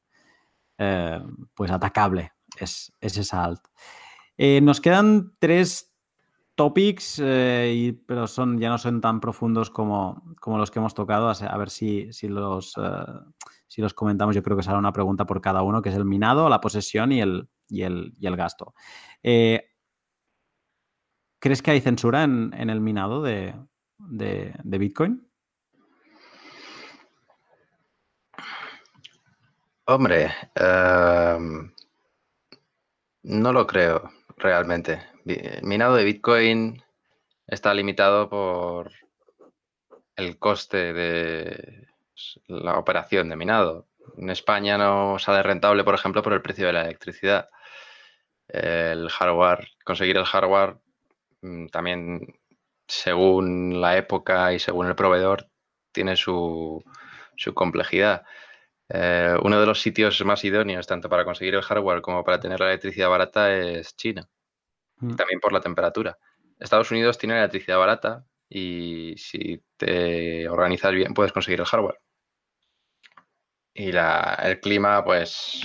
eh, 0.78 1.20
pues 1.56 1.72
atacable 1.72 2.34
es, 2.60 2.94
esa 3.02 3.44
alt. 3.44 3.62
Nos 4.38 4.82
quedan 4.82 5.34
tres 5.40 5.93
topics, 6.56 7.20
eh, 7.24 7.98
pero 8.08 8.28
son, 8.28 8.60
ya 8.60 8.70
no 8.70 8.78
son 8.78 9.02
tan 9.02 9.20
profundos 9.20 9.70
como, 9.70 10.36
como, 10.40 10.58
los 10.58 10.72
que 10.72 10.80
hemos 10.80 10.94
tocado. 10.94 11.30
A 11.30 11.58
ver 11.58 11.70
si, 11.70 12.12
si 12.14 12.28
los, 12.28 12.76
si 13.68 13.82
los 13.82 13.94
comentamos. 13.94 14.36
Yo 14.36 14.44
creo 14.44 14.58
que 14.58 14.64
será 14.64 14.78
una 14.78 14.94
pregunta 14.94 15.26
por 15.26 15.42
cada 15.42 15.62
uno, 15.62 15.82
que 15.82 15.90
es 15.90 15.96
el 15.96 16.06
minado, 16.06 16.50
la 16.50 16.62
posesión 16.62 17.12
y 17.12 17.22
el, 17.22 17.50
y 17.68 17.84
el, 17.84 18.14
y 18.20 18.28
el 18.28 18.36
gasto. 18.36 18.74
¿Crees 21.40 21.62
que 21.62 21.72
hay 21.72 21.82
censura 21.82 22.24
en, 22.24 22.70
el 22.70 22.80
minado 22.80 23.22
de, 23.22 23.54
de 23.98 24.78
Bitcoin? 24.78 25.28
Hombre, 29.86 30.32
em, 30.56 31.74
no 33.24 33.52
lo 33.52 33.68
creo 33.68 34.10
realmente. 34.38 35.13
El 35.26 35.64
minado 35.64 35.96
de 35.96 36.04
Bitcoin 36.04 36.84
está 37.48 37.74
limitado 37.74 38.30
por 38.30 38.92
el 40.16 40.38
coste 40.38 40.94
de 40.94 41.88
la 42.48 42.78
operación 42.78 43.30
de 43.30 43.36
minado. 43.36 43.88
En 44.18 44.30
España 44.30 44.78
no 44.78 45.18
sale 45.20 45.44
rentable, 45.44 45.84
por 45.84 45.96
ejemplo, 45.96 46.22
por 46.22 46.34
el 46.34 46.42
precio 46.42 46.68
de 46.68 46.74
la 46.74 46.82
electricidad. 46.84 47.50
El 48.48 49.10
hardware, 49.10 49.70
conseguir 49.86 50.18
el 50.18 50.26
hardware 50.26 50.78
mm, 51.42 51.68
también 51.68 52.40
según 52.88 53.82
la 53.82 53.98
época 53.98 54.54
y 54.54 54.60
según 54.60 54.88
el 54.88 54.96
proveedor 54.96 55.48
tiene 55.92 56.16
su, 56.18 56.84
complejidad. 57.54 58.24
Eh, 58.90 59.36
uno 59.44 59.60
de 59.60 59.66
los 59.66 59.82
sitios 59.82 60.24
más 60.26 60.44
idóneos, 60.44 60.88
tanto 60.88 61.10
para 61.10 61.26
conseguir 61.26 61.56
el 61.56 61.62
hardware 61.64 62.02
como 62.02 62.24
para 62.24 62.40
tener 62.40 62.60
la 62.60 62.68
electricidad 62.68 63.10
barata, 63.10 63.54
es 63.56 63.96
China. 63.96 64.30
Mm. 65.04 65.16
También 65.16 65.40
por 65.40 65.52
la 65.52 65.62
temperatura. 65.62 66.18
Estados 66.60 66.90
Unidos 66.92 67.18
tiene 67.18 67.38
electricidad 67.38 67.78
barata 67.78 68.26
y 68.48 69.16
si 69.18 69.62
te 69.76 70.48
organizas 70.48 70.94
bien 70.94 71.14
puedes 71.14 71.34
conseguir 71.34 71.60
el 71.60 71.66
hardware. 71.66 72.00
Y 73.74 73.90
el 73.90 74.60
clima, 74.62 75.04
pues 75.04 75.62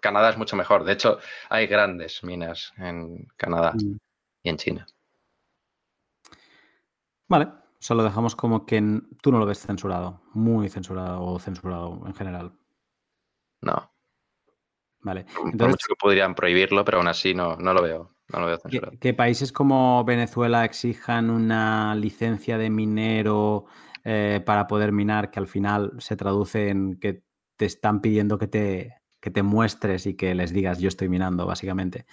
Canadá 0.00 0.30
es 0.30 0.38
mucho 0.38 0.56
mejor. 0.56 0.84
De 0.84 0.92
hecho, 0.92 1.18
hay 1.48 1.66
grandes 1.66 2.24
minas 2.24 2.72
en 2.78 3.26
Canadá 3.36 3.74
mm. 3.74 3.96
y 4.42 4.48
en 4.48 4.56
China. 4.56 4.86
Vale, 7.28 7.48
solo 7.78 8.02
dejamos 8.02 8.34
como 8.34 8.66
que 8.66 8.82
tú 9.22 9.30
no 9.30 9.38
lo 9.38 9.46
ves 9.46 9.60
censurado, 9.60 10.22
muy 10.32 10.68
censurado 10.68 11.22
o 11.22 11.38
censurado 11.38 12.02
en 12.06 12.14
general. 12.14 12.58
No. 13.60 13.92
Vale. 15.02 15.26
Entonces, 15.44 15.68
mucho 15.68 15.86
que 15.88 15.96
podrían 15.96 16.34
prohibirlo, 16.34 16.84
pero 16.84 16.98
aún 16.98 17.08
así 17.08 17.34
no, 17.34 17.56
no 17.56 17.72
lo 17.72 17.82
veo. 17.82 18.16
No 18.32 18.40
lo. 18.40 18.58
Que, 19.00 19.14
países 19.14 19.52
como 19.52 20.04
Venezuela 20.04 20.64
exijan 20.64 21.30
una 21.30 21.94
licencia 21.94 22.58
de 22.58 22.70
minero 22.70 23.66
eh, 24.04 24.42
para 24.44 24.66
poder 24.66 24.92
minar, 24.92 25.30
que 25.30 25.40
al 25.40 25.46
final 25.46 25.92
se 25.98 26.16
traduce 26.16 26.68
en 26.68 26.98
que 26.98 27.22
te 27.56 27.66
están 27.66 28.00
pidiendo 28.00 28.38
que 28.38 28.46
te, 28.46 28.94
que 29.20 29.30
te 29.30 29.42
muestres 29.42 30.06
y 30.06 30.14
que 30.14 30.34
les 30.34 30.52
digas 30.52 30.78
yo 30.78 30.88
estoy 30.88 31.08
minando, 31.08 31.46
básicamente. 31.46 32.06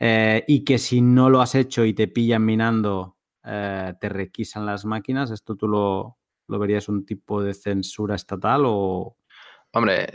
Eh, 0.00 0.44
y 0.46 0.64
que 0.64 0.78
si 0.78 1.00
no 1.00 1.28
lo 1.28 1.40
has 1.40 1.54
hecho 1.54 1.84
y 1.84 1.92
te 1.92 2.08
pillan 2.08 2.44
minando, 2.44 3.16
eh, 3.44 3.94
te 4.00 4.08
requisan 4.08 4.64
las 4.64 4.84
máquinas. 4.84 5.30
¿Esto 5.30 5.56
tú 5.56 5.66
lo, 5.68 6.18
lo 6.46 6.58
verías 6.58 6.88
un 6.88 7.04
tipo 7.04 7.42
de 7.42 7.54
censura 7.54 8.14
estatal 8.14 8.62
o, 8.64 9.16
Hombre, 9.72 10.08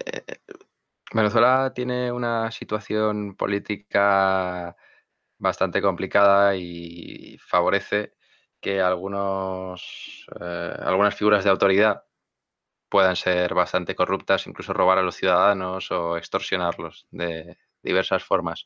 Venezuela 1.13 1.71
tiene 1.75 2.11
una 2.11 2.49
situación 2.49 3.35
política 3.35 4.75
bastante 5.43 5.81
complicada 5.81 6.55
y 6.55 7.37
favorece 7.37 8.13
que 8.61 8.79
algunos, 8.79 10.25
eh, 10.39 10.73
algunas 10.79 11.13
figuras 11.13 11.43
de 11.43 11.49
autoridad 11.49 12.05
puedan 12.89 13.17
ser 13.17 13.53
bastante 13.53 13.93
corruptas, 13.93 14.47
incluso 14.47 14.71
robar 14.71 14.99
a 14.99 15.01
los 15.01 15.15
ciudadanos 15.15 15.91
o 15.91 16.15
extorsionarlos 16.17 17.07
de 17.11 17.57
diversas 17.81 18.23
formas. 18.23 18.65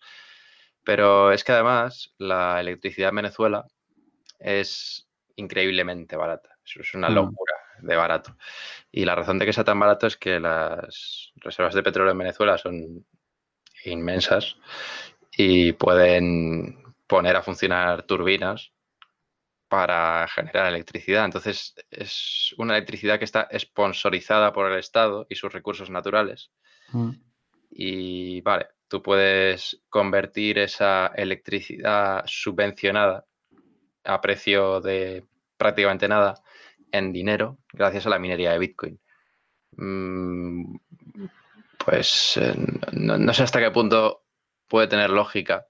Pero 0.83 1.31
es 1.31 1.43
que 1.43 1.53
además 1.53 2.13
la 2.19 2.59
electricidad 2.59 3.09
en 3.09 3.15
Venezuela 3.15 3.65
es 4.39 5.09
increíblemente 5.35 6.15
barata. 6.15 6.59
es 6.63 6.93
una 6.93 7.09
mm. 7.09 7.15
locura 7.15 7.55
de 7.81 7.95
barato. 7.95 8.37
Y 8.91 9.03
la 9.03 9.15
razón 9.15 9.39
de 9.39 9.45
que 9.47 9.53
sea 9.53 9.63
tan 9.63 9.79
barato 9.79 10.05
es 10.05 10.15
que 10.15 10.39
las 10.39 11.33
reservas 11.37 11.73
de 11.73 11.83
petróleo 11.83 12.11
en 12.11 12.19
Venezuela 12.19 12.57
son 12.59 13.05
inmensas 13.83 14.57
y 15.37 15.73
pueden 15.73 16.95
poner 17.05 17.35
a 17.35 17.43
funcionar 17.43 18.03
turbinas 18.03 18.73
para 19.67 20.27
generar 20.27 20.67
electricidad. 20.67 21.25
Entonces, 21.25 21.75
es 21.91 22.53
una 22.57 22.75
electricidad 22.75 23.19
que 23.19 23.25
está 23.25 23.47
sponsorizada 23.57 24.51
por 24.51 24.71
el 24.71 24.79
Estado 24.79 25.27
y 25.29 25.35
sus 25.35 25.53
recursos 25.53 25.89
naturales. 25.89 26.51
Mm. 26.91 27.11
Y 27.69 28.41
vale, 28.41 28.67
tú 28.87 29.03
puedes 29.03 29.81
convertir 29.89 30.57
esa 30.57 31.07
electricidad 31.15 32.23
subvencionada 32.25 33.25
a 34.05 34.21
precio 34.21 34.81
de 34.81 35.25
prácticamente 35.57 36.07
nada 36.07 36.41
en 36.91 37.11
dinero 37.11 37.59
gracias 37.73 38.07
a 38.07 38.09
la 38.09 38.19
minería 38.19 38.53
de 38.53 38.59
Bitcoin. 38.59 38.99
Mm, 39.73 40.77
pues 41.85 42.37
eh, 42.37 42.55
no, 42.93 43.33
sé 43.33 43.43
hasta 43.43 43.59
qué 43.59 43.71
punto 43.71 44.26
puede 44.67 44.87
tener 44.87 45.09
lógica 45.09 45.67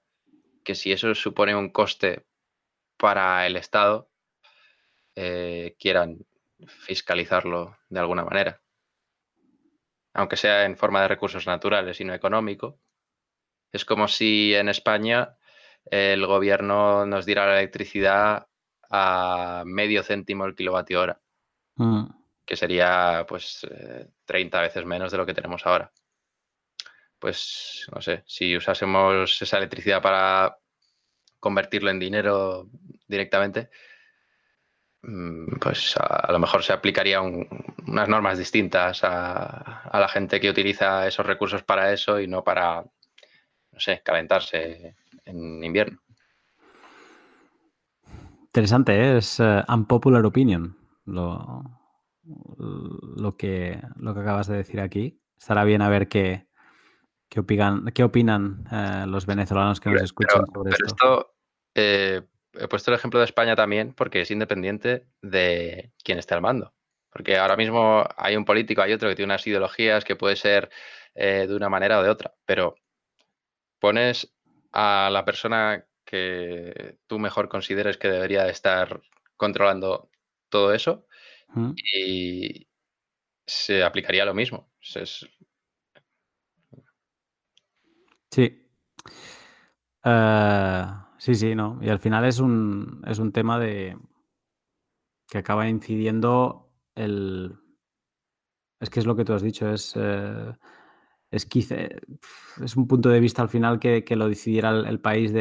que 0.64 0.74
si 0.74 0.92
eso 0.92 1.14
supone 1.14 1.54
un 1.56 1.70
coste 1.70 2.26
para 2.96 3.46
el 3.46 3.56
Estado, 3.56 4.10
eh, 5.14 5.76
quieran 5.78 6.18
fiscalizarlo 6.66 7.76
de 7.88 8.00
alguna 8.00 8.24
manera. 8.24 8.60
Aunque 10.12 10.36
sea 10.36 10.64
en 10.64 10.76
forma 10.76 11.02
de 11.02 11.08
recursos 11.08 11.46
naturales 11.46 12.00
y 12.00 12.04
no 12.04 12.14
económico. 12.14 12.80
Es 13.72 13.84
como 13.84 14.08
si 14.08 14.54
en 14.54 14.68
España 14.68 15.36
el 15.90 16.26
gobierno 16.26 17.06
nos 17.06 17.24
diera 17.24 17.46
la 17.46 17.58
electricidad 17.58 18.48
a 18.90 19.62
medio 19.66 20.02
céntimo 20.02 20.44
el 20.46 20.54
kilovatio 20.54 21.00
hora, 21.00 21.20
mm. 21.76 22.06
que 22.44 22.56
sería 22.56 23.24
pues 23.28 23.66
30 24.24 24.58
eh, 24.58 24.62
veces 24.62 24.84
menos 24.84 25.12
de 25.12 25.18
lo 25.18 25.26
que 25.26 25.34
tenemos 25.34 25.66
ahora. 25.66 25.92
Pues 27.18 27.86
no 27.94 28.00
sé, 28.00 28.22
si 28.26 28.56
usásemos 28.56 29.42
esa 29.42 29.58
electricidad 29.58 30.00
para 30.00 30.56
convertirlo 31.40 31.90
en 31.90 31.98
dinero 31.98 32.68
directamente, 33.06 33.70
mm, 35.02 35.58
pues 35.60 35.96
a, 35.96 36.30
lo 36.30 36.38
mejor 36.38 36.62
se 36.62 36.72
aplicaría 36.72 37.20
unas 37.20 38.08
normas 38.08 38.38
distintas 38.38 39.00
a, 39.02 39.90
la 39.92 40.08
gente 40.08 40.40
que 40.40 40.50
utiliza 40.50 41.06
esos 41.06 41.26
recursos 41.26 41.62
para 41.62 41.92
eso 41.92 42.20
y 42.20 42.28
no 42.28 42.44
para, 42.44 42.82
no 42.82 43.80
sé, 43.80 44.00
calentarse 44.04 44.94
en 45.24 45.64
invierno. 45.64 46.00
Interesante, 48.48 48.92
¿eh? 48.92 49.18
es 49.18 49.38
uh, 49.40 49.62
unpopular 49.68 50.24
opinion 50.24 50.76
lo, 51.04 51.62
lo, 53.16 53.36
que, 53.36 53.80
lo 53.96 54.14
que 54.14 54.20
acabas 54.20 54.46
de 54.46 54.56
decir 54.56 54.80
aquí. 54.80 55.20
Estará 55.38 55.64
bien 55.64 55.82
a 55.82 55.88
ver 55.88 56.08
qué, 56.08 56.47
qué 57.28 57.40
opinan, 57.40 57.86
qué 57.94 58.04
opinan 58.04 58.64
uh, 58.70 59.06
los 59.06 59.26
venezolanos 59.26 59.80
que 59.80 59.90
nos 59.90 60.02
escuchan 60.02 60.44
sobre 60.52 60.70
pero 60.70 60.86
esto. 60.86 61.34
eh, 61.74 62.22
he 62.54 62.68
puesto 62.68 62.90
el 62.90 62.96
ejemplo 62.96 63.20
de 63.20 63.26
España 63.26 63.54
también 63.54 63.92
porque 63.94 64.22
es 64.22 64.30
independiente 64.30 65.06
de 65.22 65.92
quién 66.02 66.18
esté 66.18 66.34
al 66.34 66.40
mando. 66.40 66.74
Porque 67.10 67.36
ahora 67.36 67.56
mismo 67.56 68.06
hay 68.16 68.36
un 68.36 68.44
político, 68.44 68.82
hay 68.82 68.92
otro 68.92 69.08
que 69.08 69.14
tiene 69.14 69.32
unas 69.32 69.46
ideologías 69.46 70.04
que 70.04 70.16
puede 70.16 70.36
ser 70.36 70.70
eh, 71.14 71.46
de 71.48 71.56
una 71.56 71.68
manera 71.68 71.98
o 71.98 72.02
de 72.02 72.10
otra, 72.10 72.34
pero 72.44 72.76
pones 73.78 74.34
a 74.72 75.08
la 75.10 75.24
persona 75.24 75.86
que 76.04 76.98
tú 77.06 77.18
mejor 77.18 77.48
consideres 77.48 77.96
que 77.96 78.08
debería 78.08 78.48
estar 78.48 79.00
controlando 79.36 80.10
todo 80.48 80.72
eso 80.72 81.06
y 81.76 82.68
se 83.46 83.82
aplicaría 83.82 84.24
lo 84.24 84.34
mismo. 84.34 84.70
Sí. 88.38 88.70
Eh, 90.04 90.84
sí, 91.18 91.34
sí, 91.34 91.56
no. 91.56 91.80
Y 91.82 91.88
al 91.88 91.98
final 91.98 92.24
es 92.24 92.38
un, 92.38 93.02
es 93.04 93.18
un 93.18 93.32
tema 93.32 93.58
de 93.58 93.98
que 95.28 95.38
acaba 95.38 95.68
incidiendo 95.68 96.72
el... 96.94 97.58
Es 98.80 98.90
que 98.90 99.00
es 99.00 99.06
lo 99.06 99.16
que 99.16 99.24
tú 99.24 99.32
has 99.32 99.42
dicho, 99.42 99.68
es... 99.68 99.92
Eh, 99.96 100.52
es 101.32 101.48
es 101.50 102.76
un 102.76 102.86
punto 102.86 103.08
de 103.08 103.18
vista 103.18 103.42
al 103.42 103.48
final 103.48 103.80
que, 103.80 104.04
lo 104.14 104.28
decidiera 104.28 104.70
el, 104.70 105.00
país. 105.00 105.34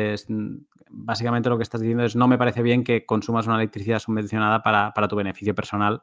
Básicamente 0.89 1.49
lo 1.49 1.57
que 1.57 1.63
estás 1.63 1.81
diciendo 1.81 2.03
es 2.03 2.15
no 2.15 2.27
me 2.27 2.39
parece 2.39 2.63
bien 2.63 2.83
que 2.83 3.05
consumas 3.05 3.45
una 3.45 3.57
electricidad 3.57 3.99
subvencionada 3.99 4.63
para, 4.63 5.07
tu 5.07 5.15
beneficio 5.15 5.53
personal. 5.53 6.01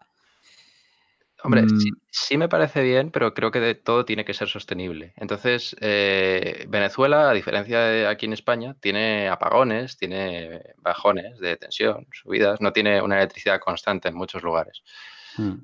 Hombre, 1.44 1.64
mm. 1.64 2.00
sí, 2.10 2.38
me 2.38 2.48
parece 2.48 2.82
bien, 2.82 3.10
pero 3.10 3.34
creo 3.34 3.50
que 3.50 3.60
de 3.60 3.74
todo 3.74 4.06
tiene 4.06 4.24
que 4.24 4.32
ser 4.32 4.48
sostenible. 4.48 5.12
Entonces, 5.16 5.76
eh, 5.82 6.64
Venezuela, 6.70 7.28
a 7.28 7.34
diferencia 7.34 7.80
de 7.80 8.06
aquí 8.06 8.24
en 8.24 8.32
España, 8.32 8.76
tiene 8.80 9.28
apagones, 9.28 9.98
tiene 9.98 10.62
bajones 10.78 11.38
de 11.40 11.58
tensión, 11.58 12.06
subidas, 12.12 12.62
no 12.62 12.72
tiene 12.72 13.02
una 13.02 13.18
electricidad 13.18 13.60
constante 13.60 14.08
en 14.08 14.14
muchos 14.14 14.42
lugares. 14.42 14.82
Mm. 15.36 15.56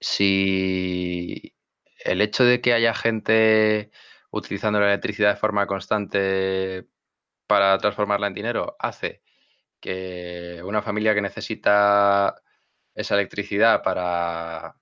Si 0.00 1.54
el 2.02 2.22
hecho 2.22 2.44
de 2.44 2.62
que 2.62 2.72
haya 2.72 2.94
gente 2.94 3.90
utilizando 4.30 4.80
la 4.80 4.86
electricidad 4.86 5.34
de 5.34 5.40
forma 5.40 5.66
constante 5.66 6.86
para 7.46 7.76
transformarla 7.76 8.28
en 8.28 8.34
dinero 8.34 8.74
hace 8.78 9.20
que 9.80 10.62
una 10.64 10.80
familia 10.80 11.14
que 11.14 11.20
necesita 11.20 12.36
esa 12.96 13.14
electricidad 13.14 13.82
para, 13.82 14.74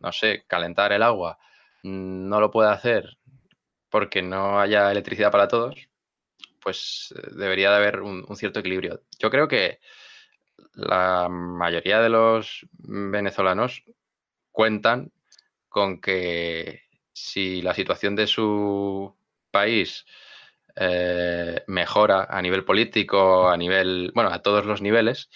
no 0.00 0.12
sé, 0.12 0.44
calentar 0.46 0.92
el 0.92 1.02
agua, 1.02 1.38
no 1.82 2.40
lo 2.40 2.50
pueda 2.50 2.72
hacer 2.72 3.18
porque 3.90 4.22
no 4.22 4.58
haya 4.58 4.90
electricidad 4.90 5.30
para 5.30 5.48
todos, 5.48 5.88
pues 6.60 7.14
eh, 7.16 7.28
debería 7.36 7.70
de 7.70 7.76
haber 7.76 8.00
un, 8.00 8.24
un 8.26 8.36
cierto 8.36 8.60
equilibrio. 8.60 9.02
Yo 9.18 9.30
creo 9.30 9.46
que 9.46 9.80
la 10.74 11.28
mayoría 11.28 12.00
de 12.00 12.08
los 12.08 12.66
venezolanos 12.72 13.84
cuentan 14.50 15.12
con 15.68 16.00
que 16.00 16.82
si 17.12 17.62
la 17.62 17.74
situación 17.74 18.16
de 18.16 18.26
su 18.26 19.16
país 19.50 20.04
eh, 20.76 21.62
mejora 21.68 22.26
a 22.28 22.42
nivel 22.42 22.64
político, 22.64 23.48
a 23.48 23.56
nivel, 23.56 24.10
bueno, 24.14 24.30
a 24.30 24.42
todos 24.42 24.66
los 24.66 24.82
niveles, 24.82 25.30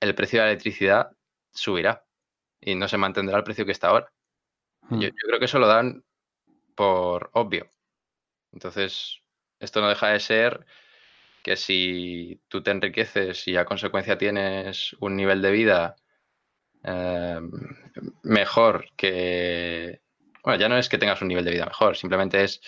el 0.00 0.14
precio 0.14 0.40
de 0.40 0.46
la 0.46 0.50
electricidad 0.50 1.15
subirá 1.56 2.04
y 2.60 2.74
no 2.74 2.88
se 2.88 2.98
mantendrá 2.98 3.36
el 3.36 3.44
precio 3.44 3.66
que 3.66 3.72
está 3.72 3.88
ahora. 3.88 4.12
Yo, 4.90 4.96
hmm. 4.96 5.00
yo, 5.00 5.10
creo 5.26 5.38
que 5.38 5.46
eso 5.46 5.58
lo 5.58 5.66
dan 5.66 6.04
por 6.74 7.30
obvio. 7.34 7.68
Entonces, 8.52 9.22
esto 9.58 9.80
no 9.80 9.88
deja 9.88 10.08
de 10.08 10.20
ser 10.20 10.66
que 11.42 11.56
si 11.56 12.40
tú 12.48 12.62
te 12.62 12.70
enriqueces 12.70 13.46
y 13.48 13.56
a 13.56 13.64
consecuencia 13.64 14.18
tienes 14.18 14.94
un 15.00 15.16
nivel 15.16 15.42
de 15.42 15.50
vida 15.50 15.96
Em, 16.86 17.50
mejor 18.22 18.86
que... 18.96 20.00
Bueno, 20.44 20.60
ya 20.60 20.68
no 20.68 20.78
es 20.78 20.88
que 20.88 20.98
tengas 20.98 21.20
un 21.20 21.28
nivel 21.28 21.44
de 21.44 21.50
vida 21.50 21.66
mejor, 21.66 21.96
simplemente 21.96 22.44
es 22.44 22.60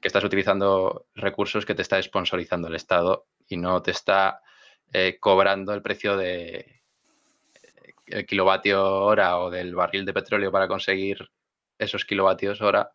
que 0.00 0.06
estás 0.06 0.22
utilizando 0.22 1.08
recursos 1.16 1.66
que 1.66 1.74
te 1.74 1.82
está 1.82 2.00
sponsorizando 2.00 2.68
el 2.68 2.76
Estado 2.76 3.26
y 3.48 3.56
no 3.56 3.82
te 3.82 3.90
está 3.90 4.40
eh, 4.92 5.18
cobrando 5.18 5.74
el 5.74 5.82
precio 5.82 6.16
de 6.16 6.82
el 8.06 8.26
kilovatio 8.26 8.82
hora 8.82 9.38
o 9.38 9.50
del 9.50 9.74
barril 9.74 10.04
de 10.04 10.12
petróleo 10.12 10.52
para 10.52 10.68
conseguir 10.68 11.28
esos 11.78 12.04
kilovatios 12.04 12.60
hora 12.62 12.90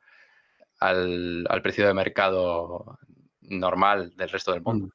al, 0.79 1.45
al 1.49 1.61
precio 1.61 1.85
de 1.85 1.93
mercado 1.93 2.97
normal 3.41 4.13
del 4.15 4.29
resto 4.29 4.51
del 4.53 4.61
mundo. 4.61 4.89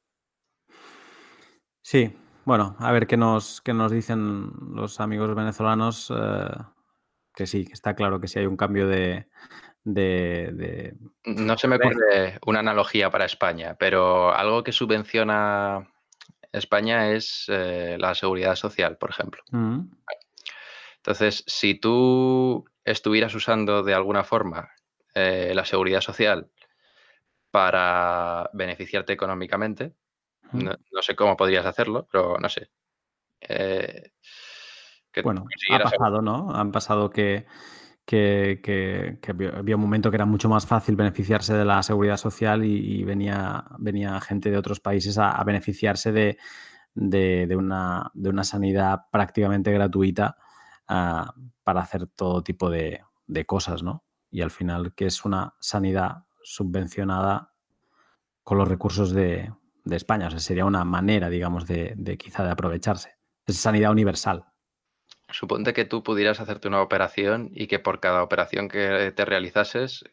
Sí, 1.81 2.13
bueno, 2.43 2.75
a 2.79 2.91
ver 2.91 3.07
qué 3.07 3.17
nos, 3.17 3.61
qué 3.61 3.73
nos 3.73 3.91
dicen 3.91 4.51
los 4.73 4.99
amigos 4.99 5.33
venezolanos. 5.35 6.11
Eh, 6.15 6.49
que 7.33 7.45
sí, 7.45 7.65
que 7.65 7.73
está 7.73 7.93
claro 7.93 8.19
que 8.19 8.27
sí 8.27 8.39
hay 8.39 8.45
un 8.45 8.57
cambio 8.57 8.87
de, 8.87 9.27
No 11.25 11.57
se 11.57 11.67
me 11.67 11.75
ocurre 11.75 12.39
una 12.45 12.59
analogía 12.59 13.11
para 13.11 13.25
España, 13.25 13.75
pero 13.77 14.33
algo 14.33 14.63
que 14.63 14.71
subvenciona 14.71 15.87
España 16.57 17.11
es 17.11 17.45
eh, 17.47 17.97
la 17.99 18.15
seguridad 18.15 18.55
social, 18.55 18.97
por 18.97 19.09
ejemplo. 19.09 19.43
Mm. 19.51 19.91
Entonces, 20.97 21.43
si 21.47 21.75
tú 21.75 22.65
estuvieras 22.83 23.33
usando 23.35 23.83
de 23.83 23.93
alguna 23.93 24.23
forma 24.23 24.69
eh, 25.13 25.53
la 25.55 25.65
seguridad 25.65 26.01
social 26.01 26.49
para 27.51 28.49
beneficiarte 28.53 29.13
económicamente, 29.13 29.93
no, 30.51 31.01
sé 31.01 31.15
cómo 31.15 31.35
podrías 31.35 31.65
hacerlo, 31.65 32.07
pero 32.11 32.37
no 32.39 32.49
sé. 32.49 32.69
Eh, 33.41 34.11
bueno, 35.23 35.45
ha 35.71 35.79
pasado, 35.79 36.21
¿no? 36.21 36.51
Han 36.53 36.71
pasado 36.71 37.09
que, 37.09 37.45
que, 38.07 39.19
había 39.53 39.75
un 39.75 39.81
momento 39.81 40.09
que 40.09 40.15
era 40.15 40.25
mucho 40.25 40.47
más 40.47 40.65
fácil 40.65 40.95
beneficiarse 40.95 41.53
de 41.53 41.65
la 41.65 41.83
seguridad 41.83 42.15
social 42.15 42.63
y, 42.63 43.03
venía, 43.03 43.65
venía 43.79 44.19
gente 44.21 44.49
de 44.49 44.57
otros 44.57 44.79
países 44.79 45.17
a, 45.17 45.43
beneficiarse 45.43 46.13
de, 46.13 46.37
de, 46.95 47.55
una, 47.57 48.09
de, 48.13 48.29
una, 48.29 48.45
sanidad 48.45 49.01
prácticamente 49.11 49.73
gratuita 49.73 50.37
ah, 50.87 51.33
para 51.65 51.81
hacer 51.81 52.07
todo 52.07 52.41
tipo 52.43 52.69
de, 52.69 53.01
cosas, 53.45 53.83
¿no? 53.83 54.05
Y 54.31 54.41
al 54.41 54.51
final, 54.51 54.93
que 54.95 55.07
es 55.07 55.25
una 55.25 55.55
sanidad 55.59 56.23
subvencionada 56.41 57.51
con 58.41 58.57
los 58.57 58.69
recursos 58.69 59.11
de, 59.11 59.51
España. 59.91 60.27
O 60.27 60.29
sea, 60.29 60.39
sería 60.39 60.65
una 60.65 60.85
manera, 60.85 61.29
digamos, 61.29 61.67
de, 61.67 61.93
de 61.97 62.17
quizá 62.17 62.43
de 62.43 62.51
aprovecharse. 62.51 63.17
Es 63.45 63.57
sanidad 63.57 63.91
universal. 63.91 64.45
Suponte 65.29 65.73
que 65.73 65.85
tú 65.85 66.03
pudieras 66.03 66.39
hacerte 66.39 66.67
una 66.67 66.81
operación 66.81 67.49
y 67.53 67.67
que 67.67 67.79
por 67.79 67.99
cada 67.99 68.23
operación 68.23 68.69
que 68.69 69.11
te 69.15 69.25
realizases 69.25 70.05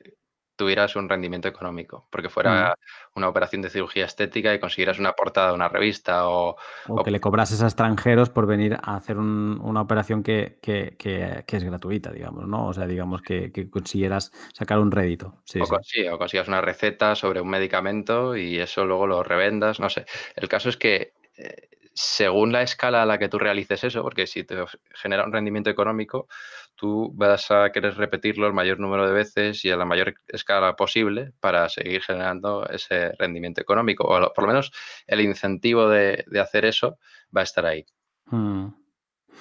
tuvieras 0.56 0.94
un 0.96 1.08
rendimiento 1.08 1.48
económico, 1.48 2.06
porque 2.10 2.28
fuera 2.28 2.76
una 3.14 3.28
operación 3.28 3.62
de 3.62 3.70
cirugía 3.70 4.04
estética 4.04 4.54
y 4.54 4.60
consiguieras 4.60 4.98
una 4.98 5.12
portada 5.12 5.48
de 5.48 5.54
una 5.54 5.68
revista 5.68 6.28
o... 6.28 6.56
O, 6.86 7.02
que 7.02 7.10
le 7.10 7.20
cobrases 7.20 7.62
a 7.62 7.66
extranjeros 7.66 8.30
por 8.30 8.46
venir 8.46 8.74
a 8.80 8.96
hacer 8.96 9.18
una 9.18 9.80
operación 9.80 10.22
que, 10.22 10.58
es 10.62 11.64
gratuita, 11.64 12.12
digamos, 12.12 12.46
¿no? 12.46 12.68
O 12.68 12.72
sea, 12.72 12.86
digamos 12.86 13.22
que, 13.22 13.50
consiguieras 13.70 14.32
sacar 14.52 14.78
un 14.78 14.90
rédito. 14.90 15.40
Sí, 15.44 15.60
o, 15.60 15.66
sí. 15.82 16.06
o 16.06 16.18
consigas 16.18 16.48
una 16.48 16.60
receta 16.60 17.14
sobre 17.14 17.40
un 17.40 17.48
medicamento 17.48 18.36
y 18.36 18.58
eso 18.58 18.84
luego 18.84 19.06
lo 19.06 19.22
revendas, 19.22 19.80
no 19.80 19.90
sé. 19.90 20.06
El 20.36 20.48
caso 20.48 20.68
es 20.68 20.76
que 20.76 21.14
eh, 21.36 21.68
según 21.94 22.52
la 22.52 22.62
escala 22.62 23.02
a 23.02 23.06
la 23.06 23.18
que 23.18 23.28
tú 23.28 23.38
realices 23.38 23.84
eso, 23.84 24.02
porque 24.02 24.26
si 24.26 24.42
te 24.42 24.56
genera 24.94 25.24
un 25.24 25.32
rendimiento 25.32 25.70
económico, 25.70 26.28
tú 26.74 27.12
vas 27.14 27.50
a 27.52 27.70
querer 27.70 27.96
repetirlo 27.96 28.48
el 28.48 28.52
mayor 28.52 28.80
número 28.80 29.06
de 29.06 29.14
veces 29.14 29.64
y 29.64 29.70
a 29.70 29.76
la 29.76 29.84
mayor 29.84 30.14
escala 30.26 30.74
posible 30.74 31.32
para 31.38 31.68
seguir 31.68 32.02
generando 32.02 32.68
ese 32.68 33.12
rendimiento 33.12 33.60
económico. 33.60 34.04
O 34.04 34.32
por 34.32 34.44
lo 34.44 34.48
menos 34.48 34.72
el 35.06 35.20
incentivo 35.20 35.88
de, 35.88 36.24
hacer 36.40 36.64
eso 36.64 36.98
va 37.34 37.42
a 37.42 37.44
estar 37.44 37.64
ahí. 37.64 37.86
Hmm. 38.26 38.68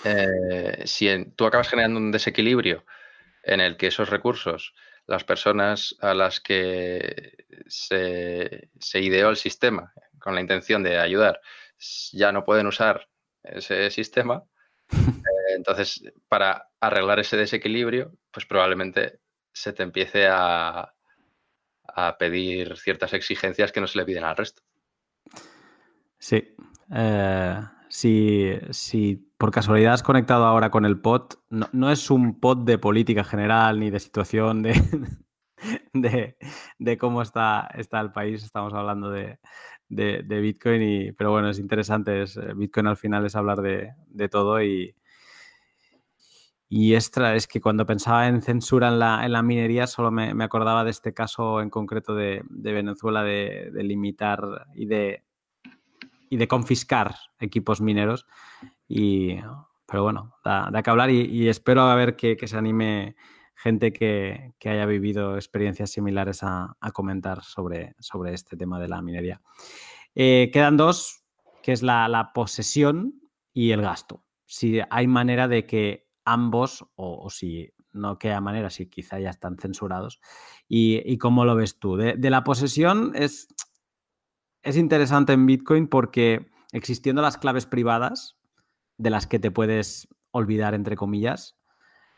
Eh, 0.05 0.83
si 0.85 1.25
tú 1.35 1.45
acabas 1.45 1.69
generando 1.69 1.99
un 1.99 2.11
desequilibrio 2.11 2.85
en 3.43 3.61
el 3.61 3.77
que 3.77 3.87
esos 3.87 4.09
recursos, 4.09 4.75
las 5.07 5.23
personas 5.23 5.95
a 6.01 6.13
las 6.13 6.39
que 6.39 7.45
se, 7.67 8.69
se 8.79 9.01
ideó 9.01 9.29
el 9.29 9.37
sistema 9.37 9.91
con 10.19 10.35
la 10.35 10.41
intención 10.41 10.83
de 10.83 10.99
ayudar, 10.99 11.41
ya 12.11 12.31
no 12.31 12.43
pueden 12.43 12.67
usar 12.67 13.07
ese 13.43 13.89
sistema. 13.89 14.43
Eh, 15.23 15.55
entonces, 15.55 16.03
para 16.27 16.69
arreglar 16.79 17.19
ese 17.19 17.37
desequilibrio, 17.37 18.11
pues 18.31 18.45
probablemente 18.45 19.19
se 19.53 19.73
te 19.73 19.83
empiece 19.83 20.27
a, 20.29 20.93
pedir 22.19 22.77
ciertas 22.77 23.13
exigencias 23.13 23.71
que 23.71 23.79
no 23.79 23.87
se 23.87 23.97
le 23.97 24.05
piden 24.05 24.23
al 24.23 24.35
resto. 24.35 24.61
Sí. 26.19 26.55
Eh, 26.93 27.59
si, 27.89 29.15
por 29.37 29.51
casualidad 29.51 29.93
has 29.93 30.03
conectado 30.03 30.45
ahora 30.45 30.71
con 30.71 30.85
el 30.85 30.99
pod, 30.99 31.33
no, 31.49 31.91
es 31.91 32.09
un 32.09 32.39
pod 32.39 32.65
de 32.65 32.77
política 32.77 33.23
general 33.23 33.79
ni 33.79 33.91
de 33.91 33.99
situación 33.99 34.63
de, 35.93 36.37
de, 36.79 36.97
cómo 36.97 37.21
está, 37.21 37.69
está 37.75 37.99
el 37.99 38.11
país. 38.11 38.43
Estamos 38.43 38.73
hablando 38.73 39.11
de, 39.11 39.39
de, 39.95 40.39
Bitcoin, 40.41 40.81
y, 40.81 41.11
pero 41.11 41.31
bueno, 41.31 41.49
es 41.49 41.59
interesante. 41.59 42.23
Es, 42.23 42.37
eh, 42.37 42.53
Bitcoin 42.55 42.87
al 42.87 42.97
final 42.97 43.25
es 43.25 43.35
hablar 43.35 43.61
de, 43.61 43.93
todo 44.29 44.61
y, 44.61 44.95
y 46.69 46.95
extra 46.95 47.35
es 47.35 47.47
que 47.47 47.61
cuando 47.61 47.85
pensaba 47.85 48.27
en 48.27 48.41
censura 48.41 48.87
en 48.87 48.99
la, 48.99 49.25
en 49.25 49.31
la 49.31 49.43
minería 49.43 49.85
solo 49.85 50.09
me, 50.09 50.31
acordaba 50.43 50.83
de 50.83 50.89
este 50.89 51.13
caso 51.13 51.61
en 51.61 51.69
concreto 51.69 52.15
de, 52.15 52.43
Venezuela 52.49 53.23
de, 53.23 53.71
limitar 53.83 54.67
y 54.73 54.85
de, 54.85 55.23
y 56.29 56.37
de 56.37 56.47
confiscar 56.47 57.15
equipos 57.39 57.79
mineros. 57.79 58.25
Y, 58.87 59.35
pero 59.85 60.03
bueno, 60.03 60.33
da, 60.43 60.81
que 60.81 60.89
hablar 60.89 61.11
y, 61.11 61.47
espero 61.47 61.81
a 61.81 61.95
ver 61.95 62.15
que, 62.15 62.35
se 62.47 62.57
anime 62.57 63.15
gente 63.55 63.93
que, 63.93 64.53
haya 64.65 64.85
vivido 64.85 65.35
experiencias 65.35 65.91
similares 65.91 66.39
a, 66.43 66.75
comentar 66.93 67.43
sobre, 67.43 67.95
sobre 67.99 68.33
este 68.33 68.57
tema 68.57 68.79
de 68.79 68.87
la 68.87 69.01
minería. 69.01 69.41
Eh, 70.15 70.49
quedan 70.53 70.77
dos, 70.77 71.23
que 71.61 71.71
es 71.71 71.81
la, 71.81 72.31
posesión 72.33 73.21
y 73.53 73.71
el 73.71 73.81
gasto. 73.81 74.23
Si 74.45 74.79
hay 74.89 75.07
manera 75.07 75.47
de 75.47 75.65
que 75.65 76.07
ambos, 76.25 76.85
o, 76.95 77.29
si 77.29 77.71
no 77.91 78.17
queda 78.17 78.41
manera, 78.41 78.69
si 78.69 78.87
quizá 78.87 79.19
ya 79.19 79.29
están 79.29 79.57
censurados, 79.57 80.19
y, 80.67 81.17
cómo 81.17 81.45
lo 81.45 81.55
ves 81.55 81.79
tú. 81.79 81.95
De, 81.95 82.29
la 82.29 82.43
posesión 82.43 83.13
es, 83.15 83.47
es 84.61 84.77
interesante 84.77 85.33
en 85.33 85.45
Bitcoin 85.45 85.87
porque 85.87 86.51
existiendo 86.71 87.21
las 87.21 87.37
claves 87.37 87.65
privadas, 87.65 88.37
de 88.97 89.09
las 89.09 89.25
que 89.27 89.39
te 89.39 89.51
puedes 89.51 90.07
olvidar, 90.31 90.73
entre 90.73 90.95
comillas, 90.95 91.55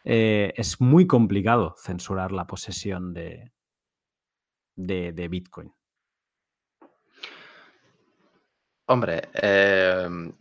eh, 0.07 0.53
es 0.55 0.79
muy 0.79 1.07
complicado 1.07 1.75
censurar 1.79 2.31
la 2.31 2.45
posesión 2.45 3.11
de, 3.13 3.51
Bitcoin. 4.75 5.73
Hombre, 8.85 9.23
em, 9.33 10.31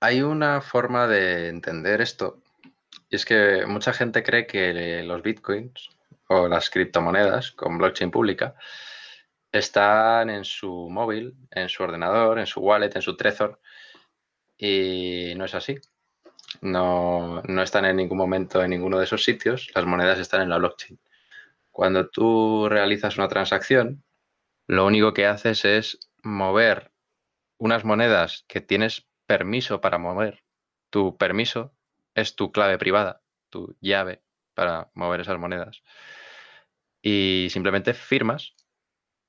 hay 0.00 0.22
una 0.22 0.60
forma 0.60 1.06
de 1.06 1.48
entender 1.48 2.00
esto, 2.00 2.42
y 3.08 3.14
es 3.14 3.24
que 3.24 3.64
mucha 3.66 3.92
gente 3.92 4.24
cree 4.24 4.48
que 4.48 5.04
los 5.04 5.22
bitcoins 5.22 5.90
o 6.26 6.48
las 6.48 6.70
criptomonedas 6.70 7.52
con 7.52 7.78
blockchain 7.78 8.10
pública 8.10 8.56
están 9.52 10.30
en 10.30 10.44
su 10.44 10.88
móvil, 10.90 11.36
en 11.52 11.68
su 11.68 11.84
ordenador, 11.84 12.40
en 12.40 12.46
su 12.46 12.60
wallet, 12.60 12.90
en 12.96 13.02
su 13.02 13.16
Trezor, 13.16 13.60
y 14.56 15.34
no 15.36 15.44
es 15.44 15.54
así. 15.54 15.78
No, 16.60 17.42
no 17.42 17.62
están 17.62 17.84
en 17.84 17.96
ningún 17.96 18.18
momento 18.18 18.62
en 18.62 18.70
ninguno 18.70 18.98
de 18.98 19.04
esos 19.04 19.24
sitios, 19.24 19.70
las 19.74 19.84
monedas 19.86 20.18
están 20.18 20.42
en 20.42 20.48
la 20.48 20.58
blockchain. 20.58 20.98
Cuando 21.70 22.08
tú 22.08 22.68
realizas 22.68 23.18
una 23.18 23.28
transacción, 23.28 24.02
lo 24.66 24.86
único 24.86 25.14
que 25.14 25.26
haces 25.26 25.64
es 25.64 26.10
mover 26.22 26.92
unas 27.58 27.84
monedas 27.84 28.44
que 28.48 28.60
tienes 28.60 29.06
permiso 29.26 29.80
para 29.80 29.98
mover. 29.98 30.42
Tu 30.90 31.16
permiso 31.16 31.72
es 32.14 32.34
tu 32.34 32.50
clave 32.50 32.78
privada, 32.78 33.22
tu 33.50 33.76
llave 33.80 34.22
para 34.54 34.90
mover 34.94 35.20
esas 35.20 35.38
monedas. 35.38 35.82
Y 37.02 37.48
simplemente 37.50 37.94
firmas 37.94 38.54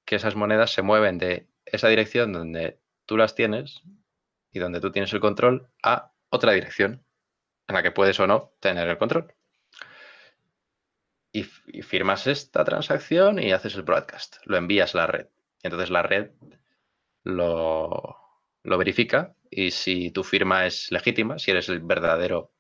que 0.06 0.16
esas 0.16 0.36
monedas 0.36 0.72
se 0.72 0.82
mueven 0.82 1.20
de 1.20 1.48
esa 1.66 1.88
dirección 1.88 2.34
donde 2.34 2.80
tú 3.06 3.18
las 3.18 3.36
tienes 3.36 3.84
y 4.52 4.60
donde 4.60 4.82
tú 4.82 4.92
tienes 4.92 5.14
el 5.14 5.20
control 5.20 5.70
a 5.84 6.12
otra 6.30 6.54
dirección 6.54 7.06
en 7.70 7.76
la 7.76 7.84
que 7.84 7.92
puedes 7.92 8.20
o 8.20 8.28
no 8.28 8.52
tener 8.60 8.88
el 8.88 8.98
control. 8.98 9.34
Y, 11.32 11.44
firmas 11.84 12.26
esta 12.26 12.64
transacción 12.66 13.40
y 13.40 13.52
haces 13.52 13.76
el 13.76 13.84
broadcast, 13.84 14.38
lo 14.46 14.58
envías 14.58 14.96
a 14.96 15.00
la 15.00 15.08
red. 15.08 15.28
Y 15.62 15.68
entonces 15.68 15.92
la 15.92 16.02
red 16.02 16.32
lo, 17.24 18.18
verifica 18.64 19.36
y 19.52 19.72
si 19.72 20.10
tu 20.12 20.24
firma 20.24 20.66
es 20.66 20.92
legítima, 20.92 21.38
si 21.38 21.52
eres 21.52 21.70
el 21.70 21.80
verdadero 21.80 22.52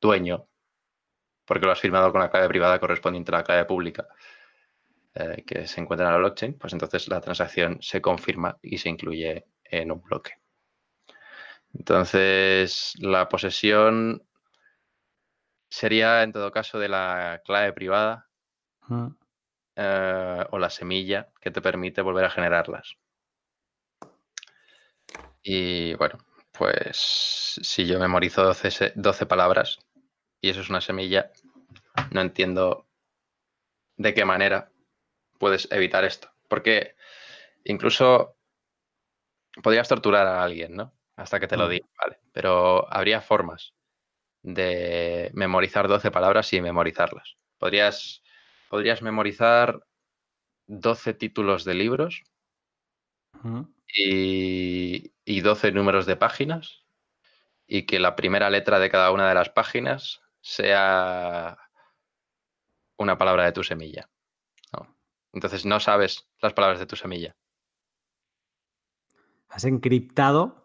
dueño, 0.00 0.48
porque 1.44 1.66
lo 1.66 1.72
has 1.72 1.80
firmado 1.80 2.10
con 2.10 2.22
la 2.22 2.30
clave 2.30 2.48
privada 2.48 2.80
correspondiente 2.80 3.30
a 3.30 3.38
la 3.38 3.44
clave 3.44 3.66
pública 3.66 4.08
eh, 5.14 5.44
que 5.46 5.66
se 5.66 5.80
encuentra 5.82 6.06
en 6.06 6.12
la 6.12 6.18
blockchain, 6.18 6.54
pues 6.54 6.72
entonces 6.72 7.08
la 7.08 7.20
transacción 7.20 7.78
se 7.82 8.00
confirma 8.00 8.58
y 8.62 8.78
se 8.78 8.88
incluye 8.88 9.44
en 9.64 9.92
un 9.92 10.00
bloque. 10.00 10.43
Entonces, 11.78 12.94
la 12.98 13.28
posesión 13.28 14.22
sería 15.68 16.22
en 16.22 16.32
todo 16.32 16.52
caso 16.52 16.78
de 16.78 16.88
la 16.88 17.42
clave 17.44 17.72
privada 17.72 18.28
eh, 19.76 20.46
o 20.50 20.58
la 20.58 20.70
semilla 20.70 21.28
que 21.40 21.50
te 21.50 21.60
permite 21.60 22.00
volver 22.00 22.24
a 22.24 22.30
generarlas. 22.30 22.96
Y 25.42 25.94
bueno, 25.94 26.18
pues 26.52 27.58
si 27.60 27.86
yo 27.86 27.98
memorizo 27.98 28.44
12, 28.44 29.26
palabras 29.26 29.80
y 30.40 30.50
eso 30.50 30.60
es 30.60 30.70
una 30.70 30.80
semilla, 30.80 31.32
no 32.12 32.20
entiendo 32.20 32.86
de 33.96 34.14
qué 34.14 34.24
manera 34.24 34.70
puedes 35.38 35.70
evitar 35.72 36.04
esto. 36.04 36.30
Porque 36.48 36.94
incluso 37.64 38.36
podrías 39.62 39.88
torturar 39.88 40.26
a 40.26 40.42
alguien, 40.42 40.76
¿no? 40.76 40.92
Hasta 41.16 41.38
que 41.40 41.46
te 41.46 41.56
lo 41.56 41.66
mm. 41.66 41.70
diga, 41.70 41.86
¿vale? 41.98 42.18
Pero 42.32 42.92
habría 42.92 43.20
formas 43.20 43.74
de 44.42 45.30
memorizar 45.32 45.88
12 45.88 46.10
palabras 46.10 46.52
y 46.52 46.60
memorizarlas. 46.60 47.36
Podrías, 47.58 48.22
podrías 48.68 49.00
memorizar 49.00 49.86
12 50.66 51.14
títulos 51.14 51.64
de 51.64 51.74
libros 51.74 52.22
y, 53.86 55.40
12 55.40 55.72
números 55.72 56.06
de 56.06 56.16
páginas 56.16 56.84
y 57.66 57.86
que 57.86 57.98
la 57.98 58.16
primera 58.16 58.50
letra 58.50 58.78
de 58.78 58.90
cada 58.90 59.10
una 59.10 59.28
de 59.28 59.34
las 59.34 59.50
páginas 59.50 60.20
sea 60.40 61.58
una 62.96 63.18
palabra 63.18 63.44
de 63.44 63.52
tu 63.52 63.62
semilla. 63.62 64.08
Entonces 65.32 65.66
no 65.66 65.80
sabes 65.80 66.28
las 66.40 66.52
palabras 66.52 66.78
de 66.78 66.86
tu 66.86 66.94
semilla. 66.94 67.34
Has 69.48 69.64
encriptado 69.64 70.63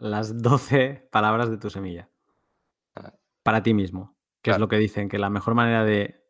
las 0.00 0.42
12 0.42 1.08
palabras 1.10 1.50
de 1.50 1.58
tu 1.58 1.70
semilla. 1.70 2.08
Ah. 2.94 3.12
Para 3.42 3.62
ti 3.62 3.74
mismo. 3.74 4.16
Que 4.42 4.50
es 4.50 4.58
lo 4.58 4.68
que 4.68 4.78
dicen, 4.78 5.08
que 5.08 5.18
la 5.18 5.28
mejor 5.28 5.54
manera 5.54 5.84
de, 5.84 6.24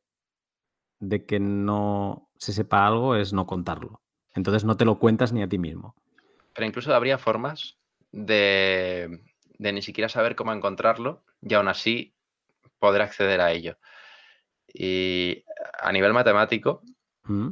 de 0.99 1.25
que 1.27 1.39
no 1.39 2.29
se 2.37 2.53
sepa 2.53 2.87
algo 2.87 3.15
es 3.15 3.33
no 3.33 3.47
contarlo. 3.47 4.03
Entonces 4.35 4.65
no 4.65 4.77
te 4.77 4.85
lo 4.85 4.99
cuentas 4.99 5.33
ni 5.33 5.43
a 5.43 5.49
ti 5.49 5.59
mismo. 5.59 5.95
Pero 6.55 6.67
incluso 6.67 6.93
habría 6.95 7.19
formas 7.19 7.79
de, 8.11 9.23
de 9.59 9.73
ni 9.73 9.83
siquiera 9.83 10.09
saber 10.09 10.35
cómo 10.35 10.53
encontrarlo 10.53 11.23
y 11.41 11.55
aún 11.55 11.69
así 11.69 12.15
poder 12.79 13.03
acceder 13.03 13.41
a 13.41 13.53
ello. 13.53 13.79
Y 14.73 15.45
a 15.81 15.93
nivel 15.93 16.13
matemático, 16.13 16.83
¿Mm? 17.25 17.51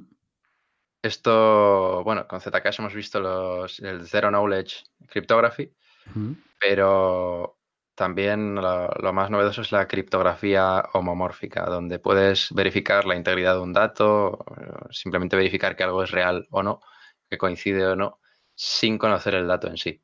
esto, 1.02 2.02
bueno, 2.04 2.26
con 2.26 2.40
Zcash 2.40 2.80
hemos 2.80 2.94
visto 2.94 3.20
los, 3.20 3.80
el 3.80 4.06
Zero 4.06 4.30
Knowledge 4.30 4.84
Cryptography, 5.06 5.72
¿Mm? 6.14 6.32
pero 6.60 7.58
también 7.94 8.54
lo, 8.54 8.88
lo, 8.88 9.12
más 9.12 9.30
novedoso 9.30 9.62
es 9.62 9.72
la 9.72 9.88
criptografía 9.88 10.84
homomórfica, 10.92 11.64
donde 11.66 11.98
puedes 11.98 12.52
verificar 12.52 13.04
la 13.06 13.16
integridad 13.16 13.54
de 13.54 13.60
un 13.60 13.72
dato, 13.72 14.44
simplemente 14.90 15.36
verificar 15.36 15.76
que 15.76 15.82
algo 15.82 16.02
es 16.02 16.10
real 16.10 16.46
o 16.50 16.62
no, 16.62 16.80
que 17.28 17.38
coincide 17.38 17.86
o 17.86 17.96
no, 17.96 18.20
sin 18.54 18.98
conocer 18.98 19.34
el 19.34 19.48
dato 19.48 19.68
en 19.68 19.76
sí. 19.76 20.02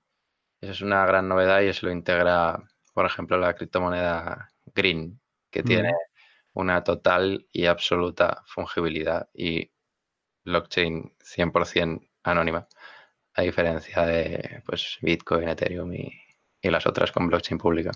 Esa 0.60 0.72
es 0.72 0.80
una 0.80 1.04
gran 1.06 1.28
novedad 1.28 1.60
y 1.62 1.68
eso 1.68 1.86
lo 1.86 1.92
integra, 1.92 2.58
por 2.92 3.06
ejemplo, 3.06 3.36
la 3.38 3.54
criptomoneda 3.54 4.50
Green, 4.74 5.20
que 5.50 5.62
Mm. 5.62 5.66
tiene 5.66 5.92
una 6.54 6.82
total 6.84 7.46
y 7.52 7.66
absoluta 7.66 8.42
fungibilidad 8.46 9.28
y 9.34 9.70
blockchain 10.44 11.14
100% 11.20 12.08
anónima, 12.22 12.66
a 13.34 13.42
diferencia 13.42 14.02
de 14.06 14.62
pues, 14.64 14.98
Bitcoin, 15.02 15.48
Ethereum 15.48 15.92
y, 15.92 16.12
las 16.62 16.86
otras 16.86 17.12
con 17.12 17.28
blockchain 17.28 17.58
pública. 17.58 17.90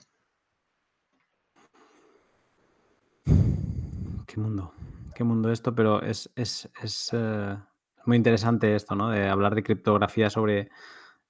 Qué 3.25 4.37
mundo, 4.37 4.75
qué 5.15 5.25
mundo 5.25 5.51
esto, 5.51 5.75
pero 5.75 6.03
es, 6.03 6.31
es, 6.37 6.69
es 6.83 7.11
eh, 7.15 7.57
muy 8.05 8.19
interesante 8.19 8.75
esto, 8.75 8.95
¿no? 8.95 9.09
De 9.09 9.27
hablar 9.27 9.55
de 9.55 9.63
criptografía 9.63 10.29
sobre, 10.29 10.69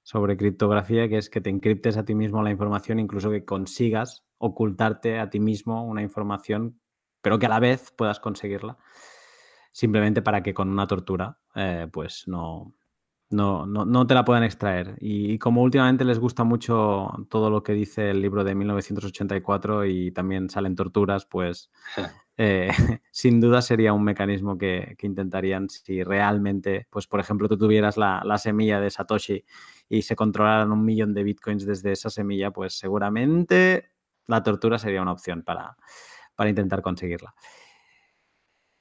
sobre 0.03 0.35
criptografía, 0.35 1.07
que 1.07 1.17
es 1.17 1.29
que 1.29 1.39
te 1.39 1.49
encriptes 1.49 1.95
a 1.95 2.03
ti 2.03 2.13
mismo 2.13 2.43
la 2.43 2.51
información, 2.51 2.99
incluso 2.99 3.29
que 3.29 3.45
consigas 3.45 4.25
ocultarte 4.37 5.19
a 5.19 5.29
ti 5.29 5.39
mismo 5.39 5.85
una 5.85 6.01
información, 6.01 6.81
pero 7.21 7.39
que 7.39 7.45
a 7.45 7.49
la 7.49 7.59
vez 7.59 7.93
puedas 7.95 8.19
conseguirla, 8.19 8.77
simplemente 9.71 10.21
para 10.21 10.43
que 10.43 10.53
con 10.53 10.69
una 10.69 10.87
tortura, 10.87 11.39
eh, 11.55 11.87
pues 11.91 12.27
no, 12.27 12.73
no, 13.31 13.65
no, 13.67 13.85
no, 13.85 14.07
te 14.07 14.15
la 14.15 14.25
puedan 14.25 14.43
extraer. 14.43 14.97
Y, 14.99 15.33
y, 15.33 15.39
como 15.39 15.61
últimamente 15.61 16.03
les 16.03 16.19
gusta 16.19 16.43
mucho 16.43 17.09
todo 17.29 17.49
lo 17.49 17.61
que 17.61 17.73
dice 17.73 18.09
el 18.09 18.21
libro 18.21 18.43
de 18.43 18.55
1984 18.55 19.85
y 19.85 20.11
también 20.11 20.49
salen 20.49 20.75
torturas, 20.75 21.25
pues 21.25 21.69
eh, 22.37 22.69
sin 23.11 23.39
duda 23.39 23.61
sería 23.61 23.93
un 23.93 24.03
mecanismo 24.03 24.57
que, 24.57 24.95
que, 24.97 25.05
intentarían 25.05 25.69
si 25.69 26.03
realmente, 26.03 26.87
pues 26.89 27.05
por 27.05 27.19
ejemplo, 27.19 27.47
tú 27.47 27.57
tuvieras 27.57 27.97
la, 27.97 28.21
la, 28.25 28.37
semilla 28.37 28.79
de 28.79 28.89
Satoshi 28.89 29.45
y 29.87 30.01
se 30.01 30.15
controlaran 30.15 30.71
un 30.71 30.83
millón 30.83 31.13
de 31.13 31.23
bitcoins 31.23 31.65
desde 31.65 31.91
esa 31.91 32.09
semilla, 32.09 32.51
pues 32.51 32.77
seguramente 32.79 33.91
la 34.25 34.41
tortura 34.41 34.79
sería 34.79 35.01
una 35.01 35.11
opción 35.11 35.43
para, 35.43 35.77
para 36.35 36.49
intentar 36.49 36.81
conseguirla. 36.81 37.35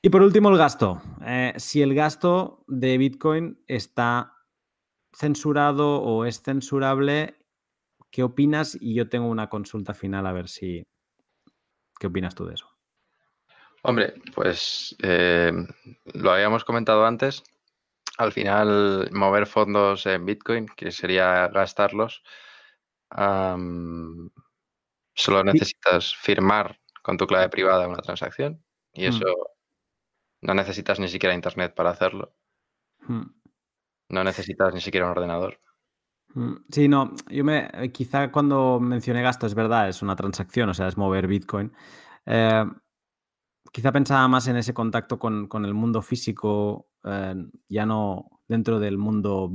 Y 0.01 0.11
por 0.11 0.23
último, 0.23 0.49
el 0.49 0.57
gasto. 0.57 1.03
Eh, 1.27 1.55
si 1.57 1.83
el 1.83 1.95
gasto 1.95 2.65
de 2.69 2.97
Bitcoin 2.99 3.59
está 3.67 4.38
censurado 5.19 6.01
o 6.01 6.25
es 6.25 6.43
censurable, 6.43 7.37
¿qué 8.11 8.23
opinas? 8.23 8.77
Y 8.81 8.95
yo 8.95 9.09
tengo 9.09 9.29
una 9.29 9.49
consulta 9.49 9.95
final 9.95 10.27
a 10.27 10.33
ver 10.33 10.49
si... 10.49 10.87
¿Qué 11.99 12.07
opinas 12.07 12.35
tú 12.35 12.47
de 12.47 12.55
eso? 12.55 12.69
Hombre, 13.83 14.15
pues 14.35 14.97
eh, 15.03 15.53
lo 16.15 16.31
habíamos 16.31 16.65
comentado 16.65 17.05
antes. 17.05 17.43
Al 18.17 18.33
final, 18.33 19.11
mover 19.13 19.47
fondos 19.47 20.07
en 20.07 20.25
Bitcoin, 20.25 20.67
que 20.67 20.91
sería 20.91 21.49
gastarlos, 21.49 22.23
um, 23.17 24.29
solo 25.15 25.45
necesitas 25.45 26.15
firmar 26.17 26.81
con 27.03 27.17
tu 27.17 27.27
clave 27.27 27.49
privada 27.49 27.89
una 27.89 28.03
transacción 28.03 28.65
y 28.93 29.07
eso 29.07 29.25
mm. 29.27 30.47
no 30.47 30.55
necesitas 30.55 30.99
ni 30.99 31.09
siquiera 31.09 31.35
internet 31.35 31.75
para 31.75 31.91
hacerlo. 31.91 32.35
Mm. 33.07 33.38
No 34.11 34.23
necesitas 34.25 34.75
ni 34.75 34.81
siquiera 34.81 35.07
un 35.07 35.13
ordenador. 35.13 35.61
Mm, 36.35 36.55
Sí, 36.71 36.89
no, 36.89 37.13
yo 37.31 37.45
me, 37.45 37.69
quizá 37.93 38.31
cuando 38.31 38.81
mencioné 38.81 39.23
gasto 39.23 39.47
es 39.47 39.55
verdad, 39.55 39.89
es 39.89 40.03
una 40.03 40.17
transacción, 40.17 40.69
o 40.69 40.75
sea, 40.75 40.89
es 40.89 40.97
mover 40.97 41.27
Bitcoin. 41.27 41.73
Eh, 42.27 42.65
quizá 43.73 43.93
pensaba 43.93 44.27
más 44.29 44.47
en 44.49 44.57
ese 44.57 44.75
contacto 44.75 45.19
con, 45.19 45.47
con 45.49 45.65
el 45.65 45.75
mundo 45.75 46.03
físico, 46.03 46.89
eh, 47.05 47.35
ya 47.69 47.87
no 47.87 48.31
dentro 48.47 48.81
del 48.81 48.99
mundo 48.99 49.51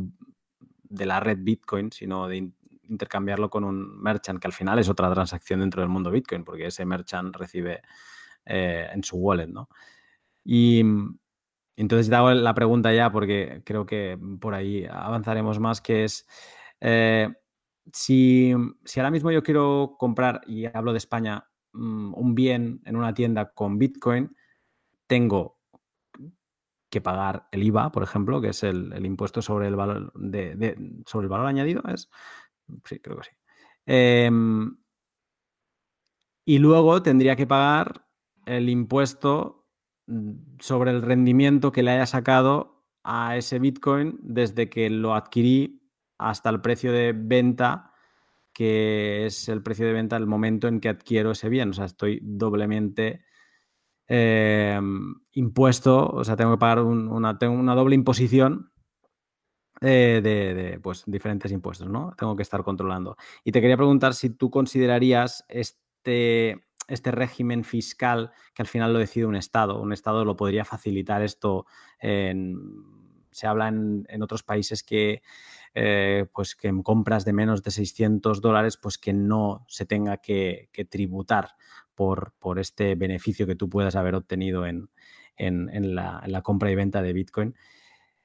de 0.84 1.06
la 1.06 1.20
red 1.20 1.40
Bitcoin, 1.42 1.92
sino 1.92 2.28
de 2.28 2.38
in 2.38 2.56
intercambiarlo 2.90 3.50
con 3.50 3.64
un 3.64 3.98
merchant, 4.02 4.40
que 4.40 4.48
al 4.48 4.54
final 4.54 4.78
es 4.78 4.90
otra 4.90 5.12
transacción 5.12 5.62
dentro 5.62 5.82
del 5.82 5.90
mundo 5.90 6.12
Bitcoin, 6.12 6.44
porque 6.44 6.68
ese 6.68 6.86
merchant 6.86 7.36
recibe 7.36 7.82
eh, 8.46 8.90
en 8.94 9.04
su 9.04 9.18
wallet, 9.18 9.48
¿no? 9.48 9.70
Y 10.44 10.84
entonces 11.76 12.10
te 12.10 12.16
hago 12.16 12.32
la 12.32 12.54
pregunta 12.54 12.94
ya, 12.94 13.12
porque 13.12 13.62
creo 13.66 13.86
que 13.86 14.18
por 14.40 14.54
ahí 14.54 14.86
avanzaremos 14.86 15.60
más, 15.60 15.82
que 15.82 16.04
es, 16.04 16.28
eh, 16.82 17.30
si, 17.92 18.54
si 18.86 19.00
ahora 19.00 19.12
mismo 19.12 19.32
yo 19.32 19.44
quiero 19.44 19.96
comprar, 19.98 20.42
y 20.48 20.66
hablo 20.66 20.92
de 20.92 21.00
España, 21.00 21.50
un 21.74 22.36
bien 22.36 22.82
en 22.86 22.96
una 22.96 23.14
tienda 23.14 23.52
con 23.52 23.80
Bitcoin, 23.80 24.36
tengo 25.08 25.60
que 26.90 27.02
pagar 27.02 27.48
el 27.52 27.64
IVA, 27.64 27.92
por 27.92 28.04
ejemplo, 28.04 28.40
que 28.40 28.50
es 28.50 28.62
el, 28.62 29.04
impuesto 29.04 29.42
sobre 29.42 29.68
el 29.68 29.76
valor 29.76 30.14
sobre 31.08 31.26
el 31.26 31.30
valor 31.30 31.48
añadido, 31.48 31.82
es 31.92 32.10
sí, 32.86 33.00
creo 33.00 33.18
que 33.18 33.24
sí. 33.24 33.32
Eh, 33.88 34.30
y 36.46 36.60
luego 36.60 37.02
tendría 37.02 37.36
que 37.36 37.48
pagar 37.48 38.06
el 38.46 38.70
impuesto 38.70 39.63
sobre 40.60 40.92
el 40.92 41.02
rendimiento 41.02 41.72
que 41.72 41.84
le 41.84 41.92
haya 41.92 42.06
sacado 42.06 42.84
a 43.04 43.38
ese 43.38 43.60
Bitcoin 43.60 44.20
desde 44.22 44.70
que 44.70 44.90
lo 44.90 45.14
adquirí 45.14 45.82
hasta 46.18 46.50
el 46.50 46.62
precio 46.62 46.92
de 46.92 47.14
venta 47.14 47.94
que 48.54 49.26
es 49.26 49.50
el 49.50 49.64
precio 49.64 49.86
de 49.86 49.94
venta 49.94 50.16
al 50.16 50.28
momento 50.28 50.68
en 50.68 50.80
que 50.80 50.90
adquiero 50.90 51.32
ese 51.32 51.50
bien. 51.50 51.72
O 51.72 51.74
sea, 51.74 51.86
estoy 51.86 52.20
doblemente 52.22 53.26
eh, 54.08 54.80
impuesto, 55.32 56.08
o 56.08 56.24
sea, 56.24 56.36
tengo 56.36 56.52
que 56.52 56.60
pagar 56.60 56.80
un, 56.80 57.08
una, 57.08 57.38
tengo 57.38 57.56
una 57.56 57.76
doble 57.76 57.96
imposición 57.96 58.72
eh, 59.82 60.22
de, 60.24 60.54
de, 60.54 60.80
pues, 60.80 61.04
diferentes 61.08 61.52
impuestos, 61.52 61.90
¿no? 61.90 62.14
Tengo 62.18 62.36
que 62.36 62.44
estar 62.44 62.64
controlando. 62.64 63.18
Y 63.44 63.52
te 63.52 63.60
quería 63.60 63.76
preguntar 63.76 64.14
si 64.14 64.30
tú 64.30 64.52
considerarías 64.52 65.44
este, 65.50 66.64
este 66.88 67.12
régimen 67.12 67.64
fiscal 67.64 68.32
que 68.54 68.62
al 68.62 68.68
final 68.68 68.94
lo 68.94 69.00
decide 69.00 69.26
un 69.26 69.36
Estado. 69.36 69.82
Un 69.82 69.94
Estado 69.94 70.26
lo 70.26 70.36
podría 70.36 70.66
facilitar 70.66 71.22
esto. 71.22 71.66
En, 72.00 72.58
se 73.32 73.48
habla 73.48 73.68
en, 73.68 74.22
otros 74.22 74.44
países 74.44 74.84
que 74.84 75.22
eh, 75.76 76.26
pues 76.34 76.56
que 76.56 76.68
en 76.68 76.84
compras 76.84 77.26
de 77.26 77.34
menos 77.34 77.64
de 77.64 77.72
600 77.72 78.42
dólares, 78.42 78.78
pues 78.78 78.98
que 78.98 79.14
no 79.14 79.66
se 79.68 79.86
tenga 79.86 80.18
que, 80.18 80.70
tributar 80.90 81.56
por, 81.96 82.34
por, 82.40 82.60
este 82.60 82.96
beneficio 82.96 83.48
que 83.48 83.56
tú 83.56 83.70
puedas 83.70 83.96
haber 83.96 84.14
obtenido 84.16 84.68
en, 84.68 84.90
en, 85.38 85.96
la, 85.96 86.42
compra 86.44 86.72
y 86.72 86.76
venta 86.76 87.02
de 87.02 87.14
Bitcoin. 87.14 87.56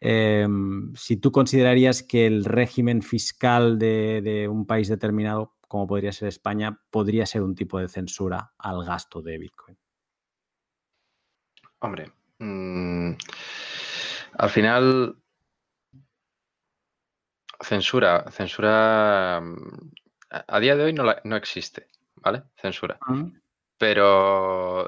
Eh, 0.01 0.47
si 0.95 1.17
tú 1.17 1.33
considerarías 1.33 2.03
que 2.03 2.27
el 2.27 2.45
régimen 2.45 3.03
fiscal 3.03 3.79
de, 3.79 4.49
un 4.51 4.67
país 4.67 4.89
determinado, 4.89 5.55
como 5.69 5.87
podría 5.87 6.13
ser 6.13 6.29
España, 6.29 6.81
podría 6.91 7.27
ser 7.27 7.43
un 7.43 7.55
tipo 7.55 7.79
de 7.79 7.89
censura 7.89 8.53
al 8.59 8.85
gasto 8.85 9.23
de 9.23 9.39
Bitcoin. 9.39 9.79
Hombre, 11.81 12.13
mmm, 12.39 13.13
al 14.39 14.51
final 14.51 15.23
Censura, 17.61 18.25
censura 18.31 19.39
a 19.39 20.61
día 20.61 20.77
de 20.77 20.85
hoy 20.85 20.93
no, 20.93 21.03
la, 21.03 21.21
no 21.25 21.35
existe, 21.37 21.89
¿vale? 22.17 22.45
Censura. 22.57 22.99
Uh 23.09 23.13
-huh. 23.13 23.43
Pero 23.77 24.87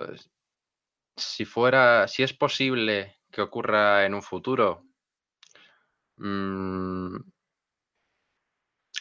si 1.17 1.45
fuera, 1.45 2.07
si 2.07 2.23
es 2.23 2.33
posible 2.33 3.19
que 3.31 3.43
ocurra 3.43 4.05
en 4.07 4.15
un 4.15 4.23
futuro, 4.23 4.85
mmm, 6.17 7.17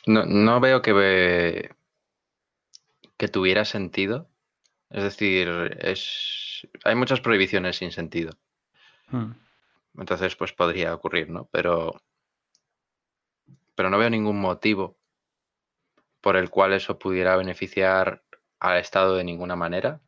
no, 0.05 0.25
no, 0.25 0.59
veo 0.59 0.81
que, 0.81 1.73
que 3.17 3.27
tuviera 3.27 3.65
sentido. 3.65 4.29
Es 4.89 5.03
decir, 5.03 5.77
es, 5.81 6.67
hay 6.83 6.95
muchas 6.95 7.21
prohibiciones 7.21 7.77
sin 7.77 7.91
sentido. 7.91 8.33
Hmm. 9.09 9.33
Entonces, 9.97 10.35
pues 10.35 10.53
podría 10.53 10.93
ocurrir, 10.93 11.29
¿no? 11.29 11.45
Pero, 11.51 12.01
pero 13.75 13.89
no 13.89 13.97
veo 13.97 14.09
ningún 14.09 14.39
motivo 14.39 14.97
por 16.21 16.35
el 16.35 16.49
cual 16.49 16.73
eso 16.73 16.99
pudiera 16.99 17.37
beneficiar 17.37 18.23
al 18.59 18.77
Estado 18.77 19.15
de 19.15 19.23
ninguna 19.23 19.55
manera. 19.55 20.01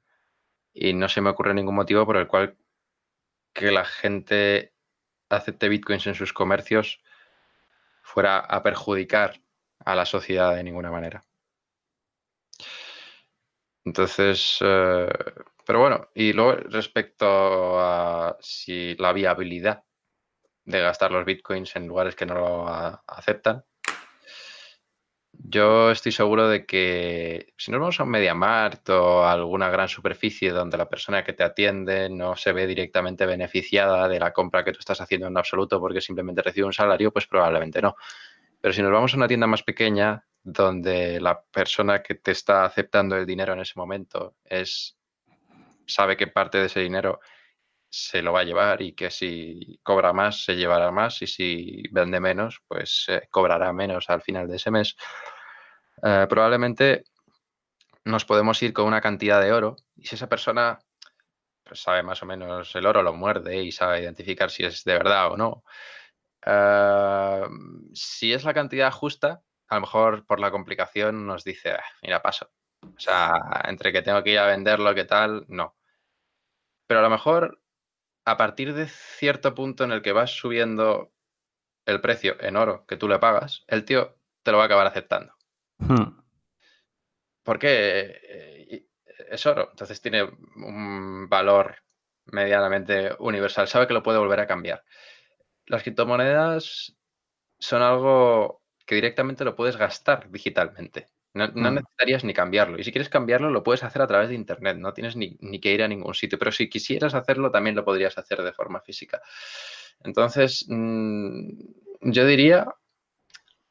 Y 0.73 0.93
no 0.93 1.09
se 1.09 1.21
me 1.21 1.29
ocurre 1.29 1.53
ningún 1.53 1.75
motivo 1.75 2.05
por 2.05 2.17
el 2.17 2.27
cual 2.27 2.57
que 3.53 3.71
la 3.71 3.85
gente 3.85 4.73
acepte 5.29 5.69
bitcoins 5.69 6.07
en 6.07 6.15
sus 6.15 6.33
comercios 6.33 7.01
fuera 8.01 8.39
a 8.39 8.63
perjudicar 8.63 9.41
a 9.85 9.95
la 9.95 10.05
sociedad 10.05 10.55
de 10.55 10.63
ninguna 10.63 10.91
manera. 10.91 11.23
Entonces, 13.83 14.57
eh, 14.61 15.09
pero 15.65 15.79
bueno, 15.79 16.09
y 16.13 16.33
luego 16.33 16.53
respecto 16.69 17.79
a 17.79 18.37
si 18.39 18.95
la 18.95 19.13
viabilidad 19.13 19.83
de 20.65 20.81
gastar 20.81 21.11
los 21.11 21.25
bitcoins 21.25 21.75
en 21.75 21.87
lugares 21.87 22.15
que 22.15 22.25
no 22.25 22.35
lo 22.35 22.67
aceptan, 23.07 23.63
yo 25.33 25.91
estoy 25.91 26.11
seguro 26.11 26.47
de 26.47 26.65
que 26.65 27.53
si 27.57 27.71
nos 27.71 27.79
vamos 27.79 27.99
a 27.99 28.03
un 28.03 28.09
MediaMarkt 28.09 28.89
o 28.89 29.23
a 29.23 29.31
alguna 29.31 29.69
gran 29.69 29.87
superficie 29.87 30.51
donde 30.51 30.77
la 30.77 30.89
persona 30.89 31.23
que 31.23 31.33
te 31.33 31.43
atiende 31.43 32.09
no 32.09 32.35
se 32.35 32.51
ve 32.53 32.67
directamente 32.67 33.25
beneficiada 33.25 34.07
de 34.07 34.19
la 34.19 34.33
compra 34.33 34.63
que 34.63 34.71
tú 34.71 34.79
estás 34.79 35.01
haciendo 35.01 35.27
en 35.27 35.37
absoluto 35.37 35.79
porque 35.79 36.01
simplemente 36.01 36.41
recibe 36.41 36.67
un 36.67 36.73
salario, 36.73 37.11
pues 37.11 37.27
probablemente 37.27 37.81
no. 37.81 37.95
Pero 38.61 38.73
si 38.73 38.81
nos 38.81 38.91
vamos 38.91 39.13
a 39.13 39.17
una 39.17 39.27
tienda 39.27 39.47
más 39.47 39.63
pequeña 39.63 40.25
donde 40.43 41.19
la 41.19 41.41
persona 41.41 42.01
que 42.01 42.15
te 42.15 42.31
está 42.31 42.63
aceptando 42.65 43.15
el 43.17 43.25
dinero 43.25 43.53
en 43.53 43.59
ese 43.59 43.73
momento 43.75 44.35
es 44.45 44.97
sabe 45.85 46.15
que 46.15 46.27
parte 46.27 46.57
de 46.57 46.65
ese 46.65 46.79
dinero 46.79 47.19
se 47.89 48.21
lo 48.21 48.31
va 48.31 48.41
a 48.41 48.45
llevar 48.45 48.81
y 48.81 48.93
que 48.93 49.11
si 49.11 49.79
cobra 49.83 50.13
más 50.13 50.45
se 50.45 50.55
llevará 50.55 50.91
más 50.91 51.21
y 51.21 51.27
si 51.27 51.83
vende 51.91 52.19
menos 52.19 52.61
pues 52.67 53.07
cobrará 53.29 53.73
menos 53.73 54.09
al 54.09 54.21
final 54.21 54.47
de 54.47 54.55
ese 54.55 54.71
mes. 54.71 54.95
Eh, 56.03 56.25
probablemente 56.29 57.03
nos 58.05 58.25
podemos 58.25 58.61
ir 58.63 58.73
con 58.73 58.85
una 58.85 59.01
cantidad 59.01 59.41
de 59.41 59.51
oro 59.51 59.75
y 59.95 60.07
si 60.07 60.15
esa 60.15 60.29
persona 60.29 60.79
pues, 61.63 61.81
sabe 61.81 62.03
más 62.03 62.23
o 62.23 62.25
menos 62.25 62.75
el 62.75 62.85
oro, 62.85 63.03
lo 63.03 63.13
muerde 63.13 63.63
y 63.63 63.71
sabe 63.71 64.01
identificar 64.01 64.49
si 64.49 64.63
es 64.63 64.83
de 64.83 64.93
verdad 64.93 65.31
o 65.31 65.37
no. 65.37 65.63
Eh, 66.45 67.43
si 67.93 68.33
es 68.33 68.43
la 68.43 68.53
cantidad 68.53 68.91
justa, 68.91 69.41
a 69.67 69.75
lo 69.75 69.81
mejor 69.81 70.25
por 70.25 70.39
la 70.39 70.51
complicación 70.51 71.25
nos 71.25 71.43
dice, 71.43 71.71
ah, 71.71 71.83
mira, 72.01 72.21
paso. 72.21 72.51
O 72.83 72.99
sea, 72.99 73.33
entre 73.65 73.91
que 73.91 74.01
tengo 74.01 74.23
que 74.23 74.31
ir 74.31 74.39
a 74.39 74.47
venderlo, 74.47 74.93
¿qué 74.95 75.05
tal? 75.05 75.45
No. 75.47 75.75
Pero 76.87 76.99
a 76.99 77.03
lo 77.03 77.09
mejor 77.09 77.61
a 78.25 78.37
partir 78.37 78.73
de 78.73 78.87
cierto 78.87 79.55
punto 79.55 79.83
en 79.83 79.91
el 79.91 80.01
que 80.01 80.11
vas 80.11 80.31
subiendo 80.31 81.13
el 81.85 82.01
precio 82.01 82.35
en 82.41 82.55
oro 82.55 82.85
que 82.85 82.97
tú 82.97 83.07
le 83.07 83.19
pagas, 83.19 83.63
el 83.67 83.85
tío 83.85 84.17
te 84.43 84.51
lo 84.51 84.57
va 84.57 84.63
a 84.63 84.65
acabar 84.67 84.87
aceptando. 84.87 85.33
Hmm. 85.77 86.21
Porque 87.43 88.19
eh, 88.23 88.87
es 89.29 89.45
oro, 89.45 89.69
entonces 89.71 90.01
tiene 90.01 90.23
un 90.23 91.27
valor 91.29 91.77
medianamente 92.25 93.15
universal, 93.19 93.67
sabe 93.67 93.87
que 93.87 93.93
lo 93.93 94.03
puede 94.03 94.19
volver 94.19 94.39
a 94.39 94.47
cambiar. 94.47 94.83
Las 95.71 95.83
criptomonedas 95.83 96.97
son 97.57 97.81
algo 97.81 98.61
que 98.85 98.95
directamente 98.95 99.45
lo 99.45 99.55
puedes 99.55 99.77
gastar 99.77 100.29
digitalmente. 100.29 101.07
No, 101.33 101.47
mm. 101.47 101.75
necesitarías 101.75 102.25
ni 102.25 102.33
cambiarlo. 102.33 102.77
Y 102.77 102.83
si 102.83 102.91
quieres 102.91 103.07
cambiarlo, 103.07 103.49
lo 103.49 103.63
puedes 103.63 103.81
hacer 103.85 104.01
a 104.01 104.07
través 104.07 104.27
de 104.27 104.35
Internet. 104.35 104.75
No 104.75 104.93
tienes 104.93 105.15
ni, 105.15 105.37
que 105.61 105.71
ir 105.71 105.81
a 105.81 105.87
ningún 105.87 106.13
sitio. 106.13 106.37
Pero 106.37 106.51
si 106.51 106.69
quisieras 106.69 107.13
hacerlo, 107.13 107.51
también 107.51 107.77
lo 107.77 107.85
podrías 107.85 108.17
hacer 108.17 108.41
de 108.41 108.51
forma 108.51 108.81
física. 108.81 109.21
Entonces, 110.03 110.65
mm, 110.67 111.47
yo 112.01 112.25
diría 112.25 112.67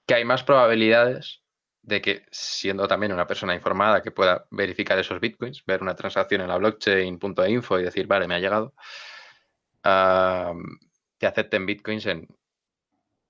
que 0.07 0.15
hay 0.15 0.25
más 0.25 0.43
probabilidades 0.43 1.43
de 1.83 2.01
que, 2.01 2.25
siendo 2.31 2.89
también 2.89 3.13
una 3.13 3.27
persona 3.27 3.55
informada 3.55 4.01
que 4.01 4.11
pueda 4.11 4.47
verificar 4.51 4.99
esos 4.99 5.21
bitcoins, 5.21 5.67
ver 5.67 5.83
una 5.83 5.95
transacción 5.95 6.41
en 6.41 6.49
la 6.49 6.57
blockchain.info 6.57 7.79
y 7.79 7.83
decir, 7.83 8.07
vale, 8.07 8.27
me 8.27 8.37
ha 8.37 8.39
llegado, 8.39 8.73
que 11.21 11.29
acepten 11.29 11.67
bitcoins 11.67 12.07
en, 12.07 12.27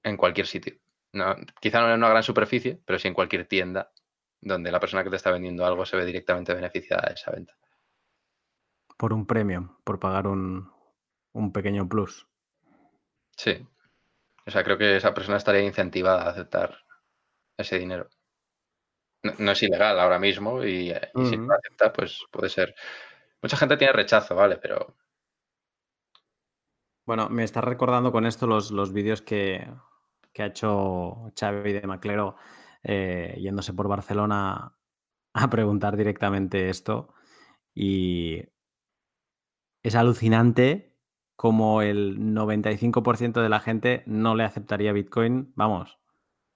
en 0.04 0.16
cualquier 0.16 0.46
sitio 0.46 0.80
no, 1.12 1.36
quizá 1.60 1.80
no 1.80 1.88
en 1.88 1.94
una 1.94 2.10
gran 2.10 2.22
superficie, 2.22 2.80
pero 2.84 2.98
sí 2.98 3.08
en 3.08 3.14
cualquier 3.14 3.46
tienda 3.46 3.92
donde 4.40 4.72
la 4.72 4.80
persona 4.80 5.04
que 5.04 5.10
te 5.10 5.16
está 5.16 5.30
vendiendo 5.30 5.66
algo 5.66 5.84
se 5.84 5.96
ve 5.96 6.04
directamente 6.06 6.54
beneficiada 6.54 7.08
de 7.08 7.14
esa 7.14 7.30
venta. 7.30 7.54
Por 8.96 9.12
un 9.12 9.26
premio, 9.26 9.78
por 9.84 9.98
pagar 9.98 10.26
un, 10.26 10.72
pequeño 11.52 11.88
plus. 11.88 12.26
Sí. 13.36 13.66
O 14.46 14.50
sea, 14.50 14.64
creo 14.64 14.78
que 14.78 14.96
esa 14.96 15.12
persona 15.12 15.36
estaría 15.36 15.62
incentivada 15.62 16.22
a 16.22 16.30
aceptar 16.30 16.78
ese 17.56 17.78
dinero. 17.78 18.08
No, 19.38 19.52
es 19.52 19.62
ilegal 19.62 20.00
ahora 20.00 20.18
mismo 20.18 20.64
y, 20.64 20.94
si 21.28 21.36
no 21.36 21.48
lo 21.48 21.54
acepta, 21.54 21.92
pues 21.92 22.24
puede 22.30 22.48
ser. 22.48 22.74
Mucha 23.42 23.58
gente 23.58 23.76
tiene 23.76 23.92
rechazo, 23.92 24.34
¿vale? 24.34 24.56
Pero. 24.56 24.96
Bueno, 27.10 27.28
me 27.28 27.42
está 27.42 27.60
recordando 27.60 28.12
con 28.12 28.24
esto 28.24 28.46
los, 28.46 28.70
los 28.70 28.92
vídeos 28.92 29.20
que, 29.20 29.68
que 30.32 30.44
ha 30.44 30.46
hecho 30.46 31.32
Xavi 31.36 31.72
de 31.72 31.84
Maclero 31.84 32.36
eh, 32.84 33.36
yéndose 33.36 33.72
por 33.72 33.88
Barcelona 33.88 34.76
a 35.34 35.50
preguntar 35.50 35.96
directamente 35.96 36.68
esto. 36.68 37.12
Y 37.74 38.44
es 39.82 39.96
alucinante 39.96 40.94
como 41.34 41.82
el 41.82 42.16
95% 42.16 43.42
de 43.42 43.48
la 43.48 43.58
gente 43.58 44.04
no 44.06 44.36
le 44.36 44.44
aceptaría 44.44 44.92
Bitcoin, 44.92 45.52
vamos, 45.56 45.98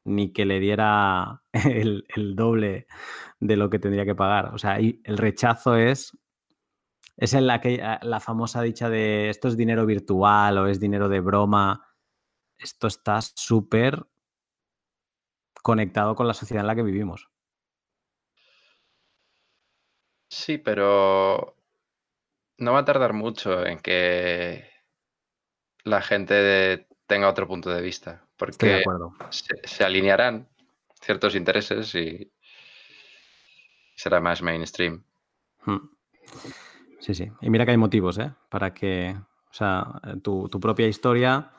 ni 0.04 0.32
que 0.32 0.44
le 0.44 0.60
diera 0.60 1.42
el, 1.52 2.04
doble 2.36 2.86
de 3.40 3.56
lo 3.56 3.70
que 3.70 3.80
tendría 3.80 4.04
que 4.04 4.14
pagar. 4.14 4.54
O 4.54 4.58
sea, 4.58 4.78
el 4.78 5.18
rechazo 5.18 5.74
es 5.74 6.16
es 7.16 7.34
en 7.34 7.46
la, 7.46 7.60
que, 7.60 7.82
la 8.02 8.20
famosa 8.20 8.62
dicha 8.62 8.88
de 8.88 9.28
esto 9.30 9.48
es 9.48 9.56
dinero 9.56 9.86
virtual 9.86 10.58
o 10.58 10.66
es 10.66 10.80
dinero 10.80 11.08
de 11.08 11.20
broma 11.20 11.94
esto 12.58 12.86
está 12.86 13.20
súper 13.20 14.06
conectado 15.62 16.14
con 16.14 16.26
la 16.26 16.34
sociedad 16.34 16.62
en 16.62 16.66
la 16.66 16.74
que 16.74 16.82
vivimos. 16.82 17.28
Sí, 20.28 20.58
pero 20.58 21.56
no 22.58 22.72
va 22.72 22.80
a 22.80 22.84
tardar 22.84 23.12
mucho 23.12 23.64
en 23.64 23.78
que 23.78 24.68
la 25.84 26.00
gente 26.02 26.88
tenga 27.06 27.28
otro 27.28 27.46
punto 27.46 27.70
de 27.70 27.82
vista, 27.82 28.26
porque 28.36 28.82
Se, 29.64 29.84
alinearán 29.84 30.48
ciertos 31.00 31.34
intereses 31.34 31.94
y 31.94 32.32
será 33.94 34.20
más 34.20 34.42
mainstream. 34.42 35.04
Hmm. 35.64 35.90
Sí, 37.04 37.14
sí. 37.14 37.30
Y 37.42 37.50
mira 37.50 37.66
que 37.66 37.72
hay 37.72 37.76
motivos, 37.76 38.16
¿eh? 38.16 38.32
Para 38.48 38.72
que, 38.72 39.14
o 39.50 39.52
sea, 39.52 40.00
tu 40.22 40.48
propia 40.48 40.88
historia 40.88 41.50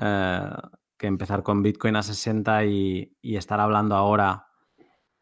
eh, 0.00 0.50
que 0.96 1.06
empezar 1.06 1.42
con 1.42 1.62
Bitcoin 1.62 1.96
a 1.96 2.02
60 2.02 2.64
y, 2.64 3.12
estar 3.22 3.60
hablando 3.60 3.94
ahora 3.94 4.46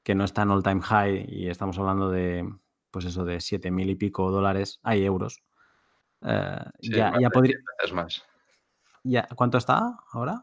que 0.05 0.15
no 0.15 0.25
está 0.25 0.43
en 0.43 0.51
all 0.51 0.63
time 0.63 0.81
high 0.81 1.27
y 1.29 1.49
estamos 1.49 1.77
hablando 1.79 2.09
de, 2.09 2.49
pues 2.91 3.05
eso, 3.05 3.25
de 3.25 3.41
7 3.41 3.71
mil 3.73 3.91
y 3.91 3.97
pico 3.97 4.31
dólares, 4.31 4.79
hay 4.85 5.05
euros. 5.05 5.43
Eh, 6.23 6.65
ya, 6.81 7.13
ya 7.21 7.31
podría... 7.31 7.57
más. 7.95 8.25
Ya, 9.03 9.27
¿Cuánto 9.35 9.59
está 9.59 9.99
ahora? 10.13 10.41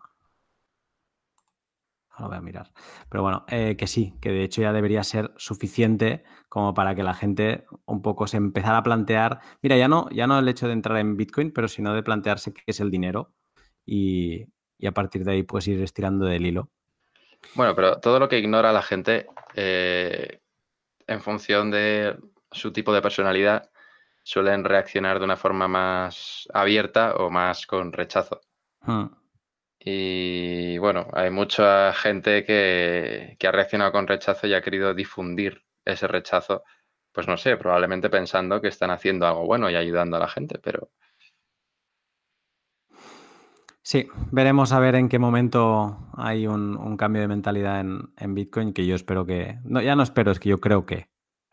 Lo 2.20 2.28
voy 2.28 2.38
a 2.38 2.42
mirar. 2.42 2.72
Pero 3.10 3.24
bueno, 3.24 3.46
eh, 3.50 3.76
que 3.78 3.88
sí, 3.88 4.14
que 4.22 4.30
de 4.30 4.44
hecho 4.44 4.62
ya 4.62 4.72
debería 4.72 5.04
ser 5.04 5.34
suficiente 5.38 6.24
como 6.48 6.74
para 6.74 6.96
que 6.96 7.04
la 7.04 7.14
gente 7.14 7.66
un 7.86 8.02
poco 8.02 8.28
se 8.28 8.38
empezara 8.38 8.78
a 8.78 8.84
plantear. 8.84 9.40
Mira, 9.62 9.78
ya 9.78 9.88
no, 9.88 10.10
ya 10.12 10.28
no 10.28 10.40
el 10.40 10.48
hecho 10.48 10.68
de 10.68 10.74
entrar 10.74 10.98
en 10.98 11.18
Bitcoin, 11.18 11.52
pero 11.52 11.68
sino 11.68 11.94
de 11.94 12.04
plantearse 12.04 12.54
qué 12.54 12.64
es 12.68 12.80
el 12.80 12.92
dinero 12.92 13.34
y, 13.86 14.46
a 14.86 14.92
partir 14.92 15.24
de 15.24 15.34
ahí 15.34 15.44
puedes 15.44 15.68
ir 15.68 15.82
estirando 15.82 16.26
del 16.26 16.46
hilo. 16.46 16.70
Bueno, 17.54 17.76
pero 17.76 18.00
todo 18.00 18.20
lo 18.20 18.30
que 18.30 18.40
ignora 18.40 18.72
la 18.72 18.82
gente 18.82 19.28
eh, 19.56 20.40
en 21.08 21.22
función 21.22 21.72
de 21.72 22.18
su 22.52 22.72
tipo 22.72 22.94
de 22.94 23.02
personalidad 23.02 23.70
suelen 24.24 24.64
reaccionar 24.64 25.20
de 25.20 25.26
una 25.26 25.38
forma 25.38 25.68
más 25.68 26.48
abierta 26.54 27.16
o 27.16 27.30
más 27.30 27.68
con 27.68 27.92
rechazo. 27.92 28.42
Hmm. 28.82 29.08
Y 29.88 30.78
bueno, 30.80 31.07
hay 31.14 31.30
mucha 31.30 31.94
gente 31.94 32.44
que, 32.44 33.38
que, 33.40 33.48
ha 33.48 33.52
reaccionado 33.52 33.91
con 33.91 34.07
rechazo 34.07 34.48
y 34.48 34.53
ha 34.56 34.62
querido 34.62 34.94
difundir 34.95 35.64
ese 35.86 36.07
rechazo, 36.07 36.64
pues 37.12 37.28
no 37.28 37.38
sé, 37.38 37.56
probablemente 37.57 38.10
pensando 38.10 38.62
que 38.62 38.70
están 38.70 38.90
haciendo 38.90 39.28
algo 39.28 39.45
bueno 39.45 39.70
y 39.70 39.76
ayudando 39.76 40.18
a 40.18 40.22
la 40.22 40.28
gente, 40.28 40.60
pero 40.60 40.90
Sí, 43.86 44.07
veremos 44.32 44.72
a 44.72 44.80
ver 44.80 44.95
en 44.95 45.10
qué 45.10 45.20
momento 45.20 46.10
hay 46.18 46.48
un, 46.48 46.98
cambio 46.98 47.22
de 47.22 47.28
mentalidad 47.28 47.82
en, 47.82 48.34
Bitcoin, 48.34 48.74
que 48.74 48.88
yo 48.88 48.95
espero 48.95 49.28
que. 49.28 49.60
No, 49.64 49.80
ya 49.80 49.95
no 49.95 50.02
espero, 50.02 50.32
es 50.32 50.40
que 50.40 50.49
yo 50.49 50.57
creo 50.57 50.88
que, 50.88 51.12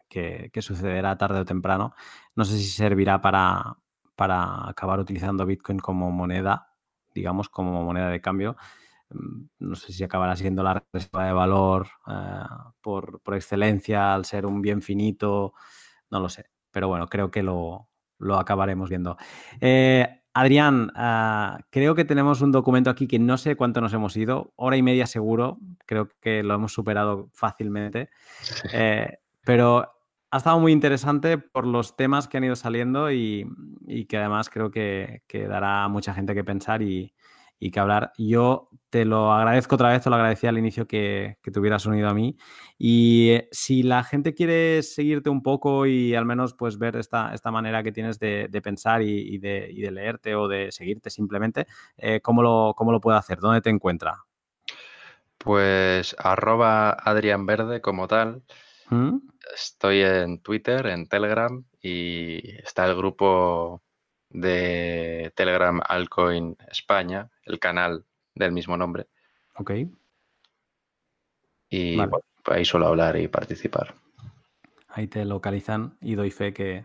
que, 0.09 0.63
sucederá 0.63 1.19
tarde 1.19 1.41
o 1.41 1.45
temprano. 1.45 1.95
No 2.35 2.47
sé 2.47 2.57
si 2.57 2.65
servirá 2.65 3.21
para, 3.21 3.77
para 4.17 4.67
acabar 4.67 4.99
utilizando 4.99 5.45
Bitcoin 5.45 5.79
como 5.79 6.11
moneda, 6.11 6.72
digamos, 7.15 7.49
como 7.49 7.83
moneda 7.85 8.09
de 8.09 8.21
cambio. 8.21 8.57
Mm, 9.11 9.45
no 9.61 9.75
sé 9.75 9.93
si 9.93 10.05
acabará 10.05 10.37
siendo 10.37 10.63
la 10.63 10.83
reserva 10.93 11.27
de 11.27 11.33
valor 11.33 11.89
eh, 12.07 12.45
por, 12.81 13.21
excelencia 13.35 14.15
al 14.15 14.25
ser 14.25 14.47
un 14.47 14.63
bien 14.63 14.83
finito, 14.83 15.55
no 16.11 16.21
lo 16.21 16.29
sé. 16.29 16.47
Pero 16.71 16.89
bueno, 16.89 17.07
creo 17.09 17.31
que 17.31 17.43
lo, 17.43 17.89
acabaremos 18.39 18.89
viendo. 18.89 19.17
Eh, 19.61 20.23
Adrián, 20.35 20.91
ah, 20.95 21.59
creo 21.71 21.95
que 21.95 22.07
tenemos 22.07 22.41
un 22.41 22.53
documento 22.53 22.89
aquí 22.89 23.07
que 23.07 23.19
no 23.19 23.37
sé 23.37 23.55
cuánto 23.55 23.83
nos 23.83 23.93
hemos 23.93 24.17
ido, 24.17 24.53
hora 24.57 24.79
y 24.79 24.83
media 24.83 25.07
seguro, 25.07 25.59
creo 25.85 26.09
que 26.21 26.43
lo 26.43 26.55
hemos 26.55 26.73
superado 26.73 27.29
fácilmente, 27.35 28.09
eh, 28.73 29.19
pero 29.45 29.93
ha 30.33 30.39
estado 30.39 30.59
muy 30.59 30.73
interesante 30.73 31.37
por 31.37 31.67
los 31.67 31.95
temas 31.95 32.27
que 32.27 32.39
han 32.39 32.45
ido 32.45 32.57
saliendo 32.57 33.13
y, 33.13 33.47
que 34.09 34.17
además 34.17 34.49
creo 34.49 34.71
que, 34.71 35.23
dará 35.31 35.85
a 35.85 35.89
mucha 35.89 36.15
gente 36.15 36.35
que 36.35 36.43
pensar 36.43 36.81
y, 36.81 37.15
que 37.71 37.79
hablar. 37.79 38.13
Yo 38.17 38.71
te 38.89 39.05
lo 39.05 39.31
agradezco 39.31 39.75
otra 39.75 39.91
vez, 39.91 40.03
te 40.03 40.09
lo 40.09 40.17
agradecía 40.17 40.49
al 40.49 40.57
inicio 40.57 40.89
que, 40.89 41.37
que 41.43 41.51
te 41.51 41.61
hubieras 41.61 41.85
unido 41.85 42.09
a 42.09 42.15
mí. 42.15 42.39
Y 42.79 43.29
eh, 43.29 43.49
si 43.53 43.83
la 43.83 44.03
gente 44.05 44.33
quiere 44.35 44.83
seguirte 44.83 45.29
un 45.29 45.43
poco 45.43 45.85
y 45.85 46.15
al 46.15 46.25
menos 46.25 46.55
pues 46.55 46.79
ver 46.79 46.97
esta, 46.97 47.35
esta 47.35 47.51
manera 47.51 47.83
que 47.83 47.93
tienes 47.93 48.19
de, 48.19 48.49
pensar 48.65 49.03
y, 49.03 49.37
de, 49.37 49.69
y, 49.71 49.83
de, 49.83 49.91
leerte 49.91 50.35
o 50.35 50.49
de 50.49 50.73
seguirte 50.73 51.11
simplemente, 51.11 51.67
eh, 51.99 52.21
¿cómo, 52.23 52.43
lo, 52.43 52.73
¿cómo 52.75 52.91
lo 52.91 53.01
puede 53.03 53.19
hacer? 53.19 53.39
¿Dónde 53.39 53.61
te 53.61 53.69
encuentra? 53.69 54.25
Pues 55.37 56.17
arroba 56.19 56.91
Adrián 56.91 57.45
Verde 57.45 57.83
como 57.83 58.09
tal. 58.09 58.43
¿Mm? 58.93 59.20
Estoy 59.55 60.02
en 60.02 60.39
Twitter, 60.40 60.86
en 60.86 61.06
Telegram 61.06 61.64
y 61.81 62.56
está 62.60 62.85
el 62.86 62.94
grupo 62.94 63.82
de 64.28 65.32
Telegram 65.35 65.81
Alcoin 65.89 66.56
España, 66.70 67.31
el 67.44 67.59
canal 67.59 68.05
del 68.35 68.52
mismo 68.52 68.77
nombre. 68.77 69.06
Ok. 69.56 69.73
Y 71.70 71.97
bueno, 71.97 72.20
ahí 72.44 72.66
suelo 72.66 72.89
hablar 72.89 73.16
y 73.16 73.28
participar. 73.28 73.94
Ahí 74.89 75.06
te 75.06 75.24
localizan 75.24 75.97
y 76.02 76.14
doy 76.14 76.31
fe 76.31 76.52
que, 76.52 76.85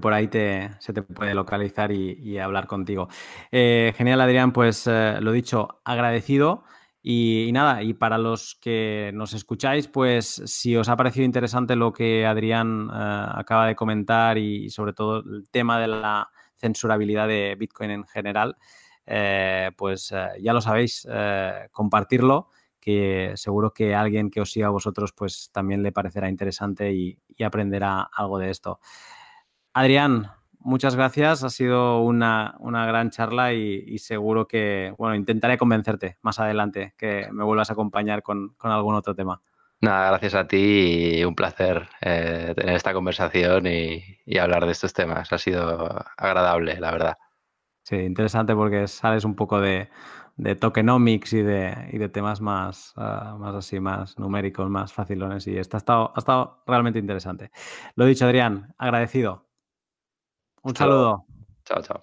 por 0.00 0.14
ahí 0.14 0.28
te, 0.28 0.70
se 0.78 0.94
te 0.94 1.02
puede 1.02 1.34
localizar 1.34 1.92
y, 1.92 2.38
hablar 2.38 2.66
contigo. 2.66 3.08
Eh, 3.52 3.92
genial, 3.96 4.22
Adrián, 4.22 4.52
pues 4.52 4.86
eh, 4.86 5.18
lo 5.20 5.32
dicho, 5.32 5.82
agradecido. 5.84 6.64
Y, 7.06 7.50
nada, 7.52 7.82
y 7.82 7.92
para 7.92 8.16
los 8.16 8.54
que 8.54 9.10
nos 9.12 9.34
escucháis, 9.34 9.88
pues 9.88 10.40
si 10.46 10.74
os 10.74 10.88
ha 10.88 10.96
parecido 10.96 11.26
interesante 11.26 11.76
lo 11.76 11.92
que 11.92 12.24
Adrián 12.24 12.88
eh, 12.90 13.26
acaba 13.34 13.66
de 13.66 13.76
comentar 13.76 14.38
y 14.38 14.70
sobre 14.70 14.94
todo 14.94 15.18
el 15.18 15.46
tema 15.50 15.78
de 15.78 15.88
la 15.88 16.30
censurabilidad 16.56 17.28
de 17.28 17.56
Bitcoin 17.58 17.90
en 17.90 18.04
general, 18.06 18.56
eh, 19.04 19.70
pues 19.76 20.12
eh, 20.12 20.28
ya 20.40 20.54
lo 20.54 20.62
sabéis, 20.62 21.06
compartirlo, 21.72 22.48
que 22.80 23.32
seguro 23.36 23.74
que 23.74 23.94
alguien 23.94 24.30
que 24.30 24.40
os 24.40 24.50
siga 24.50 24.68
a 24.68 24.70
vosotros 24.70 25.12
pues 25.12 25.50
también 25.52 25.82
le 25.82 25.92
parecerá 25.92 26.30
interesante 26.30 26.90
y, 26.94 27.18
aprenderá 27.44 28.08
algo 28.16 28.38
de 28.38 28.48
esto. 28.48 28.80
Adrián, 29.74 30.30
muchas 30.64 30.96
gracias, 30.96 31.44
ha 31.44 31.50
sido 31.50 32.00
una, 32.00 32.56
gran 32.60 33.10
charla 33.10 33.52
y, 33.52 33.98
seguro 33.98 34.48
que, 34.48 34.92
bueno, 34.98 35.14
intentaré 35.14 35.56
convencerte 35.56 36.18
más 36.22 36.40
adelante 36.40 36.94
que 36.98 37.28
me 37.30 37.44
vuelvas 37.44 37.70
a 37.70 37.74
acompañar 37.74 38.22
con 38.22 38.56
algún 38.60 38.96
otro 38.96 39.14
tema. 39.14 39.40
Nada, 39.84 40.08
gracias 40.08 40.34
a 40.34 40.48
ti 40.48 41.18
y 41.18 41.24
un 41.24 41.34
placer 41.34 41.86
eh, 42.00 42.54
tener 42.56 42.74
esta 42.74 42.94
conversación 42.94 43.66
y, 43.66 44.02
hablar 44.38 44.64
de 44.64 44.72
estos 44.72 44.94
temas. 44.94 45.30
Ha 45.30 45.38
sido 45.38 46.02
agradable, 46.16 46.80
la 46.80 46.90
verdad. 46.90 47.18
Sí, 47.82 47.96
interesante 47.96 48.54
porque 48.54 48.88
sales 48.88 49.24
un 49.24 49.34
poco 49.36 49.60
de, 49.60 49.90
tokenomics 50.58 51.34
y 51.34 51.42
de, 51.42 51.90
de 51.92 52.08
temas 52.08 52.40
más, 52.40 52.94
ah, 52.96 53.36
más 53.38 53.54
así, 53.54 53.78
más 53.78 54.18
numéricos, 54.18 54.70
más 54.70 54.92
facilones 54.92 55.46
y 55.46 55.58
esto 55.58 55.76
ha 55.76 55.78
estado, 55.78 56.12
ha 56.14 56.18
estado 56.18 56.62
realmente 56.66 56.98
interesante. 56.98 57.50
Lo 57.94 58.06
dicho, 58.06 58.24
Adrián, 58.24 58.74
agradecido. 58.78 59.43
Un 60.64 60.74
saludo. 60.74 61.24
Chao, 61.64 61.82
chao. 61.82 62.00